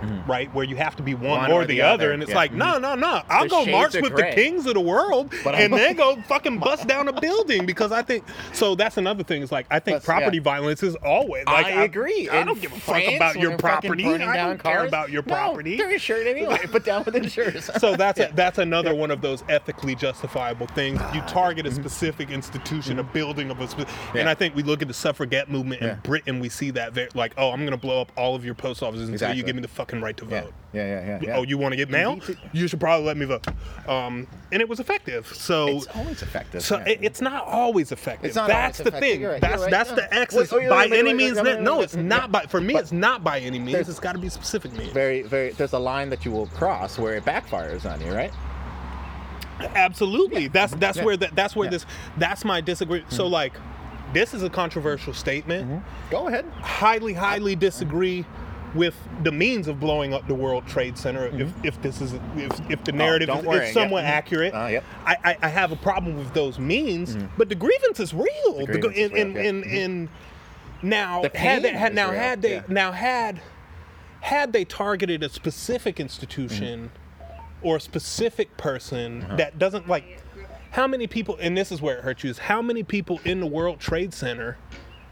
Mm-hmm. 0.00 0.30
right? 0.30 0.54
Where 0.54 0.64
you 0.64 0.76
have 0.76 0.96
to 0.96 1.02
be 1.02 1.14
one, 1.14 1.40
One 1.40 1.50
or, 1.50 1.62
or 1.62 1.64
the, 1.64 1.74
the 1.74 1.82
other. 1.82 1.90
other, 1.90 2.12
and 2.12 2.22
it's 2.22 2.30
yeah. 2.30 2.36
like, 2.36 2.52
no, 2.52 2.78
no, 2.78 2.94
no. 2.94 3.22
I'll 3.28 3.40
There's 3.40 3.50
go 3.52 3.66
march 3.66 3.94
with 3.94 4.12
gray. 4.12 4.30
the 4.30 4.36
kings 4.36 4.66
of 4.66 4.74
the 4.74 4.80
world, 4.80 5.32
But 5.44 5.54
and 5.54 5.72
then 5.72 5.96
go 5.96 6.16
fucking 6.22 6.58
bust 6.58 6.86
down 6.86 7.08
a 7.08 7.20
building 7.20 7.66
because 7.66 7.92
I 7.92 8.02
think 8.02 8.24
so. 8.52 8.74
That's 8.74 8.96
another 8.96 9.22
thing. 9.24 9.42
Is 9.42 9.52
like 9.52 9.66
I 9.70 9.78
think 9.78 9.96
That's- 9.96 10.04
property 10.04 10.38
yeah. 10.38 10.42
violence 10.42 10.82
is 10.82 10.96
always. 10.96 11.46
Like, 11.46 11.66
I 11.66 11.84
agree. 11.84 12.28
I 12.28 12.40
In 12.40 12.46
don't 12.46 12.60
give 12.60 12.72
a 12.72 12.80
fuck 12.80 13.02
about 13.16 13.36
your 13.36 13.56
property. 13.58 14.04
I 14.06 14.18
don't 14.36 14.62
care 14.62 14.76
cars, 14.76 14.88
about 14.88 15.10
your 15.10 15.22
no, 15.22 15.34
property. 15.34 15.76
They're 15.76 15.90
insured 15.90 16.26
anyway. 16.26 16.58
Put 16.70 16.84
down 16.84 17.04
with 17.04 17.16
insurance. 17.16 17.70
So 17.80 17.96
that's 17.96 18.18
Yeah. 18.18 18.26
a, 18.26 18.32
that's 18.34 18.58
another 18.58 18.94
one 18.94 19.10
of 19.10 19.22
those 19.22 19.42
ethically 19.48 19.94
justifiable 19.94 20.66
things. 20.68 21.00
You 21.14 21.20
ah. 21.22 21.26
target 21.26 21.66
a 21.66 21.70
mm-hmm. 21.70 21.80
specific 21.80 22.30
institution, 22.30 22.98
a 22.98 23.02
mm-hmm. 23.02 23.12
building 23.12 23.50
of 23.50 23.60
a, 23.60 23.68
spe- 23.68 23.78
and 23.80 23.86
Mm-hmm. 24.20 24.28
I 24.28 24.34
think 24.34 24.54
we 24.54 24.62
look 24.62 24.82
at 24.82 24.88
the 24.88 24.94
suffragette 24.94 25.50
movement 25.50 25.80
in 25.82 25.98
Britain. 26.02 26.40
We 26.40 26.48
see 26.50 26.70
that 26.72 26.92
very, 26.92 27.08
like, 27.14 27.32
oh, 27.38 27.50
I'm 27.50 27.60
going 27.60 27.70
to 27.70 27.76
blow 27.76 28.00
up 28.02 28.12
all 28.16 28.34
of 28.34 28.44
your 28.44 28.54
post 28.54 28.82
offices 28.82 29.08
until 29.08 29.34
you 29.34 29.42
give 29.42 29.56
me 29.56 29.62
the 29.62 29.68
fucking 29.68 29.89
right 30.00 30.16
to 30.18 30.24
vote. 30.24 30.52
yeah, 30.72 30.84
yeah, 30.86 31.06
yeah, 31.06 31.18
yeah. 31.22 31.36
Oh, 31.36 31.42
you 31.42 31.58
want 31.58 31.72
to 31.72 31.76
get 31.76 31.90
mail? 31.90 32.18
You 32.52 32.68
should 32.68 32.78
probably 32.80 33.06
let 33.06 33.16
me 33.16 33.26
vote. 33.26 33.46
Um, 33.88 34.26
and 34.52 34.60
it 34.62 34.68
was 34.68 34.78
effective. 34.78 35.26
So 35.26 35.68
It's 35.68 35.86
always 35.94 36.22
effective. 36.22 36.62
so 36.62 36.78
yeah. 36.78 36.88
it, 36.90 36.98
it's 37.02 37.20
not 37.20 37.44
always 37.46 37.90
effective. 37.92 38.26
It's 38.26 38.36
not 38.36 38.48
that's 38.48 38.78
the 38.78 38.88
effective. 38.88 39.00
thing. 39.00 39.22
Right. 39.24 39.40
That's 39.40 39.62
right. 39.62 39.70
that's 39.70 39.90
No. 39.90 39.96
the 39.96 40.14
excess 40.14 40.52
Wait, 40.52 40.60
wait, 40.62 40.68
by 40.68 40.86
wait, 40.86 40.92
any 40.98 41.12
means. 41.14 41.36
wait, 41.36 41.44
ne- 41.44 41.54
wait, 41.56 41.60
no, 41.62 41.80
it's 41.80 41.96
not 41.96 42.30
by. 42.30 42.42
For 42.42 42.60
me, 42.60 42.74
But- 42.74 42.82
it's 42.82 42.92
not 42.92 43.24
by 43.24 43.40
any 43.40 43.58
means. 43.58 43.88
It's 43.88 43.98
got 44.00 44.12
to 44.12 44.18
be 44.18 44.28
specific 44.28 44.72
means. 44.74 44.92
very, 44.92 45.22
very. 45.22 45.50
There's 45.50 45.72
a 45.72 45.78
line 45.78 46.10
that 46.10 46.24
you 46.24 46.30
will 46.30 46.46
cross 46.48 46.98
where 46.98 47.14
it 47.16 47.24
backfires 47.24 47.90
on 47.90 48.00
you, 48.00 48.12
right? 48.12 48.32
Absolutely. 49.74 50.48
That's 50.48 50.74
that's 50.74 50.98
Yeah. 50.98 51.04
where 51.04 51.16
that 51.18 51.34
that's 51.36 51.54
where 51.54 51.66
Yeah. 51.66 51.70
this 51.72 51.86
that's 52.16 52.44
my 52.44 52.60
disagreement. 52.60 53.12
So 53.12 53.26
like, 53.26 53.52
this 54.14 54.32
is 54.34 54.42
a 54.42 54.50
controversial 54.50 55.12
statement. 55.12 55.82
Go 56.10 56.28
ahead. 56.28 56.46
Highly, 56.62 57.12
highly 57.12 57.56
disagree 57.56 58.24
with 58.74 58.94
the 59.24 59.32
means 59.32 59.66
of 59.68 59.80
blowing 59.80 60.14
up 60.14 60.26
the 60.28 60.34
World 60.34 60.66
Trade 60.66 60.96
Center. 60.96 61.26
If, 61.26 61.52
if 61.64 61.82
this 61.82 62.00
is 62.00 62.12
if, 62.36 62.70
if 62.70 62.84
the 62.84 62.92
narrative 62.92 63.28
Mm-hmm. 63.28 63.38
Oh, 63.38 63.52
is, 63.52 63.58
worry. 63.58 63.66
is 63.68 63.74
somewhat 63.74 64.04
Yep. 64.04 64.14
accurate, 64.14 64.54
Uh, 64.54 64.66
yep. 64.66 64.84
I, 65.04 65.16
I 65.24 65.36
I 65.42 65.48
have 65.48 65.72
a 65.72 65.76
problem 65.76 66.16
with 66.16 66.32
those 66.34 66.58
means. 66.58 67.16
But 67.36 67.48
the 67.48 67.54
grievance 67.56 67.98
is 68.00 68.14
real. 68.14 68.26
The 68.44 68.50
Mm-hmm. 68.50 68.72
grievance 68.80 68.96
is 68.98 69.10
in, 69.12 69.34
real, 69.34 69.42
yeah. 69.44 69.48
in, 69.50 69.64
in 69.64 70.08
now 70.82 71.22
had 71.34 71.62
they, 71.62 71.72
had 71.72 71.94
now 71.94 72.10
real, 72.10 72.18
had 72.20 72.42
they 72.42 72.54
yeah. 72.54 72.62
now 72.68 72.92
had 72.92 73.40
had 74.20 74.52
they 74.52 74.64
targeted 74.64 75.22
a 75.22 75.28
specific 75.28 75.98
institution 76.00 76.90
or 77.62 77.76
a 77.76 77.80
specific 77.80 78.56
person 78.56 79.22
Uh-huh. 79.22 79.36
that 79.36 79.58
doesn't 79.58 79.88
like 79.88 80.22
how 80.70 80.86
many 80.86 81.06
people 81.06 81.36
and 81.40 81.56
this 81.56 81.72
is 81.72 81.82
where 81.82 81.98
it 81.98 82.04
hurts 82.04 82.22
you 82.24 82.30
is 82.30 82.38
how 82.38 82.62
many 82.62 82.82
people 82.82 83.20
in 83.24 83.40
the 83.40 83.46
world 83.46 83.80
trade 83.80 84.14
center 84.14 84.56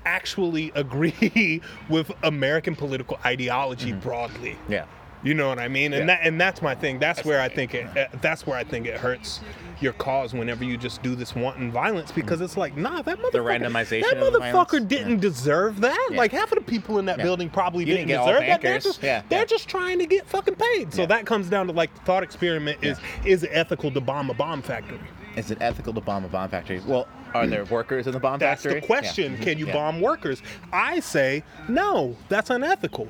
actually 0.05 0.71
agree 0.75 1.61
with 1.89 2.11
american 2.23 2.75
political 2.77 3.19
ideology 3.25 3.93
broadly 3.93 4.57
Yeah. 4.69 4.85
you 5.23 5.35
know 5.35 5.49
what 5.49 5.59
i 5.59 5.69
mean 5.69 5.93
and 5.93 6.03
Mm-hmm. 6.03 6.09
Yeah. 6.09 6.17
that 6.19 6.27
and 6.27 6.41
that's 6.41 6.63
my 6.63 6.75
thing 6.75 6.99
that's 6.99 7.25
where 7.25 7.41
i 7.41 7.49
think 7.49 7.75
it 7.75 7.87
uh, 7.97 8.07
that's 8.21 8.47
where 8.47 8.57
i 8.57 8.65
think 8.65 8.87
it 8.87 8.97
hurts 8.99 9.41
your 9.81 9.93
cause 9.93 10.35
whenever 10.35 10.65
you 10.65 10.77
just 10.77 11.03
do 11.05 11.15
this 11.15 11.37
wanton 11.37 11.71
violence 11.71 12.11
because 12.11 12.41
it's 12.41 12.57
like 12.57 12.77
nah 12.77 13.01
that 13.03 13.19
motherfucker 13.19 13.61
randomization 13.61 14.03
that 14.11 14.19
the 14.19 14.39
motherfucker 14.41 14.87
didn't 14.89 15.21
deserve 15.21 15.81
that 15.81 16.09
Yeah. 16.11 16.17
like 16.17 16.33
half 16.33 16.51
of 16.51 16.59
the 16.59 16.65
people 16.65 16.99
in 16.99 17.05
that 17.07 17.19
Yeah. 17.19 17.25
building 17.25 17.49
probably 17.49 17.85
You 17.85 17.95
didn't, 17.95 18.09
didn't 18.09 18.27
deserve 18.27 18.41
that 18.47 18.61
they're 18.61 18.79
just, 18.81 19.03
Yeah, 19.03 19.23
they're 19.29 19.41
yeah. 19.41 19.45
just 19.45 19.69
trying 19.69 19.99
to 20.01 20.07
get 20.07 20.27
fucking 20.27 20.57
paid 20.57 20.93
so 20.95 21.03
Yeah. 21.03 21.07
that 21.07 21.27
comes 21.27 21.49
down 21.49 21.67
to 21.69 21.73
like 21.73 21.95
the 21.95 22.01
thought 22.01 22.23
experiment 22.25 22.79
is 22.83 22.99
is 23.25 23.45
it 23.45 23.51
ethical 23.53 23.91
to 23.93 24.01
bomb 24.01 24.31
a 24.31 24.35
bomb 24.35 24.63
factory 24.63 24.99
Is 25.39 25.51
it 25.53 25.59
ethical 25.61 25.95
to 25.95 26.01
bomb 26.01 26.25
a 26.25 26.29
bomb 26.29 26.51
factory? 26.51 26.81
Well, 26.85 27.07
are 27.35 27.45
hmm. 27.45 27.51
there 27.51 27.65
workers 27.65 28.07
in 28.07 28.13
the 28.13 28.21
bomb 28.21 28.39
that's 28.39 28.63
factory? 28.63 28.81
the 28.81 28.87
question 28.87 29.33
Yeah. 29.35 29.45
can 29.45 29.59
you 29.59 29.67
Yeah. 29.67 29.73
bomb 29.75 30.01
workers 30.01 30.43
i 30.73 31.01
say 31.01 31.43
no 31.69 32.17
that's 32.29 32.51
unethical 32.51 33.09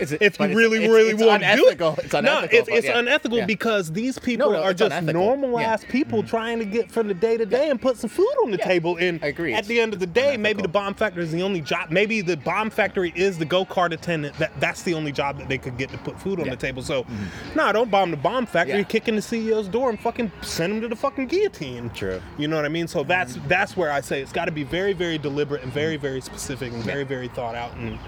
Is 0.00 0.12
it- 0.12 0.22
if 0.22 0.38
you 0.38 0.44
it's- 0.46 0.56
really, 0.56 0.78
it's- 0.78 0.90
really 0.90 1.10
it's 1.10 1.22
want 1.22 1.42
to 1.42 1.48
do 1.56 1.66
it, 1.68 1.72
unethical. 1.80 1.94
It's 2.04 2.12
no, 2.12 2.18
unethical, 2.18 2.58
it's, 2.58 2.68
it's 2.68 2.86
yeah. 2.86 2.98
unethical 2.98 3.38
Yeah. 3.38 3.46
because 3.46 3.92
these 3.92 4.18
people 4.18 4.52
no, 4.52 4.62
are 4.62 4.72
just 4.74 4.92
unethical. 4.92 5.22
normal. 5.22 5.50
Mm-hmm. 5.50 5.70
ass 5.70 5.84
people 5.88 6.22
trying 6.22 6.58
to 6.58 6.64
get 6.64 6.90
from 6.90 7.08
the 7.08 7.14
day 7.14 7.36
to 7.36 7.46
day 7.46 7.70
and 7.70 7.80
put 7.80 7.96
some 7.96 8.10
food 8.10 8.32
on 8.44 8.50
the 8.50 8.58
table. 8.58 8.96
And 8.96 9.22
I 9.22 9.28
agree. 9.28 9.54
at 9.54 9.66
the 9.66 9.80
end 9.80 9.92
of 9.92 10.00
the 10.00 10.06
day, 10.06 10.36
maybe 10.36 10.62
the 10.62 10.68
bomb 10.68 10.94
factory 10.94 11.24
is 11.24 11.32
the 11.32 11.42
only 11.42 11.60
job. 11.60 11.90
Maybe 11.90 12.20
the 12.20 12.36
bomb 12.36 12.70
factory 12.70 13.12
is 13.16 13.38
the 13.38 13.44
go 13.44 13.64
kart 13.64 13.92
attendant. 13.92 14.36
That 14.38 14.52
that's 14.60 14.82
the 14.82 14.94
only 14.94 15.12
job 15.12 15.38
that 15.38 15.48
they 15.48 15.58
could 15.58 15.76
get 15.76 15.90
to 15.90 15.98
put 15.98 16.18
food 16.20 16.38
on. 16.40 16.44
Mm-hmm. 16.46 16.50
the 16.50 16.56
table. 16.56 16.82
So, 16.82 17.06
nah, 17.54 17.72
don't 17.72 17.90
bomb 17.90 18.10
the 18.10 18.16
bomb 18.16 18.46
factory. 18.46 18.84
Kick 18.84 19.08
in 19.08 19.16
the 19.16 19.22
CEO's 19.22 19.68
door 19.68 19.90
and 19.90 19.98
fucking 20.00 20.30
send 20.42 20.72
him 20.74 20.80
to 20.82 20.88
the 20.88 20.96
fucking 20.96 21.26
guillotine. 21.26 21.90
True. 21.90 22.20
You 22.38 22.48
know 22.48 22.56
what 22.56 22.64
I 22.64 22.68
mean? 22.68 22.88
So 22.88 23.02
that's 23.04 23.36
that's 23.48 23.76
where 23.76 23.92
I 23.92 24.00
say 24.00 24.20
it's 24.20 24.32
got 24.32 24.46
to 24.46 24.52
be 24.52 24.62
very 24.64 24.92
very 24.92 25.18
deliberate 25.18 25.62
and 25.62 25.72
very 25.72 25.96
very 25.96 26.20
specific 26.20 26.72
and 26.72 26.82
very 26.82 27.04
very 27.04 27.28
thought 27.28 27.54
out 27.54 27.74
and 27.76 27.98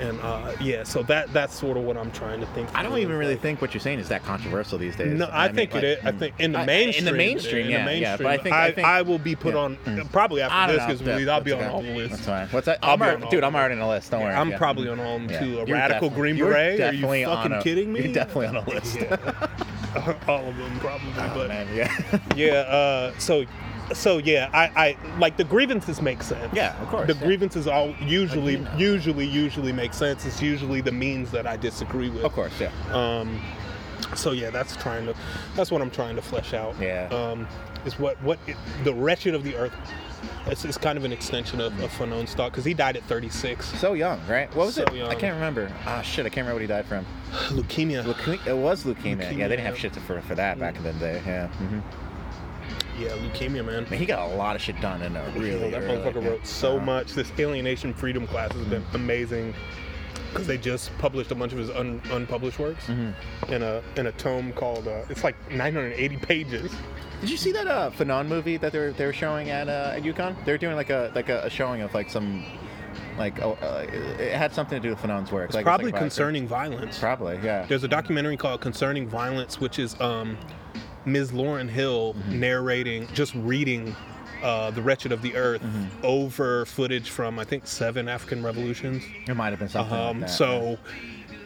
and 0.00 0.20
uh, 0.20 0.52
yeah. 0.60 0.82
So 0.82 1.02
that 1.04 1.32
that's 1.32 1.54
sort 1.58 1.76
of 1.76 1.84
what 1.84 1.96
I'm 1.96 2.10
trying 2.12 2.40
to 2.40 2.46
think. 2.46 2.68
I 2.74 2.82
don't 2.82 2.98
even 2.98 3.16
really 3.16 3.36
think 3.36 3.60
what 3.60 3.74
you're 3.74 3.80
saying 3.80 3.98
is 3.98 4.08
that 4.08 4.22
controversial 4.24 4.78
these 4.78 4.96
days. 4.96 5.12
No, 5.18 5.26
I, 5.26 5.46
mean, 5.48 5.56
think 5.56 5.74
like, 5.74 5.82
it 5.82 5.98
is. 5.98 6.04
I 6.04 6.12
think 6.12 6.34
in 6.38 6.52
the 6.52 6.58
I- 6.58 6.62
I- 6.62 6.66
mainstream. 6.66 7.06
in 7.06 7.12
the 7.12 7.16
mainstream, 7.16 7.64
In 7.66 7.70
yeah, 7.70 7.84
the 7.84 7.94
yeah, 7.94 8.00
mainstream. 8.16 8.26
but 8.26 8.40
I 8.40 8.42
think- 8.42 8.54
I, 8.54 8.66
I 8.66 8.72
think- 8.72 8.86
I 8.86 9.02
will 9.02 9.18
be 9.18 9.34
put 9.36 9.54
yeah. 9.54 9.60
on 9.60 10.08
probably 10.12 10.42
after 10.42 10.76
this 10.76 11.00
because 11.00 11.28
I'll 11.28 11.40
be 11.40 11.52
on 11.52 11.64
all 11.64 11.82
the 11.82 11.94
lists. 11.94 12.16
That's 12.16 12.26
fine. 12.26 12.48
What's 12.48 12.66
that? 12.66 12.78
I'll 12.82 12.92
I'm 12.92 12.98
be 12.98 13.04
already, 13.04 13.16
on 13.16 13.22
all 13.24 13.30
dude, 13.30 13.42
the 13.42 13.46
I'm 13.46 13.56
already 13.56 13.74
on 13.74 13.80
the 13.80 13.86
list. 13.88 14.10
Don't 14.10 14.22
worry. 14.22 14.34
I'm 14.34 14.50
yeah. 14.50 14.58
probably 14.58 14.88
on 14.88 15.00
all 15.00 15.16
of 15.16 15.22
them 15.22 15.30
Yeah. 15.30 15.40
too. 15.40 15.60
A 15.60 15.64
radical 15.66 16.10
Green 16.10 16.36
Beret? 16.36 16.80
Are 16.80 16.92
you 16.92 17.24
fucking 17.26 17.60
kidding 17.62 17.92
me? 17.92 18.04
You're 18.04 18.12
definitely 18.14 18.46
on 18.46 18.56
a 18.56 18.68
list. 18.68 18.98
all 20.28 20.48
of 20.48 20.56
them 20.56 20.80
probably. 20.80 21.04
Oh, 21.16 21.30
but 21.34 21.50
yeah. 21.74 22.18
yeah. 22.36 22.52
Uh, 22.52 23.12
so. 23.18 23.44
So 23.92 24.18
yeah, 24.18 24.48
I, 24.52 24.64
I 24.88 25.18
like 25.18 25.36
the 25.36 25.44
grievances 25.44 26.00
make 26.00 26.22
sense. 26.22 26.52
Yeah, 26.54 26.80
of 26.80 26.88
course, 26.88 27.06
The 27.06 27.14
yeah. 27.14 27.24
grievances 27.26 27.66
all 27.66 27.90
usually, 28.00 28.56
know. 28.58 28.70
usually, 28.78 29.26
usually 29.26 29.72
make 29.72 29.92
sense. 29.92 30.24
It's 30.24 30.40
usually 30.40 30.80
the 30.80 30.92
means 30.92 31.30
that 31.32 31.46
I 31.46 31.56
disagree 31.56 32.08
with. 32.08 32.24
of 32.24 32.32
course, 32.32 32.52
yeah. 32.60 32.70
Um, 32.92 33.40
so 34.16 34.32
yeah, 34.32 34.50
that's 34.50 34.74
trying 34.76 35.06
to, 35.06 35.14
that's 35.54 35.70
what 35.70 35.82
I'm 35.82 35.90
trying 35.90 36.16
to 36.16 36.22
flesh 36.22 36.54
out. 36.54 36.74
Yeah. 36.80 37.08
Um, 37.08 37.46
is 37.84 37.98
what 37.98 38.20
what 38.22 38.38
it, 38.46 38.56
the 38.84 38.94
wretched 38.94 39.34
of 39.34 39.44
the 39.44 39.54
earth. 39.56 39.74
It's, 40.46 40.64
it's 40.64 40.78
kind 40.78 40.96
of 40.96 41.04
an 41.04 41.12
extension 41.12 41.60
of, 41.60 41.78
of 41.82 41.90
Fanon 41.90 42.26
stock 42.28 42.52
because 42.52 42.64
he 42.64 42.72
died 42.74 42.96
at 42.96 43.02
36. 43.04 43.66
So 43.78 43.92
young, 43.92 44.20
right? 44.26 44.48
What 44.54 44.66
was 44.66 44.74
So 44.76 44.82
it? 44.84 44.94
young. 44.94 45.10
I 45.10 45.14
can't 45.14 45.34
remember. 45.34 45.70
Ah, 45.86 46.00
shit, 46.02 46.24
I 46.24 46.28
can't 46.30 46.46
remember 46.46 46.54
what 46.54 46.60
he 46.62 46.66
died 46.66 46.86
from. 46.86 47.04
Leukemia. 47.50 48.02
Leuke- 48.04 48.46
it 48.46 48.56
was 48.56 48.84
leukemia. 48.84 49.36
Yeah, 49.36 49.48
they 49.48 49.56
didn't 49.56 49.66
have 49.66 49.78
shit 49.78 49.92
to, 49.94 50.00
for 50.00 50.20
for 50.22 50.34
that 50.34 50.58
back 50.58 50.76
in 50.76 50.82
the 50.82 50.92
day. 50.94 51.20
Yeah. 51.26 51.48
hmm 51.48 51.80
yeah, 52.98 53.08
leukemia, 53.08 53.64
man. 53.64 53.84
I 53.86 53.90
mean, 53.90 53.98
he 54.00 54.06
got 54.06 54.30
a 54.30 54.34
lot 54.34 54.56
of 54.56 54.62
shit 54.62 54.80
done 54.80 55.02
in 55.02 55.16
a 55.16 55.24
really 55.36 55.70
that 55.70 55.82
early- 55.82 55.96
motherfucker 55.98 56.24
wrote 56.24 56.46
so 56.46 56.76
Uh-huh. 56.76 56.84
much. 56.86 57.12
This 57.14 57.30
alienation 57.38 57.92
freedom 57.94 58.26
class 58.26 58.52
has 58.52 58.66
been 58.66 58.84
amazing 58.94 59.54
because 60.30 60.46
they 60.46 60.58
just 60.58 60.96
published 60.98 61.30
a 61.30 61.34
bunch 61.34 61.52
of 61.52 61.58
his 61.58 61.70
un, 61.70 62.00
unpublished 62.10 62.58
works 62.58 62.86
Mm-hmm. 62.86 63.52
in 63.52 63.62
a 63.62 63.82
in 63.96 64.06
a 64.06 64.12
tome 64.12 64.52
called 64.52 64.88
uh, 64.88 65.02
it's 65.08 65.22
like 65.24 65.36
980 65.50 66.16
pages. 66.18 66.72
Did 67.20 67.30
you 67.30 67.36
see 67.36 67.52
that 67.52 67.66
uh, 67.66 67.90
Fanon 67.90 68.26
movie 68.26 68.56
that 68.58 68.72
they 68.72 68.78
were 68.78 68.92
they 68.92 69.06
were 69.06 69.12
showing 69.12 69.50
at 69.50 69.68
uh, 69.68 69.92
at 69.96 70.02
UConn? 70.02 70.34
They 70.44 70.52
were 70.52 70.58
doing 70.58 70.76
like 70.76 70.90
a 70.90 71.10
like 71.14 71.28
a, 71.28 71.42
a 71.44 71.50
showing 71.50 71.82
of 71.82 71.94
like 71.94 72.10
some 72.10 72.44
like 73.16 73.40
oh, 73.42 73.52
uh, 73.62 73.86
it 74.18 74.32
had 74.34 74.52
something 74.52 74.80
to 74.80 74.88
do 74.88 74.90
with 74.92 74.98
Fanon's 75.00 75.30
work. 75.30 75.46
It's 75.46 75.54
like, 75.54 75.64
probably 75.64 75.92
like 75.92 76.00
concerning 76.00 76.46
violence. 76.48 76.98
Probably, 76.98 77.38
yeah. 77.42 77.64
There's 77.66 77.84
a 77.84 77.88
documentary 77.88 78.36
called 78.36 78.60
Concerning 78.60 79.08
Violence, 79.08 79.60
which 79.60 79.78
is 79.78 79.98
um, 80.00 80.36
Ms. 81.06 81.32
Lauryn 81.32 81.68
Hill 81.68 82.14
Mm-hmm. 82.14 82.40
narrating, 82.40 83.06
just 83.14 83.34
reading 83.34 83.94
uh, 84.42 84.70
The 84.70 84.82
Wretched 84.82 85.12
of 85.12 85.22
the 85.22 85.34
Earth 85.36 85.62
Mm-hmm. 85.62 85.84
over 86.04 86.64
footage 86.66 87.10
from, 87.10 87.38
I 87.38 87.44
think, 87.44 87.66
seven 87.66 88.08
African 88.08 88.42
revolutions. 88.42 89.02
It 89.26 89.34
might 89.34 89.50
have 89.50 89.58
been 89.58 89.68
something 89.68 89.96
Um, 89.96 90.20
like 90.20 90.28
that. 90.28 90.34
so, 90.34 90.78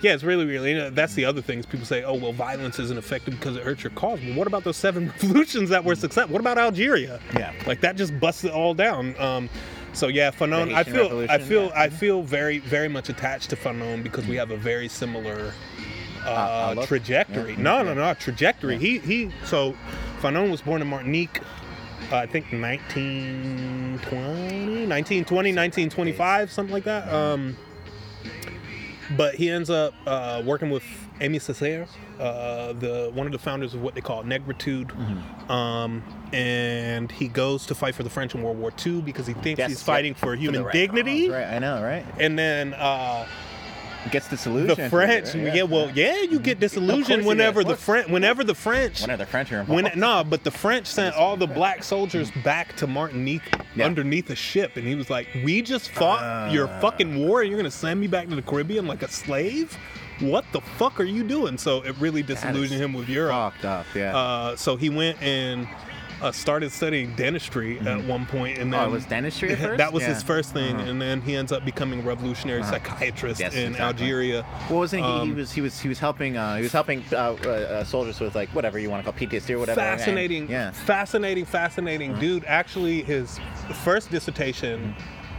yeah, 0.00 0.14
it's 0.14 0.22
really, 0.24 0.44
really, 0.46 0.70
you 0.72 0.78
know, 0.78 0.90
that's 0.90 1.14
the 1.14 1.24
other 1.24 1.42
things. 1.42 1.66
People 1.66 1.86
say, 1.86 2.04
oh, 2.04 2.14
well, 2.14 2.32
violence 2.32 2.78
isn't 2.78 2.96
effective 2.98 3.34
because 3.34 3.56
it 3.56 3.62
hurts 3.64 3.82
your 3.82 3.90
cause. 3.92 4.20
Well, 4.24 4.34
what 4.34 4.46
about 4.46 4.62
those 4.64 4.76
seven 4.76 5.08
revolutions 5.22 5.70
that 5.70 5.84
were 5.84 5.94
successful? 5.96 6.32
What 6.32 6.40
about 6.40 6.56
Algeria? 6.58 7.20
Yeah. 7.34 7.52
Like, 7.66 7.80
that 7.80 7.96
just 7.96 8.18
busts 8.20 8.44
it 8.44 8.52
all 8.52 8.74
down. 8.74 9.18
Um, 9.20 9.48
so 9.94 10.06
yeah, 10.08 10.30
Fanon. 10.30 10.72
I 10.74 10.84
feel, 10.84 11.26
I 11.30 11.38
feel, 11.38 11.64
yeah. 11.64 11.70
I 11.74 11.88
feel 11.88 12.22
very, 12.22 12.58
very 12.58 12.88
much 12.88 13.08
attached 13.08 13.50
to 13.50 13.56
Fanon 13.56 14.02
because 14.04 14.26
we 14.26 14.36
have 14.36 14.50
a 14.52 14.56
very 14.56 14.86
similar 14.86 15.52
uh, 16.28 16.86
trajectory. 16.86 17.52
Yeah. 17.52 17.62
No, 17.62 17.82
no, 17.82 17.94
no, 17.94 18.14
trajectory. 18.14 18.78
He, 18.78 18.98
he. 18.98 19.30
So, 19.44 19.74
Fanon 20.20 20.50
was 20.50 20.62
born 20.62 20.82
in 20.82 20.88
Martinique. 20.88 21.40
Uh, 22.10 22.16
I 22.16 22.26
think 22.26 22.46
1920, 22.52 24.86
1920, 24.86 25.52
1925, 25.52 26.50
something 26.50 26.72
like 26.72 26.84
that. 26.84 27.12
Um, 27.12 27.56
but 29.16 29.34
he 29.34 29.50
ends 29.50 29.70
up 29.70 29.94
uh, 30.06 30.42
working 30.44 30.70
with 30.70 30.84
Aimé 31.20 31.36
Césaire, 31.36 31.88
uh, 32.20 32.72
the 32.74 33.10
one 33.14 33.26
of 33.26 33.32
the 33.32 33.38
founders 33.38 33.74
of 33.74 33.82
what 33.82 33.94
they 33.94 34.00
call 34.00 34.22
Negritude, 34.22 34.90
Mm-hmm. 34.90 35.50
um, 35.52 36.02
and 36.32 37.10
he 37.10 37.28
goes 37.28 37.66
to 37.66 37.74
fight 37.74 37.94
for 37.94 38.02
the 38.02 38.10
French 38.10 38.34
in 38.34 38.42
World 38.42 38.58
War 38.58 38.70
II 38.84 39.00
because 39.00 39.26
he 39.26 39.32
thinks 39.34 39.64
he's 39.66 39.82
fighting 39.82 40.14
for 40.14 40.26
For 40.26 40.36
human 40.36 40.64
right 40.64 40.72
dignity. 40.72 41.30
Right, 41.30 41.46
I 41.46 41.58
know, 41.58 41.82
right? 41.82 42.04
And 42.18 42.38
then 42.38 42.74
uh, 42.74 43.26
Gets 44.10 44.28
disillusioned. 44.28 44.76
the 44.78 44.88
French, 44.88 45.34
right? 45.34 45.54
yeah, 45.54 45.64
well, 45.64 45.90
yeah, 45.90 46.22
you 46.22 46.38
get 46.38 46.60
disillusioned 46.60 47.26
whenever 47.26 47.62
the 47.64 47.76
French, 47.76 48.08
whenever 48.08 48.42
the 48.44 48.54
French, 48.54 49.00
When 49.02 49.10
are 49.10 49.16
the 49.16 49.26
French 49.26 49.52
are 49.52 49.64
when 49.64 49.86
involved? 49.86 49.96
no, 49.98 50.24
but 50.24 50.44
the 50.44 50.50
French 50.50 50.86
sent 50.86 51.14
all 51.16 51.36
the 51.36 51.46
black 51.48 51.82
soldiers 51.84 52.30
back 52.44 52.74
to 52.76 52.86
Martinique 52.86 53.42
Yeah. 53.74 53.84
underneath 53.86 54.30
a 54.30 54.34
ship, 54.36 54.76
and 54.76 54.86
he 54.86 54.94
was 54.94 55.10
like, 55.10 55.26
"We 55.44 55.60
just 55.62 55.90
fought 55.90 56.52
your 56.52 56.68
Ah. 56.68 56.80
fucking 56.80 57.18
war, 57.18 57.40
and 57.42 57.50
you're 57.50 57.58
gonna 57.58 57.70
send 57.70 58.00
me 58.00 58.06
back 58.06 58.28
to 58.28 58.34
the 58.36 58.42
Caribbean 58.42 58.86
like 58.86 59.02
a 59.02 59.08
slave? 59.08 59.76
what 60.20 60.44
the 60.50 60.60
fuck 60.60 60.98
are 60.98 61.04
you 61.04 61.22
doing? 61.22 61.56
So 61.56 61.80
it 61.82 61.94
really 62.00 62.24
disillusioned 62.24 62.80
him 62.82 62.92
with 62.92 63.08
Europe. 63.08 63.52
Fucked 63.52 63.64
up, 63.64 63.86
yeah. 63.94 64.16
Uh, 64.16 64.56
so 64.56 64.74
he 64.74 64.90
went 64.90 65.16
and 65.22 65.68
uh, 66.20 66.32
started 66.32 66.72
studying 66.72 67.14
dentistry 67.14 67.78
at 67.80 68.04
one 68.04 68.26
point, 68.26 68.58
and 68.58 68.74
Oh, 68.74 68.78
then 68.78 68.88
it 68.88 68.92
was 68.92 69.04
dentistry 69.06 69.54
that 69.54 69.92
was 69.92 70.02
his 70.04 70.22
first 70.22 70.52
thing, 70.52 70.74
Uh-huh. 70.76 70.90
and 70.90 71.00
then 71.00 71.20
he 71.20 71.36
ends 71.36 71.52
up 71.52 71.64
becoming 71.64 72.00
a 72.00 72.02
revolutionary 72.02 72.60
Uh-huh. 72.62 72.72
psychiatrist 72.72 73.40
Yes, 73.40 73.54
in 73.54 73.68
exactly. 73.72 73.84
Algeria. 74.04 74.42
What 74.68 74.78
wasn't 74.78 75.04
he? 75.04 75.08
he 75.12 75.18
Um, 75.20 75.36
was 75.36 75.52
he 75.52 75.60
was 75.60 75.78
he 75.80 75.88
was 75.88 75.98
helping 75.98 76.36
uh, 76.36 76.56
he 76.56 76.62
was 76.62 76.72
helping 76.72 77.04
uh, 77.12 77.16
uh, 77.44 77.48
uh, 77.48 77.84
soldiers 77.84 78.18
with 78.20 78.34
like 78.34 78.48
whatever 78.50 78.78
you 78.78 78.90
want 78.90 79.04
to 79.04 79.10
call 79.12 79.18
PTSD 79.18 79.54
or 79.54 79.58
whatever. 79.58 79.80
and- 79.80 79.98
fascinating, 80.00 80.48
yeah. 80.50 80.70
fascinating, 80.72 81.44
fascinating 81.44 82.14
dude. 82.18 82.44
Actually, 82.46 83.02
his 83.02 83.38
first 83.84 84.10
dissertation, 84.10 84.94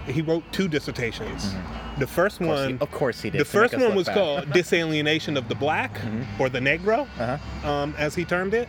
he 0.07 0.21
wrote 0.21 0.43
two 0.51 0.67
dissertations. 0.67 1.53
The 1.97 2.07
first 2.07 2.39
Of 2.39 2.47
course, 2.47 2.59
he, 2.59 2.73
one, 2.73 2.77
of 2.81 2.91
course 2.91 3.21
he 3.21 3.29
did. 3.29 3.41
the 3.41 3.45
first 3.45 3.77
one 3.77 3.93
was 3.95 4.07
bad. 4.07 4.13
called 4.15 4.45
"Disalienation 4.51 5.37
of 5.37 5.49
the 5.49 5.55
Black" 5.55 5.91
or 6.39 6.47
the 6.49 6.59
Negro, 6.59 7.07
Uh-huh. 7.19 7.69
um, 7.69 7.93
as 7.97 8.15
he 8.15 8.23
termed 8.25 8.53
it, 8.53 8.67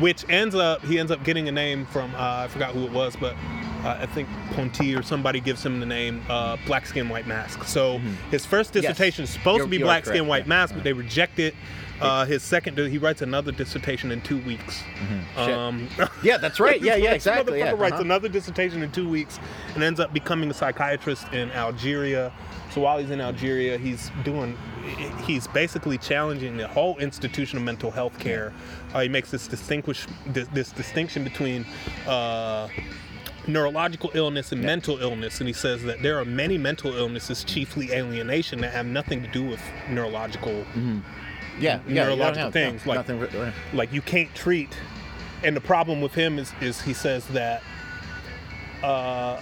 which 0.00 0.24
ends 0.28 0.54
up 0.54 0.84
he 0.84 0.98
ends 0.98 1.10
up 1.10 1.24
getting 1.24 1.48
a 1.48 1.52
name 1.52 1.86
from 1.86 2.14
uh, 2.14 2.18
I 2.44 2.48
forgot 2.48 2.72
who 2.72 2.84
it 2.84 2.92
was, 2.92 3.16
but. 3.16 3.34
Uh, 3.84 3.96
I 4.00 4.06
think 4.06 4.28
Ponty 4.56 4.92
or 4.96 5.04
somebody 5.04 5.38
gives 5.38 5.64
him 5.64 5.78
the 5.78 5.86
name 5.86 6.20
uh, 6.28 6.56
Black 6.66 6.84
Skin 6.84 7.08
White 7.08 7.28
Mask. 7.28 7.62
So 7.62 7.98
his 8.28 8.44
first 8.44 8.70
Mm-hmm. 8.70 8.82
Yes. 8.82 8.90
dissertation 8.96 9.22
is 9.22 9.30
supposed 9.30 9.58
You're- 9.58 9.66
to 9.68 9.70
be 9.70 9.78
Black 9.78 10.04
Skin 10.04 10.26
White 10.26 10.42
yeah. 10.46 10.48
Mask, 10.48 10.74
but 10.74 10.82
they 10.82 10.92
reject 10.92 11.38
it. 11.38 11.54
Uh, 12.00 12.24
his 12.24 12.42
second, 12.42 12.78
he 12.78 12.98
writes 12.98 13.22
another 13.22 13.52
dissertation 13.52 14.12
in 14.12 14.20
two 14.20 14.38
weeks. 14.42 14.82
Mm-hmm. 14.82 15.40
Um, 15.40 15.88
Yeah, 16.22 16.36
that's 16.36 16.60
right. 16.60 16.80
Yeah, 16.80 16.96
yeah, 16.96 17.12
exactly. 17.14 17.54
motherfucker 17.54 17.58
Yeah. 17.58 17.70
writes 17.72 17.94
uh-huh. 17.94 18.02
another 18.02 18.28
dissertation 18.28 18.82
in 18.82 18.90
two 18.92 19.08
weeks 19.08 19.38
and 19.74 19.82
ends 19.82 20.00
up 20.00 20.12
becoming 20.12 20.50
a 20.50 20.54
psychiatrist 20.54 21.32
in 21.32 21.50
Algeria. 21.52 22.32
So 22.70 22.82
while 22.82 22.98
he's 22.98 23.10
in 23.10 23.20
Algeria, 23.20 23.78
he's 23.78 24.10
doing, 24.24 24.56
he's 25.24 25.46
basically 25.48 25.98
challenging 25.98 26.56
the 26.56 26.68
whole 26.68 26.98
institution 26.98 27.58
of 27.58 27.64
mental 27.64 27.90
health 27.90 28.18
care. 28.18 28.52
Uh, 28.94 29.00
he 29.00 29.08
makes 29.08 29.30
this 29.30 29.46
distinguish 29.48 30.06
this, 30.26 30.48
this 30.48 30.70
distinction 30.72 31.24
between. 31.24 31.66
Uh, 32.06 32.68
neurological 33.46 34.10
illness 34.12 34.52
and 34.52 34.60
mental 34.60 34.98
illness 34.98 35.38
and 35.40 35.48
he 35.48 35.54
says 35.54 35.82
that 35.82 36.02
there 36.02 36.18
are 36.18 36.24
many 36.26 36.58
mental 36.58 36.94
illnesses 36.94 37.42
chiefly 37.44 37.90
alienation 37.92 38.60
that 38.60 38.70
have 38.70 38.84
nothing 38.84 39.22
to 39.22 39.28
do 39.28 39.42
with 39.42 39.60
neurological 39.88 40.66
Yeah, 41.60 41.80
yeah, 41.86 42.04
neurological 42.04 42.44
have- 42.44 42.52
things, 42.52 42.84
no, 42.86 42.92
like- 42.94 43.08
nothing. 43.08 43.52
like 43.72 43.92
you 43.92 44.02
can't 44.02 44.34
treat 44.34 44.76
and 45.44 45.54
the 45.56 45.60
problem 45.60 46.00
with 46.00 46.14
him 46.14 46.38
is 46.38 46.52
is 46.60 46.80
he 46.80 46.92
says 46.92 47.26
that 47.28 47.62
uh 48.82 49.40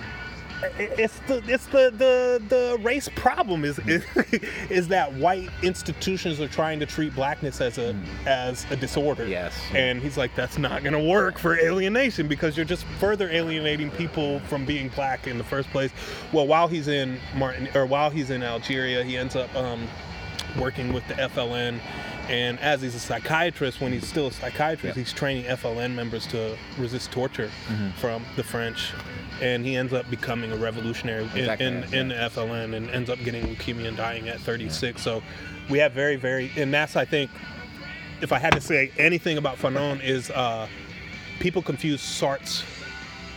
it's 0.78 1.18
the 1.28 1.42
it's 1.46 1.66
the 1.66 1.90
the 1.96 2.42
the 2.48 2.78
race 2.80 3.08
problem 3.14 3.62
is 3.64 3.78
is, 3.80 4.02
is 4.70 4.88
that 4.88 5.12
white 5.14 5.50
institutions 5.62 6.40
are 6.40 6.48
trying 6.48 6.80
to 6.80 6.86
treat 6.86 7.14
blackness 7.14 7.60
as 7.60 7.76
a 7.76 7.94
as 8.26 8.64
a 8.70 8.76
disorder. 8.76 9.26
Yes. 9.26 9.54
And 9.74 10.00
he's 10.00 10.16
like 10.16 10.34
that's 10.34 10.56
not 10.56 10.82
going 10.82 10.94
to 10.94 11.10
work 11.10 11.38
for 11.38 11.58
alienation 11.58 12.26
because 12.26 12.56
you're 12.56 12.64
just 12.64 12.84
further 12.98 13.28
alienating 13.30 13.90
people 13.90 14.40
from 14.48 14.64
being 14.64 14.88
black 14.88 15.26
in 15.26 15.36
the 15.36 15.44
first 15.44 15.68
place. 15.70 15.90
Well, 16.32 16.46
while 16.46 16.68
he's 16.68 16.88
in 16.88 17.18
Martin 17.34 17.68
or 17.74 17.84
while 17.84 18.08
he's 18.08 18.30
in 18.30 18.42
Algeria, 18.42 19.04
he 19.04 19.18
ends 19.18 19.36
up 19.36 19.54
um 19.54 19.86
working 20.59 20.92
with 20.92 21.07
the 21.09 21.14
FLN. 21.14 21.78
And 22.28 22.59
as 22.59 22.82
he's 22.82 22.94
a 22.97 22.99
psychiatrist, 22.99 23.80
when 23.80 23.92
he's 23.92 24.07
still 24.07 24.26
a 24.28 24.32
psychiatrist, 24.32 24.97
Yeah. 24.97 25.03
he's 25.05 25.12
training 25.12 25.44
FLN 25.44 25.94
members 25.94 26.26
to 26.28 26.57
resist 26.76 27.12
torture 27.12 27.51
from 27.99 28.24
the 28.34 28.42
French. 28.42 28.90
And 29.40 29.64
he 29.64 29.76
ends 29.76 29.92
up 29.92 30.09
becoming 30.11 30.51
a 30.51 30.57
revolutionary 30.57 31.24
in, 31.34 31.38
Exactly, 31.38 31.66
in, 31.66 31.74
yeah. 31.92 32.01
in 32.01 32.09
the 32.09 32.14
FLN 32.14 32.74
and 32.74 32.90
ends 32.90 33.11
up 33.11 33.18
getting 33.22 33.44
leukemia 33.47 33.86
and 33.88 33.97
dying 33.97 34.28
at 34.28 34.40
36. 34.40 35.01
So 35.03 35.22
we 35.68 35.78
have 35.78 35.92
very, 35.92 36.16
very, 36.16 36.51
and 36.57 36.72
that's, 36.74 36.97
I 36.97 37.05
think, 37.05 37.30
if 38.22 38.32
I 38.32 38.38
had 38.38 38.55
to 38.55 38.61
say 38.62 38.90
anything 38.99 39.36
about 39.36 39.59
Fanon, 39.59 40.03
is 40.03 40.30
uh, 40.30 40.66
people 41.38 41.61
confuse 41.62 42.01
Sartre's 42.01 42.64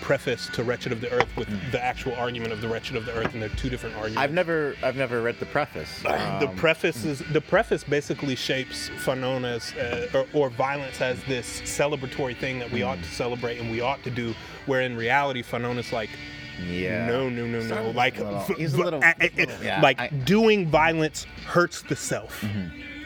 preface 0.02 0.47
to 0.54 0.64
Wretched 0.64 0.91
of 0.91 1.02
the 1.02 1.12
Earth 1.12 1.30
with 1.36 1.47
the 1.72 1.84
actual 1.84 2.14
argument 2.16 2.52
of 2.54 2.62
the 2.62 2.68
Wretched 2.68 2.95
of 2.95 3.06
the 3.06 3.14
Earth, 3.14 3.34
and 3.34 3.41
they're 3.41 3.50
two 3.50 3.70
different 3.70 3.95
arguments. 3.95 4.18
I've 4.18 4.32
never, 4.34 4.76
I've 4.84 4.95
never 4.95 5.22
read 5.22 5.39
the 5.39 5.45
preface. 5.45 6.02
the 6.04 6.47
Um, 6.47 6.56
preface 6.56 7.06
is 7.06 7.20
the 7.32 7.41
preface 7.41 7.84
basically 7.84 8.36
shapes 8.36 8.89
Fanon 9.04 9.43
as 9.45 9.74
uh, 9.74 10.08
or, 10.14 10.26
or 10.34 10.50
violence 10.50 11.02
as 11.02 11.22
this 11.26 11.62
celebratory 11.62 12.36
thing 12.38 12.60
that 12.60 12.72
we 12.72 12.84
ought 12.84 12.97
to 13.00 13.10
celebrate 13.12 13.60
and 13.60 13.70
we 13.72 13.82
ought 13.82 14.04
to 14.04 14.10
do. 14.12 14.34
Where 14.66 14.82
in 14.82 14.95
reality, 14.95 15.41
Fanon 15.41 15.78
is 15.78 15.91
like, 15.91 16.10
yeah. 16.68 17.08
no, 17.08 17.28
no, 17.30 17.45
no, 17.45 17.60
no. 17.60 17.68
Sounds 17.68 17.95
Like, 17.95 18.18
little- 18.18 18.39
v- 18.41 18.54
he's 18.56 18.76
little- 18.76 19.02
a- 19.04 19.16
a- 19.20 19.30
little- 19.36 19.64
yeah, 19.64 19.82
like 19.82 20.00
I- 20.00 20.08
Mm-hmm. 20.10 20.24
doing 20.26 20.68
violence 20.68 21.26
hurts 21.47 21.82
the 21.82 21.95
self, 21.95 22.43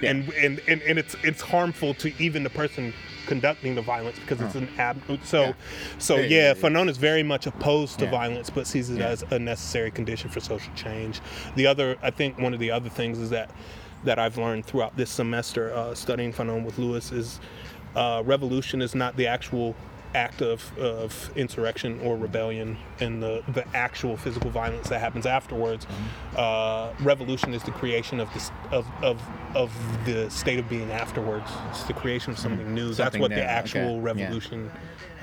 Yeah. 0.01 0.09
and, 0.09 0.29
and 0.33 0.61
and 0.67 0.81
and 0.81 0.99
it's 0.99 1.15
it's 1.23 1.41
harmful 1.41 1.93
to 1.95 2.11
even 2.21 2.43
the 2.43 2.49
person 2.49 2.93
conducting 3.25 3.75
the 3.75 3.81
violence 3.81 4.19
because 4.19 4.41
it's 4.41 4.55
an 4.55 4.67
ab. 4.77 5.01
So, 5.23 5.41
Yeah. 5.41 5.53
so 5.97 6.15
Yeah, 6.17 6.21
yeah, 6.21 6.27
yeah. 6.49 6.53
Fanon 6.53 6.89
is 6.89 6.97
very 6.97 7.23
much 7.23 7.47
opposed 7.47 7.99
to 7.99 8.07
violence, 8.07 8.49
but 8.49 8.67
sees 8.67 8.89
it 8.89 9.01
as 9.01 9.23
a 9.31 9.39
necessary 9.39 9.91
condition 9.91 10.29
for 10.29 10.39
social 10.39 10.73
change. 10.75 11.21
The 11.55 11.67
other, 11.67 11.97
I 12.01 12.11
think, 12.11 12.37
one 12.39 12.53
of 12.53 12.59
the 12.59 12.71
other 12.71 12.89
things 12.89 13.19
is 13.19 13.29
that 13.31 13.51
that 14.03 14.19
I've 14.19 14.37
learned 14.37 14.65
throughout 14.65 14.97
this 14.97 15.09
semester 15.09 15.73
uh, 15.73 15.95
studying 15.95 16.33
Fanon 16.33 16.65
with 16.65 16.77
Lewis 16.77 17.13
is 17.13 17.39
uh, 17.95 18.21
revolution 18.25 18.81
is 18.81 18.93
not 18.95 19.15
the 19.15 19.27
actual 19.27 19.75
act 20.15 20.41
of, 20.41 20.77
of 20.77 21.31
insurrection 21.35 21.99
or 22.01 22.17
rebellion 22.17 22.77
and 22.99 23.21
the, 23.21 23.43
the 23.53 23.65
actual 23.75 24.17
physical 24.17 24.49
violence 24.49 24.89
that 24.89 24.99
happens 24.99 25.25
afterwards. 25.25 25.85
Mm-hmm. 25.85 26.35
Uh, 26.37 26.93
revolution 27.03 27.53
is 27.53 27.63
the 27.63 27.71
creation 27.71 28.19
of 28.19 28.33
this 28.33 28.51
of, 28.71 28.87
of 29.01 29.21
of 29.55 29.71
the 30.05 30.29
state 30.29 30.59
of 30.59 30.67
being 30.67 30.91
afterwards. 30.91 31.49
It's 31.69 31.83
the 31.83 31.93
creation 31.93 32.31
of 32.33 32.39
something 32.39 32.73
new. 32.73 32.93
That's 32.93 33.03
Mm-hmm. 33.03 33.03
Something 33.03 33.21
what 33.21 33.31
new, 33.31 33.35
the 33.37 33.41
okay, 33.43 33.51
actual 33.51 33.95
yeah. 33.95 34.01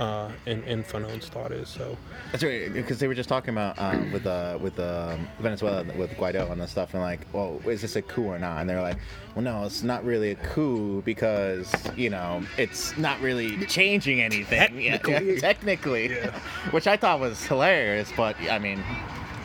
Revolution 0.00 0.34
uh, 0.46 0.50
in, 0.50 0.62
in 0.64 0.82
Fanon's 0.84 1.28
thought 1.28 1.52
is. 1.52 1.68
So 1.68 1.96
That's 2.32 2.42
right, 2.44 2.72
because 2.72 2.98
they 2.98 3.08
were 3.08 3.14
just 3.14 3.28
talking 3.28 3.50
about 3.54 3.78
um, 3.78 4.10
with 4.12 4.26
uh, 4.26 4.58
with 4.60 4.78
um, 4.78 5.28
Venezuela 5.40 5.84
with 5.96 6.10
Guaido 6.12 6.50
and 6.50 6.60
that 6.60 6.68
stuff, 6.68 6.94
and 6.94 7.02
like, 7.02 7.20
well, 7.32 7.60
is 7.66 7.82
this 7.82 7.96
a 7.96 8.02
coup 8.02 8.24
or 8.24 8.38
not? 8.38 8.60
And 8.60 8.68
they're 8.68 8.82
like, 8.82 8.98
well, 9.34 9.44
no, 9.44 9.64
it's 9.64 9.82
not 9.82 10.04
really 10.04 10.30
a 10.30 10.36
coup 10.36 11.02
because 11.02 11.72
you 11.96 12.10
know 12.10 12.42
it's 12.58 12.96
not 12.96 13.20
really 13.20 13.56
changing 13.66 14.20
anything. 14.20 14.58
Technically. 14.58 15.34
yeah, 15.34 15.40
technically, 15.40 16.10
Yeah. 16.14 16.38
which 16.70 16.86
I 16.86 16.96
thought 16.96 17.20
was 17.20 17.44
hilarious. 17.46 18.12
But 18.16 18.36
I 18.50 18.58
mean, 18.58 18.78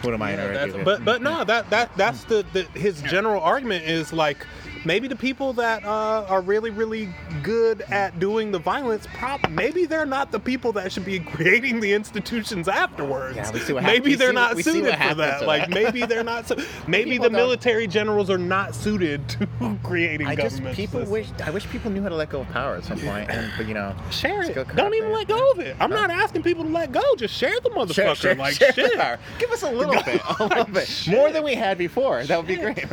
what 0.01 0.13
am 0.13 0.21
I 0.21 0.31
Yeah, 0.31 0.67
gonna 0.67 0.83
but 0.83 1.05
but 1.05 1.21
no, 1.21 1.43
that 1.43 1.69
that 1.69 1.95
that's 1.97 2.23
the, 2.25 2.45
the 2.53 2.63
his 2.79 3.01
general 3.03 3.41
argument 3.41 3.85
is 3.85 4.11
like 4.13 4.45
maybe 4.85 5.07
the 5.07 5.15
people 5.15 5.53
that 5.53 5.83
uh, 5.83 6.25
are 6.29 6.41
really 6.41 6.69
really 6.69 7.09
good 7.43 7.81
at 7.89 8.19
doing 8.19 8.51
the 8.51 8.59
violence, 8.59 9.07
prob 9.13 9.41
maybe 9.49 9.85
they're 9.85 10.05
not 10.05 10.31
the 10.31 10.39
people 10.39 10.71
that 10.73 10.91
should 10.91 11.05
be 11.05 11.19
creating 11.35 11.79
the 11.79 11.91
institutions 11.93 12.67
afterwards. 12.67 13.35
Yeah, 13.35 13.51
we 13.51 13.59
see 13.59 13.73
what 13.73 13.83
maybe 13.83 14.15
they're 14.15 14.29
see- 14.29 14.35
not 14.35 14.57
suited 14.57 14.95
for 14.97 15.15
that. 15.15 15.45
Like 15.45 15.63
that. 15.63 15.69
maybe 15.71 16.05
they're 16.05 16.23
not. 16.23 16.35
So, 16.45 16.55
maybe 16.87 17.11
People 17.11 17.29
the 17.31 17.35
military 17.35 17.87
generals 17.87 18.29
are 18.29 18.37
not 18.37 18.75
suited 18.75 19.27
to 19.29 19.47
creating 19.83 20.27
governments. 20.27 20.55
I 20.59 20.59
just 20.67 20.77
people 20.77 20.99
systems. 20.99 21.09
wish 21.09 21.27
I 21.43 21.49
wish 21.49 21.67
people 21.69 21.89
knew 21.89 22.03
how 22.03 22.09
to 22.09 22.15
let 22.15 22.29
go 22.29 22.41
of 22.41 22.49
power 22.49 22.75
at 22.75 22.83
some 22.83 22.99
point, 22.99 23.31
and 23.31 23.51
but 23.57 23.67
you 23.67 23.73
know, 23.73 23.95
Share 24.11 24.43
it. 24.43 24.53
Don't 24.75 24.93
even 24.93 25.09
there. 25.09 25.17
let 25.17 25.27
go 25.27 25.51
of 25.51 25.59
it. 25.59 25.75
I'm 25.79 25.89
not 25.89 26.11
asking 26.11 26.43
people 26.43 26.63
to 26.65 26.69
let 26.69 26.91
go. 26.91 27.01
Just 27.15 27.33
share 27.33 27.59
the 27.61 27.69
motherfucker. 27.71 27.93
Share, 27.95 28.15
share, 28.15 28.35
like 28.35 28.53
share 28.53 28.73
shit. 28.73 28.91
the 28.91 28.97
power. 28.97 29.17
Give 29.39 29.49
us 29.51 29.63
a 29.63 29.71
little 29.71 29.95
bit, 30.03 30.21
a 30.39 30.43
little 30.45 30.65
bit 30.65 31.03
more 31.07 31.31
than 31.31 31.43
we 31.43 31.55
had 31.55 31.77
before. 31.79 32.23
That 32.25 32.37
would 32.37 32.47
be 32.47 32.57
great. 32.57 32.85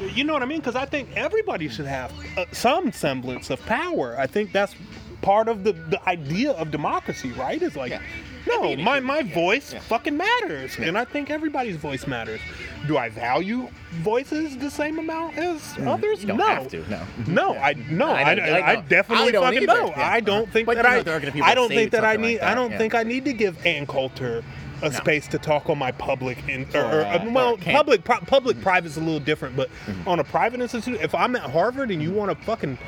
You 0.00 0.24
know 0.24 0.32
what 0.32 0.42
I 0.42 0.46
mean? 0.46 0.60
Because 0.60 0.76
I 0.76 0.86
think 0.86 1.10
everybody 1.16 1.68
should 1.68 1.86
have 1.86 2.12
uh, 2.38 2.44
some 2.52 2.90
semblance 2.92 3.50
of 3.50 3.60
power. 3.66 4.16
I 4.18 4.26
think 4.26 4.52
that's 4.52 4.74
part 5.20 5.48
of 5.48 5.64
the, 5.64 5.72
the 5.72 6.00
idea 6.08 6.52
of 6.52 6.70
democracy, 6.70 7.32
right? 7.32 7.60
Is 7.60 7.76
like, 7.76 7.90
Yeah. 7.90 8.00
no, 8.48 8.62
Being 8.62 8.82
my, 8.82 9.00
my 9.00 9.18
Yeah. 9.18 9.34
voice 9.34 9.72
Yeah. 9.74 9.80
fucking 9.80 10.16
matters. 10.16 10.78
And 10.78 10.96
I 10.96 11.04
think 11.04 11.28
everybody's 11.30 11.76
voice 11.76 12.06
matters. 12.06 12.40
Do 12.86 12.96
I 12.96 13.10
value 13.10 13.68
voices 14.00 14.56
the 14.56 14.70
same 14.70 14.98
amount 14.98 15.36
as 15.36 15.60
others? 15.86 16.20
Mm, 16.24 16.28
don't 16.28 16.36
no. 16.38 16.46
have 16.46 16.68
to. 16.68 16.88
No. 16.90 17.02
No, 17.26 17.54
I 17.56 17.74
no, 17.90 18.06
I 18.10 18.22
I, 18.22 18.32
I, 18.32 18.70
I 18.72 18.76
definitely 18.76 19.28
I 19.28 19.30
don't 19.32 19.44
fucking 19.44 19.62
either. 19.68 19.86
Yeah. 19.88 20.10
I 20.10 20.20
don't 20.20 20.50
think 20.50 20.64
But 20.66 20.76
that 20.76 20.84
you 20.86 20.90
know, 20.90 20.98
I. 21.00 21.02
there 21.02 21.16
are 21.16 21.20
gonna 21.20 21.32
be 21.32 21.38
people 21.40 21.50
I 21.50 21.54
don't 21.54 21.68
think 21.68 21.90
that 21.92 22.04
I 22.06 22.16
need. 22.16 22.40
like 22.40 22.50
I 22.50 22.54
don't 22.54 22.72
think 22.78 22.94
I 22.94 23.02
need 23.02 23.26
to 23.26 23.34
give 23.34 23.66
Ann 23.66 23.86
Coulter 23.86 24.42
a 24.82 24.92
space 24.92 25.26
to 25.28 25.38
talk 25.38 25.68
on 25.70 25.78
my 25.78 25.92
public 25.92 26.46
in, 26.48 26.66
or, 26.74 26.80
Or, 26.80 26.84
or, 27.00 27.04
uh, 27.04 27.30
well, 27.30 27.54
or 27.54 27.58
public 27.58 28.04
pro, 28.04 28.18
public 28.20 28.60
private 28.60 28.86
is 28.88 28.96
a 28.96 29.00
little 29.00 29.20
different, 29.20 29.56
but 29.56 29.70
on 30.06 30.18
a 30.20 30.24
private 30.24 30.60
institute, 30.60 31.00
if 31.00 31.14
I'm 31.14 31.36
at 31.36 31.42
Harvard 31.50 31.90
and 31.90 32.02
you 32.02 32.10
want 32.12 32.30
to 32.36 32.44
fucking 32.44 32.78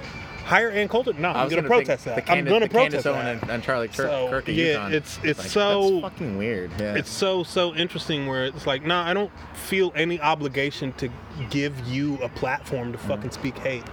hire 0.44 0.70
Ann 0.70 0.88
Coulter, 0.88 1.12
no, 1.14 1.30
I'm 1.30 1.48
gonna 1.48 1.62
protest 1.62 2.04
the 2.04 2.10
that. 2.10 2.28
I'm 2.28 2.44
gonna 2.44 2.66
the 2.66 2.68
Candace 2.68 3.02
protest 3.02 3.06
Owen 3.06 3.24
that. 3.24 3.42
and, 3.42 3.50
and 3.52 3.62
Charlie 3.62 3.86
Kirk, 3.88 3.94
So, 4.08 4.28
Kirk 4.28 4.48
at 4.48 4.54
yeah, 4.56 4.64
UConn. 4.74 4.92
it's- 4.92 5.18
it's 5.22 5.38
Like, 5.38 5.48
so- 5.48 6.00
fucking 6.00 6.36
weird. 6.36 6.70
Yeah. 6.80 6.94
It's 6.96 7.10
so 7.10 7.44
so 7.44 7.74
interesting 7.74 8.26
where 8.26 8.44
it's 8.46 8.66
like, 8.66 8.84
no, 8.84 8.96
I 8.96 9.14
don't 9.14 9.30
feel 9.54 9.92
any 9.94 10.20
obligation 10.20 10.92
to 10.94 11.08
give 11.50 11.78
you 11.86 12.18
a 12.22 12.28
platform 12.28 12.90
to 12.92 12.98
fucking 12.98 13.30
speak 13.30 13.56
hate. 13.58 13.84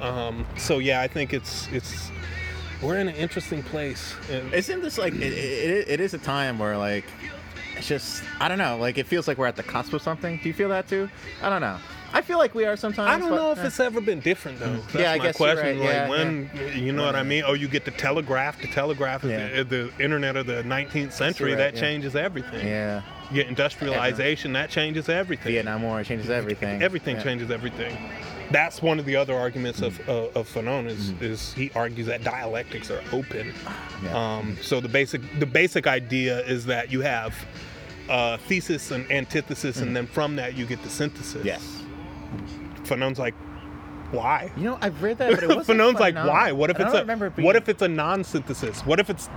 Um, 0.00 0.44
so 0.58 0.78
yeah, 0.80 1.00
I 1.00 1.06
think 1.06 1.32
it's 1.32 1.68
it's 1.72 2.10
we're 2.84 2.98
in 2.98 3.08
an 3.08 3.14
interesting 3.16 3.62
place. 3.62 4.14
And 4.30 4.52
Isn't 4.52 4.82
this 4.82 4.98
like 4.98 5.14
it, 5.14 5.22
it, 5.22 5.88
it 5.88 6.00
is 6.00 6.14
a 6.14 6.18
time 6.18 6.58
where 6.58 6.76
like 6.76 7.04
it's 7.76 7.88
just 7.88 8.22
I 8.40 8.48
don't 8.48 8.58
know 8.58 8.76
like 8.76 8.98
it 8.98 9.06
feels 9.06 9.26
like 9.26 9.38
we're 9.38 9.46
at 9.46 9.56
the 9.56 9.62
cusp 9.62 9.92
of 9.92 10.02
something. 10.02 10.38
Do 10.42 10.48
you 10.48 10.54
feel 10.54 10.68
that 10.68 10.88
too? 10.88 11.08
I 11.42 11.48
don't 11.48 11.60
know. 11.60 11.78
I 12.12 12.20
feel 12.20 12.38
like 12.38 12.54
we 12.54 12.64
are 12.64 12.76
sometimes. 12.76 13.08
I 13.08 13.18
don't 13.18 13.30
but, 13.30 13.36
know 13.36 13.50
if 13.50 13.58
eh. 13.58 13.66
it's 13.66 13.80
ever 13.80 14.00
been 14.00 14.20
different 14.20 14.60
though. 14.60 14.76
That's 14.76 14.94
Yeah, 14.94 15.12
I 15.12 15.18
my 15.18 15.24
guess 15.24 15.36
question. 15.36 15.66
right. 15.66 15.76
Like 15.76 15.88
Yeah, 15.88 16.08
when 16.08 16.50
you 16.76 16.92
know 16.92 17.04
what 17.04 17.16
I 17.16 17.24
mean? 17.24 17.42
Oh, 17.44 17.54
you 17.54 17.66
get 17.66 17.84
the 17.84 17.90
telegraph. 17.90 18.60
The 18.60 18.68
telegraph 18.68 19.24
Yeah. 19.24 19.64
the, 19.64 19.64
the 19.64 19.92
internet 20.04 20.36
of 20.36 20.46
the 20.46 20.62
19th 20.62 21.12
century. 21.12 21.50
right, 21.50 21.58
that 21.58 21.74
yeah. 21.74 21.80
changes 21.80 22.14
everything. 22.14 22.64
Yeah. 22.64 23.02
You 23.30 23.36
get 23.36 23.48
industrialization. 23.48 24.52
That 24.52 24.70
changes 24.70 25.08
everything. 25.08 25.52
Vietnam 25.54 25.82
War 25.82 26.04
changes 26.04 26.30
everything. 26.30 26.82
Everything 26.82 27.16
Yeah. 27.16 27.22
changes 27.24 27.50
everything. 27.50 27.96
That's 28.54 28.80
one 28.80 28.98
of 29.00 29.04
the 29.04 29.16
other 29.16 29.34
arguments 29.34 29.80
of 29.82 29.92
uh, 30.08 30.38
of 30.38 30.48
Fanon 30.52 30.86
is, 30.86 31.10
Mm-hmm. 31.10 31.24
is 31.24 31.52
he 31.54 31.70
argues 31.74 32.06
that 32.06 32.22
dialectics 32.22 32.88
are 32.90 33.02
open. 33.12 33.52
Yeah. 34.04 34.16
Um, 34.38 34.56
so 34.62 34.80
the 34.80 34.88
basic 34.88 35.20
the 35.40 35.46
basic 35.46 35.86
idea 35.86 36.40
is 36.46 36.64
that 36.66 36.92
you 36.92 37.00
have 37.00 37.34
uh, 38.08 38.36
thesis 38.48 38.90
and 38.90 39.10
antithesis, 39.10 39.80
and 39.82 39.96
then 39.96 40.06
from 40.06 40.36
that 40.36 40.54
you 40.56 40.66
get 40.66 40.82
the 40.82 40.90
synthesis. 40.90 41.44
Yes. 41.44 41.62
Fanon's 42.84 43.18
like, 43.18 43.34
why? 44.10 44.52
You 44.56 44.64
know, 44.64 44.78
I've 44.80 45.02
read 45.02 45.18
that, 45.18 45.34
but 45.34 45.42
it 45.42 45.48
wasn't. 45.48 45.78
Fanon's 45.80 46.00
like, 46.00 46.14
why? 46.14 46.52
What 46.52 46.70
if 46.70 46.78
it's 46.78 46.94
a 46.94 47.00
it 47.10 47.42
what 47.42 47.56
if 47.56 47.68
it's 47.68 47.82
a 47.82 47.88
non-synthesis? 47.88 48.86
What 48.86 49.00
if 49.00 49.10
it's 49.10 49.28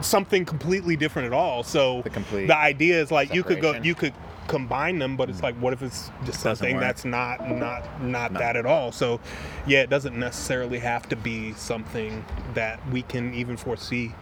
something 0.00 0.44
completely 0.44 0.96
different 0.96 1.26
at 1.26 1.32
all? 1.32 1.62
So 1.62 2.02
The 2.02 2.10
complete 2.10 2.46
the 2.46 2.56
idea 2.56 3.00
is 3.00 3.10
like 3.10 3.32
you 3.32 3.42
could 3.42 3.60
go, 3.60 3.74
you 3.76 3.94
could 3.94 4.12
combine 4.46 4.98
them, 4.98 5.16
but 5.16 5.28
it's 5.28 5.42
like, 5.42 5.54
what 5.56 5.72
if 5.72 5.82
it's 5.82 6.10
just 6.24 6.40
something 6.40 6.78
that's 6.78 7.04
not 7.04 7.48
not 7.50 8.02
not 8.02 8.32
that 8.34 8.56
at 8.56 8.66
all? 8.66 8.92
So 8.92 9.20
yeah, 9.66 9.82
it 9.82 9.90
doesn't 9.90 10.18
necessarily 10.18 10.78
have 10.78 11.08
to 11.08 11.16
be 11.16 11.52
something 11.54 12.24
that 12.54 12.80
we 12.90 13.02
can 13.02 13.34
even 13.34 13.56
foresee. 13.56 14.12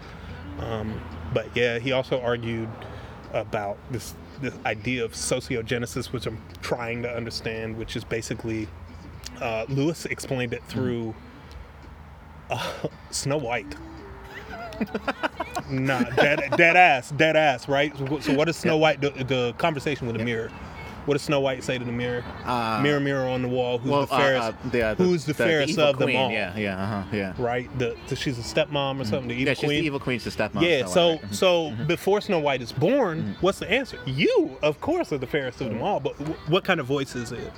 Um, 0.61 1.01
but 1.33 1.49
yeah, 1.55 1.79
he 1.79 1.93
also 1.93 2.21
argued 2.21 2.69
about 3.33 3.79
this 3.91 4.15
this 4.41 4.55
idea 4.67 5.05
of 5.05 5.13
sociogenesis, 5.13 6.13
which 6.13 6.27
I'm 6.27 6.41
trying 6.63 7.03
to 7.03 7.15
understand, 7.15 7.77
which 7.77 7.97
is 7.97 8.05
basically 8.05 8.69
uh, 9.41 9.67
Lewis 9.69 10.07
explained 10.07 10.53
it 10.53 10.63
through 10.65 11.15
uh, 12.51 12.73
Snow 13.11 13.39
White. 13.39 13.75
nah, 15.71 16.03
dead, 16.03 16.53
dead 16.57 16.77
ass, 16.77 17.11
dead 17.11 17.37
ass, 17.37 17.69
right? 17.69 17.97
So, 17.97 18.21
so 18.21 18.35
what 18.35 18.47
does 18.47 18.57
Snow 18.57 18.77
White, 18.77 19.01
the, 19.01 19.11
the 19.11 19.55
conversation 19.59 20.07
with 20.07 20.17
the 20.17 20.25
mirror, 20.25 20.51
what 21.07 21.15
does 21.15 21.23
Snow 21.23 21.41
White 21.41 21.63
say 21.63 21.77
to 21.77 21.85
the 21.85 21.93
mirror? 21.93 22.25
Uh, 22.45 22.81
mirror, 22.83 22.99
mirror 23.01 23.27
on 23.29 23.43
the 23.43 23.49
wall, 23.49 23.77
who's 23.79 23.91
well, 23.91 24.01
the 24.03 24.07
fairest? 24.07 24.43
uh, 24.43 24.47
uh, 24.49 24.71
the, 24.71 24.83
uh, 24.83 24.95
who's 24.95 25.25
the, 25.27 25.35
fairest 25.35 25.71
evil 25.73 25.85
of 25.85 25.99
them 25.99 26.17
all? 26.17 26.31
Yeah, 26.31 26.57
yeah, 26.57 26.83
uh-huh, 26.83 27.05
yeah. 27.17 27.35
Right? 27.39 27.79
The, 27.79 27.95
the 28.09 28.17
she's 28.17 28.39
a 28.39 28.43
stepmom 28.43 29.01
or 29.01 29.05
something. 29.05 29.29
The 29.29 29.35
evil 29.35 29.49
yeah, 29.49 29.55
she's 29.55 29.59
queen. 29.69 29.81
the 29.81 29.87
evil 29.87 30.01
queen's 30.01 30.25
the 30.25 30.31
stepmom. 30.31 30.63
Yeah, 30.63 30.87
so 30.87 31.09
White, 31.11 31.23
right? 31.25 31.35
so 31.35 31.65
Mm-hmm. 31.71 31.87
before 31.87 32.21
Snow 32.23 32.39
White 32.39 32.63
is 32.63 32.73
born, 32.73 33.37
what's 33.43 33.59
the 33.59 33.71
answer? 33.71 33.99
You, 34.07 34.57
of 34.63 34.81
course, 34.81 35.13
are 35.13 35.19
the 35.19 35.27
fairest 35.27 35.61
of 35.61 35.69
them 35.69 35.83
all. 35.83 36.01
But 36.01 36.17
w- 36.19 36.39
what 36.49 36.65
kind 36.65 36.81
of 36.81 36.87
voice 36.87 37.15
is 37.15 37.33
it? 37.33 37.53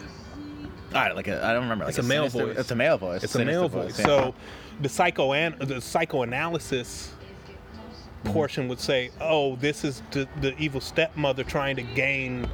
Right, 0.92 1.14
like 1.14 1.28
a, 1.28 1.44
I 1.44 1.52
don't 1.52 1.62
remember. 1.64 1.84
Like 1.84 1.90
It's 1.90 1.98
a 1.98 2.02
male 2.02 2.28
sinister- 2.30 2.46
voice. 2.46 2.58
It's 2.58 2.70
a 2.70 2.74
male 2.74 2.98
voice. 2.98 3.22
It's 3.24 3.34
a 3.34 3.44
male 3.44 3.68
sinister 3.68 3.82
voice. 3.82 3.98
yeah. 4.00 4.06
So 4.06 4.34
the 4.80 4.88
psychoan 4.88 5.56
the 5.60 5.80
psychoanalysis 5.80 7.12
Mm-hmm. 8.24 8.32
portion 8.32 8.66
would 8.68 8.80
say, 8.80 9.10
"Oh, 9.20 9.54
this 9.56 9.84
is 9.84 10.02
the, 10.10 10.26
the 10.40 10.56
evil 10.58 10.80
stepmother 10.80 11.44
trying 11.44 11.76
to 11.76 11.82
gain 11.82 12.48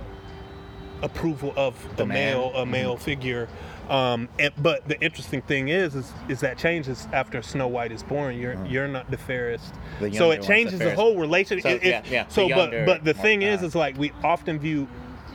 approval 1.03 1.53
of 1.57 1.75
The 1.97 2.03
a 2.03 2.07
man. 2.07 2.37
Mm-hmm. 2.37 2.53
male 2.53 2.63
a 2.63 2.67
male 2.67 2.97
figure." 2.97 3.49
Um, 3.89 4.29
and, 4.39 4.53
but 4.59 4.87
the 4.89 5.01
interesting 5.01 5.41
thing 5.43 5.69
is, 5.69 5.95
is, 5.95 6.13
is 6.29 6.41
that 6.41 6.59
changes 6.59 7.09
after 7.13 7.41
Snow 7.43 7.69
White 7.69 7.91
is 7.93 8.03
born. 8.03 8.37
You're 8.39 8.63
you're 8.67 8.89
not 8.89 9.11
the 9.11 9.17
fairest. 9.17 9.73
Mm-hmm. 9.73 10.05
The 10.11 10.15
so 10.17 10.31
it 10.33 10.43
changes 10.43 10.79
the 10.79 10.87
the, 10.87 10.95
whole 10.95 11.17
relationship. 11.17 11.63
So, 11.63 11.69
It- 11.77 11.83
it- 11.85 11.89
yeah, 11.89 12.03
yeah, 12.11 12.29
So, 12.29 12.49
but 12.49 12.85
but 12.85 13.05
the 13.05 13.15
thing 13.15 13.43
is, 13.43 13.63
uh, 13.63 13.67
is 13.67 13.75
like 13.75 13.97
we 13.97 14.13
often 14.23 14.59
view 14.59 14.89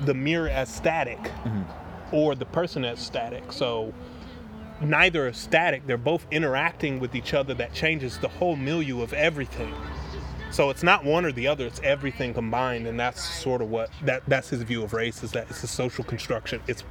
the 0.06 0.14
mirror 0.14 0.50
as 0.50 0.70
static, 0.74 1.20
Mm-hmm. 1.24 2.16
or 2.16 2.36
the 2.36 2.46
person 2.46 2.86
as 2.86 3.00
static. 3.00 3.52
So 3.52 3.94
neither 4.82 5.28
are 5.28 5.34
static. 5.34 5.86
They're 5.86 5.98
both 5.98 6.26
interacting 6.32 7.00
with 7.00 7.16
each 7.16 7.34
other. 7.34 7.54
That 7.54 7.74
changes 7.74 8.18
the 8.18 8.28
whole 8.28 8.56
milieu 8.56 9.02
of 9.02 9.14
everything. 9.14 9.74
So 10.52 10.70
it's 10.70 10.84
not 10.84 11.04
one 11.04 11.26
or 11.26 11.32
the 11.32 11.48
other. 11.48 11.66
It's 11.66 11.82
everything 11.84 12.34
combined, 12.34 12.88
and 12.88 13.00
that's 13.00 13.24
sort 13.24 13.62
of 13.62 13.70
what 13.70 13.90
that 14.04 14.24
that's 14.28 14.50
his 14.50 14.64
view 14.64 14.84
of 14.84 14.94
race. 14.94 15.24
Is 15.24 15.32
that 15.34 15.48
it's 15.50 15.64
a 15.64 15.68
social 15.68 16.04
construction. 16.04 16.62
It's 16.68 16.84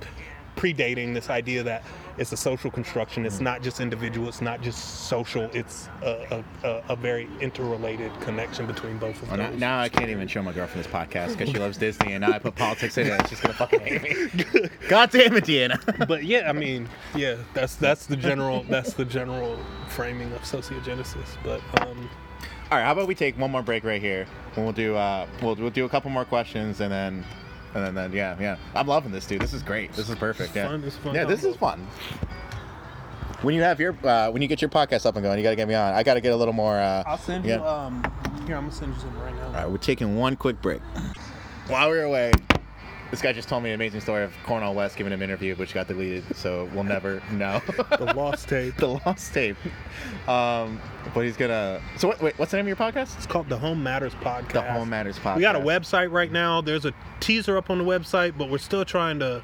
predating 0.56 1.14
this 1.14 1.30
idea 1.30 1.62
that 1.62 1.84
it's 2.18 2.32
a 2.32 2.36
social 2.36 2.70
construction. 2.70 3.22
Mm. 3.22 3.26
It's 3.26 3.40
not 3.40 3.62
just 3.62 3.80
individual. 3.80 4.28
It's 4.28 4.40
not 4.40 4.62
just 4.62 5.06
social. 5.06 5.50
It's 5.52 5.88
a, 6.02 6.42
a, 6.64 6.82
a, 6.88 6.96
very 6.96 7.28
interrelated 7.40 8.10
connection 8.20 8.66
between 8.66 8.98
both 8.98 9.22
of 9.22 9.28
Well, 9.28 9.36
now, 9.36 9.50
those. 9.50 9.60
now 9.60 9.78
I 9.78 9.88
can't 9.88 10.10
even 10.10 10.26
show 10.26 10.42
my 10.42 10.52
girlfriend 10.52 10.84
this 10.84 10.92
podcast 10.92 11.32
because 11.36 11.50
she 11.50 11.58
loves 11.58 11.76
Disney, 11.76 12.14
and 12.14 12.22
now 12.22 12.32
I 12.32 12.38
put 12.38 12.54
politics 12.56 12.96
in 12.96 13.06
it. 13.06 13.12
and 13.12 13.28
She's 13.28 13.40
gonna 13.40 13.54
fucking 13.54 13.80
hate 13.80 14.34
me. 14.34 14.68
God 14.88 15.10
damn 15.10 15.36
it, 15.36 15.44
Deanna. 15.44 16.06
but 16.08 16.24
yeah, 16.24 16.48
I 16.48 16.52
mean, 16.52 16.88
yeah, 17.14 17.36
that's 17.54 17.76
that's 17.76 18.06
the 18.06 18.16
general 18.16 18.64
that's 18.64 18.94
the 18.94 19.04
general 19.04 19.58
framing 19.88 20.32
of 20.32 20.40
sociogenesis. 20.42 21.36
But 21.44 21.60
um, 21.82 22.08
All 22.70 22.78
right, 22.78 22.84
how 22.84 22.92
about 22.92 23.08
we 23.08 23.14
take 23.14 23.38
one 23.38 23.50
more 23.50 23.62
break 23.62 23.84
right 23.84 24.00
here, 24.00 24.26
and 24.54 24.64
we'll 24.64 24.72
do 24.72 24.96
uh, 24.96 25.26
we'll 25.42 25.54
we'll 25.56 25.70
do 25.70 25.84
a 25.84 25.88
couple 25.88 26.10
more 26.10 26.24
questions, 26.24 26.80
and 26.80 26.90
then 26.90 27.24
and 27.76 27.84
then, 27.84 27.94
then 27.94 28.12
yeah, 28.12 28.36
yeah. 28.40 28.56
I'm 28.74 28.86
loving 28.86 29.12
this, 29.12 29.26
dude. 29.26 29.40
This 29.40 29.52
is 29.52 29.62
great. 29.62 29.92
This 29.92 30.08
is 30.08 30.16
perfect. 30.16 30.48
It's 30.48 30.56
yeah, 30.56 30.68
fun, 30.68 30.84
it's 30.84 30.96
fun 30.96 31.14
yeah, 31.14 31.24
this 31.24 31.44
is 31.44 31.56
fun. 31.56 31.86
When 33.42 33.54
you 33.54 33.62
have 33.62 33.78
your 33.78 33.94
uh, 34.06 34.30
when 34.30 34.40
you 34.40 34.48
get 34.48 34.62
your 34.62 34.70
podcast 34.70 35.04
up 35.04 35.16
and 35.16 35.22
going, 35.22 35.38
you 35.38 35.44
gotta 35.44 35.56
get 35.56 35.68
me 35.68 35.74
on. 35.74 35.92
I 35.92 36.02
gotta 36.02 36.20
get 36.20 36.32
a 36.32 36.36
little 36.36 36.54
more. 36.54 36.78
Uh, 36.78 37.04
I'll 37.06 37.18
send 37.18 37.44
yeah. 37.44 37.56
you. 37.56 37.64
Um, 37.64 38.02
here, 38.46 38.56
I'm 38.56 38.64
gonna 38.64 38.72
send 38.72 38.94
you 38.94 39.00
something 39.00 39.20
right 39.20 39.34
now. 39.34 39.46
All 39.46 39.52
right, 39.52 39.70
we're 39.70 39.76
taking 39.76 40.16
one 40.16 40.36
quick 40.36 40.60
break. 40.62 40.80
While 41.68 41.90
we're 41.90 42.04
away, 42.04 42.32
this 43.10 43.22
guy 43.22 43.32
just 43.32 43.48
told 43.48 43.62
me 43.62 43.70
an 43.70 43.74
amazing 43.74 44.00
story 44.00 44.24
of 44.24 44.32
Cornel 44.44 44.74
West 44.74 44.96
giving 44.96 45.12
him 45.12 45.22
an 45.22 45.30
interview, 45.30 45.54
which 45.54 45.74
got 45.74 45.88
deleted, 45.88 46.24
so 46.36 46.68
we'll 46.74 46.84
never 46.84 47.22
know. 47.32 47.60
The 47.66 48.12
lost 48.16 48.48
tape. 48.48 48.76
the 48.78 48.88
lost 48.88 49.32
tape. 49.32 49.56
Um, 50.28 50.80
but 51.14 51.24
he's 51.24 51.36
gonna. 51.36 51.80
So 51.98 52.08
what, 52.08 52.20
wait, 52.20 52.38
what's 52.38 52.50
the 52.50 52.56
name 52.56 52.64
of 52.64 52.68
your 52.68 52.76
podcast? 52.76 53.16
It's 53.16 53.26
called 53.26 53.48
the 53.48 53.58
Home 53.58 53.82
Matters 53.82 54.14
Podcast. 54.14 54.52
The 54.52 54.62
Home 54.62 54.90
Matters 54.90 55.18
Podcast. 55.18 55.36
We 55.36 55.42
got 55.42 55.56
a 55.56 55.60
website 55.60 56.10
right 56.10 56.30
now. 56.30 56.60
There's 56.60 56.84
a 56.84 56.92
teaser 57.20 57.56
up 57.56 57.70
on 57.70 57.78
the 57.78 57.84
website, 57.84 58.36
but 58.36 58.50
we're 58.50 58.58
still 58.58 58.84
trying 58.84 59.20
to 59.20 59.42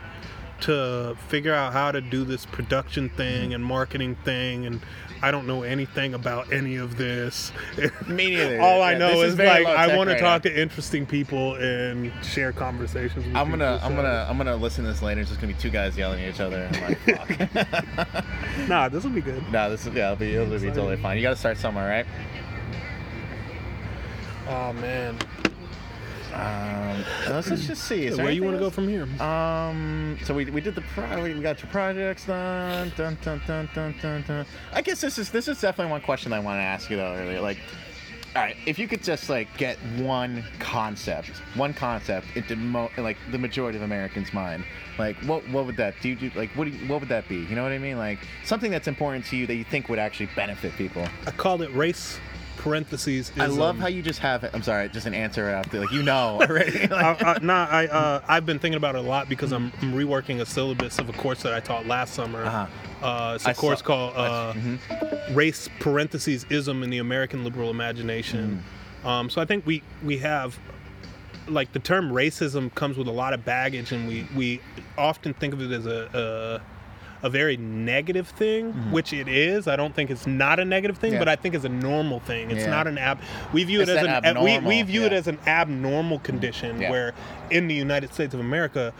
to 0.62 1.16
figure 1.28 1.52
out 1.52 1.72
how 1.72 1.90
to 1.90 2.00
do 2.00 2.24
this 2.24 2.46
production 2.46 3.08
thing 3.10 3.52
and 3.52 3.64
marketing 3.64 4.16
thing 4.24 4.64
and 4.64 4.80
I 5.24 5.30
don't 5.30 5.46
know 5.46 5.62
anything 5.62 6.14
about 6.14 6.52
any 6.52 6.76
of 6.76 6.96
this. 6.96 7.52
Me 8.08 8.30
neither. 8.30 8.60
All 8.60 8.82
I 8.82 8.92
Yeah, 8.92 8.98
know 8.98 9.22
is 9.22 9.34
is, 9.34 9.38
like 9.38 9.64
I 9.66 9.96
want 9.96 10.10
to 10.10 10.18
talk 10.18 10.44
now. 10.44 10.50
to 10.50 10.60
interesting 10.60 11.06
people 11.06 11.54
and 11.54 12.12
share 12.24 12.52
conversations. 12.52 13.24
With 13.26 13.36
I'm 13.36 13.48
gonna, 13.50 13.74
people, 13.74 13.86
I'm 13.86 13.92
so- 13.92 13.96
gonna, 13.96 14.26
I'm 14.28 14.36
gonna 14.36 14.56
listen 14.56 14.84
to 14.84 14.90
this 14.90 15.00
later. 15.00 15.20
It's 15.20 15.30
just 15.30 15.40
gonna 15.40 15.52
be 15.52 15.58
two 15.60 15.70
guys 15.70 15.96
yelling 15.96 16.22
at 16.24 16.34
each 16.34 16.40
other. 16.40 16.68
I'm 16.72 16.82
like, 16.82 16.98
fuck. 18.08 18.24
Nah, 18.68 18.88
this 18.88 19.02
will 19.02 19.10
be 19.10 19.22
good. 19.22 19.42
no, 19.50 19.70
this 19.70 19.86
is 19.86 19.94
yeah, 19.94 20.12
it'll 20.12 20.16
be, 20.16 20.34
it'll 20.34 20.46
be 20.58 20.66
totally 20.68 20.96
fine. 20.98 21.16
You 21.16 21.22
gotta 21.22 21.36
start 21.36 21.56
somewhere, 21.56 21.88
right? 21.88 22.06
Oh 24.48 24.72
man, 24.74 25.16
Um, 26.32 27.04
let's, 27.28 27.50
let's 27.50 27.66
just 27.66 27.84
see. 27.88 28.06
Is 28.06 28.18
where 28.18 28.30
you 28.30 28.42
want 28.42 28.56
to 28.56 28.60
go 28.60 28.70
from 28.70 28.88
here? 28.88 29.04
Um, 29.22 30.18
so 30.24 30.34
we, 30.34 30.46
we 30.46 30.60
did 30.60 30.74
the 30.74 30.82
pro, 30.94 31.22
we 31.22 31.34
got 31.40 31.62
your 31.62 31.70
projects 31.70 32.24
done. 32.26 32.92
Dun, 32.96 33.18
dun, 33.22 33.40
dun, 33.46 33.68
dun, 33.74 33.94
dun, 34.00 34.24
dun. 34.26 34.46
I 34.72 34.82
guess 34.82 35.00
this 35.00 35.18
is 35.18 35.30
this 35.30 35.48
is 35.48 35.60
definitely 35.60 35.90
one 35.90 36.00
question 36.00 36.32
I 36.32 36.38
want 36.38 36.58
to 36.58 36.62
ask 36.62 36.90
you 36.90 36.96
though 36.96 37.14
earlier. 37.14 37.40
Like, 37.40 37.58
all 38.34 38.42
right, 38.42 38.56
if 38.66 38.78
you 38.78 38.88
could 38.88 39.02
just 39.02 39.28
like 39.28 39.54
get 39.58 39.76
one 39.98 40.42
concept, 40.58 41.28
one 41.54 41.74
concept 41.74 42.26
into 42.34 42.56
mo- 42.56 42.90
like 42.96 43.18
the 43.30 43.38
majority 43.38 43.76
of 43.76 43.84
Americans' 43.84 44.32
mind, 44.32 44.64
like 44.98 45.16
what 45.24 45.46
what 45.50 45.66
would 45.66 45.76
that 45.76 45.94
do? 46.00 46.10
You, 46.10 46.16
do 46.16 46.30
like 46.34 46.50
what 46.56 46.64
do 46.64 46.70
you, 46.70 46.88
what 46.88 47.00
would 47.00 47.10
that 47.10 47.28
be? 47.28 47.36
You 47.36 47.54
know 47.54 47.62
what 47.62 47.72
I 47.72 47.78
mean? 47.78 47.98
Like 47.98 48.20
something 48.44 48.70
that's 48.70 48.88
important 48.88 49.26
to 49.26 49.36
you 49.36 49.46
that 49.46 49.56
you 49.56 49.64
think 49.64 49.90
would 49.90 49.98
actually 49.98 50.30
benefit 50.34 50.72
people. 50.76 51.06
I 51.26 51.30
called 51.30 51.60
it 51.60 51.74
race 51.74 52.18
parentheses. 52.56 53.32
I 53.38 53.46
love 53.46 53.78
how 53.78 53.88
you 53.88 54.02
just 54.02 54.20
have. 54.20 54.48
I'm 54.54 54.62
sorry, 54.62 54.88
just 54.88 55.06
an 55.06 55.14
answer 55.14 55.48
after. 55.48 55.80
Like 55.80 55.92
you 55.92 56.02
know 56.02 56.40
already. 56.40 56.86
Like, 56.86 57.22
I, 57.22 57.32
I, 57.32 57.38
nah, 57.42 57.66
I 57.70 57.86
uh, 57.86 58.20
I've 58.28 58.46
been 58.46 58.58
thinking 58.58 58.76
about 58.76 58.94
it 58.94 58.98
a 58.98 59.08
lot 59.08 59.28
because 59.28 59.52
I'm, 59.52 59.72
I'm 59.80 59.92
reworking 59.92 60.40
a 60.40 60.46
syllabus 60.46 60.98
of 60.98 61.08
a 61.08 61.12
course 61.12 61.42
that 61.42 61.52
I 61.52 61.60
taught 61.60 61.86
last 61.86 62.14
summer. 62.14 62.44
Uh-huh. 62.44 62.66
Uh, 63.06 63.32
it's 63.34 63.46
a 63.46 63.50
I 63.50 63.54
course 63.54 63.80
saw- 63.80 63.84
called 63.84 64.16
uh, 64.16 64.52
mhm. 64.54 65.34
"Race 65.34 65.68
Parentheses 65.80 66.46
Ism 66.50 66.82
in 66.82 66.90
the 66.90 66.98
American 66.98 67.44
Liberal 67.44 67.70
Imagination." 67.70 68.62
Mm. 69.02 69.06
Um, 69.06 69.30
so 69.30 69.40
I 69.40 69.44
think 69.44 69.66
we 69.66 69.82
we 70.02 70.18
have 70.18 70.58
like 71.48 71.72
the 71.72 71.80
term 71.80 72.10
racism 72.10 72.72
comes 72.74 72.96
with 72.96 73.08
a 73.08 73.12
lot 73.12 73.32
of 73.32 73.44
baggage, 73.44 73.92
and 73.92 74.06
we 74.06 74.26
we 74.36 74.60
often 74.96 75.34
think 75.34 75.54
of 75.54 75.60
it 75.60 75.72
as 75.72 75.86
a. 75.86 76.60
a 76.66 76.71
a 77.22 77.30
very 77.30 77.56
negative 77.56 78.28
thing, 78.28 78.72
which 78.90 79.12
it 79.12 79.28
is. 79.28 79.68
I 79.68 79.76
don't 79.76 79.94
think 79.94 80.10
it's 80.10 80.26
not 80.26 80.58
a 80.58 80.64
negative 80.64 80.98
thing, 80.98 81.10
Mm-hmm. 81.10 81.14
Yeah. 81.14 81.18
but 81.20 81.28
I 81.28 81.36
think 81.36 81.54
it's 81.54 81.64
a 81.64 81.68
normal 81.68 82.20
thing. 82.20 82.50
It's 82.50 82.62
Yeah. 82.64 82.70
not 82.70 82.86
an 82.86 82.98
ab. 82.98 83.18
We 83.52 83.64
view 83.64 83.80
It's 83.80 83.90
it 83.90 83.98
as 83.98 84.24
an 84.24 84.36
we, 84.38 84.42
we 84.44 84.56
abnormal, 84.56 84.84
view 84.84 85.04
it 85.04 85.12
as 85.12 85.26
an 85.28 85.38
abnormal 85.46 86.18
condition 86.20 86.80
Yeah. 86.80 86.90
where 86.90 87.14
in 87.50 87.68
the 87.68 87.74
United 87.74 88.12
States 88.12 88.34
of 88.34 88.40
America 88.40 88.92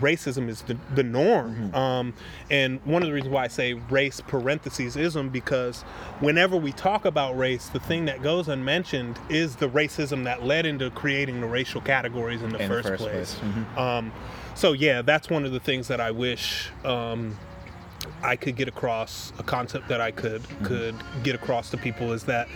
racism 0.00 0.48
is 0.48 0.62
the, 0.62 0.76
the 0.94 1.02
norm. 1.02 1.74
Um, 1.74 2.14
and 2.50 2.80
one 2.84 3.02
of 3.02 3.08
the 3.08 3.12
reasons 3.14 3.30
why 3.32 3.44
I 3.44 3.48
say 3.48 3.74
race 3.74 4.22
parentheses 4.26 4.96
ism 4.96 5.28
because 5.28 5.82
whenever 6.20 6.56
we 6.56 6.72
talk 6.72 7.04
about 7.04 7.36
race, 7.36 7.68
the 7.68 7.78
thing 7.80 8.06
that 8.06 8.22
goes 8.22 8.48
unmentioned 8.48 9.18
is 9.28 9.56
the 9.56 9.68
racism 9.68 10.24
that 10.24 10.44
led 10.44 10.64
into 10.64 10.90
creating 10.90 11.42
the 11.42 11.46
racial 11.46 11.82
categories 11.82 12.40
in 12.42 12.50
the 12.50 12.58
In 12.62 12.68
the 12.70 12.74
first, 12.74 12.88
first 12.88 13.02
place. 13.02 13.34
place. 13.34 13.52
Mhm. 13.54 13.78
Um, 13.78 14.12
so 14.54 14.72
yeah, 14.72 15.02
that's 15.02 15.28
one 15.28 15.44
of 15.44 15.52
the 15.52 15.60
things 15.60 15.88
that 15.88 16.00
I 16.00 16.10
wish 16.10 16.70
um, 16.86 17.36
I 18.22 18.36
could 18.36 18.56
get 18.56 18.68
across. 18.68 19.32
A 19.38 19.42
concept 19.42 19.88
that 19.88 20.00
I 20.00 20.10
could 20.10 20.42
could 20.64 20.94
get 21.22 21.34
across 21.34 21.70
to 21.70 21.76
people 21.76 22.12
is 22.12 22.24
that 22.24 22.48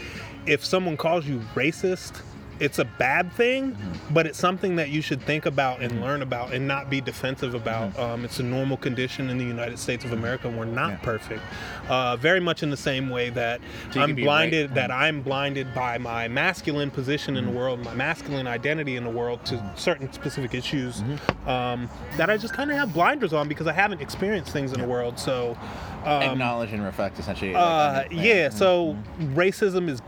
if 0.46 0.64
someone 0.64 0.96
calls 0.96 1.26
you 1.26 1.40
racist, 1.54 2.22
it's 2.60 2.78
a 2.78 2.84
bad 2.84 3.32
thing, 3.32 3.76
but 4.10 4.26
it's 4.26 4.38
something 4.38 4.76
that 4.76 4.88
you 4.88 5.02
should 5.02 5.20
think 5.22 5.46
about 5.46 5.80
and 5.82 6.00
learn 6.00 6.22
about 6.22 6.52
and 6.54 6.66
not 6.66 6.88
be 6.88 7.00
defensive 7.00 7.54
about. 7.54 7.98
Um, 7.98 8.24
it's 8.24 8.40
a 8.40 8.42
normal 8.42 8.76
condition 8.76 9.28
in 9.30 9.38
the 9.38 9.44
United 9.44 9.78
States 9.78 10.04
of 10.04 10.12
America. 10.12 10.48
We're 10.48 10.64
not 10.64 10.90
Yeah. 10.92 10.96
perfect. 10.98 11.42
Uh, 11.88 12.16
very 12.16 12.40
much 12.40 12.62
in 12.62 12.70
the 12.70 12.76
same 12.76 13.10
way 13.10 13.30
that 13.30 13.60
So 13.92 14.00
I'm 14.00 14.14
blinded, 14.14 14.70
right- 14.70 14.74
that 14.76 14.90
I'm 14.90 15.20
blinded 15.22 15.74
by 15.74 15.98
my 15.98 16.28
masculine 16.28 16.90
position 16.90 17.36
in 17.36 17.44
the 17.46 17.52
world, 17.52 17.84
my 17.84 17.94
masculine 17.94 18.46
identity 18.46 18.96
in 18.96 19.04
the 19.04 19.10
world 19.10 19.44
to 19.46 19.62
certain 19.76 20.12
specific 20.12 20.54
issues 20.54 21.02
um, 21.46 21.88
that 22.16 22.30
I 22.30 22.36
just 22.36 22.54
kind 22.54 22.70
of 22.70 22.76
have 22.76 22.92
blinders 22.92 23.32
on 23.32 23.48
because 23.48 23.66
I 23.66 23.72
haven't 23.72 24.00
experienced 24.00 24.52
things 24.52 24.72
in 24.72 24.80
the 24.80 24.86
world. 24.86 25.18
So, 25.18 25.56
um, 26.04 26.22
Acknowledge 26.22 26.72
and 26.72 26.84
reflect, 26.84 27.18
essentially. 27.18 27.52
like, 27.52 27.62
uh, 27.62 28.04
yeah, 28.10 28.48
so 28.48 28.96
racism 29.34 29.88
is 29.88 30.00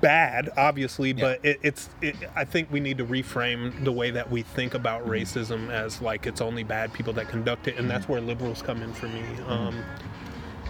bad, 0.00 0.50
obviously, 0.56 1.10
Yeah. 1.12 1.20
but 1.20 1.44
it, 1.44 1.58
it's. 1.62 1.88
It, 2.00 2.16
I 2.36 2.44
think 2.44 2.70
we 2.70 2.80
need 2.80 2.98
to 2.98 3.04
reframe 3.04 3.84
the 3.84 3.92
way 3.92 4.10
that 4.10 4.30
we 4.30 4.42
think 4.42 4.74
about 4.74 5.02
Mm-hmm. 5.02 5.10
racism 5.12 5.70
as 5.70 6.00
like 6.02 6.26
it's 6.26 6.40
only 6.40 6.62
bad 6.64 6.92
people 6.92 7.12
that 7.14 7.28
conduct 7.28 7.68
it, 7.68 7.76
and 7.78 7.88
that's 7.90 8.04
Mm-hmm. 8.04 8.12
where 8.12 8.20
liberals 8.20 8.62
come 8.62 8.82
in 8.82 8.92
for 8.92 9.08
me. 9.08 9.22
Um, 9.46 9.82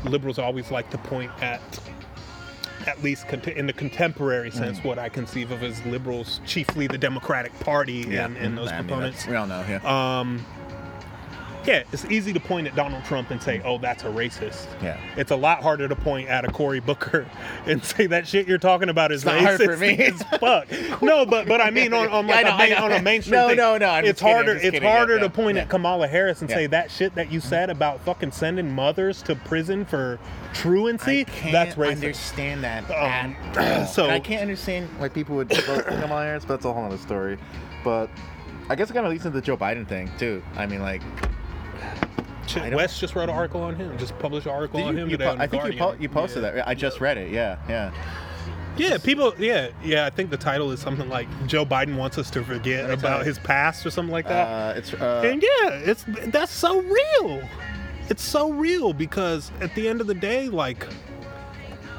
liberals 0.04 0.38
always 0.38 0.70
like 0.70 0.90
to 0.90 0.98
point 0.98 1.30
at. 1.42 1.60
At 2.86 3.02
least 3.02 3.28
cont- 3.28 3.46
in 3.46 3.66
the 3.66 3.74
contemporary 3.74 4.50
sense, 4.50 4.82
what 4.82 4.98
I 4.98 5.10
conceive 5.10 5.50
of 5.50 5.62
as 5.62 5.84
liberals, 5.84 6.40
chiefly 6.46 6.86
the 6.86 6.96
Democratic 6.96 7.52
Party 7.60 8.06
Mm. 8.06 8.12
yeah, 8.12 8.24
and, 8.24 8.36
and 8.38 8.56
those 8.56 8.68
I 8.70 8.78
mean, 8.78 8.88
components. 8.88 9.26
we 9.26 9.34
all 9.36 9.46
know, 9.46 9.62
yeah. 9.68 9.80
Um, 10.20 10.42
yeah, 11.66 11.82
it's 11.92 12.04
easy 12.06 12.32
to 12.32 12.40
point 12.40 12.66
at 12.66 12.74
Donald 12.74 13.04
Trump 13.04 13.30
and 13.30 13.42
say, 13.42 13.60
"Oh, 13.64 13.78
that's 13.78 14.02
a 14.04 14.08
racist." 14.08 14.66
Yeah. 14.82 14.98
It's 15.16 15.30
a 15.30 15.36
lot 15.36 15.62
harder 15.62 15.88
to 15.88 15.96
point 15.96 16.28
at 16.28 16.44
a 16.44 16.52
Cory 16.52 16.80
Booker 16.80 17.28
and 17.66 17.82
say 17.84 18.06
that 18.06 18.26
shit 18.26 18.46
you're 18.48 18.58
talking 18.58 18.88
about 18.88 19.12
is 19.12 19.22
It's 19.24 19.32
racist 19.32 19.44
hard 19.46 19.60
for 19.62 19.76
me. 19.76 20.10
fuck. 20.38 21.02
No, 21.02 21.26
but 21.26 21.46
but 21.48 21.60
I 21.60 21.70
mean 21.78 21.92
on, 21.92 22.08
on 22.08 22.26
like 22.26 22.46
a 22.46 22.56
main, 22.56 22.72
on 22.74 22.92
a 22.92 23.02
mainstream 23.02 23.40
No, 23.40 23.48
thing. 23.48 23.56
no, 23.56 23.78
no, 23.78 23.88
I'm 23.88 24.04
it's 24.04 24.20
kidding, 24.20 24.34
harder. 24.34 24.52
just 24.54 24.64
It's 24.66 24.74
kidding, 24.74 24.88
harder 24.88 25.14
yeah, 25.16 25.22
to 25.22 25.30
point 25.30 25.56
yeah. 25.56 25.62
at 25.62 25.68
Kamala 25.68 26.06
Harris 26.08 26.40
and 26.40 26.48
Yeah. 26.50 26.56
say 26.56 26.66
that 26.68 26.90
shit 26.90 27.14
that 27.14 27.30
you 27.32 27.40
said 27.40 27.70
about 27.70 28.00
fucking 28.04 28.32
sending 28.32 28.70
mothers 28.72 29.22
to 29.22 29.34
prison 29.34 29.84
for 29.84 30.18
truancy. 30.54 31.24
That's 31.24 31.30
racist. 31.30 31.32
I 31.32 31.40
can't 31.40 31.52
That's 31.52 31.74
racist. 31.76 31.92
understand 31.96 32.64
that. 32.64 32.90
Um, 32.90 33.86
so- 33.86 34.04
And 34.04 34.12
I 34.12 34.20
can't 34.20 34.42
understand 34.42 34.88
why 34.98 35.08
people 35.08 35.36
would 35.36 35.52
vote 35.52 35.86
Kamala 35.86 36.22
Harris, 36.24 36.44
but 36.44 36.54
that's 36.54 36.64
a 36.64 36.72
whole 36.72 36.84
other 36.84 36.98
story. 36.98 37.38
But 37.84 38.08
I 38.68 38.74
guess 38.74 38.90
it 38.90 38.92
kind 38.94 39.06
of 39.06 39.10
leads 39.12 39.26
into 39.26 39.36
the 39.40 39.44
Joe 39.44 39.56
Biden 39.56 39.86
thing 39.88 40.10
too. 40.18 40.42
I 40.56 40.66
mean, 40.66 40.80
like, 40.82 41.02
Shit, 42.50 42.62
I 42.72 42.74
Wes 42.76 42.98
just 42.98 43.14
wrote 43.14 43.28
an 43.28 43.34
article 43.34 43.62
on 43.62 43.76
him. 43.76 43.96
Just 43.98 44.18
published 44.18 44.46
an 44.46 44.52
article 44.52 44.80
did 44.80 44.88
on 44.88 44.96
you, 44.96 45.02
him 45.04 45.10
you 45.10 45.16
today. 45.16 45.34
po- 45.36 45.42
I 45.42 45.46
think 45.46 45.64
you, 45.72 45.78
po- 45.78 45.96
you 46.00 46.08
posted 46.08 46.42
Yeah. 46.42 46.50
that. 46.52 46.68
I 46.68 46.74
just 46.74 47.00
read 47.00 47.16
it. 47.18 47.30
Yeah, 47.30 47.56
yeah. 47.68 47.92
Yeah, 48.76 48.98
people. 48.98 49.34
Yeah, 49.38 49.68
yeah. 49.84 50.06
I 50.06 50.10
think 50.10 50.30
the 50.30 50.36
title 50.36 50.70
is 50.70 50.80
something 50.80 51.08
like 51.08 51.28
Joe 51.46 51.66
Biden 51.66 51.96
wants 51.96 52.18
us 52.18 52.30
to 52.30 52.42
forget 52.42 52.90
about 52.90 53.26
his 53.26 53.38
past 53.38 53.84
or 53.84 53.90
something 53.90 54.12
like 54.12 54.26
that. 54.28 54.46
Uh, 54.46 54.78
it's 54.78 54.94
uh, 54.94 55.22
and 55.24 55.42
yeah, 55.42 55.70
it's 55.70 56.04
that's 56.28 56.52
so 56.52 56.80
real. 56.80 57.42
It's 58.08 58.22
so 58.24 58.50
real 58.50 58.92
because 58.92 59.50
at 59.60 59.74
the 59.74 59.86
end 59.88 60.00
of 60.00 60.06
the 60.06 60.14
day, 60.14 60.48
like, 60.48 60.86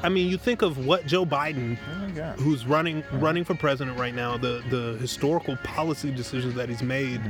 I 0.02 0.08
mean, 0.08 0.28
you 0.28 0.36
think 0.38 0.62
of 0.62 0.84
what 0.84 1.06
Joe 1.06 1.24
Biden, 1.24 1.78
oh 2.16 2.42
who's 2.42 2.66
running 2.66 3.04
running 3.12 3.44
for 3.44 3.54
president 3.54 3.98
right 3.98 4.14
now, 4.14 4.36
the 4.36 4.62
the 4.70 4.98
historical 4.98 5.56
policy 5.58 6.10
decisions 6.10 6.54
that 6.54 6.68
he's 6.68 6.82
made. 6.82 7.20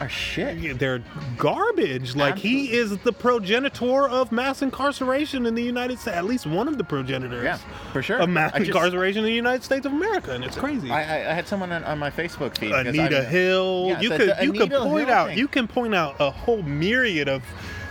Are 0.00 0.08
shit. 0.08 0.78
They're 0.78 1.02
garbage. 1.36 2.14
Like 2.16 2.38
he 2.38 2.72
is 2.72 2.96
the 2.98 3.12
progenitor 3.12 4.08
of 4.08 4.32
mass 4.32 4.62
incarceration 4.62 5.46
in 5.46 5.54
the 5.54 5.62
United 5.62 5.98
States. 5.98 6.16
At 6.16 6.24
least 6.24 6.46
one 6.46 6.68
of 6.68 6.78
the 6.78 6.84
progenitors 6.84 7.44
Yeah, 7.44 7.58
for 7.92 8.02
sure. 8.02 8.18
of 8.18 8.28
mass 8.28 8.52
just- 8.52 8.66
incarceration 8.68 9.18
in 9.20 9.24
the 9.26 9.34
United 9.34 9.62
States 9.64 9.84
of 9.86 9.92
America, 9.92 10.32
and 10.32 10.44
it's 10.44 10.56
crazy. 10.56 10.90
I, 10.90 11.00
I, 11.26 11.30
I 11.30 11.34
had 11.34 11.46
someone 11.48 11.70
on, 11.72 11.84
on 11.84 11.98
my 11.98 12.10
Facebook 12.10 12.56
feed. 12.56 12.72
Anita 12.72 13.24
Hill. 13.24 13.86
Yeah, 13.88 14.00
you 14.00 14.08
the- 14.08 14.16
could 14.16 14.28
the 14.38 14.44
you 14.44 14.52
could 14.52 14.70
point 14.70 15.08
Hill 15.08 15.16
out 15.16 15.28
thing. 15.28 15.38
you 15.38 15.48
can 15.48 15.68
point 15.68 15.94
out 15.94 16.16
a 16.18 16.30
whole 16.30 16.62
myriad 16.62 17.28
of 17.28 17.42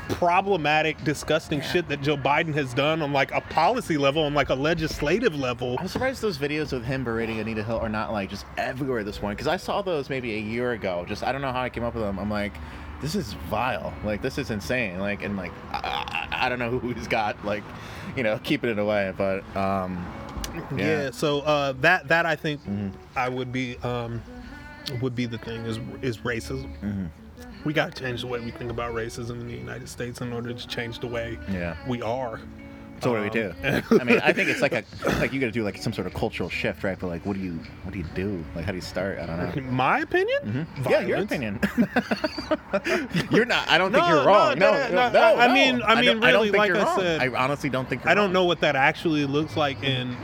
problematic, 0.09 1.01
disgusting 1.03 1.61
shit 1.61 1.87
that 1.89 2.01
Joe 2.01 2.17
Biden 2.17 2.53
has 2.53 2.73
done 2.73 3.01
on 3.01 3.13
like 3.13 3.31
a 3.31 3.41
policy 3.41 3.97
level, 3.97 4.23
on 4.23 4.33
like 4.33 4.49
a 4.49 4.55
legislative 4.55 5.35
level. 5.35 5.77
I'm 5.79 5.87
surprised 5.87 6.21
those 6.21 6.37
videos 6.37 6.73
of 6.73 6.83
him 6.83 7.03
berating 7.03 7.39
Anita 7.39 7.63
Hill 7.63 7.77
are 7.79 7.89
not 7.89 8.11
like 8.11 8.29
just 8.29 8.45
everywhere 8.57 8.99
at 8.99 9.05
this 9.05 9.17
point. 9.17 9.37
Because 9.37 9.47
I 9.47 9.57
saw 9.57 9.81
those 9.81 10.09
maybe 10.09 10.35
a 10.35 10.39
year 10.39 10.71
ago. 10.71 11.05
Just 11.07 11.23
I 11.23 11.31
don't 11.31 11.41
know 11.41 11.51
how 11.51 11.61
I 11.61 11.69
came 11.69 11.83
up 11.83 11.93
with 11.93 12.03
them. 12.03 12.19
I'm 12.19 12.29
like, 12.29 12.53
this 13.01 13.15
is 13.15 13.33
vile. 13.49 13.93
Like 14.03 14.21
this 14.21 14.37
is 14.37 14.49
insane. 14.51 14.99
Like 14.99 15.23
and 15.23 15.37
like 15.37 15.51
I, 15.71 16.27
I, 16.31 16.45
I 16.45 16.49
don't 16.49 16.59
know 16.59 16.69
who 16.79 16.91
he's 16.91 17.07
got 17.07 17.43
like, 17.45 17.63
you 18.17 18.23
know, 18.23 18.39
keeping 18.43 18.69
it 18.69 18.79
away. 18.79 19.13
But 19.17 19.43
um, 19.55 20.05
Yeah. 20.53 20.61
yeah. 20.75 20.85
Mm-hmm. 21.07 21.11
so 21.13 21.41
uh, 21.41 21.73
that 21.81 22.07
that 22.07 22.25
I 22.25 22.35
think 22.35 22.61
I 23.15 23.29
would 23.29 23.51
be 23.51 23.77
um, 23.77 24.21
would 25.01 25.15
be 25.15 25.25
the 25.27 25.37
thing 25.37 25.65
is 25.65 25.79
is 26.01 26.17
racism. 26.19 26.73
Mm-hmm. 26.81 27.05
We 27.65 27.73
got 27.73 27.93
to 27.95 28.01
change 28.03 28.21
the 28.21 28.27
way 28.27 28.39
we 28.39 28.51
think 28.51 28.71
about 28.71 28.93
racism 28.93 29.41
in 29.41 29.47
the 29.47 29.55
United 29.55 29.89
States 29.89 30.21
in 30.21 30.31
order 30.33 30.53
to 30.53 30.67
change 30.67 30.99
the 30.99 31.07
way 31.07 31.37
Yeah. 31.51 31.75
we 31.87 32.01
are. 32.01 32.39
So 33.01 33.11
what 33.13 33.17
do 33.17 33.23
we 33.23 33.29
do? 33.29 33.53
Um, 33.63 34.01
I 34.01 34.03
mean, 34.03 34.19
I 34.21 34.33
think 34.33 34.49
it's 34.49 34.61
like 34.61 34.73
a 34.73 34.83
like 35.19 35.31
you 35.31 35.39
got 35.39 35.45
to 35.45 35.51
do 35.53 35.63
like 35.63 35.77
some 35.81 35.93
sort 35.93 36.05
of 36.05 36.13
cultural 36.13 36.49
shift, 36.49 36.83
right? 36.83 36.97
But 36.99 37.07
like, 37.07 37.25
what 37.25 37.37
do 37.37 37.39
you 37.41 37.53
what 37.83 37.93
do 37.93 37.97
you 37.97 38.03
do? 38.13 38.43
Like, 38.55 38.65
how 38.65 38.71
do 38.73 38.77
you 38.77 38.81
start? 38.81 39.19
I 39.19 39.25
don't 39.25 39.55
know. 39.55 39.71
My 39.71 39.99
opinion? 39.99 40.67
Yeah, 40.89 40.99
your 41.01 41.19
opinion. 41.19 41.61
you're 43.31 43.45
not. 43.45 43.69
I 43.69 43.77
don't 43.77 43.91
think 43.93 44.05
you're 44.07 44.25
wrong. 44.25 44.59
no, 44.59 44.71
No, 44.71 44.89
no, 44.89 44.89
no, 44.89 45.11
no, 45.11 45.35
I 45.37 45.47
no. 45.47 45.53
mean- 45.53 45.81
I 45.81 46.01
mean, 46.01 46.21
I 46.23 46.31
don't 46.31 46.41
really, 46.41 46.49
think 46.49 46.57
like 46.57 46.67
you're 46.67 46.85
I 46.85 46.95
said, 46.97 47.21
I 47.21 47.27
honestly 47.41 47.69
don't 47.69 47.87
think. 47.87 48.03
You're 48.03 48.11
I 48.11 48.15
don't 48.15 48.25
wrong. 48.25 48.33
know 48.33 48.43
what 48.45 48.59
that 48.61 48.75
actually 48.75 49.25
looks 49.25 49.55
like 49.55 49.81
in 49.83 50.15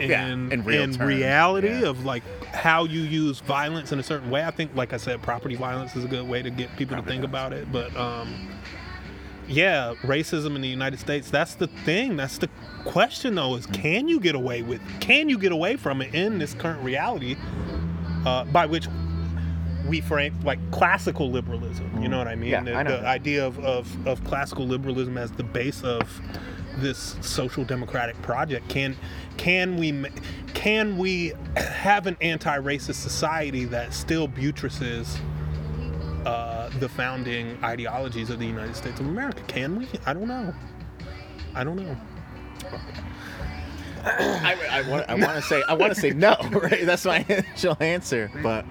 in 0.00 0.10
Yeah, 0.10 0.28
in 0.28 0.64
real 0.64 0.82
terms, 0.82 0.98
reality 0.98 1.68
yeah. 1.68 1.88
of 1.88 2.04
like 2.04 2.22
how 2.46 2.84
you 2.84 3.00
use 3.00 3.40
violence 3.40 3.92
in 3.92 3.98
a 3.98 4.02
certain 4.02 4.30
way. 4.30 4.44
I 4.44 4.50
think, 4.50 4.74
like 4.74 4.92
I 4.92 4.96
said, 4.96 5.22
property 5.22 5.54
violence 5.54 5.96
is 5.96 6.04
a 6.04 6.08
good 6.08 6.26
way 6.28 6.42
to 6.42 6.50
get 6.50 6.74
people 6.76 6.96
to 6.96 7.02
think 7.02 7.24
about 7.24 7.52
it. 7.52 7.70
But 7.70 7.94
um, 7.96 8.48
yeah, 9.46 9.94
racism 10.02 10.56
in 10.56 10.60
the 10.62 10.68
United 10.68 11.00
States. 11.00 11.30
That's 11.30 11.54
the 11.54 11.66
thing. 11.68 12.16
That's 12.16 12.38
the 12.38 12.48
question, 12.84 13.34
though. 13.34 13.56
Is 13.56 13.66
can 13.66 14.08
you 14.08 14.20
get 14.20 14.34
away 14.34 14.62
with? 14.62 14.80
Can 15.00 15.28
you 15.28 15.38
get 15.38 15.52
away 15.52 15.76
from 15.76 16.02
it 16.02 16.14
in 16.14 16.38
this 16.38 16.54
current 16.54 16.82
reality? 16.82 17.36
Uh, 18.26 18.44
by 18.46 18.66
which 18.66 18.88
we 19.88 20.00
frame 20.00 20.38
like 20.44 20.58
classical 20.70 21.30
liberalism. 21.30 22.02
You 22.02 22.08
know 22.08 22.18
what 22.18 22.28
I 22.28 22.34
mean? 22.34 22.50
Yeah, 22.50 22.62
the, 22.62 22.74
I 22.74 22.82
know 22.82 23.00
the 23.00 23.06
idea 23.06 23.46
of, 23.46 23.58
of, 23.60 24.06
of 24.06 24.22
classical 24.24 24.66
liberalism 24.66 25.16
as 25.16 25.32
the 25.32 25.44
base 25.44 25.82
of 25.82 26.20
this 26.80 27.16
social 27.20 27.64
democratic 27.64 28.20
project. 28.22 28.68
Can 28.68 28.96
can 29.36 29.76
we 29.76 30.04
can 30.54 30.96
we 30.98 31.32
have 31.56 32.06
an 32.06 32.16
anti-racist 32.20 32.94
society 32.94 33.64
that 33.66 33.94
still 33.94 34.26
buttresses 34.28 35.18
uh, 36.26 36.68
the 36.80 36.88
founding 36.88 37.58
ideologies 37.62 38.30
of 38.30 38.38
the 38.38 38.46
United 38.46 38.76
States 38.76 39.00
of 39.00 39.06
America? 39.06 39.42
Can 39.46 39.78
we? 39.78 39.88
I 40.06 40.12
don't 40.12 40.28
know. 40.28 40.54
I 41.54 41.64
don't 41.64 41.76
know. 41.76 41.96
I, 44.04 44.56
I 44.70 44.88
want. 44.88 45.08
I 45.08 45.14
want 45.14 45.34
to 45.34 45.42
say. 45.42 45.62
I 45.68 45.74
want 45.74 45.94
to 45.94 46.00
say 46.00 46.10
no. 46.10 46.36
Right. 46.50 46.84
That's 46.84 47.04
my 47.04 47.24
initial 47.28 47.76
answer. 47.80 48.30
But 48.42 48.64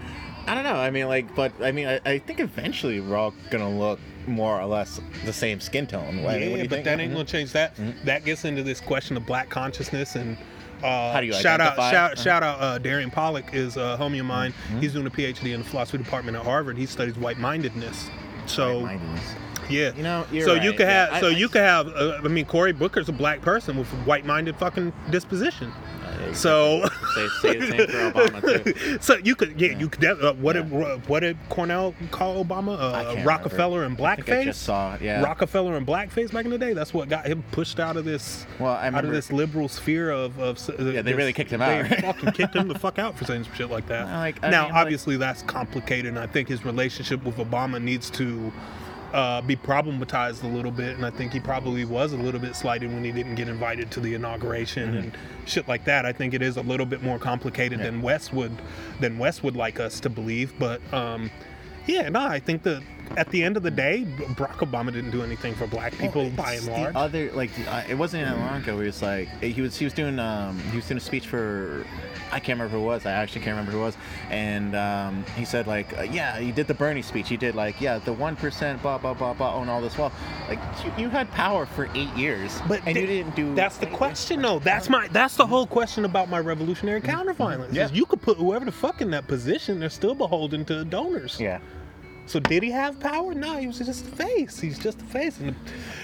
I 0.48 0.56
don't 0.56 0.64
know. 0.64 0.76
I 0.76 0.90
mean, 0.90 1.08
like, 1.08 1.36
but 1.36 1.52
I 1.62 1.72
mean, 1.72 1.88
I, 1.88 2.00
I 2.06 2.20
think 2.20 2.40
eventually 2.40 3.00
we're 3.00 3.18
all 3.18 3.34
gonna 3.50 3.70
look 3.70 4.00
more 4.28 4.60
or 4.60 4.66
less 4.66 5.00
the 5.26 5.34
same 5.34 5.60
skin 5.60 5.88
tone. 5.88 6.24
What, 6.24 6.40
yeah, 6.40 6.48
you 6.48 6.58
but 6.64 6.70
think? 6.70 6.86
that 6.86 7.00
ain't 7.00 7.12
gonna 7.14 7.24
change 7.26 7.52
that. 7.54 7.74
That 8.06 8.26
gets 8.26 8.46
into 8.46 8.64
this 8.64 8.80
question 8.82 9.18
of 9.18 9.26
black 9.26 9.50
consciousness 9.50 10.16
and. 10.16 10.38
Uh, 10.84 11.12
How 11.12 11.22
do 11.22 11.26
you 11.26 11.34
shout 11.34 11.60
out, 11.60 11.76
shout, 11.76 12.12
Uh-huh. 12.14 12.22
shout 12.24 12.44
out, 12.44 12.62
uh, 12.62 12.78
Darian 12.78 13.10
Pollock 13.10 13.52
is 13.52 13.78
a 13.78 13.98
homie 14.00 14.20
of 14.20 14.28
mine. 14.28 14.54
He's 14.80 14.94
doing 14.94 15.08
a 15.08 15.10
PhD 15.10 15.54
in 15.54 15.62
the 15.62 15.66
philosophy 15.66 15.98
department 15.98 16.38
at 16.38 16.44
Harvard. 16.44 16.78
He 16.78 16.86
studies 16.86 17.18
white-mindedness. 17.18 18.12
So 18.46 18.82
Mindedness. 18.82 19.34
yeah, 19.72 19.92
You 19.96 20.04
know, 20.04 20.28
you're 20.32 20.46
so 20.46 20.54
you 20.54 20.70
right. 20.70 20.78
could 20.78 20.88
Yeah, 20.88 21.06
have, 21.08 21.14
I- 21.16 21.20
so 21.22 21.28
I- 21.30 21.32
you 21.32 21.50
could 21.50 21.64
have. 21.64 21.88
Uh, 21.88 22.20
I 22.24 22.28
mean, 22.28 22.46
Cory 22.46 22.74
Booker's 22.74 23.10
a 23.10 23.12
black 23.12 23.42
person 23.42 23.76
with 23.76 23.92
a 23.92 23.96
white-minded 24.06 24.56
fucking 24.58 24.94
disposition. 25.10 25.74
Yeah, 26.20 26.34
So. 26.34 26.88
Say, 27.16 27.28
say 27.42 27.58
the 27.58 27.68
same 27.68 27.88
for 27.88 28.12
Obama 28.12 28.64
too. 28.64 28.98
so 29.02 29.16
you 29.18 29.36
could, 29.36 29.60
yeah, 29.60 29.70
Yeah. 29.72 29.80
you 29.80 29.90
could. 29.90 30.04
Uh, 30.06 30.34
what 30.34 30.56
Yeah. 30.56 30.62
did 30.64 31.08
what 31.10 31.20
did 31.22 31.38
Cornel 31.50 31.94
call 32.12 32.44
Obama? 32.44 32.78
Uh, 32.80 33.24
Rockefeller 33.24 33.82
remember. 33.82 34.04
and 34.04 34.12
I 34.12 34.16
think 34.16 34.30
I 34.30 34.44
just 34.46 34.62
saw 34.64 34.96
it, 34.96 35.02
yeah. 35.02 35.22
Rockefeller 35.24 35.76
and 35.78 35.86
blackface 35.88 36.32
back 36.32 36.46
in 36.46 36.52
the 36.52 36.58
day. 36.58 36.74
That's 36.74 36.94
what 36.94 37.10
got 37.10 37.26
him 37.26 37.44
pushed 37.52 37.80
out 37.80 37.98
of 37.98 38.06
this. 38.06 38.46
Well, 38.60 38.72
I 38.74 38.88
out 38.88 39.06
of 39.06 39.12
this 39.12 39.32
liberal 39.32 39.68
sphere 39.68 40.12
of. 40.12 40.38
of 40.40 40.60
Yeah, 40.80 41.02
they 41.02 41.14
really 41.14 41.34
kicked 41.34 41.52
him 41.52 41.62
out, 41.62 41.84
They 41.84 41.96
right? 41.96 42.02
fucking 42.06 42.32
kicked 42.34 42.56
him 42.56 42.68
the 42.68 42.78
fuck 42.80 43.00
out 43.00 43.18
for 43.18 43.26
saying 43.26 43.44
some 43.46 43.54
shit 43.54 43.70
like 43.70 43.88
that. 43.88 44.06
Like, 44.08 44.42
now, 44.42 44.66
mean, 44.66 44.74
like- 44.74 44.74
obviously, 44.74 45.18
that's 45.18 45.42
complicated, 45.44 46.08
and 46.08 46.20
I 46.20 46.28
think 46.28 46.48
his 46.50 46.66
relationship 46.66 47.24
with 47.24 47.38
Obama 47.38 47.82
needs 47.82 48.10
to. 48.12 48.52
Uh, 49.14 49.40
be 49.42 49.56
problematized 49.56 50.44
a 50.44 50.48
little 50.48 50.70
bit, 50.72 50.98
and 50.98 51.06
I 51.06 51.10
think 51.10 51.32
he 51.32 51.40
probably 51.40 51.86
was 51.86 52.12
a 52.12 52.18
little 52.18 52.42
bit 52.42 52.58
slighted 52.58 52.92
when 52.94 53.06
he 53.06 53.12
didn't 53.14 53.36
get 53.36 53.48
invited 53.48 53.90
to 53.92 54.02
the 54.02 54.14
inauguration 54.16 54.98
and 54.98 55.18
shit 55.46 55.66
like 55.66 55.86
that. 55.86 56.06
I 56.06 56.12
think 56.12 56.34
it 56.34 56.42
is 56.42 56.58
a 56.58 56.62
little 56.62 56.86
bit 56.86 57.02
more 57.02 57.18
complicated 57.18 57.80
Yeah. 57.80 57.86
than 57.86 58.02
West 58.02 58.34
would 58.34 58.52
than 59.00 59.18
West 59.18 59.44
would 59.44 59.56
like 59.56 59.80
us 59.80 60.02
to 60.02 60.10
believe. 60.10 60.54
But 60.60 60.82
um, 60.94 61.32
yeah, 61.86 62.10
no, 62.10 62.20
I 62.20 62.40
think 62.40 62.64
that 62.64 62.84
at 63.16 63.30
the 63.30 63.44
end 63.44 63.58
of 63.58 63.64
the 63.64 63.72
day, 63.72 64.06
Barack 64.36 64.58
Obama 64.58 64.92
didn't 64.92 65.12
do 65.12 65.24
anything 65.24 65.56
for 65.56 65.68
black 65.68 65.98
people 65.98 66.24
Well, 66.24 66.32
by 66.32 66.54
and 66.54 66.68
large. 66.68 66.94
The 66.94 67.00
other 67.00 67.32
like 67.34 67.52
uh, 67.68 67.84
it 67.88 67.96
wasn't 67.96 68.28
in 68.28 68.40
long 68.40 68.62
ago. 68.62 68.80
He 68.80 68.86
was 68.86 69.02
like 69.02 69.30
he 69.42 69.62
was 69.62 69.78
he 69.78 69.86
was 69.86 69.94
doing 69.94 70.20
um 70.20 70.60
he 70.72 70.76
was 70.76 70.88
doing 70.88 70.98
a 70.98 71.02
speech 71.02 71.28
for 71.28 71.86
I 72.32 72.40
can't 72.40 72.60
remember 72.60 72.78
who 72.78 72.84
it 72.84 72.88
was. 72.88 73.06
I 73.06 73.12
actually 73.12 73.42
can't 73.42 73.56
remember 73.58 73.72
who 73.72 73.80
it 73.80 73.86
was. 73.86 73.98
And 74.30 74.76
um, 74.76 75.24
he 75.36 75.46
said 75.46 75.68
like 75.68 75.98
uh, 75.98 76.02
yeah 76.04 76.40
he 76.40 76.52
did 76.52 76.68
the 76.68 76.74
Bernie 76.74 77.02
speech. 77.02 77.30
He 77.30 77.38
did 77.38 77.56
like 77.56 77.80
yeah 77.80 78.00
the 78.00 78.14
one 78.14 78.36
percent 78.36 78.82
blah 78.82 78.98
blah 78.98 79.14
blah 79.14 79.34
blah 79.34 79.56
own 79.56 79.70
all 79.70 79.82
this 79.82 79.98
wealth. 79.98 80.14
Like 80.50 80.60
you, 80.84 81.04
you 81.04 81.10
had 81.10 81.30
power 81.32 81.66
for 81.66 81.90
eight 81.96 82.14
years, 82.16 82.60
But 82.68 82.82
and 82.86 82.96
you 82.96 83.06
didn't 83.06 83.36
do. 83.36 83.56
That's 83.56 83.78
the 83.78 83.88
question, 83.88 84.42
though. 84.42 84.60
That's 84.60 84.90
my. 84.90 85.08
That's 85.10 85.36
the 85.36 85.46
whole 85.46 85.68
question 85.68 86.06
about 86.06 86.30
my 86.30 86.40
revolutionary 86.40 87.02
counterviolence. 87.02 87.74
Yeah. 87.74 87.90
You 87.92 88.06
could 88.06 88.22
put 88.22 88.38
whoever 88.38 88.66
the 88.66 88.72
fuck 88.72 89.02
in 89.02 89.12
that 89.12 89.28
position, 89.28 89.80
they're 89.80 89.90
still 89.90 90.16
beholden 90.16 90.66
to 90.66 90.86
donors. 90.86 91.40
Yeah. 91.40 91.60
So 92.28 92.40
did 92.42 92.62
he 92.62 92.70
have 92.72 93.00
power? 93.00 93.34
No, 93.34 93.58
he 93.58 93.68
was 93.68 93.78
just 93.80 94.06
a 94.06 94.10
face. 94.12 94.60
He's 94.60 94.78
just 94.78 95.02
a 95.02 95.06
face, 95.06 95.40
and 95.40 95.56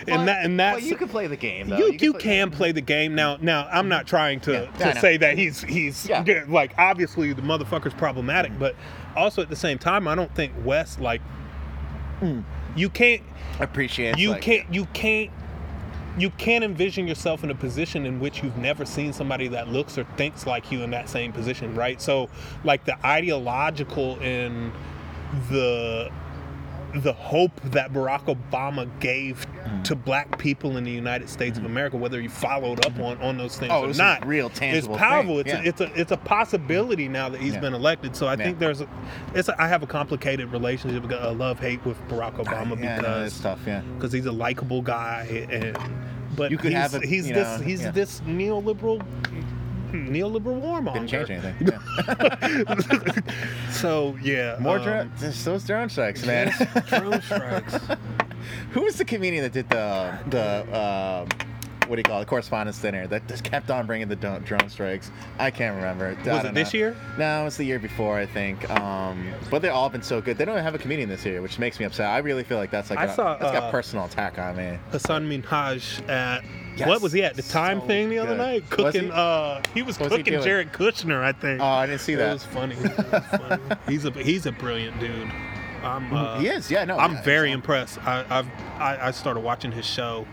Well, 0.07 0.19
and 0.19 0.27
that 0.27 0.45
and 0.45 0.57
well, 0.57 0.79
you 0.79 0.95
can 0.95 1.09
play 1.09 1.27
the 1.27 1.35
game 1.35 1.67
though. 1.69 1.77
you, 1.77 1.91
can 1.91 1.99
you 1.99 2.11
play- 2.13 2.21
can 2.21 2.49
play 2.49 2.71
the 2.71 2.81
game 2.81 3.13
now. 3.13 3.37
Now 3.41 3.67
I'm 3.71 3.89
not 3.89 4.07
trying 4.07 4.39
to, 4.41 4.69
Yeah, 4.79 4.93
to 4.93 4.99
say 4.99 5.17
that 5.17 5.37
he's 5.37 5.61
he's 5.61 6.07
Yeah. 6.07 6.23
yeah, 6.25 6.45
like 6.47 6.73
obviously 6.77 7.33
the 7.33 7.41
motherfucker's 7.41 7.93
problematic, 7.93 8.57
but 8.57 8.75
also 9.15 9.41
at 9.41 9.49
the 9.49 9.55
same 9.55 9.77
time 9.77 10.07
I 10.07 10.15
don't 10.15 10.33
think 10.33 10.53
West 10.63 10.99
like 10.99 11.21
mm, 12.21 12.43
you 12.75 12.89
can't 12.89 13.21
appreciate. 13.59 14.17
you 14.17 14.31
like, 14.31 14.41
can't 14.41 14.73
you 14.73 14.85
can't 14.93 15.29
you 16.17 16.29
can't 16.31 16.63
envision 16.63 17.07
yourself 17.07 17.43
in 17.43 17.49
a 17.51 17.55
position 17.55 18.05
in 18.05 18.19
which 18.19 18.43
you've 18.43 18.57
never 18.57 18.85
seen 18.85 19.11
somebody 19.11 19.47
that 19.47 19.67
looks 19.69 19.97
or 19.97 20.03
thinks 20.15 20.45
like 20.45 20.71
you 20.71 20.83
in 20.83 20.91
that 20.91 21.09
same 21.09 21.31
position 21.31 21.73
right 21.75 21.99
so 22.01 22.29
like 22.63 22.85
the 22.85 22.95
ideological 23.05 24.19
and 24.21 24.71
the 25.49 26.11
the 26.95 27.13
hope 27.13 27.59
that 27.63 27.91
Barack 27.91 28.25
Obama 28.25 28.87
gave 28.99 29.47
Mm. 29.63 29.83
to 29.85 29.95
black 29.95 30.37
people 30.37 30.75
in 30.77 30.83
the 30.83 30.91
United 30.91 31.29
States 31.29 31.57
of 31.57 31.63
mm. 31.63 31.67
America, 31.67 31.95
whether 31.95 32.19
you 32.19 32.29
followed 32.29 32.85
up 32.85 32.91
mm-hmm. 32.93 33.01
on, 33.03 33.21
on 33.21 33.37
those 33.37 33.57
things 33.57 33.71
Oh, 33.73 33.89
or 33.89 33.93
not, 33.93 34.25
real 34.27 34.49
tangible 34.49 34.93
It's 34.93 35.01
powerful. 35.01 35.37
thing, 35.37 35.39
It's, 35.39 35.49
yeah. 35.49 35.59
a, 35.61 35.63
it's 35.63 35.81
a 35.81 36.01
it's 36.01 36.11
a 36.11 36.17
possibility 36.17 37.07
mm. 37.07 37.11
now 37.11 37.29
that 37.29 37.39
he's 37.41 37.53
Yeah. 37.53 37.61
been 37.61 37.73
elected. 37.73 38.15
So 38.15 38.27
I 38.27 38.31
Yeah. 38.31 38.43
think 38.43 38.59
there's 38.59 38.81
a, 38.81 38.87
it's 39.33 39.47
a, 39.47 39.59
I 39.61 39.67
have 39.69 39.81
a 39.81 39.87
complicated 39.87 40.51
relationship, 40.51 41.09
a 41.09 41.29
uh, 41.29 41.33
love 41.33 41.59
hate 41.59 41.83
with 41.85 41.97
Barack 42.09 42.33
ah, 42.39 42.43
Obama 42.43 42.77
yeah, 42.79 42.95
no, 42.97 43.01
because 43.01 43.33
it's 43.33 43.41
tough. 43.41 43.61
Yeah. 43.65 43.81
because 43.95 44.11
he's 44.11 44.25
a 44.25 44.31
likable 44.31 44.81
guy 44.81 45.47
and 45.49 45.77
but 46.35 46.51
You 46.51 46.57
could 46.57 46.73
he's, 46.73 46.81
have 46.81 46.95
a- 46.95 47.07
he's 47.07 47.27
this 47.27 47.59
know, 47.59 47.65
he's 47.65 47.91
this 47.91 48.21
neoliberal 48.21 49.01
neoliberal 49.93 50.61
warmonger. 50.61 50.93
Didn't 50.93 51.09
change 51.09 51.29
anything. 51.29 51.55
Yeah. 51.67 53.21
so 53.71 54.17
yeah, 54.21 54.57
More 54.59 54.77
um, 54.79 54.83
drone, 54.83 55.11
those 55.19 55.63
drone 55.65 55.89
strikes, 55.89 56.25
man. 56.25 56.51
drone 56.87 57.21
strikes. 57.21 57.77
Who 58.71 58.81
was 58.81 58.97
the 58.97 59.05
comedian 59.05 59.43
that 59.43 59.53
did 59.53 59.69
the 59.69 60.17
the 60.27 60.77
um, 60.77 61.29
what 61.87 61.95
do 61.95 61.99
you 61.99 62.03
call 62.03 62.21
it 62.21 62.27
correspondence 62.27 62.79
dinner 62.81 63.07
that 63.07 63.27
just 63.27 63.43
kept 63.43 63.69
on 63.69 63.85
bringing 63.85 64.07
the 64.07 64.15
drone, 64.15 64.69
strikes? 64.69 65.11
I 65.39 65.51
can't 65.51 65.75
remember. 65.75 66.15
Was 66.25 66.45
it 66.45 66.53
this 66.53 66.73
know. 66.73 66.77
year? 66.77 66.95
No, 67.17 67.41
it 67.41 67.45
was 67.45 67.57
the 67.57 67.63
year 67.65 67.79
before, 67.79 68.17
I 68.17 68.25
think. 68.25 68.69
Um, 68.69 69.33
but 69.49 69.61
they've 69.61 69.71
all 69.71 69.89
been 69.89 70.01
so 70.03 70.21
good. 70.21 70.37
They 70.37 70.45
don't 70.45 70.57
have 70.57 70.75
a 70.75 70.79
comedian 70.79 71.09
this 71.09 71.25
year, 71.25 71.41
which 71.41 71.59
makes 71.59 71.79
me 71.79 71.85
upset. 71.85 72.07
I 72.07 72.19
really 72.19 72.43
feel 72.43 72.57
like 72.57 72.71
that's 72.71 72.89
like 72.89 72.99
I 72.99 73.05
a, 73.05 73.13
saw, 73.13 73.37
that's 73.37 73.51
got 73.51 73.63
uh, 73.63 73.71
personal 73.71 74.05
attack 74.05 74.39
on 74.39 74.55
me. 74.55 74.77
Hasan 74.91 75.27
Minhaj 75.29 76.07
at 76.09 76.43
Yes. 76.75 76.87
what 76.87 77.03
was 77.03 77.11
he 77.11 77.23
at 77.23 77.35
the 77.35 77.43
time 77.43 77.81
So 77.81 77.85
thing 77.85 78.09
the 78.09 78.17
other 78.17 78.31
good. 78.31 78.37
night 78.39 78.61
Was 78.63 78.69
cooking 78.71 79.03
he? 79.03 79.11
uh 79.13 79.61
he 79.75 79.83
was 79.83 79.95
he 79.95 80.05
cooking 80.07 80.23
doing? 80.23 80.43
Jared 80.43 80.73
Kushner 80.73 81.21
I 81.23 81.31
think 81.31 81.61
Oh, 81.61 81.65
I 81.65 81.85
didn't 81.85 82.01
see 82.01 82.13
it 82.13 82.17
that. 82.17 82.33
was 82.33 82.43
funny, 82.43 82.73
It 82.75 82.97
was 82.97 83.23
funny. 83.29 83.61
he's 83.87 84.05
a 84.05 84.09
he's 84.09 84.45
a 84.47 84.51
brilliant 84.53 84.99
dude 84.99 85.31
I'm 85.83 86.11
uh, 86.11 86.39
he 86.39 86.47
is, 86.47 86.71
yeah, 86.71 86.83
no. 86.85 86.97
I'm 86.97 87.11
yeah, 87.13 87.21
very 87.21 87.51
impressed 87.51 87.99
I, 88.07 88.25
I've 88.27 88.47
I, 88.79 88.97
I 89.09 89.11
started 89.11 89.41
watching 89.41 89.71
his 89.71 89.85
show 89.85 90.25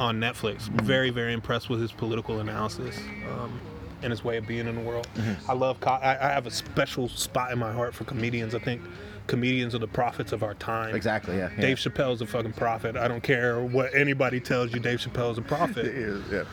on 0.00 0.18
Netflix 0.18 0.62
very 0.82 1.10
very 1.10 1.32
impressed 1.34 1.68
with 1.68 1.80
his 1.80 1.92
political 1.92 2.40
analysis 2.40 2.98
um, 3.38 3.60
and 4.02 4.10
his 4.10 4.24
way 4.24 4.38
of 4.38 4.46
being 4.46 4.66
in 4.66 4.74
the 4.74 4.80
world 4.80 5.06
Mm-hmm. 5.14 5.50
I 5.50 5.54
love 5.54 5.78
co- 5.80 5.90
I, 5.90 6.12
I 6.28 6.32
have 6.32 6.46
a 6.46 6.50
special 6.50 7.08
spot 7.08 7.52
in 7.52 7.58
my 7.58 7.70
heart 7.70 7.94
for 7.94 8.04
comedians 8.04 8.54
I 8.54 8.58
think 8.60 8.80
comedians 9.26 9.74
are 9.74 9.78
the 9.78 9.86
prophets 9.86 10.32
of 10.32 10.42
our 10.42 10.54
time 10.54 10.94
Exactly, 10.96 11.36
yeah. 11.36 11.50
yeah. 11.54 11.60
Dave 11.60 11.76
Chappelle's 11.76 12.20
a 12.22 12.26
fucking 12.26 12.54
prophet. 12.54 12.96
I 12.96 13.06
don't 13.06 13.22
care 13.22 13.60
what 13.62 13.94
anybody 13.94 14.40
tells 14.40 14.72
you. 14.72 14.80
Dave 14.80 14.98
Chappelle's 15.00 15.38
a 15.38 15.42
He 15.42 15.46
prophet. 15.48 15.86
is, 15.86 16.24
yeah. 16.32 16.44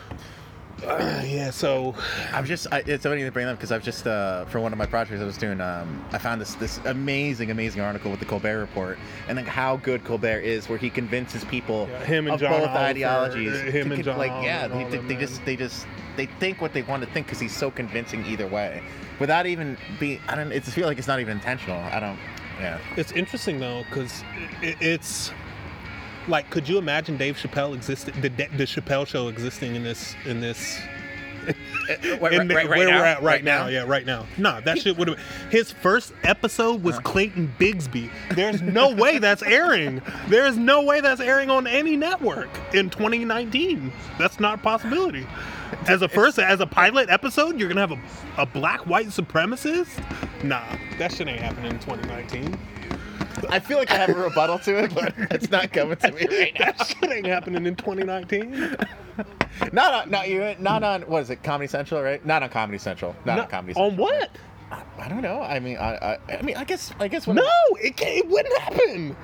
yeah. 1.26 1.50
So 1.50 1.94
I'm 2.32 2.44
just. 2.44 2.66
I, 2.72 2.82
it's 2.86 3.04
funny 3.04 3.22
to 3.24 3.30
bring 3.32 3.46
them 3.46 3.56
because 3.56 3.72
I've 3.72 3.82
just 3.82 4.06
uh, 4.06 4.44
for 4.46 4.60
one 4.60 4.72
of 4.72 4.78
my 4.78 4.86
projects 4.86 5.20
I 5.20 5.24
was 5.24 5.36
doing. 5.36 5.60
Um, 5.60 6.04
I 6.12 6.18
found 6.18 6.40
this 6.40 6.54
this 6.56 6.80
amazing, 6.84 7.50
amazing 7.50 7.80
article 7.80 8.10
with 8.10 8.20
the 8.20 8.26
Colbert 8.26 8.58
Report 8.60 8.98
and 9.28 9.36
like 9.36 9.46
how 9.46 9.76
good 9.78 10.04
Colbert 10.04 10.40
is, 10.40 10.68
where 10.68 10.78
he 10.78 10.90
convinces 10.90 11.44
people 11.44 11.88
Yeah, 11.90 12.04
him 12.04 12.26
and 12.26 12.34
of 12.34 12.40
John 12.40 12.50
both 12.52 12.68
Oliver, 12.68 12.78
ideologies. 12.78 13.52
uh, 13.52 13.64
him 13.70 13.88
to 13.88 13.94
and 13.96 14.04
John 14.04 14.18
like 14.18 14.30
yeah, 14.44 14.68
they, 14.68 14.84
they, 14.84 14.98
they 14.98 15.16
just 15.16 15.44
they 15.44 15.56
just 15.56 15.86
they 16.16 16.26
think 16.26 16.60
what 16.60 16.72
they 16.72 16.82
want 16.82 17.02
to 17.04 17.10
think 17.10 17.26
because 17.26 17.40
he's 17.40 17.56
so 17.56 17.70
convincing 17.70 18.24
either 18.26 18.46
way, 18.46 18.82
without 19.18 19.46
even 19.46 19.76
being. 19.98 20.20
I 20.28 20.36
don't. 20.36 20.52
It's 20.52 20.70
feel 20.70 20.86
like 20.86 20.98
it's 20.98 21.08
not 21.08 21.20
even 21.20 21.36
intentional. 21.38 21.78
I 21.78 22.00
don't. 22.00 22.18
Yeah. 22.60 22.78
it's 22.96 23.12
interesting 23.12 23.60
though 23.60 23.84
because 23.88 24.24
it, 24.62 24.76
it's 24.80 25.30
like, 26.28 26.50
could 26.50 26.68
you 26.68 26.78
imagine 26.78 27.16
Dave 27.16 27.36
Chappelle 27.36 27.74
existing, 27.74 28.20
the, 28.20 28.28
the 28.28 28.64
Chappelle 28.64 29.06
show 29.06 29.28
existing 29.28 29.74
in 29.74 29.82
this 29.82 30.14
in 30.24 30.40
this 30.40 30.78
in 32.02 32.20
right- 32.20 32.50
right 32.50 32.68
where 32.68 32.88
now? 32.88 32.98
we're 32.98 33.04
at 33.04 33.22
right, 33.22 33.42
now. 33.42 33.64
now? 33.64 33.68
Yeah, 33.68 33.84
right 33.86 34.04
now. 34.04 34.26
Nah, 34.36 34.60
that 34.60 34.78
shit 34.78 34.96
would 34.96 35.08
have. 35.08 35.18
His 35.50 35.70
first 35.70 36.12
episode 36.22 36.82
was 36.82 36.96
uh-huh. 36.96 37.02
Clayton 37.04 37.54
Bigsby. 37.58 38.10
There's 38.34 38.60
no 38.60 38.94
way 38.94 39.18
that's 39.18 39.42
airing. 39.42 40.02
There's 40.28 40.56
no 40.56 40.82
way 40.82 41.00
that's 41.00 41.20
airing 41.20 41.50
on 41.50 41.66
any 41.66 41.96
network 41.96 42.48
in 42.74 42.90
2019. 42.90 43.92
That's 44.18 44.38
not 44.40 44.58
a 44.58 44.62
possibility. 44.62 45.26
As 45.86 46.02
a 46.02 46.08
first, 46.08 46.38
as 46.38 46.60
a 46.60 46.66
pilot 46.66 47.08
episode, 47.10 47.58
you're 47.58 47.68
gonna 47.68 47.86
have 47.86 47.92
a, 47.92 48.42
a 48.42 48.46
black 48.46 48.80
white 48.86 49.08
supremacist? 49.08 49.88
Nah, 50.42 50.64
that 50.98 51.12
shit 51.12 51.28
ain't 51.28 51.40
happening 51.40 51.72
in 51.72 51.78
2019. 51.80 52.58
I 53.48 53.58
feel 53.60 53.78
like 53.78 53.90
I 53.90 53.96
have 53.96 54.10
a 54.10 54.14
rebuttal 54.14 54.58
to 54.60 54.84
it, 54.84 54.94
but 54.94 55.14
it's 55.30 55.50
not 55.50 55.72
coming 55.72 55.96
to 55.96 56.12
me 56.12 56.26
right 56.38 56.56
now. 56.58 56.72
That 56.72 56.86
shit 56.86 57.10
ain't 57.10 57.26
happening 57.26 57.66
in 57.66 57.76
2019. 57.76 58.76
Not 59.72 59.94
on, 59.94 60.10
not 60.10 60.28
you, 60.28 60.54
not 60.58 60.82
on. 60.82 61.02
What 61.02 61.22
is 61.22 61.30
it? 61.30 61.42
Comedy 61.42 61.66
Central, 61.68 62.02
right? 62.02 62.24
Not 62.24 62.42
on 62.42 62.50
Comedy 62.50 62.78
Central. 62.78 63.14
Not 63.24 63.36
No, 63.36 63.42
on 63.42 63.48
Comedy 63.48 63.74
Central. 63.74 63.90
on 63.90 63.96
what? 63.96 64.30
I 64.98 65.08
don't 65.08 65.22
know. 65.22 65.40
I 65.40 65.60
mean, 65.60 65.78
I, 65.78 65.94
I, 65.94 66.18
I 66.38 66.42
mean, 66.42 66.54
I 66.56 66.64
guess, 66.64 66.92
I 67.00 67.08
guess 67.08 67.26
when 67.26 67.36
No, 67.36 67.48
it, 67.80 67.96
can't, 67.96 68.18
it 68.18 68.28
wouldn't 68.28 68.58
happen. 68.58 69.16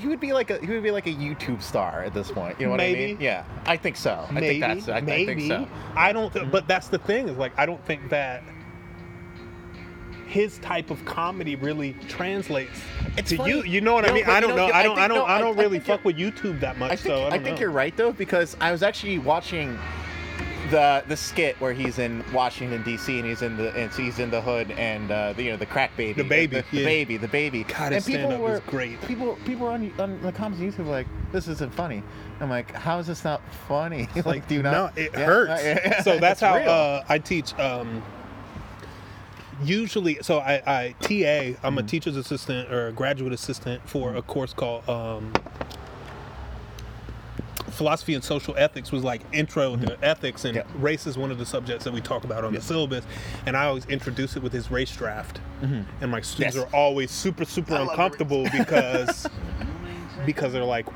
he 0.00 0.06
would 0.06 0.20
be 0.20 0.32
like 0.32 0.50
a, 0.50 0.58
he 0.64 0.68
would 0.72 0.82
be 0.84 0.92
like 0.92 1.06
a 1.08 1.12
YouTube 1.12 1.60
star 1.60 2.04
at 2.04 2.14
this 2.14 2.30
point. 2.30 2.60
You 2.60 2.66
know 2.66 2.70
what 2.72 2.80
I 2.80 2.84
Maybe. 2.92 3.06
mean? 3.14 3.20
Yeah, 3.20 3.44
I 3.66 3.76
think 3.76 3.96
so. 3.96 4.24
I 4.28 4.32
maybe, 4.32 4.60
think 4.60 4.60
that's. 4.60 4.88
I, 4.88 4.98
I 4.98 5.00
maybe. 5.00 5.48
think 5.48 5.50
so. 5.50 5.68
I 5.96 6.12
don't. 6.12 6.32
Th- 6.32 6.48
but 6.52 6.68
that's 6.68 6.86
the 6.86 6.98
thing 6.98 7.28
is 7.28 7.36
like 7.36 7.52
I 7.58 7.66
don't 7.66 7.84
think 7.84 8.10
that 8.10 8.44
his 10.32 10.58
type 10.58 10.90
of 10.90 11.04
comedy 11.04 11.56
really 11.56 11.94
translates 12.08 12.80
It's 13.18 13.28
to 13.30 13.36
funny. 13.36 13.50
you. 13.50 13.62
You 13.64 13.80
know 13.82 13.92
what 13.92 14.08
I 14.08 14.12
mean? 14.12 14.24
I 14.24 14.40
don't 14.40 14.56
know, 14.56 14.68
know. 14.68 14.72
I 14.72 14.82
don't. 14.82 14.98
I 14.98 15.06
don't. 15.06 15.18
no, 15.18 15.24
I 15.26 15.38
don't 15.38 15.58
I 15.58 15.62
really 15.62 15.78
fuck 15.78 16.04
with 16.06 16.16
YouTube 16.16 16.58
that 16.60 16.78
much. 16.78 16.90
I 16.90 16.96
think, 16.96 17.14
so 17.14 17.26
I, 17.26 17.32
think 17.38 17.56
know. 17.56 17.60
you're 17.60 17.70
right 17.70 17.94
though 17.96 18.12
because 18.12 18.56
I 18.60 18.72
was 18.72 18.82
actually 18.82 19.18
watching 19.18 19.78
the 20.70 21.04
the 21.06 21.16
skit 21.16 21.60
where 21.60 21.74
he's 21.74 21.98
in 21.98 22.24
Washington 22.32 22.82
D.C. 22.82 23.18
and 23.18 23.28
he's 23.28 23.42
in 23.42 23.58
the 23.58 23.74
and 23.76 23.92
he's 23.92 24.18
in 24.18 24.30
the 24.30 24.40
hood 24.40 24.70
and 24.70 25.10
uh, 25.10 25.34
the, 25.34 25.42
you 25.42 25.50
know 25.50 25.58
the 25.58 25.66
crack 25.66 25.94
baby, 25.98 26.22
The 26.22 26.28
baby, 26.28 26.56
the, 26.56 26.64
the 26.70 26.76
yeah. 26.78 26.84
baby, 26.84 27.16
the 27.18 27.28
baby. 27.28 27.64
God, 27.64 27.92
and 27.92 27.94
his 27.96 28.04
stand-up 28.04 28.40
were 28.40 28.54
is 28.54 28.60
great. 28.60 29.00
People 29.02 29.36
people 29.44 29.66
were 29.66 29.72
on, 29.72 29.92
on 30.00 30.22
the 30.22 30.32
comments 30.32 30.62
on 30.62 30.84
YouTube 30.84 30.90
like 30.90 31.06
this 31.30 31.46
isn't 31.46 31.74
funny. 31.74 32.02
I'm 32.40 32.48
like, 32.48 32.72
how 32.72 32.98
is 32.98 33.06
this 33.06 33.22
not 33.22 33.42
funny? 33.68 34.08
like, 34.24 34.48
do 34.48 34.54
you 34.54 34.62
no, 34.62 34.90
it 34.96 35.10
Yeah, 35.12 35.24
hurts. 35.26 35.62
yeah. 35.62 36.02
So 36.02 36.18
that's 36.18 36.40
how 36.40 36.54
uh, 36.54 37.04
I 37.08 37.18
teach. 37.18 37.52
Um, 37.58 38.02
usually, 39.64 40.18
so 40.22 40.38
I, 40.38 40.62
I 40.66 40.94
TA. 41.00 41.08
Mm-hmm. 41.08 41.66
I'm 41.66 41.78
a 41.78 41.82
teacher's 41.82 42.16
assistant 42.16 42.70
or 42.72 42.88
a 42.88 42.92
graduate 42.92 43.32
assistant 43.32 43.88
for 43.88 44.14
a 44.14 44.22
course 44.22 44.52
called 44.52 44.88
um, 44.88 45.32
philosophy 47.70 48.14
and 48.14 48.22
social 48.22 48.54
ethics 48.56 48.92
was 48.92 49.02
like 49.02 49.22
intro 49.32 49.76
to 49.76 49.96
ethics, 50.04 50.44
and 50.44 50.56
Yeah. 50.56 50.62
race 50.76 51.06
is 51.06 51.16
one 51.16 51.30
of 51.30 51.38
the 51.38 51.46
subjects 51.46 51.84
that 51.84 51.92
we 51.92 52.00
talk 52.00 52.24
about 52.24 52.44
on 52.44 52.52
the 52.52 52.60
syllabus. 52.60 53.04
And 53.46 53.56
I 53.56 53.64
always 53.66 53.86
introduce 53.86 54.36
it 54.36 54.42
with 54.42 54.52
his 54.52 54.70
race 54.70 54.94
draft, 54.94 55.40
and 55.62 56.10
my 56.10 56.20
students 56.20 56.56
Yes. 56.56 56.64
are 56.64 56.76
always 56.76 57.10
super 57.10 57.44
super 57.44 57.74
I 57.74 57.82
uncomfortable 57.82 58.44
because 58.52 59.26
because 60.26 60.52
they're 60.52 60.64
like. 60.64 60.86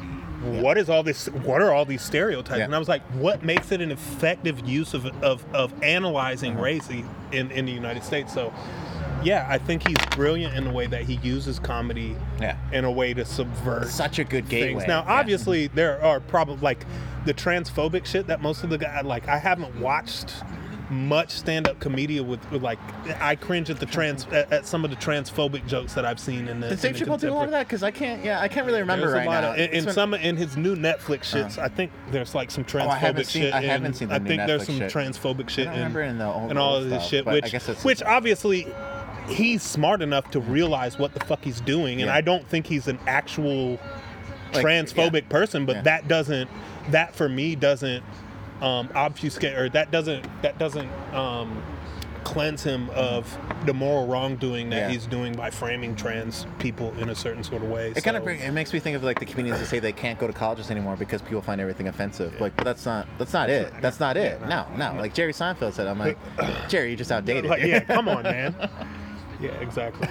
What 0.47 0.79
is 0.79 0.89
all 0.89 1.03
this? 1.03 1.27
What 1.29 1.61
are 1.63 1.73
all 1.73 1.85
these 1.85 2.03
stereotypes? 2.03 2.59
Yeah. 2.59 2.65
And 2.65 2.75
I 2.75 2.79
was 2.79 2.89
like, 2.89 3.03
what 3.15 3.43
makes 3.45 3.73
it 3.73 3.81
an 3.81 3.91
effective 3.91 4.67
use 4.69 4.95
of 4.95 5.07
of, 5.23 5.45
of 5.55 5.73
analyzing 5.83 6.53
Uh-huh. 6.55 6.63
race 6.63 6.89
in 7.33 7.51
in 7.51 7.67
the 7.67 7.73
United 7.73 8.03
States? 8.05 8.33
So, 8.33 8.53
yeah, 9.25 9.47
I 9.49 9.59
think 9.59 9.87
he's 9.87 9.97
brilliant 10.11 10.55
in 10.57 10.65
the 10.65 10.71
way 10.71 10.87
that 10.87 11.03
he 11.03 11.15
uses 11.23 11.59
comedy 11.59 12.17
Yeah. 12.41 12.57
in 12.73 12.85
a 12.85 12.91
way 12.91 13.13
to 13.15 13.25
subvert 13.25 13.89
Such 13.89 14.19
a 14.19 14.25
good 14.25 14.49
gateway. 14.49 14.75
things. 14.81 14.87
Now, 14.89 15.05
obviously, 15.07 15.67
there 15.69 16.03
are 16.03 16.21
probably 16.21 16.57
like 16.63 16.85
the 17.25 17.35
transphobic 17.35 18.07
shit 18.07 18.27
that 18.29 18.41
most 18.41 18.63
of 18.63 18.71
the 18.71 18.79
guys 18.79 19.05
like. 19.05 19.29
I 19.29 19.39
haven't 19.39 19.81
watched 19.81 20.33
much 20.91 21.31
stand-up 21.33 21.81
comedian 21.81 22.29
with, 22.29 22.49
with 22.53 22.63
like 22.63 22.79
I 23.21 23.35
cringe 23.35 23.71
at 23.71 23.81
the 23.81 23.87
trans 23.87 24.25
at, 24.27 24.53
at 24.53 24.67
some 24.67 24.85
of 24.85 24.91
the 24.91 24.97
transphobic 24.97 25.67
jokes 25.67 25.95
that 25.95 26.05
I've 26.05 26.21
seen 26.21 26.47
in 26.49 26.61
the. 26.61 26.69
Did 26.69 26.81
Dave 26.81 26.97
Chappelle 26.97 27.19
do 27.19 27.31
a 27.31 27.35
lot 27.35 27.47
of 27.47 27.51
that? 27.51 27.67
Because 27.67 27.83
I 27.83 27.91
can't. 27.91 28.25
Yeah, 28.25 28.41
I 28.41 28.49
can't 28.49 28.67
really 28.67 28.81
remember 28.81 29.11
right 29.11 29.27
a 29.27 29.31
lot 29.31 29.41
now. 29.43 29.51
of 29.53 29.59
in, 29.59 29.71
in 29.71 29.85
been- 29.85 29.95
some 29.95 30.15
in 30.15 30.37
his 30.37 30.57
new 30.57 30.77
Netflix 30.77 31.23
shits. 31.33 31.59
Uh. 31.59 31.63
I 31.63 31.69
think 31.69 31.91
there's 32.13 32.35
like 32.35 32.51
some 32.51 32.65
transphobic 32.65 32.87
Oh, 32.87 32.91
I 32.91 32.99
haven't 32.99 33.25
seen- 33.25 33.43
shit. 33.43 33.55
I 33.55 33.63
haven't 33.63 33.87
in- 33.87 33.95
seen 33.95 34.09
the 34.09 34.15
I 34.15 34.19
think 34.21 34.47
there's 34.47 34.63
Netflix 34.63 34.67
some 34.67 34.79
shit. 34.79 34.93
transphobic 34.93 35.49
shit 35.49 35.67
I 35.69 35.73
in, 35.73 35.77
remember 35.79 36.03
in 36.03 36.19
the 36.19 36.27
old- 36.27 36.51
and 36.51 36.59
all 36.59 36.77
of 36.77 36.89
this 36.89 37.05
shit. 37.05 37.27
Which 37.27 37.53
which 37.83 38.03
obviously 38.05 38.67
he's 39.29 39.63
smart 39.63 40.03
enough 40.03 40.31
to 40.31 40.41
realize 40.41 40.99
what 40.99 41.13
the 41.15 41.25
fuck 41.27 41.43
he's 41.43 41.61
doing, 41.61 42.01
and 42.01 42.09
Yeah. 42.09 42.15
I 42.15 42.21
don't 42.21 42.47
think 42.49 42.67
he's 42.67 42.87
an 42.87 42.99
actual 43.09 43.81
Like, 44.55 44.65
transphobic 44.65 45.23
yeah. 45.23 45.29
person. 45.31 45.67
But 45.67 45.77
Yeah. 45.77 45.83
that 45.83 46.09
doesn't 46.09 46.49
that 46.93 47.15
for 47.17 47.29
me 47.29 47.57
doesn't 47.57 48.05
um, 48.63 48.89
obfuscate 48.95 49.57
or 49.57 49.69
that 49.71 49.91
doesn't 49.91 50.25
that 50.43 50.59
doesn't 50.59 50.91
um, 51.15 51.63
cleanse 52.25 52.63
him 52.65 52.91
of 52.91 53.39
the 53.67 53.73
moral 53.73 54.07
wrongdoing 54.09 54.69
that 54.71 54.77
Yeah. 54.77 54.89
he's 54.89 55.07
doing 55.07 55.33
by 55.35 55.49
framing 55.51 55.95
trans 55.95 56.45
people 56.59 56.93
in 56.99 57.09
a 57.11 57.15
certain 57.15 57.45
sort 57.45 57.63
of 57.63 57.69
way. 57.69 57.93
It 57.95 58.03
kind 58.03 58.17
of 58.17 58.25
bring, 58.25 58.41
it 58.41 58.51
makes 58.51 58.73
me 58.73 58.81
think 58.81 58.97
of 58.97 59.05
like 59.05 59.21
the 59.21 59.27
comedians 59.27 59.61
that 59.61 59.67
say 59.67 59.79
they 59.79 59.93
can't 59.93 60.19
go 60.19 60.27
to 60.27 60.33
colleges 60.33 60.71
anymore 60.71 60.97
because 60.97 61.23
people 61.23 61.41
find 61.41 61.61
everything 61.61 61.87
offensive. 61.87 62.41
Like, 62.41 62.57
but 62.57 62.65
that's 62.65 62.85
not 62.85 63.07
that's 63.19 63.33
not 63.33 63.49
it. 63.49 63.73
That's 63.81 64.01
not 64.01 64.17
it. 64.17 64.41
No, 64.49 64.67
no. 64.77 64.95
Like 64.95 65.15
Jerry 65.15 65.33
Seinfeld 65.33 65.73
said, 65.75 65.87
I'm 65.87 65.99
like, 66.01 66.19
Jerry, 66.69 66.89
you're 66.89 66.97
just 66.97 67.13
outdated. 67.13 67.47
Like, 67.47 67.63
yeah, 67.63 67.81
come 67.81 68.09
on, 68.09 68.23
man. 68.25 68.55
Yeah, 69.39 69.51
exactly. 69.61 70.09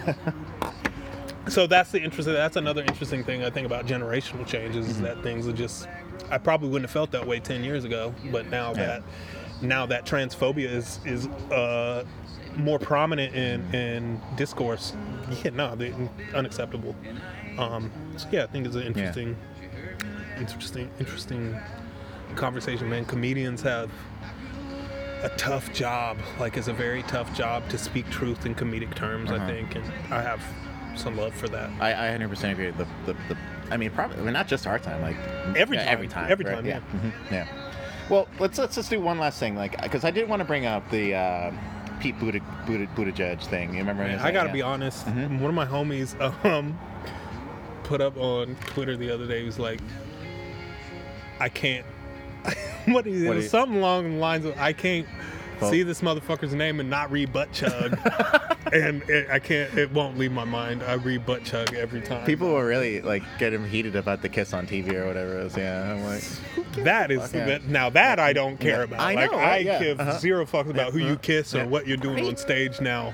so 1.48 1.66
that's 1.66 1.92
the 1.92 2.00
interesting. 2.00 2.36
That's 2.36 2.58
another 2.58 2.84
interesting 2.84 3.24
thing 3.24 3.44
I 3.44 3.50
think 3.50 3.66
about 3.66 3.88
generational 3.88 4.46
changes 4.46 4.88
is 4.88 5.02
that 5.02 5.22
things 5.24 5.48
are 5.48 5.52
just. 5.54 5.88
I 6.30 6.38
probably 6.38 6.70
wouldn't 6.70 6.86
have 6.90 6.92
felt 6.94 7.12
that 7.12 7.26
way 7.28 7.40
ten 7.40 7.64
years 7.64 7.84
ago, 7.84 8.14
but 8.32 8.48
now 8.50 8.70
Yeah. 8.70 8.74
that 8.86 9.04
now 9.62 9.86
that 9.86 10.06
transphobia 10.06 10.70
is 10.70 11.00
is 11.06 11.28
uh, 11.52 12.04
more 12.56 12.80
prominent 12.80 13.36
in 13.36 13.74
in 13.76 14.22
discourse, 14.36 14.94
yeah, 15.44 15.52
no, 15.52 15.76
they 15.76 15.94
unacceptable. 16.34 16.96
Um, 17.58 17.92
so 18.18 18.28
yeah, 18.32 18.44
I 18.44 18.48
think 18.48 18.66
it's 18.68 18.76
an 18.76 18.84
interesting, 18.84 19.36
interesting, 20.40 20.90
interesting 21.00 21.58
conversation, 22.36 22.90
man. 22.90 23.06
Comedians 23.06 23.62
have 23.62 23.90
a 25.24 25.30
tough 25.38 25.74
job. 25.74 26.18
Like, 26.40 26.58
it's 26.58 26.68
a 26.68 26.74
very 26.74 27.02
tough 27.04 27.34
job 27.36 27.68
to 27.70 27.78
speak 27.78 28.10
truth 28.10 28.46
in 28.46 28.54
comedic 28.56 28.94
terms. 28.96 29.32
I 29.32 29.36
Uh-huh. 29.38 29.48
think, 29.48 29.76
and 29.76 29.86
I 30.12 30.22
have 30.22 30.42
some 30.98 31.18
love 31.18 31.34
for 31.34 31.48
that. 31.50 31.70
I, 31.80 32.14
I 32.14 32.18
100% 32.18 32.52
agree. 32.52 32.72
The, 32.72 32.88
the, 33.06 33.14
the, 33.30 33.38
I 33.72 33.78
mean, 33.78 33.92
probably 33.92 34.18
I 34.18 34.22
mean, 34.22 34.34
not 34.34 34.48
just 34.48 34.66
our 34.68 34.80
time. 34.80 35.02
Like 35.02 35.18
Every 35.58 35.78
yeah, 35.78 35.86
time. 35.86 35.94
every 35.94 36.08
time, 36.08 36.32
Every 36.32 36.46
right? 36.46 36.56
time, 36.56 36.66
Yeah, 36.66 36.80
Mhm. 36.80 37.12
yeah. 37.32 37.48
Well, 38.10 38.28
let's 38.40 38.58
let's 38.60 38.76
just 38.76 38.90
do 38.92 39.00
one 39.02 39.18
last 39.18 39.40
thing, 39.40 39.56
like 39.56 39.82
because 39.82 40.04
I 40.06 40.12
did 40.12 40.30
want 40.30 40.40
to 40.40 40.46
bring 40.46 40.66
up 40.68 40.88
the 40.92 41.16
uh, 41.16 41.52
Pete 42.00 42.18
Buttig, 42.20 42.44
Buttig, 42.68 42.94
Buttigieg 42.96 43.42
thing. 43.48 43.74
You 43.74 43.80
remember? 43.80 44.04
I 44.04 44.32
gotta 44.32 44.52
be 44.54 44.62
honest. 44.62 45.08
Mhm. 45.08 45.40
One 45.40 45.50
of 45.50 45.56
my 45.56 45.66
homies 45.66 46.14
um, 46.46 46.78
put 47.84 48.02
up 48.02 48.16
on 48.18 48.56
Twitter 48.68 48.96
the 48.96 49.10
other 49.12 49.26
day. 49.26 49.40
He 49.40 49.46
was 49.46 49.58
like, 49.58 49.80
"I 51.40 51.50
can't." 51.50 51.86
what 52.86 53.08
is 53.08 53.24
it? 53.24 53.28
What 53.28 53.38
was 53.38 53.46
is- 53.46 53.52
something 53.52 53.78
along 53.78 54.04
the 54.14 54.18
lines 54.20 54.46
of, 54.46 54.56
"I 54.60 54.74
can't." 54.74 55.08
Vote. 55.60 55.72
See 55.72 55.84
this 55.84 56.02
motherfucker's 56.02 56.54
name 56.54 56.82
and 56.82 56.90
not 56.90 57.10
read 57.14 57.32
butt 57.32 57.50
chug, 57.54 57.98
and 58.74 59.02
it, 59.10 59.30
I 59.30 59.40
can't. 59.40 59.78
It 59.78 59.92
won't 59.92 60.18
leave 60.18 60.32
my 60.32 60.46
mind. 60.46 60.84
I 60.84 60.94
read 60.94 61.26
butt 61.26 61.44
chug 61.44 61.74
every 61.74 62.02
time. 62.02 62.26
People 62.26 62.52
were 62.54 62.66
really 62.66 63.02
like 63.02 63.24
getting 63.40 63.66
heated 63.68 63.96
about 63.96 64.22
the 64.22 64.30
kiss 64.30 64.54
on 64.54 64.68
TV 64.68 64.94
or 64.94 65.06
whatever 65.08 65.40
it 65.40 65.44
was. 65.44 65.58
Yeah, 65.58 65.92
I'm 65.94 66.04
like, 66.04 66.24
That 66.84 67.12
is 67.12 67.32
that, 67.32 67.66
now 67.66 67.90
that 67.92 68.20
I 68.20 68.34
don't 68.34 68.58
care 68.60 68.78
Yeah. 68.80 68.84
about. 68.84 69.00
I 69.00 69.14
like 69.16 69.32
know, 69.32 69.38
I? 69.38 69.58
Yeah. 69.58 69.80
give 69.80 70.00
Uh-huh. 70.00 70.18
zero 70.20 70.46
fucks 70.46 70.70
about 70.70 70.92
who 70.94 71.00
you 71.00 71.06
Uh-huh. 71.14 71.16
kiss 71.22 71.54
or 71.56 71.60
Yeah. 71.60 71.66
what 71.66 71.88
you're 71.88 71.98
doing 71.98 72.26
on 72.28 72.36
stage 72.38 72.82
now. 72.82 73.14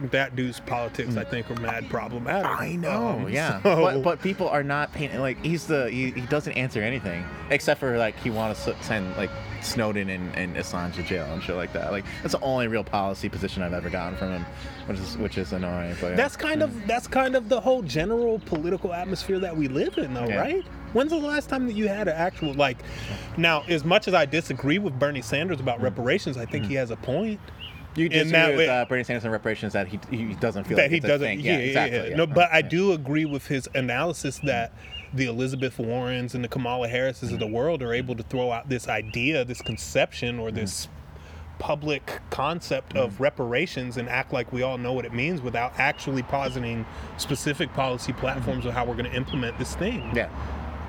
That 0.00 0.36
dude's 0.36 0.60
politics, 0.60 1.16
I 1.16 1.24
think, 1.24 1.50
are 1.50 1.60
mad 1.60 1.88
problematic. 1.90 2.46
I 2.60 2.76
know, 2.76 3.08
Um, 3.24 3.28
yeah. 3.28 3.60
so- 3.62 3.76
But, 3.82 4.02
but 4.02 4.22
people 4.22 4.48
are 4.48 4.62
not 4.62 4.92
painting 4.92 5.18
like 5.20 5.44
he's 5.44 5.66
the 5.66 5.90
he, 5.90 6.12
he 6.12 6.20
doesn't 6.22 6.52
answer 6.52 6.80
anything 6.80 7.24
except 7.50 7.80
for 7.80 7.98
like 7.98 8.16
he 8.20 8.30
wants 8.30 8.64
to 8.66 8.76
send 8.82 9.16
like 9.16 9.30
Snowden 9.60 10.08
and, 10.08 10.32
and 10.36 10.54
Assange 10.56 10.94
to 10.94 11.02
jail 11.02 11.24
and 11.32 11.42
shit 11.42 11.56
like 11.56 11.72
that. 11.72 11.90
Like 11.90 12.04
that's 12.22 12.32
the 12.34 12.40
only 12.42 12.68
real 12.68 12.84
policy 12.84 13.28
position 13.28 13.62
I've 13.64 13.72
ever 13.72 13.90
gotten 13.90 14.16
from 14.16 14.30
him, 14.30 14.46
which 14.86 14.98
is 15.00 15.18
which 15.18 15.36
is 15.36 15.52
annoying. 15.52 15.96
But 16.00 16.10
yeah. 16.10 16.16
that's 16.16 16.36
kind 16.36 16.62
of 16.62 16.86
that's 16.86 17.08
kind 17.08 17.34
of 17.34 17.48
the 17.48 17.60
whole 17.60 17.82
general 17.82 18.38
political 18.38 18.92
atmosphere 18.94 19.40
that 19.40 19.56
we 19.56 19.66
live 19.66 19.98
in, 19.98 20.14
though, 20.14 20.28
Yeah. 20.28 20.40
right? 20.40 20.64
When's 20.92 21.10
the 21.10 21.16
last 21.18 21.48
time 21.50 21.66
that 21.66 21.74
you 21.74 21.88
had 21.88 22.06
an 22.08 22.14
actual 22.16 22.54
like? 22.54 22.78
Now, 23.36 23.62
as 23.68 23.84
much 23.84 24.06
as 24.08 24.14
I 24.14 24.24
disagree 24.26 24.78
with 24.78 24.96
Bernie 24.98 25.20
Sanders 25.22 25.58
about 25.60 25.82
reparations, 25.82 26.36
I 26.38 26.46
think 26.46 26.64
he 26.66 26.74
has 26.74 26.90
a 26.92 26.96
point. 26.96 27.40
You 27.94 28.08
disagree 28.08 28.32
that 28.32 28.56
with 28.56 28.68
uh, 28.68 28.84
Bernie 28.86 29.04
Sanders 29.04 29.24
and 29.24 29.32
reparations 29.32 29.72
that 29.72 29.88
he 29.88 29.98
he 30.10 30.34
doesn't 30.34 30.64
feel 30.64 30.76
that 30.76 30.84
like 30.84 30.90
he 30.90 31.00
doesn't. 31.00 31.40
Yeah, 31.40 31.52
yeah, 31.52 31.58
exactly. 31.58 32.10
yeah. 32.10 32.16
No, 32.16 32.26
but 32.26 32.52
I 32.52 32.62
do 32.62 32.92
agree 32.92 33.24
with 33.24 33.46
his 33.46 33.68
analysis 33.74 34.38
that 34.44 34.72
the 35.12 35.26
Elizabeth 35.26 35.78
Warrens 35.78 36.34
and 36.34 36.44
the 36.44 36.48
Kamala 36.48 36.88
Harrises 36.88 37.32
of 37.32 37.38
the 37.38 37.46
mm-hmm. 37.46 37.54
world 37.54 37.82
are 37.82 37.94
able 37.94 38.14
to 38.14 38.22
throw 38.22 38.52
out 38.52 38.68
this 38.68 38.88
idea, 38.88 39.44
this 39.44 39.62
conception, 39.62 40.38
or 40.38 40.50
this 40.50 40.86
mm-hmm. 40.86 41.58
public 41.58 42.20
concept 42.30 42.94
of 42.94 43.14
mm-hmm. 43.14 43.22
reparations 43.22 43.96
and 43.96 44.08
act 44.08 44.32
like 44.32 44.52
we 44.52 44.62
all 44.62 44.78
know 44.78 44.92
what 44.92 45.04
it 45.04 45.14
means 45.14 45.40
without 45.40 45.72
actually 45.78 46.22
positing 46.22 46.84
specific 47.16 47.72
policy 47.72 48.12
platforms 48.12 48.66
of 48.66 48.74
how 48.74 48.84
we're 48.84 48.94
going 48.94 49.10
to 49.10 49.16
implement 49.16 49.58
this 49.58 49.74
thing. 49.76 50.14
Yeah, 50.14 50.28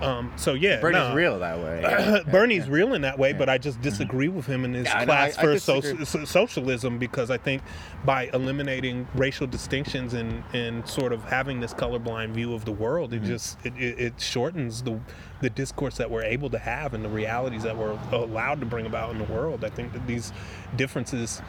Um, 0.01 0.31
so 0.37 0.53
yeah, 0.53 0.79
Bernie's 0.79 0.99
no. 1.09 1.13
real 1.13 1.39
that 1.39 1.57
way. 1.59 1.81
Yeah. 1.89 2.23
Bernie's 2.31 2.69
real 2.69 2.93
in 2.93 3.01
that 3.01 3.19
way, 3.19 3.33
but 3.33 3.49
I 3.49 3.57
just 3.57 3.81
disagree 3.81 4.27
with 4.29 4.45
him 4.45 4.63
in 4.65 4.73
his 4.73 4.85
Yeah, 4.85 5.03
class 5.05 5.37
I- 5.37 5.41
I 5.41 5.43
for 5.43 5.59
so- 5.59 5.81
socialism 6.25 6.97
because 6.97 7.29
I 7.29 7.37
think 7.37 7.61
by 8.05 8.29
eliminating 8.33 9.07
racial 9.15 9.47
distinctions 9.47 10.13
and, 10.13 10.43
and 10.53 10.87
sort 10.87 11.11
of 11.13 11.23
having 11.23 11.59
this 11.59 11.73
colorblind 11.73 12.29
view 12.31 12.53
of 12.53 12.65
the 12.65 12.71
world, 12.71 13.11
Mm-hmm. 13.11 13.23
it 13.25 13.27
just 13.27 13.65
it, 13.65 13.73
it, 13.77 13.99
it 13.99 14.21
shortens 14.21 14.83
the 14.83 14.99
the 15.41 15.49
discourse 15.49 15.95
that 15.97 16.11
we're 16.11 16.23
able 16.23 16.49
to 16.49 16.59
have 16.59 16.93
and 16.93 17.03
the 17.03 17.09
realities 17.09 17.63
that 17.63 17.75
we're 17.77 17.97
allowed 18.11 18.59
to 18.59 18.65
bring 18.65 18.85
about 18.85 19.11
in 19.11 19.17
the 19.17 19.23
world. 19.25 19.63
I 19.63 19.69
think 19.69 19.93
that 19.93 20.05
these 20.07 20.31
differences. 20.75 21.41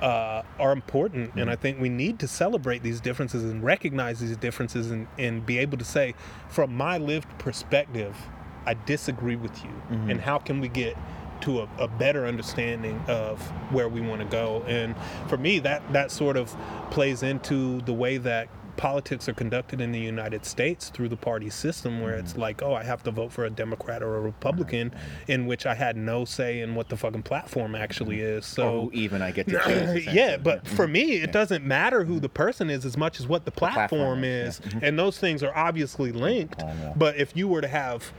Uh, 0.00 0.42
are 0.58 0.72
important, 0.72 1.32
and 1.36 1.48
I 1.48 1.56
think 1.56 1.80
we 1.80 1.88
need 1.88 2.18
to 2.18 2.28
celebrate 2.28 2.82
these 2.82 3.00
differences 3.00 3.44
and 3.44 3.62
recognize 3.62 4.18
these 4.18 4.36
differences, 4.36 4.90
and, 4.90 5.06
and 5.18 5.46
be 5.46 5.56
able 5.58 5.78
to 5.78 5.84
say, 5.84 6.14
from 6.48 6.74
my 6.76 6.98
lived 6.98 7.38
perspective, 7.38 8.16
I 8.66 8.74
disagree 8.74 9.36
with 9.36 9.64
you, 9.64 9.70
and 10.10 10.20
how 10.20 10.38
can 10.38 10.60
we 10.60 10.68
get 10.68 10.96
to 11.42 11.60
a, 11.60 11.68
a 11.78 11.88
better 11.88 12.26
understanding 12.26 13.00
of 13.06 13.40
where 13.72 13.88
we 13.88 14.00
want 14.00 14.20
to 14.20 14.26
go? 14.26 14.64
And 14.66 14.94
for 15.28 15.36
me, 15.36 15.60
that 15.60 15.80
that 15.92 16.10
sort 16.10 16.36
of 16.36 16.54
plays 16.90 17.22
into 17.22 17.80
the 17.82 17.94
way 17.94 18.18
that 18.18 18.48
politics 18.76 19.28
are 19.28 19.34
conducted 19.34 19.80
in 19.80 19.92
the 19.92 19.98
United 19.98 20.44
States 20.44 20.88
through 20.88 21.08
the 21.08 21.16
party 21.16 21.50
system, 21.50 22.00
where 22.00 22.14
it's 22.14 22.32
mm-hmm. 22.32 22.40
like, 22.40 22.62
oh, 22.62 22.74
I 22.74 22.84
have 22.84 23.02
to 23.04 23.10
vote 23.10 23.32
for 23.32 23.44
a 23.44 23.50
Democrat 23.50 24.02
or 24.02 24.16
a 24.16 24.20
Republican, 24.20 24.94
in 25.28 25.46
which 25.46 25.66
I 25.66 25.74
had 25.74 25.96
no 25.96 26.24
say 26.24 26.60
in 26.60 26.74
what 26.74 26.88
the 26.88 26.96
fucking 26.96 27.22
platform 27.22 27.74
actually 27.74 28.18
mm-hmm. 28.18 28.38
is. 28.38 28.46
So 28.46 28.90
even 28.92 29.22
I 29.22 29.30
get 29.30 29.48
to 29.48 29.60
choose. 29.64 30.06
yeah, 30.12 30.36
but 30.36 30.64
mm-hmm. 30.64 30.76
for 30.76 30.88
me, 30.88 31.12
it 31.14 31.32
doesn't 31.32 31.64
matter 31.64 32.04
who 32.04 32.20
the 32.20 32.28
person 32.28 32.70
is 32.70 32.84
as 32.84 32.96
much 32.96 33.20
as 33.20 33.26
what 33.26 33.44
the 33.44 33.50
platform, 33.50 34.20
platform 34.20 34.24
is, 34.24 34.60
is, 34.60 34.74
and 34.82 34.98
those 34.98 35.18
things 35.18 35.42
are 35.42 35.56
obviously 35.56 36.12
linked. 36.12 36.62
Oh, 36.62 36.66
yeah. 36.66 36.92
But 36.96 37.16
if 37.16 37.36
you 37.36 37.48
were 37.48 37.60
to 37.60 37.68
have 37.68 38.12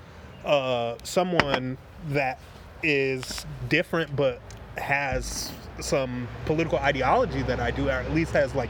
uh, 0.45 0.95
someone 1.03 1.77
that 2.10 2.40
is 2.84 3.45
different 3.68 4.15
but 4.15 4.40
has 4.77 5.52
some 5.80 6.27
political 6.45 6.77
ideology 6.77 7.41
that 7.44 7.60
I 7.60 7.72
do, 7.72 7.88
or 7.88 7.91
at 7.91 8.14
least 8.14 8.32
has 8.34 8.56
like 8.56 8.69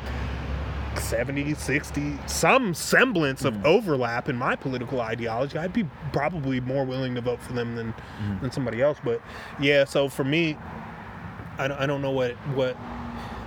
70, 0.98 1.54
60, 1.56 2.18
some 2.26 2.74
semblance 2.74 3.44
of 3.46 3.54
Mm. 3.56 3.66
overlap 3.66 4.30
in 4.30 4.36
my 4.38 4.56
political 4.56 5.02
ideology, 5.02 5.58
I'd 5.58 5.74
be 5.74 5.86
probably 6.12 6.60
more 6.60 6.84
willing 6.86 7.16
to 7.16 7.22
vote 7.22 7.42
for 7.42 7.54
them 7.54 7.76
than, 7.76 7.94
Mm. 8.24 8.42
than 8.42 8.52
somebody 8.52 8.82
else. 8.82 8.98
But 9.04 9.22
yeah, 9.60 9.84
so 9.86 10.10
for 10.10 10.24
me, 10.24 10.58
I 11.58 11.68
don't, 11.68 11.80
I 11.80 11.86
don't 11.86 12.02
know 12.02 12.12
what 12.12 12.32
what 12.54 12.76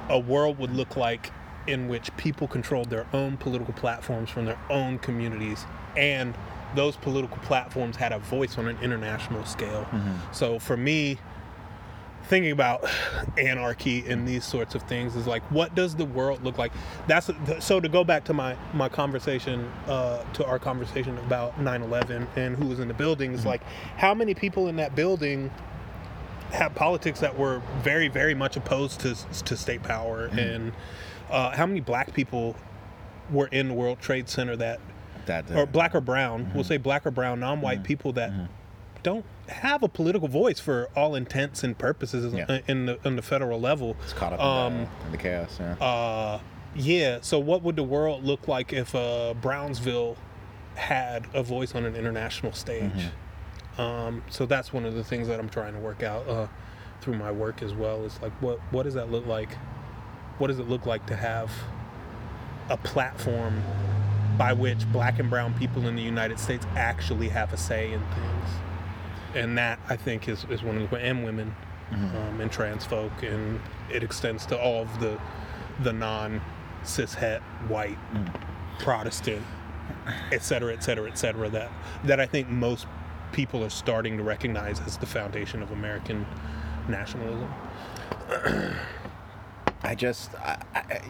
a 0.08 0.18
world 0.18 0.58
would 0.58 0.74
look 0.74 0.96
like 0.96 1.30
in 1.66 1.88
which 1.88 2.14
people 2.16 2.48
controlled 2.48 2.88
their 2.88 3.04
own 3.12 3.36
political 3.36 3.74
platforms 3.74 4.30
from 4.30 4.46
their 4.46 4.56
own 4.70 4.98
communities 4.98 5.66
and 5.98 6.34
those 6.74 6.96
political 6.96 7.36
platforms 7.38 7.96
had 7.96 8.12
a 8.12 8.18
voice 8.18 8.56
on 8.56 8.66
an 8.68 8.78
international 8.82 9.44
scale. 9.44 9.86
So 10.32 10.58
for 10.58 10.76
me, 10.78 11.18
thinking 12.28 12.52
about 12.52 12.88
anarchy 13.38 14.04
and 14.06 14.26
these 14.28 14.44
sorts 14.44 14.74
of 14.74 14.82
things 14.84 15.16
is 15.16 15.26
like 15.26 15.42
what 15.50 15.74
does 15.74 15.96
the 15.96 16.04
world 16.04 16.44
look 16.44 16.58
like? 16.58 16.72
That's 17.06 17.30
so 17.60 17.80
to 17.80 17.88
go 17.88 18.04
back 18.04 18.24
to 18.24 18.34
my 18.34 18.56
my 18.72 18.88
conversation 18.88 19.70
uh, 19.86 20.22
to 20.34 20.44
our 20.44 20.58
conversation 20.58 21.16
about 21.18 21.58
9-11 21.58 22.26
and 22.36 22.56
who 22.56 22.66
was 22.66 22.80
in 22.80 22.88
the 22.88 22.94
building 22.94 23.32
is 23.32 23.44
like 23.46 23.62
how 23.96 24.14
many 24.14 24.34
people 24.34 24.68
in 24.68 24.76
that 24.76 24.94
building 24.94 25.50
have 26.50 26.74
politics 26.74 27.20
that 27.20 27.36
were 27.38 27.60
very 27.82 28.08
very 28.08 28.34
much 28.34 28.56
opposed 28.56 29.00
to 29.00 29.14
to 29.44 29.56
state 29.56 29.82
power 29.82 30.26
and 30.32 30.72
uh, 31.30 31.50
how 31.50 31.66
many 31.66 31.80
black 31.80 32.14
people 32.14 32.56
were 33.30 33.48
in 33.48 33.68
the 33.68 33.74
world 33.74 34.00
trade 34.00 34.28
center 34.28 34.56
that 34.56 34.80
That, 35.26 35.50
uh, 35.50 35.60
or 35.60 35.66
black 35.66 35.94
or 35.94 36.00
brown 36.00 36.50
we'll 36.54 36.64
say 36.64 36.78
black 36.78 37.04
or 37.06 37.10
brown 37.10 37.40
non-white 37.40 37.84
people 37.84 38.12
that 38.14 38.30
don't 39.08 39.24
have 39.48 39.82
a 39.82 39.88
political 39.88 40.28
voice 40.28 40.60
for 40.60 40.88
all 40.94 41.14
intents 41.14 41.64
and 41.64 41.76
purposes 41.78 42.32
Yeah. 42.34 42.60
in 42.68 42.86
the 42.86 42.98
in 43.04 43.16
the 43.16 43.22
federal 43.22 43.60
level. 43.60 43.96
it's 44.04 44.12
caught 44.12 44.32
up 44.32 44.40
in, 44.40 44.46
um, 44.46 44.74
the, 45.00 45.06
in 45.06 45.12
the 45.12 45.18
chaos. 45.18 45.56
Yeah. 45.60 45.72
Uh, 45.74 46.40
yeah. 46.74 47.18
So 47.22 47.38
what 47.38 47.62
would 47.62 47.76
the 47.76 47.82
world 47.82 48.24
look 48.24 48.46
like 48.48 48.72
if 48.72 48.94
uh, 48.94 49.34
Brownsville 49.40 50.16
had 50.74 51.26
a 51.34 51.42
voice 51.42 51.74
on 51.74 51.84
an 51.84 51.96
international 51.96 52.52
stage? 52.52 53.06
Um, 53.78 54.22
so 54.28 54.44
that's 54.46 54.72
one 54.72 54.84
of 54.84 54.94
the 54.94 55.04
things 55.04 55.28
that 55.28 55.38
I'm 55.40 55.48
trying 55.48 55.72
to 55.74 55.80
work 55.80 56.02
out 56.02 56.28
uh, 56.28 56.46
through 57.00 57.16
my 57.16 57.30
work 57.32 57.62
as 57.62 57.74
well. 57.74 58.04
Is 58.04 58.20
like 58.20 58.32
what 58.42 58.58
what 58.72 58.82
does 58.84 58.94
that 58.94 59.10
look 59.10 59.26
like? 59.26 59.50
What 60.38 60.48
does 60.48 60.58
it 60.58 60.68
look 60.68 60.84
like 60.86 61.06
to 61.06 61.16
have 61.16 61.50
a 62.70 62.76
platform 62.76 63.62
by 64.36 64.52
which 64.52 64.86
black 64.92 65.18
and 65.18 65.28
brown 65.30 65.52
people 65.54 65.88
in 65.88 65.96
the 65.96 66.02
United 66.02 66.38
States 66.38 66.66
actually 66.76 67.28
have 67.28 67.52
a 67.52 67.56
say 67.56 67.92
in 67.92 68.00
things? 68.00 68.48
And 69.34 69.58
that 69.58 69.78
I 69.88 69.96
think 69.96 70.28
is, 70.28 70.44
is 70.50 70.62
one 70.62 70.78
of 70.78 70.90
the 70.90 70.96
and 70.96 71.24
women 71.24 71.54
um, 71.92 72.40
and 72.40 72.50
trans 72.50 72.84
folk, 72.84 73.22
and 73.22 73.60
it 73.92 74.02
extends 74.02 74.46
to 74.46 74.58
all 74.58 74.82
of 74.82 75.00
the 75.00 75.18
the 75.82 75.92
non 75.92 76.40
cishet 76.82 77.40
white 77.68 77.98
Protestant, 78.78 79.42
et 80.32 80.42
cetera, 80.42 80.72
et 80.72 80.82
cetera, 80.82 81.10
et 81.10 81.18
cetera. 81.18 81.48
That 81.48 81.70
that 82.04 82.20
I 82.20 82.26
think 82.26 82.48
most 82.48 82.86
people 83.32 83.64
are 83.64 83.70
starting 83.70 84.16
to 84.16 84.22
recognize 84.22 84.80
as 84.80 84.96
the 84.96 85.06
foundation 85.06 85.62
of 85.62 85.70
American 85.70 86.26
nationalism. 86.88 87.52
I 89.82 89.94
just, 89.94 90.34
I, 90.36 90.62
I, 90.74 91.00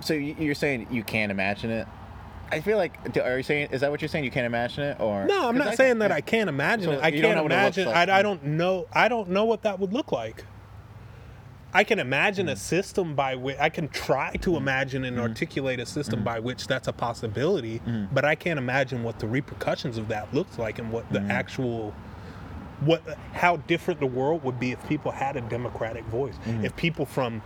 so 0.00 0.14
you're 0.14 0.54
saying 0.54 0.86
you 0.90 1.02
can't 1.02 1.30
imagine 1.30 1.70
it? 1.70 1.86
I 2.52 2.60
feel 2.60 2.78
like, 2.78 3.16
are 3.18 3.36
you 3.36 3.42
saying, 3.42 3.68
is 3.72 3.80
that 3.80 3.90
what 3.90 4.00
you're 4.00 4.08
saying? 4.08 4.24
You 4.24 4.30
can't 4.30 4.46
imagine 4.46 4.84
it, 4.84 5.00
or 5.00 5.24
No, 5.26 5.48
I'm 5.48 5.58
not 5.58 5.68
I- 5.68 5.74
saying 5.74 5.98
that 5.98 6.12
I 6.12 6.20
can't 6.20 6.48
imagine 6.48 6.84
So 6.84 6.92
it. 6.92 7.00
I 7.02 7.10
can't 7.10 7.22
know 7.36 7.42
what 7.42 7.52
it 7.52 7.62
looks 7.64 7.76
imagine. 7.78 7.86
like. 7.86 8.08
I, 8.08 8.18
I 8.20 8.22
don't 8.22 8.44
know. 8.44 8.86
I 8.92 9.08
don't 9.08 9.30
know 9.30 9.44
what 9.44 9.62
that 9.62 9.80
would 9.80 9.92
look 9.92 10.12
like. 10.12 10.44
I 11.74 11.82
can 11.84 11.98
imagine 11.98 12.46
Mm. 12.46 12.52
a 12.52 12.56
system 12.56 13.14
by 13.14 13.34
which 13.34 13.56
I 13.58 13.68
can 13.68 13.88
try 13.88 14.32
to 14.42 14.56
imagine 14.56 15.04
and 15.04 15.18
articulate 15.20 15.80
a 15.80 15.82
Mm. 15.82 15.88
system 15.88 16.22
by 16.24 16.38
which 16.38 16.66
that's 16.68 16.88
a 16.88 16.92
possibility, 16.92 17.82
but 18.12 18.24
I 18.24 18.34
can't 18.34 18.58
imagine 18.58 19.02
what 19.02 19.18
the 19.18 19.26
repercussions 19.26 19.98
of 19.98 20.08
that 20.08 20.32
looks 20.32 20.58
like 20.58 20.78
and 20.78 20.90
what 20.92 21.12
the 21.12 21.18
Mm. 21.18 21.30
actual 21.30 21.94
what 22.80 23.02
how 23.32 23.56
different 23.56 24.00
the 24.00 24.06
world 24.06 24.44
would 24.44 24.60
be 24.60 24.70
if 24.70 24.86
people 24.88 25.10
had 25.10 25.34
a 25.36 25.40
democratic 25.40 26.04
voice. 26.04 26.34
Mm. 26.46 26.62
If 26.64 26.76
people 26.76 27.04
from 27.06 27.42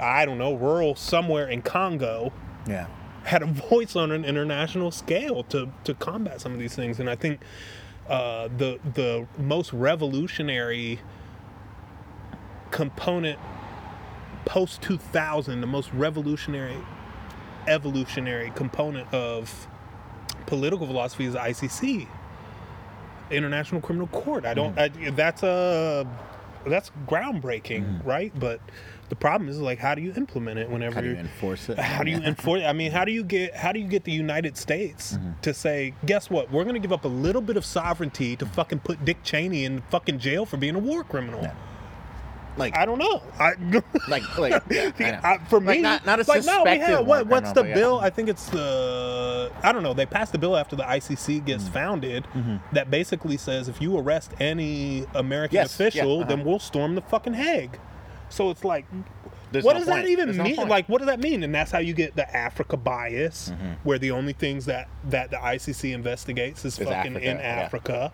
I 0.00 0.24
don't 0.26 0.38
know, 0.38 0.54
rural 0.54 0.94
somewhere 0.94 1.48
in 1.48 1.62
Congo 1.62 2.32
Yeah. 2.66 2.86
Had 3.24 3.42
a 3.42 3.46
voice 3.70 3.96
on 3.96 4.10
an 4.12 4.24
international 4.24 4.90
scale 4.90 5.42
to 5.44 5.68
to 5.84 5.94
combat 5.94 6.40
some 6.40 6.52
of 6.52 6.58
these 6.58 6.74
things. 6.74 7.00
And 7.00 7.08
I 7.08 7.16
think 7.16 7.40
uh, 8.08 8.48
the 8.56 8.78
the 8.94 9.26
most 9.38 9.72
revolutionary 9.72 11.00
component 12.70 13.38
post 14.44 14.82
2000, 14.82 15.60
the 15.60 15.66
most 15.66 15.92
revolutionary 15.92 16.76
evolutionary 17.68 18.50
component 18.54 19.12
of 19.14 19.68
political 20.46 20.86
philosophy 20.86 21.26
is 21.26 21.34
the 21.34 21.38
ICC, 21.38 22.08
International 23.30 23.80
Criminal 23.80 24.08
Court. 24.08 24.44
I 24.44 24.54
don't. 24.54 24.74
Mm. 24.74 25.06
I, 25.06 25.10
that's 25.10 25.42
a 25.42 26.06
that's 26.66 26.90
groundbreaking, 27.06 28.00
mm. 28.00 28.06
right? 28.06 28.32
But 28.38 28.60
the 29.08 29.16
problem 29.16 29.48
is 29.50 29.60
like, 29.60 29.78
how 29.78 29.94
do 29.94 30.00
you 30.02 30.12
implement 30.16 30.58
it 30.58 30.70
whenever 30.70 30.94
How 30.94 31.00
do 31.02 31.08
you 31.10 31.16
enforce 31.16 31.68
it? 31.68 31.78
how 31.78 32.02
do 32.02 32.10
you 32.10 32.18
enforce? 32.18 32.62
I 32.64 32.72
mean, 32.72 32.92
how 32.92 33.04
do 33.04 33.12
you 33.12 33.22
get 33.24 33.54
how 33.54 33.70
do 33.72 33.78
you 33.80 33.86
get 33.86 34.04
the 34.04 34.12
United 34.12 34.56
States 34.56 35.12
Mm-hmm. 35.12 35.40
to 35.42 35.52
say, 35.54 35.94
guess 36.06 36.30
what? 36.30 36.50
We're 36.50 36.64
going 36.64 36.74
to 36.74 36.80
give 36.80 36.92
up 36.92 37.04
a 37.04 37.08
little 37.08 37.42
bit 37.42 37.56
of 37.56 37.64
sovereignty 37.64 38.36
to 38.36 38.46
fucking 38.46 38.80
put 38.80 39.04
Dick 39.04 39.22
Cheney 39.22 39.64
in 39.64 39.82
fucking 39.90 40.18
jail 40.18 40.46
for 40.46 40.56
being 40.56 40.74
a 40.76 40.78
war 40.78 41.04
criminal. 41.04 41.42
Yeah. 41.42 41.54
Like, 42.58 42.76
I 42.76 42.84
don't 42.84 42.98
know. 42.98 43.22
I, 43.38 43.52
like, 44.08 44.38
like, 44.38 44.62
yeah, 44.70 45.20
I. 45.24 45.34
I- 45.34 45.38
for 45.48 45.58
Like, 45.58 45.76
me, 45.78 45.82
not- 45.82 46.04
not 46.04 46.20
a 46.20 46.24
like, 46.28 46.44
no, 46.44 46.62
we 46.64 46.70
suspected 46.70 46.86
have, 46.86 47.06
war 47.06 47.16
what, 47.18 47.26
what's 47.26 47.48
the 47.52 47.62
but 47.62 47.68
yeah. 47.68 47.74
bill? 47.74 47.98
I 47.98 48.10
think 48.10 48.28
it's 48.28 48.50
the 48.50 49.50
I 49.62 49.72
don't 49.72 49.82
know. 49.82 49.94
They 49.94 50.04
passed 50.06 50.32
the 50.32 50.38
bill 50.38 50.56
after 50.56 50.76
the 50.76 50.82
ICC 50.84 51.44
gets 51.46 51.64
Mm-hmm. 51.64 51.72
founded 51.72 52.26
that 52.72 52.90
basically 52.90 53.36
says 53.38 53.68
if 53.68 53.80
you 53.80 53.96
arrest 53.98 54.32
any 54.38 55.06
American 55.14 55.54
Yes, 55.56 55.78
yeah, 55.80 55.86
official, 55.86 56.20
uh-huh. 56.20 56.28
then 56.28 56.44
we'll 56.44 56.58
storm 56.58 56.94
the 56.94 57.00
fucking 57.02 57.34
Hague. 57.34 57.78
So 58.32 58.50
it's 58.50 58.64
like, 58.64 58.86
There's 59.52 59.64
what 59.64 59.74
no 59.74 59.80
does 59.80 59.88
point. 59.88 60.04
that 60.04 60.08
even 60.10 60.26
There's 60.28 60.38
no 60.38 60.44
mean? 60.44 60.56
point. 60.56 60.68
like, 60.70 60.88
what 60.88 60.98
does 60.98 61.06
that 61.08 61.20
mean? 61.20 61.42
And 61.42 61.54
that's 61.54 61.70
how 61.70 61.78
you 61.78 61.92
get 61.94 62.16
the 62.16 62.34
Africa 62.36 62.76
bias, 62.76 63.50
Mm-hmm. 63.50 63.72
where 63.84 63.98
the 63.98 64.10
only 64.10 64.32
things 64.32 64.64
that 64.66 64.88
that 65.10 65.30
the 65.30 65.36
ICC 65.36 65.92
investigates 65.92 66.64
is 66.64 66.78
Is 66.78 66.86
fucking 66.88 67.12
Africa, 67.16 67.30
in 67.30 67.36
yeah. 67.36 67.42
Africa, 67.42 68.12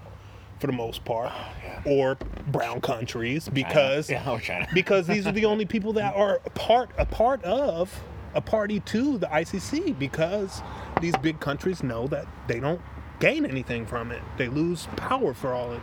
for 0.58 0.66
the 0.66 0.72
most 0.72 1.04
part, 1.04 1.32
or 1.84 2.16
brown 2.48 2.80
countries 2.80 3.48
because 3.48 4.10
Yeah, 4.10 4.28
or 4.28 4.40
China. 4.40 4.66
because 4.74 5.06
these 5.06 5.26
are 5.26 5.32
the 5.32 5.44
only 5.44 5.64
people 5.74 5.92
that 5.94 6.14
are 6.16 6.40
a 6.44 6.50
part 6.50 6.90
a 6.98 7.06
part 7.06 7.42
of 7.44 8.02
a 8.34 8.40
party 8.40 8.80
to 8.80 9.18
the 9.18 9.26
ICC 9.28 9.98
because 9.98 10.62
these 11.00 11.16
big 11.18 11.40
countries 11.40 11.82
know 11.82 12.06
that 12.08 12.26
they 12.46 12.60
don't 12.60 12.80
gain 13.20 13.46
anything 13.46 13.86
from 13.86 14.10
it. 14.12 14.22
They 14.36 14.48
lose 14.48 14.86
power 14.96 15.32
for 15.34 15.54
all 15.54 15.72
it 15.72 15.80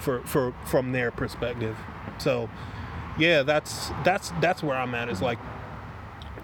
for 0.00 0.20
for 0.22 0.52
from 0.66 0.92
their 0.92 1.10
perspective. 1.10 1.76
So 2.18 2.50
yeah, 3.18 3.42
that's 3.42 3.90
that's 4.04 4.32
that's 4.40 4.62
where 4.62 4.76
I'm 4.76 4.94
at 4.94 5.08
is 5.08 5.22
like 5.22 5.38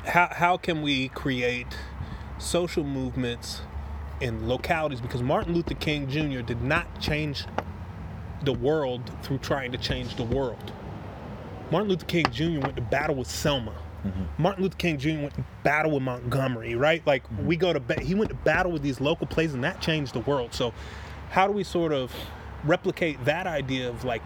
how 0.07 0.28
how 0.31 0.57
can 0.57 0.82
we 0.82 1.09
create 1.09 1.77
social 2.39 2.85
movements 2.85 3.62
in 4.20 4.49
localities 4.49 5.01
because 5.01 5.23
Martin 5.23 5.55
Luther 5.55 5.74
King 5.74 6.09
Jr. 6.09 6.40
did 6.40 6.62
not 6.62 7.01
change 7.01 7.44
the 8.44 8.53
world 8.53 9.11
through 9.23 9.39
trying 9.39 9.73
to 9.73 9.78
change 9.78 10.16
the 10.16 10.24
world. 10.24 10.73
Martin 11.70 11.89
Luther 11.90 12.07
King 12.07 12.31
Jr. 12.31 12.61
went 12.61 12.77
to 12.77 12.82
battle 12.82 13.16
with 13.16 13.28
Selma. 13.28 13.73
Mm-hmm. 14.05 14.43
Martin 14.43 14.62
Luther 14.65 14.77
King 14.77 14.99
Jr. 14.99 15.20
went 15.20 15.35
to 15.35 15.44
battle 15.62 15.93
with 15.93 16.03
Montgomery, 16.03 16.74
right? 16.74 17.07
Like 17.07 17.24
mm-hmm. 17.24 17.47
we 17.47 17.57
go 17.57 17.73
to 17.73 17.81
ba- 17.81 18.01
he 18.01 18.15
went 18.15 18.31
to 18.31 18.36
battle 18.36 18.73
with 18.73 18.82
these 18.82 19.01
local 19.01 19.27
places, 19.27 19.55
and 19.55 19.65
that 19.65 19.81
changed 19.81 20.15
the 20.15 20.20
world. 20.20 20.55
So, 20.55 20.73
how 21.31 21.47
do 21.47 21.53
we 21.53 21.65
sort 21.65 21.93
of 21.93 22.12
replicate 22.65 23.24
that 23.24 23.47
idea 23.47 23.89
of 23.89 24.05
like 24.05 24.23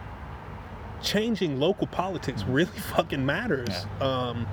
changing 1.07 1.59
local 1.59 1.87
politics 1.87 2.45
really 2.45 2.67
fucking 2.95 3.25
matters? 3.25 3.87
Um, 4.03 4.47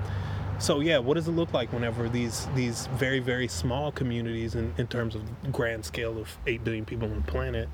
so 0.60 0.80
yeah, 0.80 1.00
what 1.00 1.16
does 1.16 1.28
it 1.28 1.32
look 1.32 1.52
like 1.54 1.74
whenever 1.74 2.08
these 2.08 2.48
these 2.56 2.88
very 2.94 3.20
very 3.20 3.50
small 3.50 3.92
communities, 3.92 4.56
in, 4.56 4.74
in 4.78 4.88
terms 4.88 5.16
of 5.16 5.52
grand 5.52 5.84
scale 5.84 6.18
of 6.18 6.38
eight 6.48 6.64
billion 6.64 6.86
people 6.86 7.10
on 7.10 7.16
the 7.18 7.32
planet, 7.32 7.68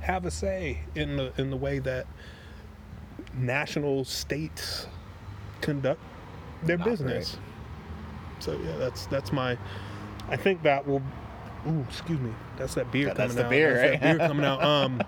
have 0.00 0.26
a 0.26 0.30
say 0.30 0.80
in 0.94 1.16
the 1.16 1.32
in 1.38 1.48
the 1.50 1.56
way 1.56 1.78
that 1.78 2.06
national 3.32 4.04
states 4.04 4.86
conduct 5.60 6.00
their 6.62 6.78
Operate. 6.78 6.98
business. 6.98 7.36
So 8.40 8.58
yeah, 8.64 8.76
that's 8.76 9.06
that's 9.06 9.32
my. 9.32 9.56
I 10.28 10.36
think 10.36 10.62
that 10.64 10.86
will. 10.86 11.02
Ooh, 11.66 11.84
excuse 11.88 12.20
me. 12.20 12.30
That's 12.58 12.74
that 12.74 12.90
beer 12.92 13.08
Yeah, 13.08 13.14
that's 13.14 13.32
coming 13.32 13.36
the 13.36 13.44
out. 13.46 13.50
beer, 13.50 13.74
That's 13.74 13.90
right? 13.92 14.00
that 14.02 14.18
beer 14.18 14.28
coming 14.28 14.44
out. 14.44 14.62
Um. 14.62 15.02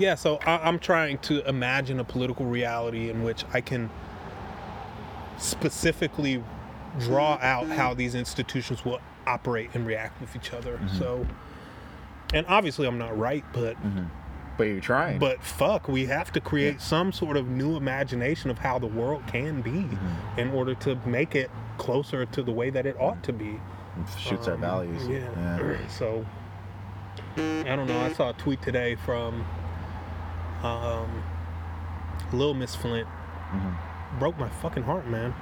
Yeah, 0.00 0.14
so 0.14 0.38
I, 0.46 0.56
I'm 0.66 0.78
trying 0.78 1.18
to 1.18 1.46
imagine 1.48 2.00
a 2.00 2.04
political 2.04 2.46
reality 2.46 3.10
in 3.10 3.22
which 3.22 3.44
I 3.52 3.60
can 3.60 3.90
specifically 5.38 6.42
draw 6.98 7.38
out 7.40 7.68
how 7.68 7.94
these 7.94 8.14
institutions 8.14 8.84
will 8.84 9.00
operate 9.26 9.70
and 9.74 9.86
react 9.86 10.20
with 10.20 10.34
each 10.34 10.52
other. 10.52 10.76
Mm-hmm. 10.78 10.98
So, 10.98 11.26
and 12.34 12.46
obviously 12.48 12.86
I'm 12.86 12.98
not 12.98 13.16
right, 13.16 13.44
but 13.52 13.76
But 14.56 14.64
you're 14.64 14.80
trying. 14.80 15.18
but 15.18 15.42
fuck, 15.42 15.86
we 15.88 16.06
have 16.06 16.32
to 16.32 16.40
create 16.40 16.80
some 16.80 17.12
sort 17.12 17.36
of 17.36 17.48
new 17.48 17.76
imagination 17.76 18.50
of 18.50 18.58
how 18.58 18.78
the 18.78 18.86
world 18.86 19.22
can 19.26 19.60
be 19.62 19.70
Mm-hmm. 19.70 20.38
in 20.40 20.50
order 20.50 20.74
to 20.76 20.96
make 21.06 21.34
it 21.34 21.50
closer 21.78 22.26
to 22.26 22.42
the 22.42 22.52
way 22.52 22.70
that 22.70 22.86
it 22.86 22.96
ought 22.98 23.22
to 23.24 23.32
be. 23.32 23.50
It 24.00 24.18
shoots 24.18 24.48
our 24.48 24.54
Um, 24.54 24.60
values. 24.60 25.06
Yeah. 25.06 25.76
So 25.88 26.24
I 27.36 27.76
don't 27.76 27.86
know. 27.86 28.00
I 28.00 28.12
saw 28.12 28.30
a 28.30 28.32
tweet 28.34 28.60
today 28.62 28.96
from 28.96 29.44
um, 30.62 31.22
Lil 32.32 32.54
Miss 32.54 32.74
Flint. 32.74 33.06
Mm-hmm. 33.06 34.18
Broke 34.18 34.38
my 34.38 34.48
fucking 34.48 34.82
heart, 34.82 35.06
man. 35.08 35.32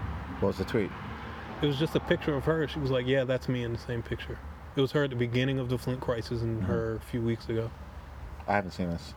What 0.41 0.49
was 0.49 0.59
the 0.59 0.65
tweet? 0.65 0.91
It 1.63 1.67
was 1.67 1.79
just 1.79 1.97
a 1.97 2.01
picture 2.01 2.35
of 2.35 2.45
her. 2.45 2.67
She 2.69 2.79
was 2.79 2.91
like, 2.91 3.07
"Yeah, 3.07 3.25
that's 3.25 3.49
me 3.49 3.65
in 3.65 3.73
the 3.73 3.79
same 3.79 4.03
picture." 4.03 4.39
It 4.77 4.81
was 4.81 4.93
her 4.93 5.05
at 5.05 5.11
the 5.11 5.17
beginning 5.17 5.59
of 5.59 5.69
the 5.69 5.79
Flint 5.79 6.01
crisis 6.01 6.43
and 6.43 6.59
Mm-hmm. 6.63 6.67
her 6.71 6.95
a 6.97 7.01
few 7.01 7.21
weeks 7.23 7.49
ago. 7.49 7.71
I 8.47 8.55
haven't 8.55 8.71
seen 8.73 8.91
this. 8.91 9.15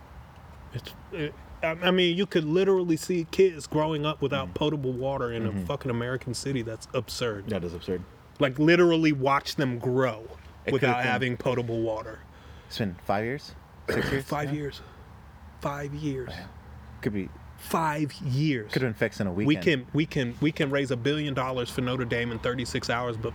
It's, 0.73 0.91
it, 1.11 1.33
I 1.63 1.91
mean, 1.91 2.17
you 2.17 2.25
could 2.25 2.45
literally 2.45 2.97
see 2.97 3.27
kids 3.29 3.67
growing 3.67 4.05
up 4.05 4.21
without 4.21 4.45
Mm-hmm. 4.47 4.53
potable 4.55 4.93
water 4.93 5.31
in 5.31 5.45
a 5.45 5.65
fucking 5.65 5.91
American 5.91 6.33
city. 6.33 6.61
That's 6.63 6.87
absurd. 6.93 7.47
That 7.49 7.63
is 7.63 7.73
absurd. 7.73 8.01
Like 8.39 8.57
literally 8.57 9.11
watch 9.11 9.55
them 9.57 9.77
grow 9.77 10.23
It 10.65 10.73
without 10.73 11.03
having 11.03 11.37
potable 11.37 11.81
water. 11.81 12.19
It's 12.67 12.79
been 12.79 12.95
five 13.05 13.25
years, 13.25 13.53
six 13.89 14.09
years. 14.11 14.23
Five 14.23 14.49
Yeah. 14.49 14.55
years. 14.61 14.81
Five 15.61 15.93
years. 15.93 16.31
Could 17.01 17.13
be. 17.13 17.29
Five 17.57 18.11
years. 18.13 18.71
Could 18.71 18.81
have 18.81 18.93
been 18.93 18.97
fixed 18.97 19.21
in 19.21 19.27
a 19.27 19.31
week. 19.31 19.47
we 19.47 19.55
can 19.55 19.85
we 19.93 20.07
can 20.07 20.35
we 20.41 20.51
can 20.51 20.71
raise 20.71 20.89
a 20.89 20.97
billion 20.97 21.35
dollars 21.35 21.69
for 21.69 21.81
Notre 21.81 22.05
Dame 22.05 22.31
in 22.31 22.39
36 22.39 22.89
hours, 22.89 23.17
but 23.17 23.33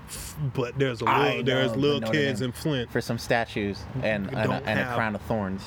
but 0.53 0.77
there's 0.79 1.01
a 1.01 1.05
little, 1.05 1.45
there's 1.45 1.77
little 1.77 2.01
Notre 2.01 2.13
kids 2.13 2.41
Dame- 2.41 2.47
in 2.47 2.53
Flint. 2.53 2.91
for 2.91 3.01
some 3.01 3.19
statues 3.19 3.85
and 4.03 4.27
and 4.35 4.53
a, 4.53 4.63
and 4.67 4.81
a 4.81 4.95
crown 4.95 5.15
of 5.15 5.23
thorns. 5.23 5.63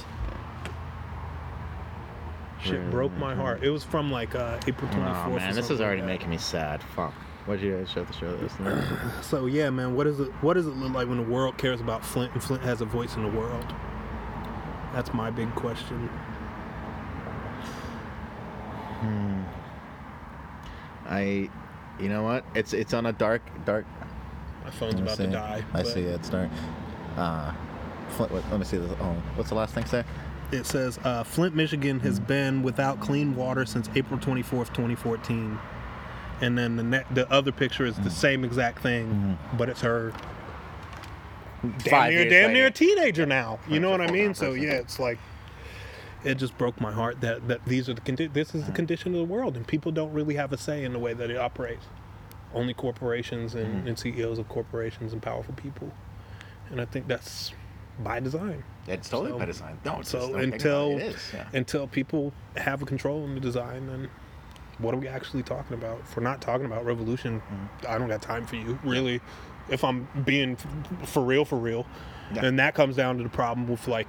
Shit 2.61 2.91
broke 2.91 3.13
my 3.13 3.33
heart. 3.33 3.63
It 3.63 3.69
was 3.69 3.85
from 3.85 4.11
like 4.11 4.35
uh, 4.35 4.59
April 4.67 4.91
24th. 4.91 5.25
Oh 5.27 5.35
man, 5.35 5.55
this 5.55 5.69
is 5.69 5.79
already 5.79 6.01
like 6.01 6.07
making 6.07 6.29
me 6.29 6.37
sad. 6.37 6.83
Fuck. 6.83 7.13
Why'd 7.45 7.61
you 7.61 7.77
guys 7.77 7.89
show 7.89 8.03
the 8.03 8.13
show 8.13 8.35
this? 8.35 8.53
So 9.25 9.45
yeah, 9.45 9.69
man, 9.69 9.95
what 9.95 10.05
is 10.05 10.19
it? 10.19 10.29
What 10.41 10.55
does 10.55 10.67
it 10.67 10.71
look 10.75 10.93
like 10.93 11.07
when 11.07 11.17
the 11.17 11.23
world 11.23 11.57
cares 11.57 11.79
about 11.79 12.03
Flint 12.03 12.33
and 12.33 12.43
Flint 12.43 12.61
has 12.63 12.81
a 12.81 12.85
voice 12.85 13.15
in 13.15 13.23
the 13.23 13.29
world? 13.29 13.73
That's 14.93 15.13
my 15.13 15.29
big 15.29 15.53
question. 15.55 16.09
I, 21.07 21.49
you 21.99 22.09
know 22.09 22.23
what? 22.23 22.45
It's 22.55 22.73
it's 22.73 22.93
on 22.93 23.05
a 23.07 23.13
dark 23.13 23.41
dark. 23.65 23.85
My 24.63 24.71
phone's 24.71 24.95
let 24.95 25.03
about 25.03 25.17
see. 25.17 25.25
to 25.25 25.31
die. 25.31 25.63
I 25.73 25.83
but 25.83 25.87
see 25.87 26.01
it. 26.01 26.15
It's 26.15 26.29
dark. 26.29 26.49
Uh, 27.17 27.53
Flint, 28.09 28.31
what, 28.31 28.43
let 28.51 28.59
me 28.59 28.65
see 28.65 28.77
this. 28.77 28.91
Oh, 29.01 29.15
what's 29.35 29.49
the 29.49 29.55
last 29.55 29.73
thing 29.73 29.85
say? 29.85 30.03
It 30.51 30.65
says 30.65 30.97
uh, 31.03 31.23
Flint, 31.23 31.55
Michigan 31.55 31.99
has 32.01 32.19
been 32.19 32.63
without 32.63 32.99
clean 32.99 33.35
water 33.35 33.65
since 33.65 33.89
April 33.95 34.19
24th, 34.19 34.69
2014. 34.73 35.59
And 36.41 36.57
then 36.57 36.75
the 36.75 36.83
ne- 36.83 37.03
the 37.11 37.29
other 37.31 37.51
picture 37.51 37.85
is 37.85 37.97
the 37.97 38.09
same 38.09 38.43
exact 38.43 38.81
thing, 38.81 39.37
but 39.57 39.69
it's 39.69 39.81
her 39.81 40.13
damn 41.63 41.91
Five 41.91 42.13
near 42.13 42.23
damn 42.29 42.41
later. 42.47 42.53
near 42.53 42.67
a 42.67 42.71
teenager 42.71 43.25
now. 43.25 43.59
You 43.67 43.79
know 43.79 43.89
what 43.91 44.01
I 44.01 44.09
mean? 44.09 44.33
So 44.33 44.53
yeah, 44.53 44.71
it's 44.73 44.99
like 44.99 45.17
it 46.23 46.35
just 46.35 46.57
broke 46.57 46.79
my 46.81 46.91
heart 46.91 47.21
that 47.21 47.47
that 47.47 47.63
these 47.65 47.87
are 47.89 47.93
the 47.93 48.01
condi- 48.01 48.31
this 48.33 48.53
is 48.55 48.65
the 48.65 48.71
condition 48.71 49.13
of 49.13 49.19
the 49.19 49.33
world, 49.33 49.55
and 49.55 49.65
people 49.67 49.91
don't 49.91 50.11
really 50.13 50.35
have 50.35 50.51
a 50.53 50.57
say 50.57 50.83
in 50.83 50.93
the 50.93 50.99
way 50.99 51.13
that 51.13 51.29
it 51.29 51.37
operates. 51.37 51.85
Only 52.53 52.73
corporations 52.73 53.53
and, 53.55 53.87
and 53.87 53.97
CEOs 53.97 54.39
of 54.39 54.49
corporations 54.49 55.13
and 55.13 55.21
powerful 55.21 55.53
people, 55.53 55.91
and 56.71 56.81
I 56.81 56.85
think 56.85 57.07
that's 57.07 57.51
by 57.99 58.19
design. 58.19 58.63
It's 58.87 59.07
totally 59.09 59.31
So- 59.31 59.39
by 59.39 59.45
design. 59.45 59.77
No, 59.85 59.99
it's 59.99 60.09
So 60.09 60.33
until 60.35 60.91
it, 60.93 60.95
it 60.97 61.01
is. 61.15 61.31
Yeah. 61.33 61.47
until 61.53 61.87
people 61.87 62.33
have 62.57 62.81
a 62.81 62.85
control 62.85 63.23
in 63.25 63.35
the 63.35 63.39
design, 63.41 63.85
then 63.87 64.09
what 64.79 64.93
are 64.93 64.97
we 64.97 65.07
actually 65.07 65.43
talking 65.43 65.75
about? 65.77 65.99
If 65.99 66.15
we're 66.17 66.23
not 66.23 66.41
talking 66.41 66.65
about 66.65 66.85
revolution, 66.85 67.39
Mm-hmm. 67.41 67.87
I 67.87 67.97
don't 67.99 68.07
got 68.07 68.21
time 68.21 68.47
for 68.47 68.55
you, 68.55 68.79
really. 68.83 69.21
If 69.69 69.83
I'm 69.83 70.07
being 70.25 70.53
f- 71.01 71.09
for 71.09 71.21
real, 71.23 71.45
for 71.45 71.57
real, 71.57 71.85
Yeah. 72.33 72.45
and 72.45 72.57
that 72.57 72.73
comes 72.73 72.95
down 72.95 73.17
to 73.17 73.23
the 73.23 73.29
problem 73.29 73.67
with 73.67 73.87
like 73.87 74.07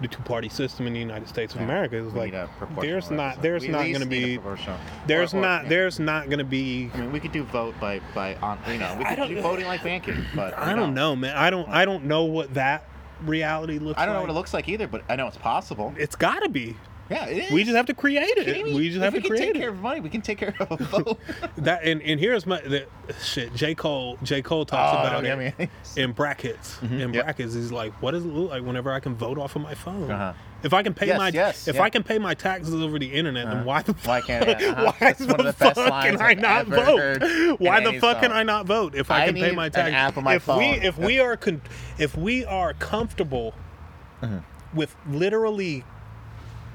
the 0.00 0.08
two-party 0.08 0.48
system 0.48 0.86
in 0.86 0.92
the 0.92 0.98
United 1.00 1.28
States 1.28 1.54
of 1.54 1.60
Yeah. 1.60 1.66
America. 1.66 1.96
Is 1.96 2.12
We 2.12 2.18
like 2.20 2.32
need 2.32 2.38
a 2.38 2.48
proportional 2.58 2.82
there's 2.82 3.10
not 3.10 3.42
there's 3.42 3.62
We 3.62 3.68
not 3.68 3.82
going 3.82 4.00
to 4.00 4.06
be 4.06 4.36
there's 5.06 5.34
or- 5.34 5.38
or, 5.38 5.40
not 5.42 5.62
yeah. 5.64 5.68
there's 5.68 5.98
not 6.00 6.26
going 6.26 6.38
to 6.38 6.44
be. 6.44 6.90
I 6.94 6.98
mean, 6.98 7.12
we 7.12 7.20
could 7.20 7.32
do 7.32 7.42
vote 7.44 7.74
by 7.80 8.00
by 8.14 8.36
on. 8.36 8.58
You 8.70 8.78
know, 8.78 8.94
we 8.98 9.04
could 9.04 9.16
don't- 9.16 9.42
voting 9.42 9.66
like 9.66 9.82
banking, 9.82 10.24
but 10.34 10.56
I 10.58 10.74
don't 10.74 10.94
know, 10.94 11.16
man. 11.16 11.36
I 11.36 11.50
don't 11.50 11.68
I 11.68 11.84
don't 11.84 12.04
know 12.04 12.24
what 12.24 12.54
that 12.54 12.84
reality 13.22 13.78
looks. 13.78 13.96
Like. 13.96 14.02
I 14.02 14.06
don't 14.06 14.14
know 14.14 14.20
like. 14.20 14.28
what 14.28 14.32
it 14.34 14.36
looks 14.38 14.54
like 14.54 14.68
either, 14.68 14.86
but 14.86 15.02
I 15.08 15.16
know 15.16 15.26
it's 15.26 15.36
possible. 15.38 15.92
It's 15.96 16.14
got 16.16 16.42
to 16.44 16.48
be. 16.48 16.76
Yeah, 17.10 17.26
it 17.26 17.44
is. 17.44 17.50
We 17.50 17.64
just 17.64 17.74
have 17.76 17.86
to 17.86 17.94
create 17.94 18.36
it. 18.36 18.66
We 18.66 18.88
just 18.90 18.96
if 18.98 19.02
have 19.02 19.12
we 19.14 19.20
to 19.22 19.28
can 19.28 19.36
take 19.38 19.54
care 19.54 19.70
of 19.70 19.78
money. 19.80 20.00
We 20.00 20.10
can 20.10 20.20
take 20.20 20.38
care 20.38 20.54
of 20.60 20.70
a 20.80 20.84
vote. 20.84 21.18
That 21.56 21.82
and, 21.84 22.02
and 22.02 22.20
here's 22.20 22.44
my 22.46 22.60
the, 22.60 22.86
shit. 23.22 23.54
J 23.54 23.74
Cole 23.74 24.18
J 24.22 24.42
Cole 24.42 24.64
talks 24.66 24.94
Oh, 24.94 25.18
about 25.18 25.24
it 25.24 25.70
in 25.96 26.12
brackets. 26.12 26.78
In 26.82 27.12
yep. 27.14 27.24
brackets, 27.24 27.54
he's 27.54 27.72
like, 27.72 27.92
what 28.02 28.10
does 28.10 28.24
it 28.24 28.28
look 28.28 28.50
like 28.50 28.62
whenever 28.62 28.92
I 28.92 29.00
can 29.00 29.14
vote 29.14 29.38
off 29.38 29.56
of 29.56 29.62
my 29.62 29.74
phone? 29.74 30.10
Uh-huh. 30.10 30.32
If 30.62 30.74
I 30.74 30.82
can 30.82 30.92
pay 30.92 31.06
Yes, 31.06 31.18
my 31.18 31.28
yes, 31.28 31.68
if 31.68 31.76
yeah. 31.76 31.82
I 31.82 31.88
can 31.88 32.02
pay 32.02 32.18
my 32.18 32.34
taxes 32.34 32.74
over 32.74 32.98
the 32.98 33.10
internet, 33.12 33.46
then 33.46 33.64
why 33.64 33.80
the 33.82 33.92
Why 34.04 34.20
can't 34.20 34.48
I? 34.48 34.52
Uh-huh. 34.66 34.92
why 35.00 35.12
the, 35.12 35.26
one 35.28 35.40
of 35.40 35.46
the 35.46 35.52
best 35.64 35.76
fuck 35.76 36.02
can 36.04 36.20
I 36.20 36.34
not 36.34 36.66
vote? 36.66 37.20
Why 37.60 37.80
the 37.80 37.98
fuck 38.00 38.20
can. 38.20 38.32
I 38.32 38.42
not 38.42 38.66
vote 38.66 38.94
if 38.96 39.10
I, 39.10 39.22
I 39.22 39.26
can 39.26 39.34
pay 39.36 39.52
my 39.52 39.68
taxes? 39.68 39.94
app 39.94 40.16
on 40.18 40.24
my 40.24 40.34
if 40.34 40.46
we 40.48 40.52
phone. 40.54 40.82
if 40.82 40.98
we 40.98 41.20
are 41.20 41.36
con- 41.36 41.62
if 41.98 42.16
we 42.16 42.44
are 42.44 42.74
comfortable 42.74 43.54
Uh-huh. 44.20 44.40
with 44.74 44.96
literally 45.08 45.84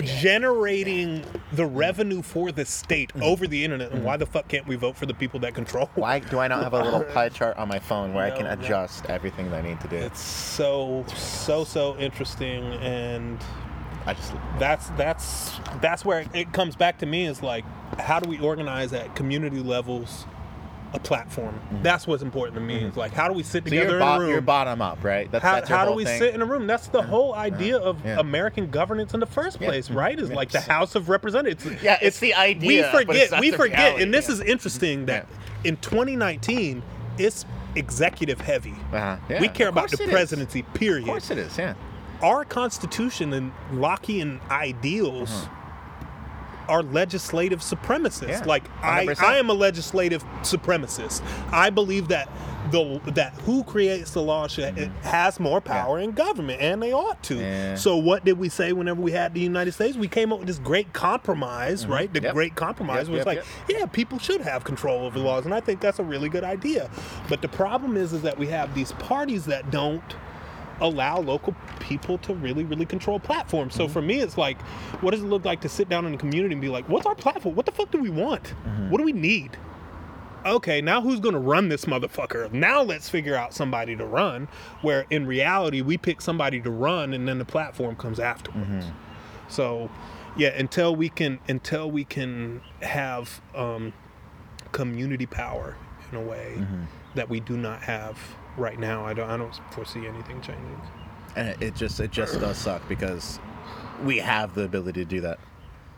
generating 0.02 1.24
the 1.52 1.66
revenue 1.66 2.22
for 2.22 2.52
the 2.52 2.66
state 2.66 3.12
Mm-hmm. 3.14 3.24
over 3.24 3.48
the 3.48 3.64
internet, 3.64 3.92
and 3.92 4.04
why 4.04 4.18
the 4.18 4.26
fuck 4.26 4.48
can't 4.48 4.66
we 4.68 4.76
vote 4.76 4.96
for 4.98 5.06
the 5.06 5.14
people 5.14 5.40
that 5.42 5.54
control? 5.54 5.90
Why 5.96 6.20
do 6.20 6.40
I 6.40 6.48
not 6.48 6.64
have 6.64 6.74
a 6.74 6.84
little 6.84 7.04
pie 7.14 7.30
chart 7.30 7.58
on 7.58 7.68
my 7.68 7.80
phone 7.80 8.14
where 8.14 8.24
I 8.26 8.32
can 8.32 8.46
adjust 8.48 9.06
everything 9.08 9.52
that 9.52 9.64
I 9.64 9.68
need 9.68 9.80
to 9.82 9.88
do? 9.88 9.98
It's 9.98 10.20
so 10.22 11.06
so 11.16 11.64
so 11.64 11.98
interesting, 11.98 12.64
and 12.76 13.40
I 14.06 14.14
just 14.14 14.34
that's 14.58 14.88
that's 14.90 15.52
that's 15.82 16.04
where 16.06 16.26
it 16.34 16.54
comes 16.54 16.76
back 16.76 16.98
to 17.00 17.06
me 17.06 17.26
is 17.26 17.44
like, 17.44 17.66
how 18.00 18.20
do 18.20 18.30
we 18.30 18.40
organize 18.40 18.94
at 18.94 19.16
community 19.16 19.60
levels? 19.62 20.26
A 20.96 21.00
platform. 21.00 21.60
That's 21.82 22.06
what's 22.06 22.22
important 22.22 22.54
to 22.56 22.62
me. 22.62 22.76
Is 22.84 22.96
like, 22.96 23.14
how 23.14 23.28
do 23.28 23.34
we 23.34 23.42
sit 23.42 23.64
Mm-hmm. 23.64 23.70
so 23.70 23.80
together 23.82 23.98
you're, 23.98 24.02
in 24.02 24.08
a 24.16 24.20
room? 24.20 24.30
you're 24.30 24.42
bottom 24.42 24.80
up, 24.82 25.04
right? 25.04 25.32
That's, 25.32 25.44
how 25.44 25.54
that's 25.56 25.68
how 25.70 25.86
do 25.86 25.94
we 25.94 26.06
thing. 26.06 26.20
sit 26.20 26.36
in 26.36 26.42
a 26.42 26.46
room? 26.46 26.68
That's 26.68 26.88
the 26.88 27.02
whole 27.02 27.34
idea 27.34 27.78
of 27.78 28.04
yeah. 28.06 28.20
American 28.20 28.70
governance 28.70 29.14
in 29.16 29.20
the 29.20 29.26
first 29.26 29.60
Yeah. 29.60 29.70
place, 29.70 29.90
right? 29.90 30.20
Is 30.20 30.30
Yeah. 30.30 30.36
like 30.36 30.52
the 30.52 30.62
House 30.62 30.94
of 30.96 31.10
Representatives. 31.10 31.66
Yeah, 31.84 31.98
it's 32.02 32.20
the 32.20 32.36
idea, 32.36 32.92
We 32.94 32.98
forget. 33.06 33.40
We 33.40 33.52
forget, 33.52 33.80
reality, 33.80 34.04
and 34.04 34.14
this 34.14 34.28
yeah. 34.28 34.34
is 34.36 34.42
interesting 34.42 35.06
that 35.08 35.28
in 35.64 35.78
2019, 35.78 36.84
it's 37.18 37.46
executive 37.76 38.40
heavy. 38.40 38.76
Uh-huh. 38.92 39.18
Yeah, 39.30 39.42
we 39.42 39.48
care 39.48 39.70
about 39.70 39.90
the 39.90 39.96
it 40.02 40.06
is. 40.08 40.12
presidency. 40.12 40.62
Period. 40.76 41.04
Of 41.04 41.08
course 41.08 41.32
it 41.32 41.40
is. 41.40 41.58
Yeah. 41.58 41.74
Our 42.22 42.46
Constitution 42.46 43.34
and 43.34 43.52
Lockean 43.72 44.40
ideals. 44.52 45.48
Are 46.68 46.84
legislative 46.84 47.60
supremacists. 47.60 48.28
Yeah, 48.30 48.44
like 48.46 48.64
I, 48.82 49.14
I 49.20 49.38
am 49.38 49.50
a 49.50 49.54
legislative 49.54 50.24
supremacist. 50.42 51.22
I 51.52 51.70
believe 51.70 52.08
that 52.10 52.30
the 52.72 53.02
that 53.14 53.34
who 53.42 53.64
creates 53.66 54.12
the 54.12 54.22
law 54.22 54.48
should, 54.48 54.78
it 54.78 54.90
has 55.02 55.40
more 55.40 55.60
power 55.62 56.00
in 56.00 56.12
government, 56.12 56.62
and 56.62 56.82
they 56.82 56.94
ought 56.94 57.22
to. 57.24 57.34
Mm-hmm. 57.36 57.44
Yeah. 57.44 57.76
So 57.76 57.98
what 57.98 58.24
did 58.24 58.40
we 58.40 58.50
say 58.50 58.72
whenever 58.74 59.02
we 59.02 59.12
had 59.12 59.34
the 59.34 59.42
United 59.42 59.74
States? 59.74 59.98
We 59.98 60.08
came 60.08 60.32
up 60.32 60.40
with 60.40 60.48
this 60.48 60.60
great 60.60 60.94
compromise, 60.94 61.86
right? 61.86 62.12
The 62.12 62.20
Mm-hmm. 62.20 62.26
Yep. 62.28 62.34
great 62.36 62.56
compromise 62.56 63.10
Yep, 63.10 63.18
was 63.18 63.18
yep, 63.18 63.26
like, 63.26 63.46
yeah, 63.68 63.86
people 63.86 64.18
should 64.18 64.40
have 64.42 64.64
control 64.64 65.06
over 65.06 65.20
laws, 65.20 65.44
and 65.46 65.54
I 65.54 65.60
think 65.60 65.82
that's 65.82 66.00
a 66.00 66.04
really 66.04 66.30
good 66.30 66.46
idea. 66.46 66.90
But 67.28 67.42
the 67.42 67.50
problem 67.50 67.98
is, 67.98 68.14
is 68.14 68.22
that 68.22 68.38
we 68.40 68.48
have 68.48 68.74
these 68.74 68.94
parties 68.94 69.46
that 69.46 69.70
don't 69.70 70.02
allow 70.82 71.20
local 71.20 71.56
people 71.80 72.18
to 72.20 72.34
really, 72.34 72.64
really 72.64 72.86
control 72.86 73.20
platforms. 73.20 73.76
So 73.76 73.84
mm-hmm. 73.84 73.94
for 73.94 74.02
me, 74.02 74.20
it's 74.20 74.38
like, 74.38 74.62
what 75.02 75.12
does 75.12 75.22
it 75.22 75.28
look 75.28 75.46
like 75.46 75.62
to 75.62 75.70
sit 75.70 75.90
down 75.90 76.06
in 76.06 76.12
the 76.12 76.18
community 76.18 76.54
and 76.54 76.62
be 76.62 76.70
like, 76.70 76.88
what's 76.90 77.06
our 77.06 77.16
platform? 77.16 77.56
What 77.56 77.66
the 77.66 77.72
fuck 77.72 77.92
do 77.92 78.00
we 78.00 78.10
want? 78.10 78.44
Mm-hmm. 78.44 78.90
What 78.90 78.98
do 78.98 79.04
we 79.04 79.14
need? 79.14 79.58
Okay, 80.46 80.82
now 80.82 81.02
who's 81.02 81.22
going 81.22 81.34
to 81.34 81.40
run 81.40 81.70
this 81.70 81.86
motherfucker? 81.86 82.52
Now 82.52 82.82
let's 82.82 83.08
figure 83.08 83.36
out 83.36 83.54
somebody 83.54 83.96
to 83.96 84.06
run. 84.06 84.50
Where 84.82 85.06
in 85.10 85.26
reality, 85.26 85.82
we 85.82 85.98
pick 85.98 86.20
somebody 86.20 86.60
to 86.62 86.70
run, 86.70 87.14
and 87.14 87.28
then 87.28 87.38
the 87.38 87.46
platform 87.46 87.96
comes 87.96 88.20
afterwards. 88.20 88.86
Mm-hmm. 88.86 88.98
So, 89.48 89.90
yeah, 90.36 90.50
until 90.50 90.96
we 90.96 91.08
can, 91.08 91.40
until 91.48 91.90
we 91.90 92.04
can 92.04 92.62
have 92.82 93.42
um, 93.56 93.94
community 94.74 95.28
power 95.28 95.78
in 96.12 96.18
a 96.18 96.22
way 96.22 96.66
that 97.16 97.30
we 97.30 97.40
do 97.40 97.56
not 97.56 97.82
have 97.84 98.18
right 98.58 98.80
now, 98.80 99.06
I 99.06 99.14
don't, 99.14 99.30
I 99.30 99.38
don't 99.38 99.54
foresee 99.72 100.08
anything 100.08 100.42
changing. 100.42 100.82
And 101.36 101.50
it, 101.50 101.62
it 101.62 101.76
just 101.76 102.00
it 102.00 102.12
just 102.12 102.40
does 102.40 102.58
suck 102.58 102.88
because 102.88 103.40
we 104.04 104.20
have 104.20 104.54
the 104.54 104.64
ability 104.64 105.02
to 105.02 105.06
do 105.06 105.22
that 105.22 105.40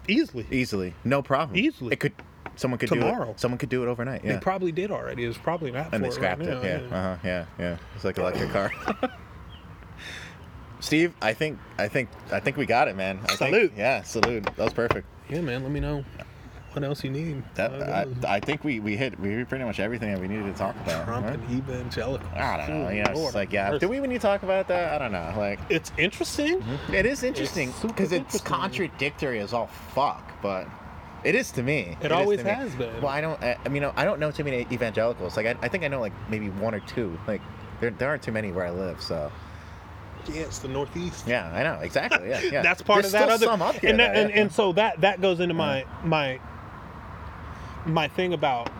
Easily, 0.07 0.45
easily, 0.51 0.93
no 1.03 1.21
problem. 1.21 1.57
Easily. 1.57 1.93
It 1.93 1.99
could. 1.99 2.13
Someone 2.57 2.77
could 2.77 2.89
do 2.89 2.95
Tomorrow. 2.99 3.31
it. 3.31 3.39
Someone 3.39 3.57
could 3.57 3.69
do 3.69 3.83
it 3.83 3.87
overnight. 3.87 4.23
Yeah. 4.23 4.33
they 4.33 4.39
probably 4.39 4.71
did 4.71 4.91
already. 4.91 5.25
It's 5.25 5.37
probably 5.37 5.71
not. 5.71 5.93
and 5.93 6.01
they 6.03 6.07
it 6.07 6.13
scrapped 6.13 6.39
right 6.41 6.49
it. 6.49 6.63
Yeah. 6.91 6.95
Uh 6.95 7.01
huh. 7.01 7.17
Yeah. 7.23 7.45
Yeah. 7.59 7.77
It's 7.95 8.05
like 8.05 8.17
electric 8.17 8.51
car. 8.51 8.71
Steve, 10.79 11.13
I 11.21 11.33
think 11.33 11.57
I 11.77 11.87
think 11.87 12.09
I 12.31 12.39
think 12.39 12.55
we 12.57 12.65
got 12.65 12.87
it, 12.87 12.95
man. 12.95 13.19
I 13.23 13.27
think- 13.35 13.37
Salute. 13.53 13.73
yeah, 13.75 14.03
salute. 14.03 14.45
That 14.45 14.57
was 14.59 14.73
perfect. 14.73 15.07
Yeah, 15.29 15.41
man. 15.41 15.63
Let 15.63 15.71
me 15.71 15.79
know 15.79 16.05
what 16.75 16.83
else 16.83 17.03
you 17.03 17.09
need. 17.09 17.43
That 17.55 17.71
I 17.81 18.35
I, 18.35 18.39
think 18.39 18.63
we, 18.63 18.79
we 18.79 18.95
hit 18.97 19.19
we 19.19 19.29
hit 19.29 19.47
pretty 19.49 19.63
much 19.63 19.79
everything 19.79 20.11
that 20.11 20.19
we 20.19 20.27
needed 20.27 20.45
to 20.45 20.53
talk 20.53 20.75
about. 20.75 21.05
Trump 21.05 21.25
right? 21.25 21.35
and 21.39 21.51
evangelical. 21.51 22.27
I 22.35 22.57
don't 22.57 22.69
know. 22.69 22.89
Ooh, 22.89 22.93
You 22.93 23.03
know, 23.03 23.09
it's 23.09 23.17
Lord 23.19 23.25
just 23.27 23.35
like 23.35 23.51
yeah. 23.53 23.69
mercy. 23.71 23.79
Do 23.79 23.89
we 23.89 23.97
even 23.97 24.09
need 24.09 24.21
to 24.21 24.27
talk 24.27 24.43
about 24.43 24.67
that? 24.67 24.93
I 24.93 24.97
don't 24.97 25.11
know. 25.11 25.33
Like 25.37 25.59
It's 25.69 25.91
interesting. 25.97 26.59
Mm-hmm. 26.61 26.93
it 26.93 27.05
is 27.05 27.23
interesting 27.23 27.73
because 27.81 28.11
it's 28.11 28.35
interesting. 28.35 28.41
contradictory 28.41 29.39
as 29.39 29.53
all 29.53 29.67
fuck, 29.93 30.33
but 30.41 30.67
it 31.23 31.33
is 31.35 31.51
to 31.53 31.63
me. 31.63 31.97
It 32.01 32.07
is 32.07 32.11
always 32.11 32.39
to 32.39 32.45
me. 32.45 32.51
has 32.51 32.75
been. 32.75 33.01
Well, 33.01 33.11
I 33.11 33.21
don't. 33.21 33.41
I, 33.41 33.57
I 33.65 33.69
mean, 33.69 33.83
I 33.83 34.03
don't 34.05 34.19
know 34.19 34.31
too 34.31 34.43
many 34.43 34.67
evangelicals. 34.71 35.37
Like 35.37 35.45
I, 35.47 35.55
I 35.61 35.67
think 35.67 35.83
I 35.83 35.87
know 35.87 35.99
like 36.01 36.13
maybe 36.29 36.49
one 36.49 36.75
or 36.75 36.81
two. 36.81 37.17
Like 37.27 37.41
there, 37.79 37.89
there 37.91 38.09
aren't 38.09 38.23
too 38.23 38.31
many 38.31 38.51
where 38.51 38.65
I 38.65 38.69
live, 38.71 39.01
so 39.01 39.31
Yeah, 40.27 40.41
it's 40.41 40.59
the 40.59 40.67
Northeast. 40.67 41.27
yeah, 41.27 41.51
I 41.53 41.63
know 41.63 41.79
exactly. 41.81 42.29
Yeah, 42.29 42.41
yeah. 42.41 42.61
That's 42.63 42.81
part 42.81 43.01
There's 43.03 43.13
of 43.13 43.19
that 43.19 43.23
still 43.23 43.33
other. 43.33 43.45
some 43.45 43.61
up 43.61 43.75
here, 43.75 43.89
and, 43.91 43.99
that, 43.99 44.13
though, 44.13 44.19
and, 44.21 44.29
yeah. 44.29 44.41
and 44.41 44.51
so 44.51 44.71
that 44.73 45.01
that 45.01 45.21
goes 45.21 45.39
into 45.39 45.53
my 45.55 45.85
my 46.03 46.39
my 47.85 48.07
thing 48.07 48.33
about 48.33 48.71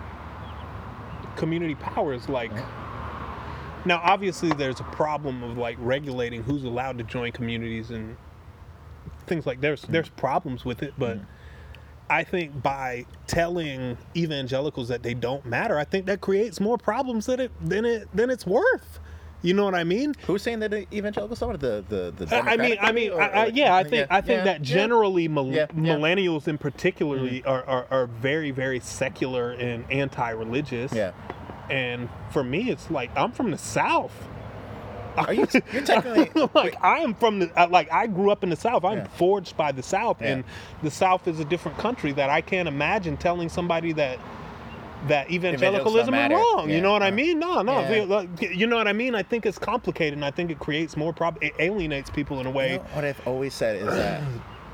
community 1.36 1.76
power 1.76 2.14
is 2.14 2.30
like. 2.30 2.52
Now, 3.88 4.02
obviously, 4.04 4.50
there's 4.50 4.80
a 4.80 4.84
problem 4.86 5.44
of 5.44 5.60
like 5.60 5.78
regulating 5.80 6.42
who's 6.42 6.64
allowed 6.64 6.98
to 6.98 7.04
join 7.04 7.32
communities 7.32 7.92
and 7.92 8.18
things 9.28 9.46
like 9.46 9.62
there's 9.62 9.84
mm. 9.86 9.90
there's 9.90 10.10
problems 10.10 10.66
with 10.66 10.82
it, 10.82 10.94
but 10.98 11.18
mm. 11.18 11.26
I 12.10 12.24
think 12.24 12.62
by 12.62 13.06
telling 13.28 13.98
evangelicals 14.16 14.88
that 14.90 15.04
they 15.04 15.14
don't 15.14 15.46
matter, 15.46 15.78
I 15.78 15.86
think 15.86 16.06
that 16.06 16.22
creates 16.22 16.60
more 16.60 16.78
problems 16.78 17.26
than 17.26 17.40
it 17.40 17.52
than 17.62 17.86
it 17.86 18.08
than 18.14 18.30
it's 18.30 18.46
worth. 18.46 19.00
You 19.46 19.54
know 19.54 19.64
what 19.64 19.76
I 19.76 19.84
mean? 19.84 20.16
Who's 20.26 20.42
saying 20.42 20.60
that 20.60 20.74
evangelicals 20.92 21.42
are 21.44 21.56
the 21.56 21.84
the 21.88 22.12
the? 22.26 22.36
I 22.36 22.58
mean, 22.58 22.78
I 22.82 22.92
mean, 22.92 23.12
or- 23.12 23.22
I, 23.22 23.28
I, 23.28 23.46
yeah, 23.48 23.76
I 23.76 23.84
think 23.84 24.08
I 24.10 24.20
think 24.22 24.40
yeah, 24.40 24.44
that 24.46 24.60
yeah. 24.68 24.76
generally 24.76 25.28
mil- 25.28 25.52
Yeah, 25.52 25.68
yeah. 25.76 25.96
millennials 25.96 26.48
in 26.48 26.58
particularly 26.58 27.44
are, 27.46 27.64
are 27.66 27.86
are 27.92 28.08
very 28.08 28.50
very 28.52 28.80
secular 28.80 29.52
and 29.52 29.86
anti-religious. 29.92 30.92
Yeah. 30.94 31.12
And 31.70 32.10
for 32.32 32.44
me, 32.44 32.70
it's 32.72 32.90
like 32.90 33.12
I'm 33.16 33.32
from 33.32 33.52
the 33.52 33.58
South. 33.58 34.14
Are 35.16 35.34
you? 35.34 35.48
You're 35.72 35.84
technically. 35.84 36.50
like 36.56 36.76
I 36.84 37.00
am 37.00 37.14
from 37.14 37.40
the 37.40 37.52
uh, 37.60 37.68
like 37.70 37.92
I 37.92 38.08
grew 38.08 38.32
up 38.32 38.44
in 38.44 38.50
the 38.50 38.56
South. 38.56 38.84
I'm 38.84 38.98
Yeah. 39.00 39.08
forged 39.10 39.56
by 39.56 39.72
the 39.72 39.84
South, 39.84 40.22
Yeah. 40.22 40.28
and 40.30 40.44
the 40.82 40.92
South 40.92 41.28
is 41.28 41.40
a 41.40 41.46
different 41.46 41.78
country 41.78 42.12
that 42.14 42.30
I 42.32 42.42
can't 42.42 42.68
imagine 42.68 43.16
telling 43.16 43.50
somebody 43.50 43.94
that 43.94 44.18
that 45.08 45.30
evangelicalism 45.32 46.14
is 46.14 46.32
wrong. 46.32 46.70
Yeah. 46.70 46.76
You 46.76 46.82
know 46.82 46.92
what 46.92 47.04
I 47.04 47.10
Uh, 47.10 47.12
mean? 47.12 47.40
No, 47.40 47.62
no. 47.62 47.82
yeah. 47.82 48.22
You 48.42 48.68
know 48.68 48.76
what 48.76 48.88
I 48.88 48.94
mean? 48.94 49.16
I 49.16 49.24
think 49.24 49.46
it's 49.46 49.60
complicated, 49.60 50.14
and 50.14 50.26
I 50.26 50.32
think 50.32 50.52
it 50.52 50.60
creates 50.60 50.98
more 50.98 51.14
problem. 51.14 51.44
It 51.44 51.54
alienates 51.60 52.10
people 52.10 52.40
in 52.40 52.46
a 52.48 52.52
way. 52.52 52.74
You 52.74 52.78
know, 52.80 52.84
what 52.94 53.06
I've 53.06 53.28
always 53.28 53.54
said 53.54 53.76
is 53.78 53.88
that 53.88 54.22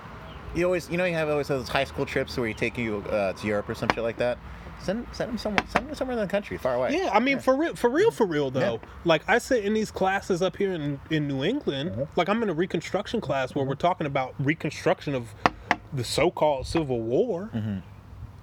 you 0.56 0.66
always, 0.66 0.90
you 0.90 0.98
know, 0.98 1.06
you 1.06 1.14
have 1.16 1.30
always 1.30 1.48
those 1.48 1.68
high 1.70 1.84
school 1.86 2.06
trips 2.06 2.38
where 2.38 2.48
you 2.48 2.54
take 2.54 2.78
you 2.78 3.04
uh, 3.10 3.34
to 3.34 3.48
Europe 3.48 3.68
or 3.70 3.76
some 3.76 3.90
shit 3.90 4.04
like 4.04 4.18
that. 4.18 4.38
Send, 4.84 5.06
send 5.12 5.30
them 5.30 5.38
somewhere, 5.38 5.64
send 5.70 5.88
them 5.88 5.96
somewhere 5.96 6.18
in 6.18 6.24
the 6.24 6.28
country, 6.32 6.58
far 6.58 6.74
away. 6.74 6.98
Yeah, 6.98 7.12
I 7.14 7.20
mean, 7.20 7.38
for 7.38 7.56
real, 7.56 7.76
for 7.76 7.88
real, 7.88 8.10
for 8.10 8.26
real 8.26 8.50
though. 8.50 8.80
Yeah. 8.82 8.90
Like 9.06 9.22
I 9.28 9.38
sit 9.38 9.64
in 9.64 9.76
these 9.76 9.92
classes 9.92 10.42
up 10.42 10.58
here 10.58 10.74
in 10.74 11.00
in 11.12 11.28
New 11.28 11.44
England. 11.44 11.92
Mm-hmm. 11.92 12.04
Like 12.16 12.30
I'm 12.30 12.42
in 12.42 12.50
a 12.50 12.54
reconstruction 12.54 13.22
class 13.22 13.54
where 13.54 13.64
we're 13.64 13.76
talking 13.76 14.08
about 14.08 14.34
reconstruction 14.40 15.14
of 15.14 15.36
the 15.94 16.04
so-called 16.04 16.66
Civil 16.66 17.00
War. 17.00 17.52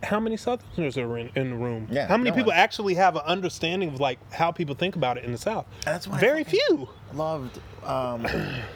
How 0.03 0.21
many 0.21 0.37
Southerners 0.37 0.97
are 0.97 1.19
in, 1.19 1.31
in 1.35 1.51
the 1.51 1.57
room? 1.57 1.89
Yeah, 1.91 2.07
How 2.07 2.17
many 2.17 2.31
no 2.31 2.37
people 2.37 2.51
one. 2.51 2.59
actually 2.59 2.95
have 2.95 3.17
an 3.17 3.23
understanding 3.27 3.89
of 3.91 4.01
like 4.01 4.19
how 4.33 4.53
people 4.53 4.75
think 4.75 4.95
about 4.97 5.19
it 5.19 5.25
in 5.25 5.33
the 5.33 5.39
South? 5.39 5.67
That's 5.85 6.07
why 6.07 6.19
Very 6.21 6.45
few. 6.45 6.89
Loved 7.15 7.59
um, 7.85 8.27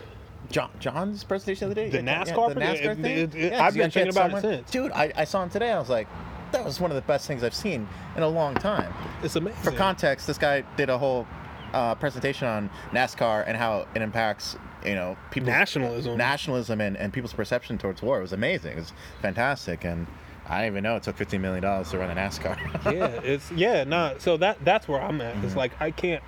John 0.51 0.71
John's 0.81 1.23
presentation 1.25 1.69
the 1.69 1.73
other 1.73 1.81
day. 1.91 1.91
The 1.91 2.03
Yeah, 2.05 2.25
NASCAR 2.25 2.55
the? 2.55 2.61
NASCAR 2.61 3.01
thing. 3.01 3.05
it- 3.19 3.35
it- 3.35 3.51
'cause 3.53 3.61
I've 3.61 3.75
been 3.75 3.91
thinking 3.91 4.13
about 4.13 4.33
it 4.35 4.41
since. 4.41 4.71
Dude, 4.71 4.93
I, 4.93 5.13
I 5.17 5.25
saw 5.25 5.43
him 5.43 5.51
today. 5.51 5.71
I 5.73 5.79
was 5.79 5.89
like, 5.89 6.09
that 6.51 6.65
was 6.65 6.81
one 6.81 6.91
of 6.91 6.97
the 6.97 7.03
best 7.03 7.27
things 7.27 7.43
I've 7.45 7.55
seen 7.55 7.89
in 8.17 8.23
a 8.23 8.29
long 8.29 8.55
time. 8.55 8.93
It's 9.23 9.37
amazing. 9.37 9.63
For 9.63 9.73
context, 9.73 10.27
this 10.27 10.39
guy 10.39 10.63
did 10.77 10.91
a 10.91 10.99
whole 10.99 11.27
uh, 11.73 11.95
presentation 11.95 12.47
on 12.49 12.69
NASCAR 12.91 13.45
and 13.47 13.57
how 13.57 13.87
it 13.95 14.03
impacts, 14.03 14.57
you 14.85 14.95
know, 14.95 15.17
people 15.31 15.49
Nationalism. 15.49 16.19
nationalism, 16.19 16.81
and, 16.83 16.97
and 16.99 17.13
people's 17.13 17.33
perception 17.33 17.79
towards 17.79 18.03
war. 18.03 18.19
It 18.19 18.23
was 18.23 18.33
amazing. 18.35 18.73
It 18.73 18.77
was 18.81 18.93
fantastic, 19.23 19.85
and 19.87 20.07
I 20.49 20.63
didn't 20.63 20.75
even 20.75 20.83
know 20.85 20.97
it 20.97 21.03
took 21.05 21.17
fifteen 21.17 21.41
million 21.41 21.63
dollars 21.63 21.91
to 21.91 21.99
run 21.99 22.11
a 22.11 22.15
NASCAR. 22.21 22.57
yeah, 22.93 23.07
it's 23.23 23.51
yeah, 23.53 23.85
no. 23.85 24.17
So 24.19 24.37
that 24.39 24.65
that's 24.65 24.89
where 24.89 25.01
I'm 25.01 25.21
at. 25.21 25.35
Mm-hmm. 25.37 25.47
It's 25.47 25.57
like 25.57 25.73
I 25.81 25.91
can't, 25.91 26.23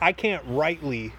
I 0.00 0.12
can't 0.12 0.42
rightly, 0.46 1.12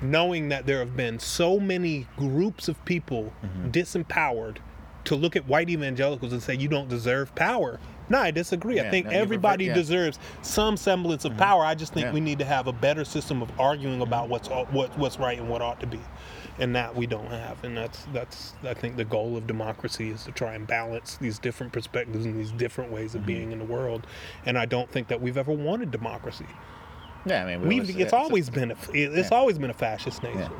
knowing 0.00 0.48
that 0.48 0.66
there 0.66 0.78
have 0.80 0.96
been 0.96 1.18
so 1.18 1.60
many 1.60 2.06
groups 2.16 2.68
of 2.68 2.82
people 2.84 3.32
Mm-hmm. 3.44 3.70
disempowered, 3.70 4.56
to 5.04 5.16
look 5.16 5.34
at 5.36 5.46
white 5.48 5.68
evangelicals 5.68 6.32
and 6.32 6.40
say 6.42 6.54
you 6.54 6.68
don't 6.68 6.88
deserve 6.88 7.34
power. 7.34 7.80
No, 8.08 8.18
I 8.18 8.30
disagree. 8.30 8.78
I 8.80 8.88
think 8.90 9.06
no, 9.06 9.12
everybody 9.12 9.64
yeah. 9.64 9.70
Mm-hmm. 9.72 9.80
deserves 9.80 10.18
some 10.42 10.76
semblance 10.76 11.24
of 11.24 11.36
power. 11.36 11.64
I 11.64 11.74
just 11.74 11.92
think 11.92 12.06
Yeah. 12.06 12.12
we 12.12 12.20
need 12.20 12.38
to 12.38 12.44
have 12.44 12.66
a 12.66 12.72
better 12.72 13.04
system 13.04 13.42
of 13.42 13.50
arguing 13.58 14.00
about 14.00 14.28
what's 14.28 14.48
what 14.48 14.96
what's 14.98 15.18
right 15.18 15.38
and 15.38 15.48
what 15.48 15.60
ought 15.62 15.80
to 15.80 15.86
be. 15.86 16.00
And 16.58 16.76
that 16.76 16.94
we 16.94 17.06
don't 17.06 17.28
have, 17.30 17.64
and 17.64 17.74
that's 17.76 18.04
that's 18.12 18.52
I 18.62 18.74
think 18.74 18.96
the 18.96 19.06
goal 19.06 19.38
of 19.38 19.46
democracy 19.46 20.10
is 20.10 20.24
to 20.24 20.32
try 20.32 20.52
and 20.54 20.66
balance 20.66 21.16
these 21.16 21.38
different 21.38 21.72
perspectives 21.72 22.26
and 22.26 22.38
these 22.38 22.52
different 22.52 22.92
ways 22.92 23.10
Mm-hmm. 23.12 23.18
of 23.18 23.26
being 23.26 23.52
in 23.52 23.58
the 23.58 23.64
world. 23.64 24.06
And 24.44 24.58
I 24.58 24.66
don't 24.66 24.90
think 24.90 25.08
that 25.08 25.20
we've 25.22 25.38
ever 25.38 25.52
wanted 25.52 25.90
democracy. 25.90 26.46
yeah, 27.24 27.44
I 27.44 27.46
mean, 27.56 27.62
we 27.62 27.68
We've 27.68 27.80
always- 27.84 27.96
it's 27.96 28.12
yeah, 28.12 28.18
always 28.18 28.50
been 28.50 28.70
a 28.72 28.76
it's 28.92 29.30
Yeah. 29.30 29.36
always 29.36 29.58
been 29.58 29.70
a 29.70 29.74
fascist 29.74 30.22
nation. 30.22 30.50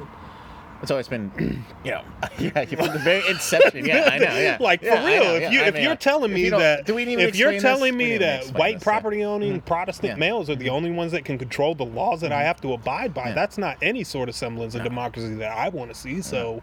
It's 0.83 0.91
always 0.91 1.07
been, 1.09 1.31
you 1.85 1.93
know, 1.93 2.03
yeah, 2.39 2.65
from 2.65 2.93
the 2.93 3.01
very 3.05 3.27
inception. 3.29 3.87
Yeah, 3.87 4.09
I 4.13 4.19
know. 4.19 4.25
Yeah, 4.39 4.57
like 4.61 4.81
for 4.81 4.87
Yeah, 4.87 5.03
I 5.03 5.07
real, 5.07 5.25
know, 5.25 5.35
if 5.37 5.43
yeah, 5.43 5.51
you 5.53 5.61
I 5.63 5.67
if 5.69 5.75
mean, 5.75 5.83
you're 5.85 5.97
telling 5.97 6.33
me 6.33 6.49
that 6.51 6.87
do 6.87 6.95
we 6.95 7.05
need 7.05 7.21
if 7.21 7.37
you're 7.37 7.51
explain 7.53 7.55
this? 7.55 7.63
telling 7.63 7.97
me 7.97 8.19
that 8.19 8.47
white 8.59 8.75
this, 8.77 8.85
property 8.85 9.23
owning 9.25 9.61
Protestant 9.61 10.05
Yeah. 10.09 10.13
Mm-hmm. 10.15 10.21
males 10.21 10.51
are 10.51 10.57
the 10.57 10.71
only 10.71 10.91
ones 10.91 11.13
that 11.13 11.25
can 11.25 11.39
control 11.39 11.75
the 11.75 11.85
laws 11.87 12.21
that 12.23 12.33
I 12.33 12.43
have 12.43 12.61
to 12.63 12.73
abide 12.73 13.15
by, 13.15 13.33
that's 13.33 13.59
not 13.59 13.79
any 13.81 14.03
sort 14.05 14.29
of 14.29 14.35
semblance 14.35 14.75
of 14.75 14.83
democracy 14.83 15.35
that 15.37 15.57
I 15.57 15.69
want 15.69 15.93
to 15.93 15.99
see. 15.99 16.21
So, 16.21 16.63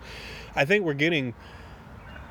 I 0.55 0.65
think 0.65 0.83
we're 0.85 0.93
getting 0.95 1.33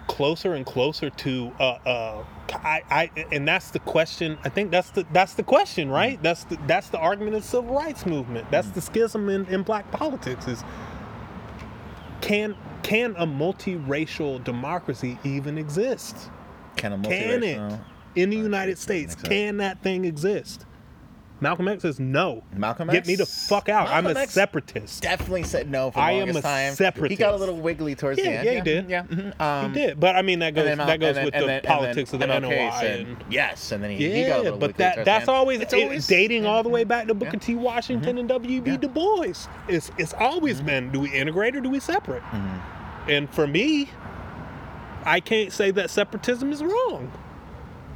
closer 0.08 0.54
and 0.54 0.64
closer 0.64 1.10
to 1.10 1.52
uh, 1.60 1.62
uh 1.86 2.24
I, 2.50 2.82
I 2.90 3.10
and 3.30 3.46
that's 3.46 3.70
the 3.70 3.78
question 3.78 4.38
I 4.42 4.48
think 4.48 4.70
that's 4.70 4.90
the 4.90 5.06
that's 5.12 5.34
the 5.34 5.42
question 5.42 5.90
right 5.90 6.14
Mm-hmm. 6.14 6.22
that's 6.22 6.44
the 6.44 6.58
that's 6.66 6.88
the 6.88 6.98
argument 6.98 7.36
of 7.36 7.42
the 7.42 7.48
civil 7.48 7.74
rights 7.74 8.06
movement 8.06 8.50
that's 8.50 8.70
the 8.70 8.80
schism 8.80 9.28
in, 9.28 9.44
in 9.46 9.62
black 9.62 9.90
politics 9.90 10.48
is 10.48 10.64
can 12.28 12.54
can 12.82 13.14
a 13.16 13.26
multiracial 13.26 14.42
democracy 14.44 15.18
even 15.24 15.58
exist? 15.58 16.30
Can, 16.76 16.92
a 16.92 16.98
can 16.98 17.42
it? 17.42 17.58
multiracial- 17.58 17.80
in 18.14 18.30
the 18.30 18.36
United 18.36 18.78
States 18.78 19.14
can 19.14 19.58
that 19.58 19.82
thing 19.82 20.04
exist 20.04 20.64
Malcolm 21.40 21.68
X 21.68 21.82
says 21.82 22.00
no 22.00 22.42
Malcolm 22.56 22.90
X, 22.90 22.94
get 22.96 23.06
me 23.06 23.14
the 23.14 23.24
fuck 23.26 23.68
out 23.68 23.88
I'm 23.88 24.04
Malcolm 24.04 24.16
a 24.16 24.20
X 24.22 24.32
separatist 24.32 25.02
Definitely 25.02 25.44
said 25.44 25.70
no 25.70 25.90
for 25.90 25.96
the 25.98 26.00
I 26.00 26.10
am 26.12 26.18
longest 26.32 26.38
a 26.40 26.42
time. 26.42 27.08
He 27.08 27.16
got 27.16 27.34
a 27.34 27.36
little 27.36 27.56
wiggly 27.56 27.94
towards 27.94 28.18
Yeah, 28.18 28.24
the 28.24 28.30
end. 28.30 28.44
yeah, 28.46 28.52
he 28.54 28.60
did. 28.60 28.90
Yeah, 28.90 29.02
mhm. 29.04 29.40
um, 29.40 29.72
he 29.72 29.80
did 29.80 30.00
but 30.00 30.16
I 30.16 30.22
mean 30.22 30.40
that 30.40 30.54
goes 30.54 30.64
then 30.64 30.78
Mal- 30.78 30.86
that 30.88 30.98
goes 31.00 31.08
and 31.10 31.16
then- 31.18 31.24
with 31.26 31.34
and 31.34 31.42
the 31.44 31.46
then- 31.46 31.56
and 31.58 31.66
politics 31.66 32.10
then 32.10 32.22
of 32.22 32.28
the 32.28 32.34
MLK 32.48 32.56
NOI 32.68 32.80
said 32.80 33.00
and 33.00 33.16
yes, 33.30 33.72
and 33.72 33.84
then 33.84 33.90
he, 33.90 33.96
he 33.96 34.08
got 34.08 34.10
a 34.10 34.18
Yeah, 34.28 34.36
little 34.38 34.58
but 34.58 34.76
that 34.78 34.94
towards 34.94 35.04
that's 35.06 35.28
end. 35.28 35.36
always, 35.36 35.60
It's 35.60 35.72
it- 35.72 35.82
always 35.84 36.06
dating 36.06 36.46
all 36.46 36.62
the 36.62 36.68
way 36.68 36.84
back 36.84 37.06
to. 37.06 37.14
Booker 37.14 37.36
T. 37.36 37.54
Washington 37.54 38.18
and 38.18 38.28
W.E.B. 38.28 38.70
Yeah. 38.70 38.76
Du 38.76 38.88
Bois. 38.88 39.32
It's 39.68 39.90
it's 39.98 40.14
always 40.14 40.60
been 40.60 40.90
do 40.92 41.00
we 41.00 41.10
integrate 41.12 41.54
or 41.56 41.60
do 41.60 41.68
we 41.70 41.80
separate? 41.80 42.22
And 43.08 43.28
for 43.30 43.46
me, 43.46 43.88
I 45.04 45.20
can't 45.20 45.52
say 45.52 45.70
that 45.72 45.90
separatism 45.90 46.52
is 46.52 46.62
wrong. 46.62 47.10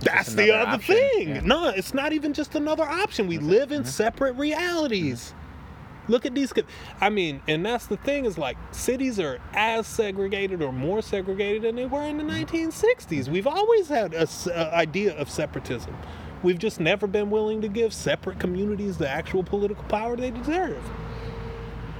That's 0.02 0.34
the 0.34 0.54
other 0.54 0.72
option, 0.72 0.96
thing. 0.96 1.28
yeah. 1.28 1.40
No, 1.40 1.68
it's 1.68 1.94
not 1.94 2.12
even 2.12 2.32
just 2.32 2.54
another 2.54 2.84
option. 2.84 3.26
We 3.26 3.38
live 3.38 3.72
in 3.72 3.84
separate 3.84 4.32
realities. 4.32 5.34
Look 6.08 6.26
at 6.26 6.34
these. 6.34 6.52
I 7.00 7.10
mean, 7.10 7.40
and 7.46 7.64
that's 7.64 7.86
the 7.86 7.96
thing 7.96 8.24
is 8.24 8.36
like 8.36 8.56
cities 8.72 9.20
are 9.20 9.38
as 9.54 9.86
segregated 9.86 10.60
or 10.60 10.72
more 10.72 11.00
segregated 11.00 11.62
than 11.62 11.76
they 11.76 11.86
were 11.86 12.02
in 12.02 12.18
the 12.18 12.24
1960s. 12.24 13.28
We've 13.28 13.46
always 13.46 13.88
had 13.88 14.12
a 14.14 14.26
a 14.54 14.74
idea 14.74 15.16
of 15.16 15.30
separatism. 15.30 15.96
We've 16.42 16.58
just 16.58 16.80
never 16.80 17.06
been 17.06 17.30
willing 17.30 17.60
to 17.60 17.68
give 17.68 17.94
separate 17.94 18.40
communities 18.40 18.98
the 18.98 19.08
actual 19.08 19.44
political 19.44 19.84
power 19.84 20.16
they 20.16 20.32
deserve. 20.32 20.82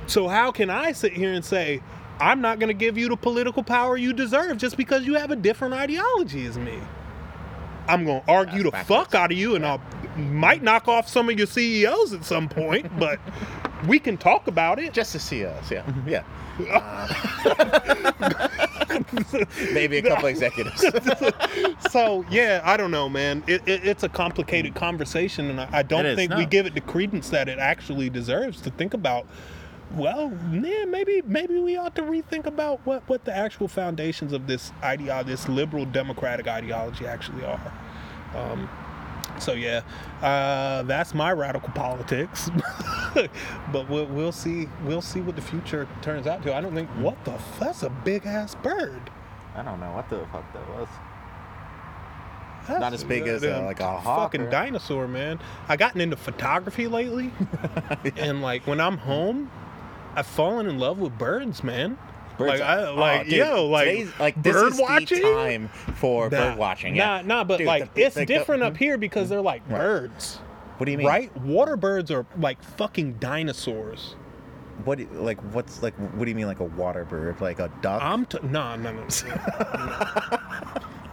So 0.06 0.26
how 0.26 0.50
can 0.50 0.68
I 0.68 0.92
sit 0.92 1.12
here 1.12 1.32
and 1.32 1.44
say 1.44 1.80
I'm 2.18 2.40
not 2.40 2.58
going 2.58 2.68
to 2.68 2.74
give 2.74 2.98
you 2.98 3.08
the 3.08 3.16
political 3.16 3.62
power 3.62 3.96
you 3.96 4.12
deserve 4.12 4.58
just 4.58 4.76
because 4.76 5.06
you 5.06 5.14
have 5.14 5.30
a 5.30 5.36
different 5.36 5.74
ideology 5.74 6.44
as 6.44 6.58
me? 6.58 6.78
I'm 7.88 8.04
going 8.04 8.22
to 8.22 8.30
argue 8.30 8.62
the 8.64 8.70
That's 8.70 8.88
fuck 8.88 9.14
out 9.14 9.32
of 9.32 9.38
you 9.38 9.54
and 9.54 9.64
I 9.66 9.78
might 10.16 10.62
knock 10.62 10.88
off 10.88 11.08
some 11.08 11.28
of 11.28 11.38
your 11.38 11.46
CEOs 11.46 12.12
at 12.12 12.24
some 12.24 12.48
point, 12.48 12.86
but 12.98 13.18
we 13.86 13.98
can 13.98 14.16
talk 14.16 14.46
about 14.46 14.78
it. 14.78 14.92
just 14.92 15.12
to 15.12 15.18
see 15.18 15.44
us. 15.44 15.70
Yeah, 15.70 15.84
yeah. 16.06 16.24
Uh, 16.70 17.08
maybe 19.72 19.98
a 19.98 20.02
couple 20.02 20.26
executives. 20.28 20.84
so 21.90 22.24
yeah, 22.30 22.60
I 22.64 22.76
don't 22.76 22.90
know, 22.90 23.08
man. 23.08 23.42
It, 23.46 23.62
it, 23.66 23.86
it's 23.86 24.02
a 24.02 24.08
complicated 24.08 24.74
conversation, 24.74 25.50
and 25.50 25.60
I, 25.60 25.68
I 25.72 25.82
don't 25.82 26.14
think 26.14 26.34
we 26.34 26.46
give 26.46 26.66
it 26.66 26.74
the 26.74 26.80
credence 26.80 27.30
that 27.30 27.48
it 27.48 27.58
actually 27.58 28.10
deserves 28.10 28.60
to 28.62 28.70
think 28.70 28.94
about. 28.94 29.26
Well, 29.96 30.30
man, 30.30 30.90
maybe 30.90 31.22
maybe 31.26 31.58
we 31.58 31.76
ought 31.76 31.94
to 31.96 32.02
rethink 32.02 32.46
about 32.46 32.80
what, 32.84 33.06
what 33.08 33.24
the 33.24 33.36
actual 33.36 33.68
foundations 33.68 34.32
of 34.32 34.46
this 34.46 34.72
idea, 34.82 35.22
this 35.24 35.48
liberal 35.48 35.84
democratic 35.84 36.48
ideology, 36.48 37.06
actually 37.06 37.44
are. 37.44 37.72
Um, 38.34 38.68
so 39.38 39.52
yeah, 39.52 39.82
uh, 40.22 40.82
that's 40.84 41.14
my 41.14 41.32
radical 41.32 41.70
politics. 41.70 42.50
but 43.14 43.88
we'll, 43.90 44.06
we'll 44.06 44.32
see 44.32 44.68
we'll 44.84 45.02
see 45.02 45.20
what 45.20 45.36
the 45.36 45.42
future 45.42 45.86
turns 46.00 46.26
out 46.26 46.42
to. 46.44 46.54
I 46.54 46.60
don't 46.60 46.74
think 46.74 46.88
what 46.90 47.22
the 47.24 47.32
f- 47.32 47.58
that's 47.60 47.82
a 47.82 47.90
big 47.90 48.24
ass 48.24 48.54
bird. 48.54 49.10
I 49.54 49.62
don't 49.62 49.80
know 49.80 49.92
what 49.92 50.08
the 50.08 50.26
fuck 50.32 50.50
that 50.54 50.68
was. 50.70 50.88
Not 52.68 52.92
as 52.92 53.02
big 53.02 53.26
as, 53.26 53.42
uh, 53.42 53.48
Goddamn 53.48 53.64
like 53.64 53.80
a 53.80 53.98
hawk 53.98 54.32
fucking 54.32 54.42
or- 54.46 54.50
dinosaur, 54.50 55.08
man. 55.08 55.40
I 55.68 55.76
gotten 55.76 56.00
into 56.00 56.16
photography 56.16 56.86
lately, 56.86 57.32
and 58.16 58.40
like 58.40 58.66
when 58.66 58.80
I'm 58.80 58.96
home, 58.98 59.50
I've 60.14 60.26
fallen 60.26 60.66
in 60.66 60.78
love 60.78 60.98
with 60.98 61.16
birds, 61.18 61.62
man. 61.64 61.98
Birds 62.38 62.60
like 62.60 62.60
I 62.62 62.86
oh, 62.86 62.94
like 62.94 63.24
dude, 63.28 63.34
yo 63.38 63.66
like 63.66 64.18
like 64.18 64.42
this 64.42 64.54
bird 64.54 64.68
is 64.72 64.76
the 64.78 64.82
watching. 64.82 65.22
time 65.22 65.68
for 65.96 66.30
Nah, 66.30 66.50
bird 66.50 66.58
watching. 66.58 66.96
Yeah. 66.96 67.20
Nah, 67.20 67.22
nah, 67.22 67.44
but 67.44 67.58
Dude, 67.58 67.66
like 67.66 67.92
the- 67.94 68.02
it's 68.04 68.14
the- 68.14 68.24
different 68.26 68.62
up 68.62 68.76
here 68.76 68.96
because 68.98 69.28
they're 69.28 69.40
like 69.42 69.62
Right. 69.68 69.78
birds. 69.78 70.36
What 70.78 70.86
do 70.86 70.92
you 70.92 70.98
mean? 70.98 71.06
Right? 71.06 71.36
Water 71.42 71.76
birds 71.76 72.10
are 72.10 72.24
like 72.38 72.62
fucking 72.62 73.14
dinosaurs. 73.14 74.16
What 74.84 74.96
do 74.98 75.04
you- 75.04 75.10
like 75.20 75.38
what's 75.54 75.82
like 75.82 75.94
what 75.94 76.24
do 76.24 76.30
you 76.30 76.34
mean 76.34 76.46
like 76.46 76.60
a 76.60 76.64
water 76.64 77.04
bird? 77.04 77.40
Like 77.40 77.58
a 77.60 77.70
duck? 77.82 78.02
I'm 78.02 78.24
t- 78.24 78.38
no, 78.42 78.76
no, 78.76 78.92
no. 78.92 79.06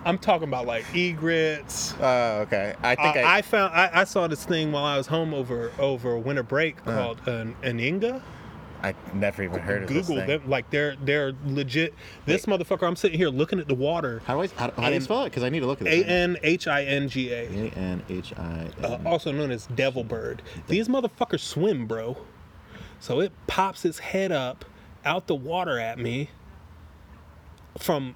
I'm 0.05 0.17
talking 0.17 0.47
about 0.47 0.65
like 0.65 0.85
egrets. 0.95 1.93
Oh, 1.99 2.39
okay. 2.39 2.73
I 2.81 2.95
think 2.95 3.17
I, 3.17 3.21
I, 3.21 3.37
I 3.37 3.41
found 3.41 3.73
I, 3.73 3.89
I 3.93 4.03
saw 4.05 4.27
this 4.27 4.45
thing 4.45 4.71
while 4.71 4.85
I 4.85 4.97
was 4.97 5.07
home 5.07 5.33
over 5.33 5.71
over 5.77 6.17
winter 6.17 6.43
break 6.43 6.77
Uh-huh. 6.87 6.97
called 6.97 7.27
an, 7.27 7.55
anhinga. 7.61 8.21
I, 8.81 8.95
never 9.13 9.43
even 9.43 9.59
heard 9.59 9.83
of 9.83 9.89
this 9.89 10.07
Google 10.07 10.21
thing. 10.25 10.27
them 10.39 10.49
like 10.49 10.69
they're 10.69 10.95
they're 11.03 11.33
legit. 11.45 11.93
This 12.25 12.45
motherfucker, 12.45 12.87
I'm 12.87 12.95
sitting 12.95 13.17
here 13.17 13.29
looking 13.29 13.59
at 13.59 13.67
the 13.67 13.75
water. 13.75 14.21
How 14.25 14.35
do 14.35 14.43
I 14.43 14.47
how, 14.55 14.71
how 14.71 14.89
do 14.89 14.95
you 14.95 15.01
spell 15.01 15.23
it? 15.23 15.25
Because 15.25 15.43
I 15.43 15.49
need 15.49 15.59
to 15.61 15.67
look 15.67 15.81
at 15.81 15.87
A 15.87 15.97
this. 16.01 16.07
N 16.07 16.37
H 16.43 16.67
I 16.67 16.83
N 16.83 17.09
G 17.09 17.31
A. 17.31 17.41
A 17.43 17.69
N 17.75 18.03
H 18.09 18.33
I. 18.37 18.67
uh, 18.83 18.99
also 19.05 19.31
known 19.31 19.51
as 19.51 19.67
devil 19.67 20.03
bird. 20.03 20.41
These 20.67 20.87
motherfuckers 20.87 21.41
swim, 21.41 21.87
bro. 21.87 22.17
So 22.99 23.19
it 23.19 23.31
pops 23.47 23.85
its 23.85 23.99
head 23.99 24.31
up 24.31 24.65
out 25.05 25.27
the 25.27 25.35
water 25.35 25.79
at 25.79 25.97
me 25.97 26.29
from 27.77 28.15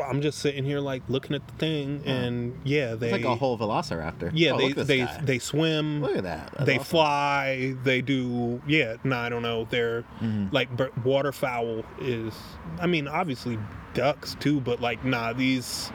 I'm 0.00 0.20
just 0.20 0.38
sitting 0.38 0.64
here 0.64 0.80
like 0.80 1.02
looking 1.08 1.34
at 1.34 1.46
the 1.46 1.54
thing 1.54 2.02
and 2.04 2.58
yeah, 2.64 2.94
they 2.94 3.06
It's 3.08 3.12
like 3.12 3.24
a 3.24 3.34
whole 3.36 3.56
velociraptor. 3.58 4.30
yeah, 4.34 4.52
Oh, 4.52 4.58
they 4.58 4.62
look 4.68 4.70
at 4.72 4.76
this 4.76 4.86
they 4.88 4.98
guy. 4.98 5.20
they 5.24 5.38
swim. 5.38 6.02
Look 6.02 6.16
at 6.16 6.22
that. 6.24 6.50
That's 6.52 6.64
they 6.66 6.74
awesome. 6.76 6.84
fly. 6.84 7.74
They 7.84 8.02
do. 8.02 8.60
Yeah, 8.66 8.96
no, 9.04 9.16
I 9.16 9.28
don't 9.28 9.42
know. 9.42 9.66
They're 9.70 10.02
Mm-hmm. 10.20 10.48
like 10.54 10.68
waterfowl 11.04 11.84
is. 12.00 12.34
I 12.80 12.86
mean, 12.86 13.08
obviously 13.08 13.58
ducks 13.94 14.34
too, 14.40 14.60
but 14.60 14.80
like 14.80 15.04
nah, 15.04 15.32
these 15.32 15.90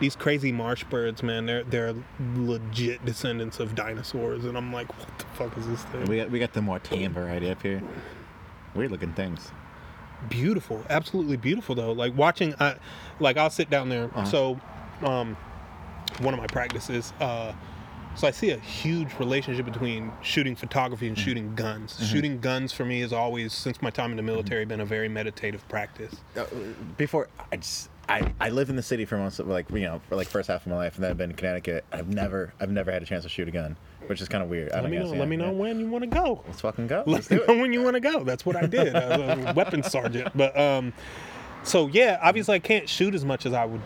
these 0.00 0.14
crazy 0.16 0.52
marsh 0.52 0.84
birds, 0.84 1.22
man. 1.22 1.46
They're 1.46 1.64
they're 1.64 1.94
legit 2.34 3.04
descendants 3.04 3.60
of 3.60 3.74
dinosaurs, 3.74 4.44
and 4.44 4.56
I'm 4.56 4.72
like, 4.72 4.88
what 4.98 5.18
the 5.18 5.24
fuck 5.34 5.56
is 5.56 5.66
this 5.68 5.82
thing? 5.84 6.04
We 6.06 6.16
got 6.18 6.30
we 6.30 6.38
got 6.38 6.52
the 6.52 6.62
more 6.62 6.78
tame 6.80 7.12
variety 7.14 7.50
up 7.50 7.62
here. 7.62 7.82
Weird 8.74 8.90
looking 8.90 9.12
things. 9.14 9.50
Beautiful, 10.28 10.82
absolutely 10.90 11.36
beautiful 11.36 11.74
though. 11.74 11.92
Like 11.92 12.16
watching, 12.16 12.54
I 12.60 12.76
like 13.20 13.36
I'll 13.36 13.50
sit 13.50 13.70
down 13.70 13.88
there. 13.88 14.04
Uh-huh. 14.14 14.24
So, 14.24 14.60
um, 15.02 15.36
one 16.20 16.32
of 16.34 16.40
my 16.40 16.46
practices. 16.46 17.12
Uh, 17.20 17.52
so 18.14 18.26
I 18.26 18.30
see 18.30 18.50
a 18.50 18.58
huge 18.58 19.12
relationship 19.18 19.66
between 19.66 20.10
shooting 20.22 20.56
photography 20.56 21.04
Mm-hmm. 21.06 21.14
and 21.16 21.18
shooting 21.18 21.54
guns. 21.54 22.08
Shooting 22.08 22.40
guns 22.40 22.72
for 22.72 22.86
me 22.86 23.00
has 23.00 23.12
always, 23.12 23.52
since 23.52 23.82
my 23.82 23.90
time 23.90 24.10
in 24.10 24.16
the 24.16 24.22
military, 24.22 24.64
been 24.64 24.80
a 24.80 24.86
very 24.86 25.08
meditative 25.08 25.68
practice. 25.68 26.14
Uh, 26.34 26.46
before 26.96 27.28
I 27.52 27.56
just 27.58 27.90
I, 28.08 28.32
I 28.40 28.48
live 28.50 28.70
in 28.70 28.76
the 28.76 28.82
city 28.82 29.04
for 29.04 29.18
most 29.18 29.38
of 29.40 29.48
like 29.48 29.68
you 29.70 29.80
know 29.80 30.00
for 30.08 30.16
like 30.16 30.28
first 30.28 30.48
half 30.48 30.64
of 30.64 30.70
my 30.70 30.76
life 30.76 30.94
and 30.94 31.04
then 31.04 31.10
I've 31.10 31.18
been 31.18 31.30
in 31.30 31.36
Connecticut. 31.36 31.84
I've 31.92 32.08
never 32.08 32.54
I've 32.58 32.70
never 32.70 32.90
had 32.90 33.02
a 33.02 33.06
chance 33.06 33.24
to 33.24 33.28
shoot 33.28 33.48
a 33.48 33.50
gun, 33.50 33.76
which 34.08 34.20
is 34.20 34.28
kind 34.28 34.42
of 34.42 34.50
weird. 34.50 34.72
I 34.72 34.80
Let 34.80 34.90
me 34.90 34.96
know. 34.96 35.02
guess, 35.04 35.10
let 35.12 35.18
yeah, 35.20 35.24
me 35.26 35.36
know 35.36 35.44
yeah. 35.46 35.50
when 35.52 35.80
you 35.80 35.88
want 35.88 36.02
to 36.04 36.08
go. 36.10 36.42
Let's 36.46 36.60
fucking 36.60 36.86
go. 36.86 37.04
Let's 37.06 37.30
Let 37.30 37.40
do 37.40 37.46
me 37.46 37.52
it. 37.52 37.56
know 37.56 37.62
when 37.62 37.72
you 37.72 37.82
want 37.82 37.94
to 37.94 38.00
go. 38.00 38.24
That's 38.24 38.44
what 38.46 38.56
I 38.56 38.66
did. 38.66 38.94
I 38.94 39.16
was 39.16 39.46
a 39.46 39.52
weapons 39.56 39.86
sergeant. 39.90 40.28
But 40.34 40.58
um, 40.58 40.92
so 41.62 41.86
yeah, 41.88 42.18
obviously 42.22 42.54
I 42.56 42.58
can't 42.60 42.88
shoot 42.88 43.14
as 43.14 43.24
much 43.24 43.46
as 43.46 43.52
I 43.52 43.64
would 43.64 43.80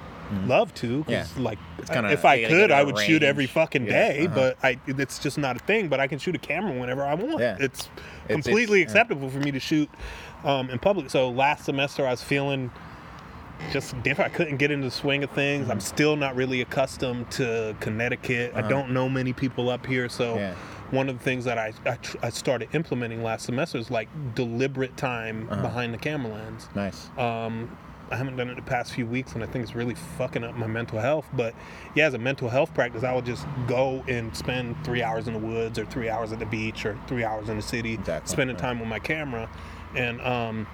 love 0.47 0.73
to. 0.75 1.03
'cause, 1.05 1.11
Yeah. 1.13 1.27
like 1.39 1.59
kinda- 1.89 2.11
if 2.13 2.25
I 2.25 2.45
could, 2.47 2.71
I 2.71 2.83
would 2.85 2.99
shoot 2.99 3.23
every 3.23 3.47
fucking 3.47 3.87
day. 3.87 4.27
uh-huh. 4.27 4.35
But 4.35 4.59
I, 4.63 4.79
it's 4.87 5.19
just 5.19 5.39
not 5.39 5.57
a 5.57 5.59
thing. 5.61 5.89
But 5.89 5.99
I 6.01 6.07
can 6.07 6.19
shoot 6.19 6.35
a 6.35 6.39
camera 6.39 6.73
whenever 6.79 7.03
I 7.05 7.15
want. 7.15 7.41
Yeah. 7.41 7.57
It's 7.59 7.81
It's- 7.81 7.89
completely 8.29 8.81
it's- 8.83 8.93
acceptable 8.95 9.29
for 9.31 9.39
me 9.39 9.51
to 9.51 9.61
shoot 9.61 9.89
um, 10.45 10.71
in 10.71 10.79
public. 10.79 11.11
So 11.11 11.31
last 11.31 11.65
semester 11.65 12.07
I 12.07 12.11
was 12.11 12.23
feeling 12.23 12.71
just 13.73 14.01
different. 14.03 14.33
I 14.33 14.35
couldn't 14.37 14.57
get 14.57 14.71
into 14.71 14.87
the 14.87 14.91
swing 14.91 15.23
of 15.25 15.31
things. 15.31 15.63
Mm-hmm. 15.65 15.73
I'm 15.73 15.81
still 15.81 16.17
not 16.17 16.35
really 16.37 16.61
accustomed 16.61 17.31
to 17.33 17.77
Connecticut. 17.81 18.53
I 18.55 18.63
don't 18.63 18.91
know 18.91 19.09
many 19.09 19.33
people 19.33 19.69
up 19.71 19.87
here, 19.87 20.09
so 20.09 20.31
Uh-huh. 20.33 20.39
Yeah. 20.41 20.55
one 20.91 21.09
of 21.09 21.19
the 21.19 21.25
things 21.25 21.45
that 21.45 21.59
I, 21.59 21.73
I, 21.87 21.97
tr- 21.97 22.17
I 22.23 22.31
started 22.31 22.69
implementing 22.75 23.23
last 23.23 23.45
semester 23.47 23.79
is 23.79 23.91
like 23.91 24.09
deliberate 24.35 24.97
time 24.97 25.49
Uh-huh. 25.51 25.63
behind 25.63 25.95
the 25.95 25.99
camera 25.99 26.33
lens. 26.33 26.69
Nice. 26.75 27.11
Um, 27.19 27.77
I 28.13 28.17
haven't 28.17 28.37
done 28.37 28.51
it 28.51 28.57
the 28.57 28.63
past 28.63 28.93
few 28.93 29.07
weeks, 29.07 29.35
and 29.35 29.45
I 29.45 29.47
think 29.47 29.63
it's 29.63 29.77
really 29.77 29.95
fucking 29.95 30.43
up 30.43 30.57
my 30.57 30.67
mental 30.67 30.99
health. 30.99 31.27
But 31.33 31.55
yeah, 31.95 32.07
as 32.07 32.15
a 32.15 32.19
mental 32.19 32.49
health 32.49 32.75
practice, 32.75 33.05
I 33.05 33.15
would 33.15 33.25
just 33.25 33.47
go 33.69 34.03
and 34.09 34.37
spend 34.37 34.75
three 34.85 35.01
hours 35.01 35.29
in 35.29 35.35
the 35.35 35.39
woods, 35.39 35.79
or 35.79 35.85
three 35.85 36.09
hours 36.09 36.33
at 36.33 36.41
the 36.41 36.47
beach, 36.47 36.85
or 36.85 36.99
three 37.07 37.23
hours 37.23 37.49
in 37.49 37.55
the 37.57 37.63
city, 37.63 37.95
Exactly, 37.95 38.29
spending 38.29 38.57
right. 38.57 38.61
time 38.63 38.81
with 38.81 38.89
my 38.89 38.99
camera. 38.99 39.49
And 39.95 40.21
um, 40.23 40.67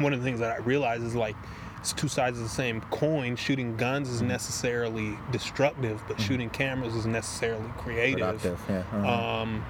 one 0.00 0.12
of 0.12 0.18
the 0.18 0.24
things 0.24 0.40
that 0.40 0.50
I 0.50 0.56
realized 0.64 1.04
is 1.04 1.14
like 1.14 1.36
it's 1.84 1.92
two 1.92 2.08
sides 2.08 2.38
of 2.38 2.44
the 2.44 2.48
same 2.50 2.80
coin. 2.90 3.36
Shooting 3.36 3.76
guns 3.76 4.08
Mm-hmm. 4.08 4.14
is 4.16 4.22
necessarily 4.22 5.18
destructive, 5.30 6.02
but 6.08 6.18
shooting 6.18 6.48
cameras 6.48 6.94
is 6.94 7.04
necessarily 7.04 7.68
creative. 7.76 8.42
Yeah. 8.42 8.78
uh-huh. 8.78 9.42
Um, 9.42 9.62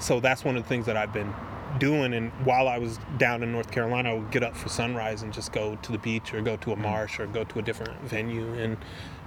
so 0.00 0.18
that's 0.18 0.44
one 0.44 0.56
of 0.56 0.64
the 0.64 0.68
things 0.68 0.86
that 0.86 0.96
I've 0.96 1.12
been 1.12 1.32
doing. 1.78 2.14
And 2.14 2.32
while 2.44 2.66
I 2.66 2.78
was 2.78 2.98
down 3.16 3.44
in 3.44 3.52
North 3.52 3.70
Carolina, 3.70 4.10
I 4.10 4.14
would 4.14 4.32
get 4.32 4.42
up 4.42 4.56
for 4.56 4.68
sunrise 4.68 5.22
and 5.22 5.32
just 5.32 5.52
go 5.52 5.76
to 5.82 5.92
the 5.92 5.98
beach 5.98 6.34
or 6.34 6.40
go 6.42 6.56
to 6.56 6.72
a 6.72 6.76
marsh 6.76 7.20
or 7.20 7.28
go 7.28 7.44
to 7.44 7.58
a 7.60 7.62
different 7.62 8.00
venue. 8.02 8.52
And 8.54 8.76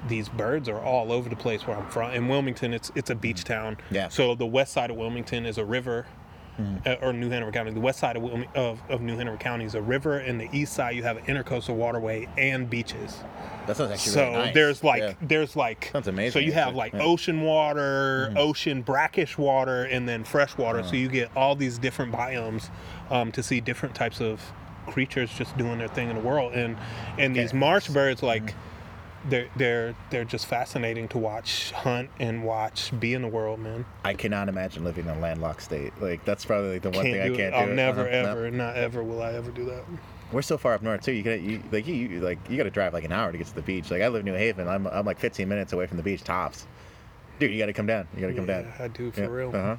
these 0.09 0.27
birds 0.27 0.67
are 0.67 0.81
all 0.81 1.13
over 1.13 1.29
the 1.29 1.37
place 1.37 1.65
where 1.65 1.77
I'm 1.77 1.87
from. 1.89 2.11
In 2.11 2.27
Wilmington, 2.27 2.73
it's 2.73 2.91
it's 2.95 3.09
a 3.09 3.15
beach 3.15 3.45
town. 3.45 3.77
Yeah. 3.91 4.09
So 4.09 4.35
the 4.35 4.45
west 4.45 4.73
side 4.73 4.89
of 4.91 4.97
Wilmington 4.97 5.45
is 5.45 5.57
a 5.57 5.63
river. 5.65 6.05
Uh, 6.85 6.95
or 7.01 7.13
New 7.13 7.29
Hanover 7.29 7.51
County. 7.51 7.71
The 7.71 7.79
west 7.79 7.99
side 7.99 8.17
of, 8.17 8.23
of 8.55 8.81
of 8.89 9.01
New 9.01 9.15
Hanover 9.15 9.37
County 9.37 9.63
is 9.65 9.75
a 9.75 9.81
river, 9.81 10.17
and 10.17 10.39
the 10.41 10.49
east 10.51 10.73
side 10.73 10.95
you 10.95 11.03
have 11.03 11.15
an 11.17 11.23
intercoastal 11.25 11.75
waterway 11.75 12.27
and 12.37 12.69
beaches. 12.69 13.19
that 13.65 13.77
sounds 13.77 13.91
actually 13.91 14.11
So 14.11 14.23
really 14.25 14.33
nice. 14.45 14.53
there's 14.53 14.83
like 14.83 15.01
Yeah. 15.01 15.13
there's 15.21 15.55
like 15.55 15.89
Sounds 15.93 16.07
amazing, 16.09 16.31
So 16.33 16.39
you 16.39 16.51
have 16.53 16.75
like 16.75 16.91
Yeah. 16.93 17.01
Ocean 17.03 17.41
water, 17.43 18.33
ocean 18.35 18.81
brackish 18.81 19.37
water, 19.37 19.83
and 19.85 20.07
then 20.09 20.23
fresh 20.25 20.57
water. 20.57 20.83
So 20.83 20.95
you 20.95 21.07
get 21.07 21.29
all 21.35 21.55
these 21.55 21.77
different 21.77 22.11
biomes 22.11 22.69
um, 23.09 23.31
to 23.31 23.41
see 23.43 23.61
different 23.61 23.95
types 23.95 24.19
of 24.19 24.41
creatures 24.87 25.31
just 25.37 25.55
doing 25.57 25.77
their 25.77 25.87
thing 25.87 26.09
in 26.09 26.15
the 26.15 26.21
world. 26.21 26.53
And 26.53 26.75
and 27.17 27.35
these 27.35 27.45
Okay. 27.45 27.47
Mm-hmm. 27.49 27.59
marsh 27.59 27.87
birds 27.87 28.21
like. 28.23 28.53
They're 29.27 29.49
they're 29.57 29.95
they're 30.11 30.23
just 30.25 30.45
fascinating 30.45 31.07
to 31.09 31.17
watch 31.17 31.71
hunt 31.71 32.09
and 32.19 32.43
watch 32.43 32.97
be 32.99 33.13
in 33.13 33.21
the 33.21 33.27
world, 33.27 33.59
man. 33.59 33.85
I 34.05 34.13
cannot 34.13 34.47
imagine 34.47 34.83
living 34.85 35.05
in 35.05 35.11
a 35.11 35.19
landlocked 35.19 35.61
state. 35.61 35.91
Like 36.01 36.23
that's 36.23 36.45
probably 36.45 36.73
like 36.73 36.81
the 36.83 36.89
one 36.91 37.03
Can't 37.03 37.13
thing 37.13 37.21
I 37.21 37.27
can't 37.35 37.39
it. 37.39 37.57
I'll 37.57 37.65
do. 37.67 37.73
never 37.73 38.01
Uh-huh. 38.01 38.21
No. 38.21 38.29
ever, 38.29 38.51
not 38.51 38.75
ever 38.77 39.03
will 39.03 39.21
I 39.21 39.33
ever 39.33 39.51
do 39.51 39.65
that. 39.65 39.83
We're 40.31 40.41
so 40.41 40.57
far 40.57 40.73
up 40.73 40.81
north 40.81 41.01
too. 41.01 41.11
You 41.11 41.23
got 41.23 41.41
you 41.41 41.61
like 41.71 41.85
you, 41.87 41.95
you 41.95 42.19
like 42.21 42.37
you 42.49 42.55
got 42.55 42.63
to 42.63 42.69
drive 42.69 42.93
like 42.93 43.03
an 43.03 43.11
hour 43.11 43.31
to 43.31 43.37
get 43.37 43.47
to 43.47 43.55
the 43.55 43.61
beach. 43.61 43.91
Like 43.91 44.01
I 44.01 44.07
live 44.07 44.21
in 44.21 44.31
New 44.31 44.37
Haven. 44.37 44.67
I'm 44.69 44.87
I'm 44.87 45.05
like 45.05 45.19
15 45.19 45.49
minutes 45.49 45.73
away 45.73 45.85
from 45.87 45.97
the 45.97 46.03
beach 46.03 46.23
tops. 46.23 46.65
Dude, 47.39 47.51
you 47.51 47.57
got 47.59 47.65
to 47.67 47.73
come 47.73 47.87
down. 47.87 48.07
You 48.15 48.21
got 48.21 48.27
to 48.27 48.33
come 48.33 48.47
Yeah, 48.47 48.61
down. 48.61 48.73
I 48.79 48.87
do 48.89 49.11
for 49.11 49.21
Yeah, 49.21 49.27
real. 49.27 49.49
Uh-huh. 49.55 49.75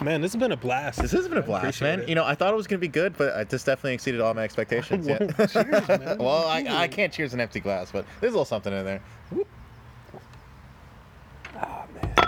Man, 0.00 0.20
this 0.20 0.32
has 0.32 0.40
been 0.40 0.52
a 0.52 0.56
blast. 0.56 1.00
This 1.00 1.12
has 1.12 1.26
been 1.28 1.38
a 1.38 1.42
blast, 1.42 1.80
man. 1.80 2.00
it. 2.00 2.08
You 2.08 2.14
know, 2.14 2.24
I 2.24 2.34
thought 2.34 2.52
it 2.52 2.56
was 2.56 2.66
gonna 2.66 2.78
be 2.78 2.88
good, 2.88 3.16
but 3.16 3.32
uh, 3.32 3.44
this 3.44 3.64
definitely 3.64 3.94
exceeded 3.94 4.20
all 4.20 4.34
my 4.34 4.42
expectations. 4.42 5.06
yeah. 5.08 5.18
Well, 5.38 5.48
cheers, 5.48 5.88
man. 5.88 6.18
well, 6.18 6.46
I, 6.46 6.64
I 6.68 6.88
can't 6.88 7.12
cheers 7.12 7.32
an 7.34 7.40
empty 7.40 7.60
glass, 7.60 7.90
but 7.92 8.04
there's 8.20 8.32
a 8.32 8.36
little 8.36 8.44
something 8.44 8.72
in 8.72 8.84
there. 8.84 9.00
Whoop. 9.30 9.48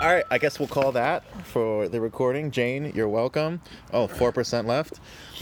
All 0.01 0.07
right, 0.07 0.23
I 0.31 0.37
guess 0.37 0.59
we'll 0.59 0.69
call 0.69 0.93
that 0.93 1.25
for 1.45 1.89
the 1.89 1.99
recording. 1.99 2.51
Jane, 2.51 2.93
you're 2.95 3.09
welcome. 3.09 3.59
Oh, 3.91 4.07
4% 4.07 4.65
left. 4.65 5.01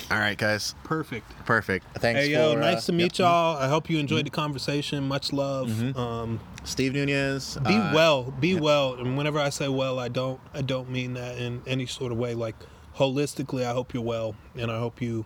All 0.09 0.17
right, 0.17 0.35
guys. 0.35 0.73
Perfect. 0.83 1.29
Perfect. 1.45 1.85
Thanks 1.99 2.21
Hey 2.21 2.31
yo, 2.31 2.53
for, 2.53 2.59
nice 2.59 2.77
uh, 2.77 2.85
to 2.87 2.93
meet 2.93 3.19
yep. 3.19 3.19
y'all. 3.19 3.57
I 3.57 3.67
hope 3.67 3.87
you 3.87 3.99
enjoyed 3.99 4.25
the 4.25 4.31
conversation. 4.31 5.07
Much 5.07 5.31
love. 5.31 5.95
Um, 5.95 6.39
Steve 6.67 6.93
Nunez. 6.93 7.57
be 7.65 7.75
uh, 7.75 7.93
well. 7.93 8.23
Be 8.39 8.55
well. 8.55 8.95
And 8.95 9.17
whenever 9.17 9.39
I 9.39 9.49
say 9.49 9.67
well, 9.69 9.99
I 9.99 10.09
don't 10.09 10.39
I 10.53 10.61
don't 10.61 10.89
mean 10.89 11.13
that 11.13 11.37
in 11.37 11.61
any 11.65 11.85
sort 11.85 12.11
of 12.11 12.17
way. 12.17 12.33
Like 12.33 12.55
holistically, 12.95 13.65
I 13.65 13.73
hope 13.73 13.93
you're 13.93 14.03
well, 14.03 14.35
and 14.55 14.69
I 14.69 14.77
hope 14.77 15.01
you 15.01 15.25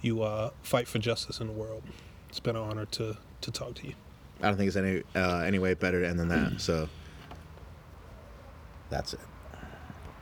you 0.00 0.22
uh, 0.22 0.50
fight 0.62 0.86
for 0.86 0.98
justice 0.98 1.40
in 1.40 1.46
the 1.46 1.52
world. 1.52 1.82
It's 2.28 2.40
been 2.40 2.56
an 2.56 2.62
honor 2.62 2.84
to 2.86 3.16
to 3.40 3.50
talk 3.50 3.74
to 3.76 3.86
you. 3.86 3.94
I 4.40 4.48
don't 4.48 4.56
think 4.56 4.68
it's 4.68 4.76
any 4.76 5.02
uh, 5.14 5.38
any 5.38 5.58
way 5.58 5.74
better 5.74 6.02
to 6.02 6.08
end 6.08 6.20
than 6.20 6.28
that. 6.28 6.60
So 6.60 6.88
that's 8.90 9.14
it. 9.14 9.20